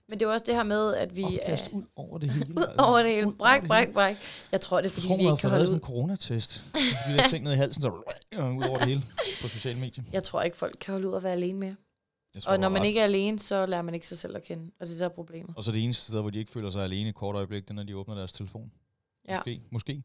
Men 0.09 0.20
det 0.20 0.26
er 0.26 0.32
også 0.32 0.45
det 0.47 0.55
her 0.55 0.62
med, 0.62 0.95
at 0.95 1.16
vi 1.16 1.24
opkast 1.24 1.66
er 1.66 1.70
ud 1.72 1.82
over 1.97 2.18
det 2.18 2.30
hele. 2.30 2.51
ud 2.51 2.74
over 2.89 3.03
det 3.03 3.11
hele. 3.14 3.32
Bræk, 3.32 3.66
bræk, 3.66 3.93
bræk. 3.93 4.16
Jeg 4.53 4.61
tror, 4.61 4.76
det 4.76 4.82
er, 4.82 4.89
Jeg 4.89 4.93
fordi 4.93 5.07
tror, 5.09 5.16
vi 5.16 5.22
hun 5.22 5.26
har 5.28 5.34
ikke 5.37 5.41
kan 5.41 5.51
fået 5.51 5.59
lavet 5.59 5.68
holde 5.68 5.82
sådan 5.84 5.95
en 5.95 6.01
ud. 6.01 6.07
coronatest. 6.07 6.64
De 7.09 7.16
der 7.16 7.28
ting 7.28 7.45
ned 7.45 7.53
i 7.53 7.57
halsen, 7.57 7.82
så 7.82 7.89
ud 8.59 8.68
over 8.68 8.78
det 8.78 8.89
hele 8.89 9.03
på 9.43 9.49
sociale 9.49 9.78
medier. 9.80 10.05
Jeg 10.12 10.22
tror 10.24 10.43
ikke, 10.43 10.57
folk 10.57 10.76
kan 10.80 10.93
holde 10.93 11.09
ud 11.09 11.16
at 11.16 11.22
være 11.22 11.32
alene 11.32 11.59
mere. 11.59 11.76
Jeg 12.37 12.43
tror, 12.43 12.53
Og 12.53 12.61
når 12.61 12.68
man 12.68 12.82
ret. 12.82 12.87
ikke 12.87 13.01
er 13.01 13.05
alene, 13.05 13.39
så 13.39 13.66
lærer 13.66 13.82
man 13.82 13.95
ikke 13.95 14.07
sig 14.07 14.18
selv 14.18 14.37
at 14.37 14.43
kende. 14.43 14.70
Og 14.80 14.87
det 14.87 14.95
er 14.95 14.99
der 14.99 15.05
er 15.05 15.09
problemet. 15.14 15.57
Og 15.57 15.64
så 15.64 15.72
det 15.72 15.84
eneste 15.84 16.07
sted, 16.07 16.20
hvor 16.20 16.30
de 16.30 16.39
ikke 16.39 16.51
føler 16.51 16.70
sig 16.70 16.84
alene 16.84 17.07
i 17.07 17.09
et 17.09 17.14
kort 17.14 17.37
øjeblik, 17.37 17.62
det 17.62 17.70
er, 17.70 17.74
når 17.74 17.82
de 17.82 17.97
åbner 17.97 18.14
deres 18.14 18.32
telefon. 18.32 18.72
Ja. 19.28 19.39
Måske. 19.39 19.61
Måske. 19.70 20.03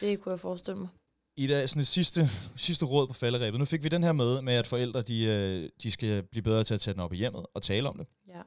Det 0.00 0.20
kunne 0.20 0.30
jeg 0.32 0.40
forestille 0.40 0.78
mig. 0.78 0.88
I 1.36 1.46
dag 1.46 1.68
sådan 1.68 1.80
et 1.80 1.86
sidste, 1.86 2.30
sidste 2.56 2.84
råd 2.86 3.06
på 3.06 3.12
falderæbet. 3.12 3.58
Nu 3.60 3.64
fik 3.64 3.84
vi 3.84 3.88
den 3.88 4.02
her 4.02 4.12
med, 4.12 4.42
med 4.42 4.54
at 4.54 4.66
forældre 4.66 5.02
de, 5.02 5.24
øh, 5.24 5.70
de 5.82 5.90
skal 5.90 6.22
blive 6.22 6.42
bedre 6.42 6.64
til 6.64 6.74
at 6.74 6.80
tage 6.80 6.92
den 6.94 7.00
op 7.00 7.12
i 7.12 7.16
hjemmet 7.16 7.46
og 7.54 7.62
tale 7.62 7.88
om 7.88 7.96
det. 7.98 8.06
Ja. 8.28 8.40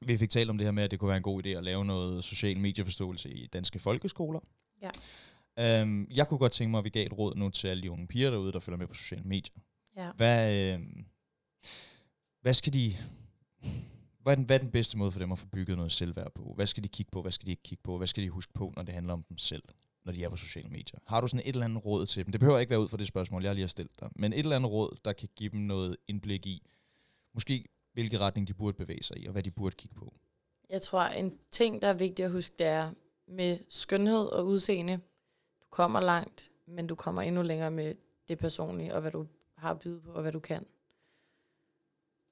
Vi 0.00 0.18
fik 0.18 0.30
talt 0.30 0.50
om 0.50 0.58
det 0.58 0.66
her 0.66 0.72
med, 0.72 0.84
at 0.84 0.90
det 0.90 0.98
kunne 0.98 1.08
være 1.08 1.16
en 1.16 1.22
god 1.22 1.46
idé 1.46 1.48
at 1.48 1.64
lave 1.64 1.84
noget 1.84 2.24
social 2.24 2.58
medieforståelse 2.60 3.30
i 3.30 3.46
danske 3.46 3.78
folkeskoler. 3.78 4.40
Ja. 4.82 5.82
Um, 5.82 6.08
jeg 6.10 6.28
kunne 6.28 6.38
godt 6.38 6.52
tænke 6.52 6.70
mig, 6.70 6.78
at 6.78 6.84
vi 6.84 6.90
gav 6.90 7.06
et 7.06 7.18
råd 7.18 7.34
nu 7.34 7.50
til 7.50 7.68
alle 7.68 7.82
de 7.82 7.90
unge 7.90 8.06
piger 8.06 8.30
derude, 8.30 8.52
der 8.52 8.60
følger 8.60 8.78
med 8.78 8.86
på 8.86 8.94
sociale 8.94 9.22
medier. 9.24 9.54
Ja. 9.96 10.10
Hvad, 10.16 10.72
øh, 10.74 10.80
hvad 12.44 12.54
skal 12.54 12.72
de... 12.72 12.96
Hvad 14.22 14.32
er, 14.32 14.34
den, 14.36 14.44
hvad 14.44 14.56
er 14.56 14.60
den 14.60 14.70
bedste 14.70 14.98
måde 14.98 15.12
for 15.12 15.18
dem 15.18 15.32
at 15.32 15.38
få 15.38 15.46
bygget 15.46 15.76
noget 15.76 15.92
selvværd 15.92 16.32
på? 16.34 16.52
Hvad 16.56 16.66
skal 16.66 16.84
de 16.84 16.88
kigge 16.88 17.10
på? 17.10 17.22
Hvad 17.22 17.32
skal 17.32 17.46
de 17.46 17.50
ikke 17.50 17.62
kigge 17.62 17.82
på? 17.82 17.96
Hvad 17.96 18.06
skal 18.06 18.22
de 18.22 18.30
huske 18.30 18.52
på, 18.52 18.72
når 18.76 18.82
det 18.82 18.94
handler 18.94 19.12
om 19.12 19.22
dem 19.22 19.38
selv, 19.38 19.62
når 20.04 20.12
de 20.12 20.24
er 20.24 20.28
på 20.28 20.36
sociale 20.36 20.68
medier? 20.68 20.98
Har 21.06 21.20
du 21.20 21.26
sådan 21.28 21.46
et 21.46 21.52
eller 21.52 21.64
andet 21.64 21.84
råd 21.84 22.06
til 22.06 22.24
dem? 22.24 22.32
Det 22.32 22.40
behøver 22.40 22.58
ikke 22.58 22.70
være 22.70 22.80
ud 22.80 22.88
fra 22.88 22.96
det 22.96 23.06
spørgsmål, 23.06 23.44
jeg 23.44 23.54
lige 23.54 23.62
har 23.62 23.68
stillet 23.68 24.00
dig. 24.00 24.10
Men 24.16 24.32
et 24.32 24.38
eller 24.38 24.56
andet 24.56 24.70
råd, 24.70 24.96
der 25.04 25.12
kan 25.12 25.28
give 25.36 25.50
dem 25.50 25.60
noget 25.60 25.96
indblik 26.08 26.46
i, 26.46 26.66
måske 27.34 27.64
hvilke 27.92 28.18
retning 28.18 28.48
de 28.48 28.54
burde 28.54 28.76
bevæge 28.76 29.02
sig 29.02 29.18
i, 29.18 29.26
og 29.26 29.32
hvad 29.32 29.42
de 29.42 29.50
burde 29.50 29.76
kigge 29.76 29.94
på. 29.94 30.14
Jeg 30.70 30.82
tror, 30.82 31.02
en 31.02 31.38
ting, 31.50 31.82
der 31.82 31.88
er 31.88 31.94
vigtigt 31.94 32.26
at 32.26 32.32
huske, 32.32 32.54
det 32.58 32.66
er 32.66 32.90
med 33.26 33.58
skønhed 33.68 34.26
og 34.26 34.46
udseende. 34.46 34.94
Du 35.60 35.66
kommer 35.70 36.00
langt, 36.00 36.50
men 36.66 36.86
du 36.86 36.94
kommer 36.94 37.22
endnu 37.22 37.42
længere 37.42 37.70
med 37.70 37.94
det 38.28 38.38
personlige, 38.38 38.94
og 38.94 39.00
hvad 39.00 39.10
du 39.10 39.26
har 39.56 39.70
at 39.70 39.78
byde 39.78 40.00
på, 40.00 40.10
og 40.12 40.22
hvad 40.22 40.32
du 40.32 40.40
kan. 40.40 40.66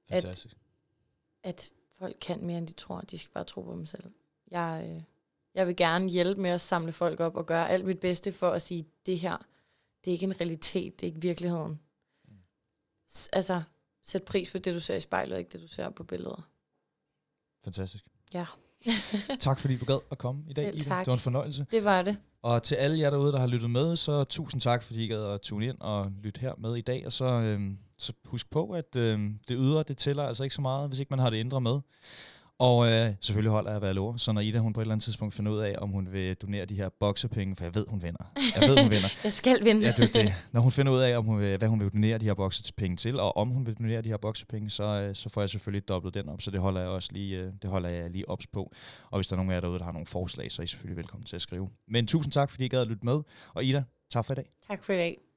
At- 0.08 0.22
Fantastisk. 0.22 0.56
At 1.42 1.70
folk 1.98 2.16
kan 2.20 2.44
mere, 2.44 2.58
end 2.58 2.66
de 2.68 2.72
tror. 2.72 3.00
De 3.00 3.18
skal 3.18 3.32
bare 3.32 3.44
tro 3.44 3.62
på 3.62 3.72
dem 3.72 3.86
selv. 3.86 4.04
Jeg, 4.50 4.86
øh, 4.90 5.02
jeg 5.54 5.66
vil 5.66 5.76
gerne 5.76 6.08
hjælpe 6.08 6.40
med 6.40 6.50
at 6.50 6.60
samle 6.60 6.92
folk 6.92 7.20
op 7.20 7.36
og 7.36 7.46
gøre 7.46 7.70
alt 7.70 7.84
mit 7.84 8.00
bedste 8.00 8.32
for 8.32 8.50
at 8.50 8.62
sige, 8.62 8.86
det 9.06 9.18
her, 9.18 9.36
det 10.04 10.10
er 10.10 10.12
ikke 10.12 10.26
en 10.26 10.40
realitet, 10.40 11.00
det 11.00 11.06
er 11.06 11.10
ikke 11.10 11.20
virkeligheden. 11.22 11.80
S- 13.10 13.28
altså, 13.32 13.62
sæt 14.02 14.22
pris 14.22 14.50
på 14.50 14.58
det, 14.58 14.74
du 14.74 14.80
ser 14.80 14.94
i 14.96 15.00
spejlet, 15.00 15.38
ikke 15.38 15.50
det, 15.50 15.60
du 15.60 15.68
ser 15.68 15.90
på 15.90 16.04
billeder. 16.04 16.48
Fantastisk. 17.64 18.04
Ja. 18.34 18.46
tak 19.40 19.58
fordi 19.58 19.76
du 19.76 19.84
gad 19.84 19.98
at 20.10 20.18
komme 20.18 20.44
i 20.48 20.52
dag, 20.52 20.74
Ida. 20.74 20.84
tak. 20.84 21.00
Det 21.00 21.06
var 21.06 21.14
en 21.14 21.20
fornøjelse. 21.20 21.66
Det 21.70 21.84
var 21.84 22.02
det. 22.02 22.16
Og 22.42 22.62
til 22.62 22.74
alle 22.74 22.98
jer 22.98 23.10
derude, 23.10 23.32
der 23.32 23.38
har 23.38 23.46
lyttet 23.46 23.70
med, 23.70 23.96
så 23.96 24.24
tusind 24.24 24.60
tak, 24.60 24.82
fordi 24.82 25.04
I 25.04 25.08
gad 25.08 25.24
at 25.24 25.40
tune 25.40 25.66
ind 25.66 25.76
og 25.80 26.10
lytte 26.22 26.40
her 26.40 26.54
med 26.58 26.76
i 26.76 26.80
dag. 26.80 27.06
Og 27.06 27.12
så, 27.12 27.24
øh, 27.24 27.60
så 27.98 28.12
husk 28.24 28.50
på, 28.50 28.70
at 28.70 28.96
øh, 28.96 29.20
det 29.48 29.56
ydre, 29.58 29.82
det 29.82 29.98
tæller 29.98 30.22
altså 30.22 30.42
ikke 30.44 30.54
så 30.54 30.62
meget, 30.62 30.88
hvis 30.88 30.98
ikke 30.98 31.10
man 31.10 31.18
har 31.18 31.30
det 31.30 31.36
indre 31.36 31.60
med. 31.60 31.80
Og 32.62 32.92
øh, 32.92 33.14
selvfølgelig 33.20 33.50
holder 33.50 33.70
jeg, 33.70 33.78
hvad 33.78 33.88
jeg 33.88 33.94
lover. 33.94 34.16
Så 34.16 34.32
når 34.32 34.40
Ida 34.40 34.58
hun 34.58 34.72
på 34.72 34.80
et 34.80 34.82
eller 34.82 34.92
andet 34.92 35.04
tidspunkt 35.04 35.34
finder 35.34 35.52
ud 35.52 35.58
af, 35.58 35.74
om 35.78 35.90
hun 35.90 36.12
vil 36.12 36.34
donere 36.34 36.64
de 36.64 36.74
her 36.74 36.88
boksepenge, 37.00 37.56
for 37.56 37.64
jeg 37.64 37.74
ved, 37.74 37.86
hun 37.88 38.02
vinder. 38.02 38.32
Jeg 38.60 38.68
ved, 38.68 38.78
hun 38.82 38.90
vinder. 38.90 39.08
jeg 39.24 39.32
skal 39.32 39.64
vinde. 39.64 39.80
ja, 39.86 39.92
det, 39.96 40.14
det. 40.14 40.34
Når 40.52 40.60
hun 40.60 40.72
finder 40.72 40.92
ud 40.92 40.98
af, 40.98 41.16
om 41.18 41.24
hun 41.24 41.40
vil, 41.40 41.56
hvad 41.56 41.68
hun 41.68 41.80
vil 41.80 41.90
donere 41.90 42.18
de 42.18 42.24
her 42.24 42.34
boksepenge 42.34 42.96
til, 42.96 43.20
og 43.20 43.36
om 43.36 43.48
hun 43.48 43.66
vil 43.66 43.74
donere 43.74 44.02
de 44.02 44.08
her 44.08 44.16
boksepenge, 44.16 44.70
så, 44.70 44.84
øh, 44.84 45.14
så 45.14 45.28
får 45.28 45.40
jeg 45.40 45.50
selvfølgelig 45.50 45.88
dobbelt 45.88 46.14
den 46.14 46.28
op. 46.28 46.42
Så 46.42 46.50
det 46.50 46.60
holder 46.60 46.80
jeg 46.80 46.90
også 46.90 47.08
lige, 47.12 47.36
øh, 47.36 47.52
det 47.62 47.70
holder 47.70 47.88
jeg 47.88 48.10
lige 48.10 48.28
ops 48.28 48.46
på. 48.46 48.72
Og 49.10 49.18
hvis 49.18 49.28
der 49.28 49.34
er 49.34 49.36
nogen 49.36 49.50
af 49.50 49.54
jer 49.54 49.60
derude, 49.60 49.78
der 49.78 49.84
har 49.84 49.92
nogle 49.92 50.06
forslag, 50.06 50.52
så 50.52 50.62
er 50.62 50.64
I 50.64 50.66
selvfølgelig 50.66 50.96
velkommen 50.96 51.24
til 51.24 51.36
at 51.36 51.42
skrive. 51.42 51.68
Men 51.88 52.06
tusind 52.06 52.32
tak, 52.32 52.50
fordi 52.50 52.64
I 52.64 52.68
gad 52.68 52.80
at 52.80 52.88
lytte 52.88 53.04
med. 53.04 53.20
Og 53.54 53.64
Ida, 53.64 53.84
tak 54.10 54.24
for 54.24 54.32
i 54.32 54.36
dag. 54.36 54.50
Tak 54.68 54.84
for 54.84 54.92
i 54.92 54.96
dag. 54.96 55.31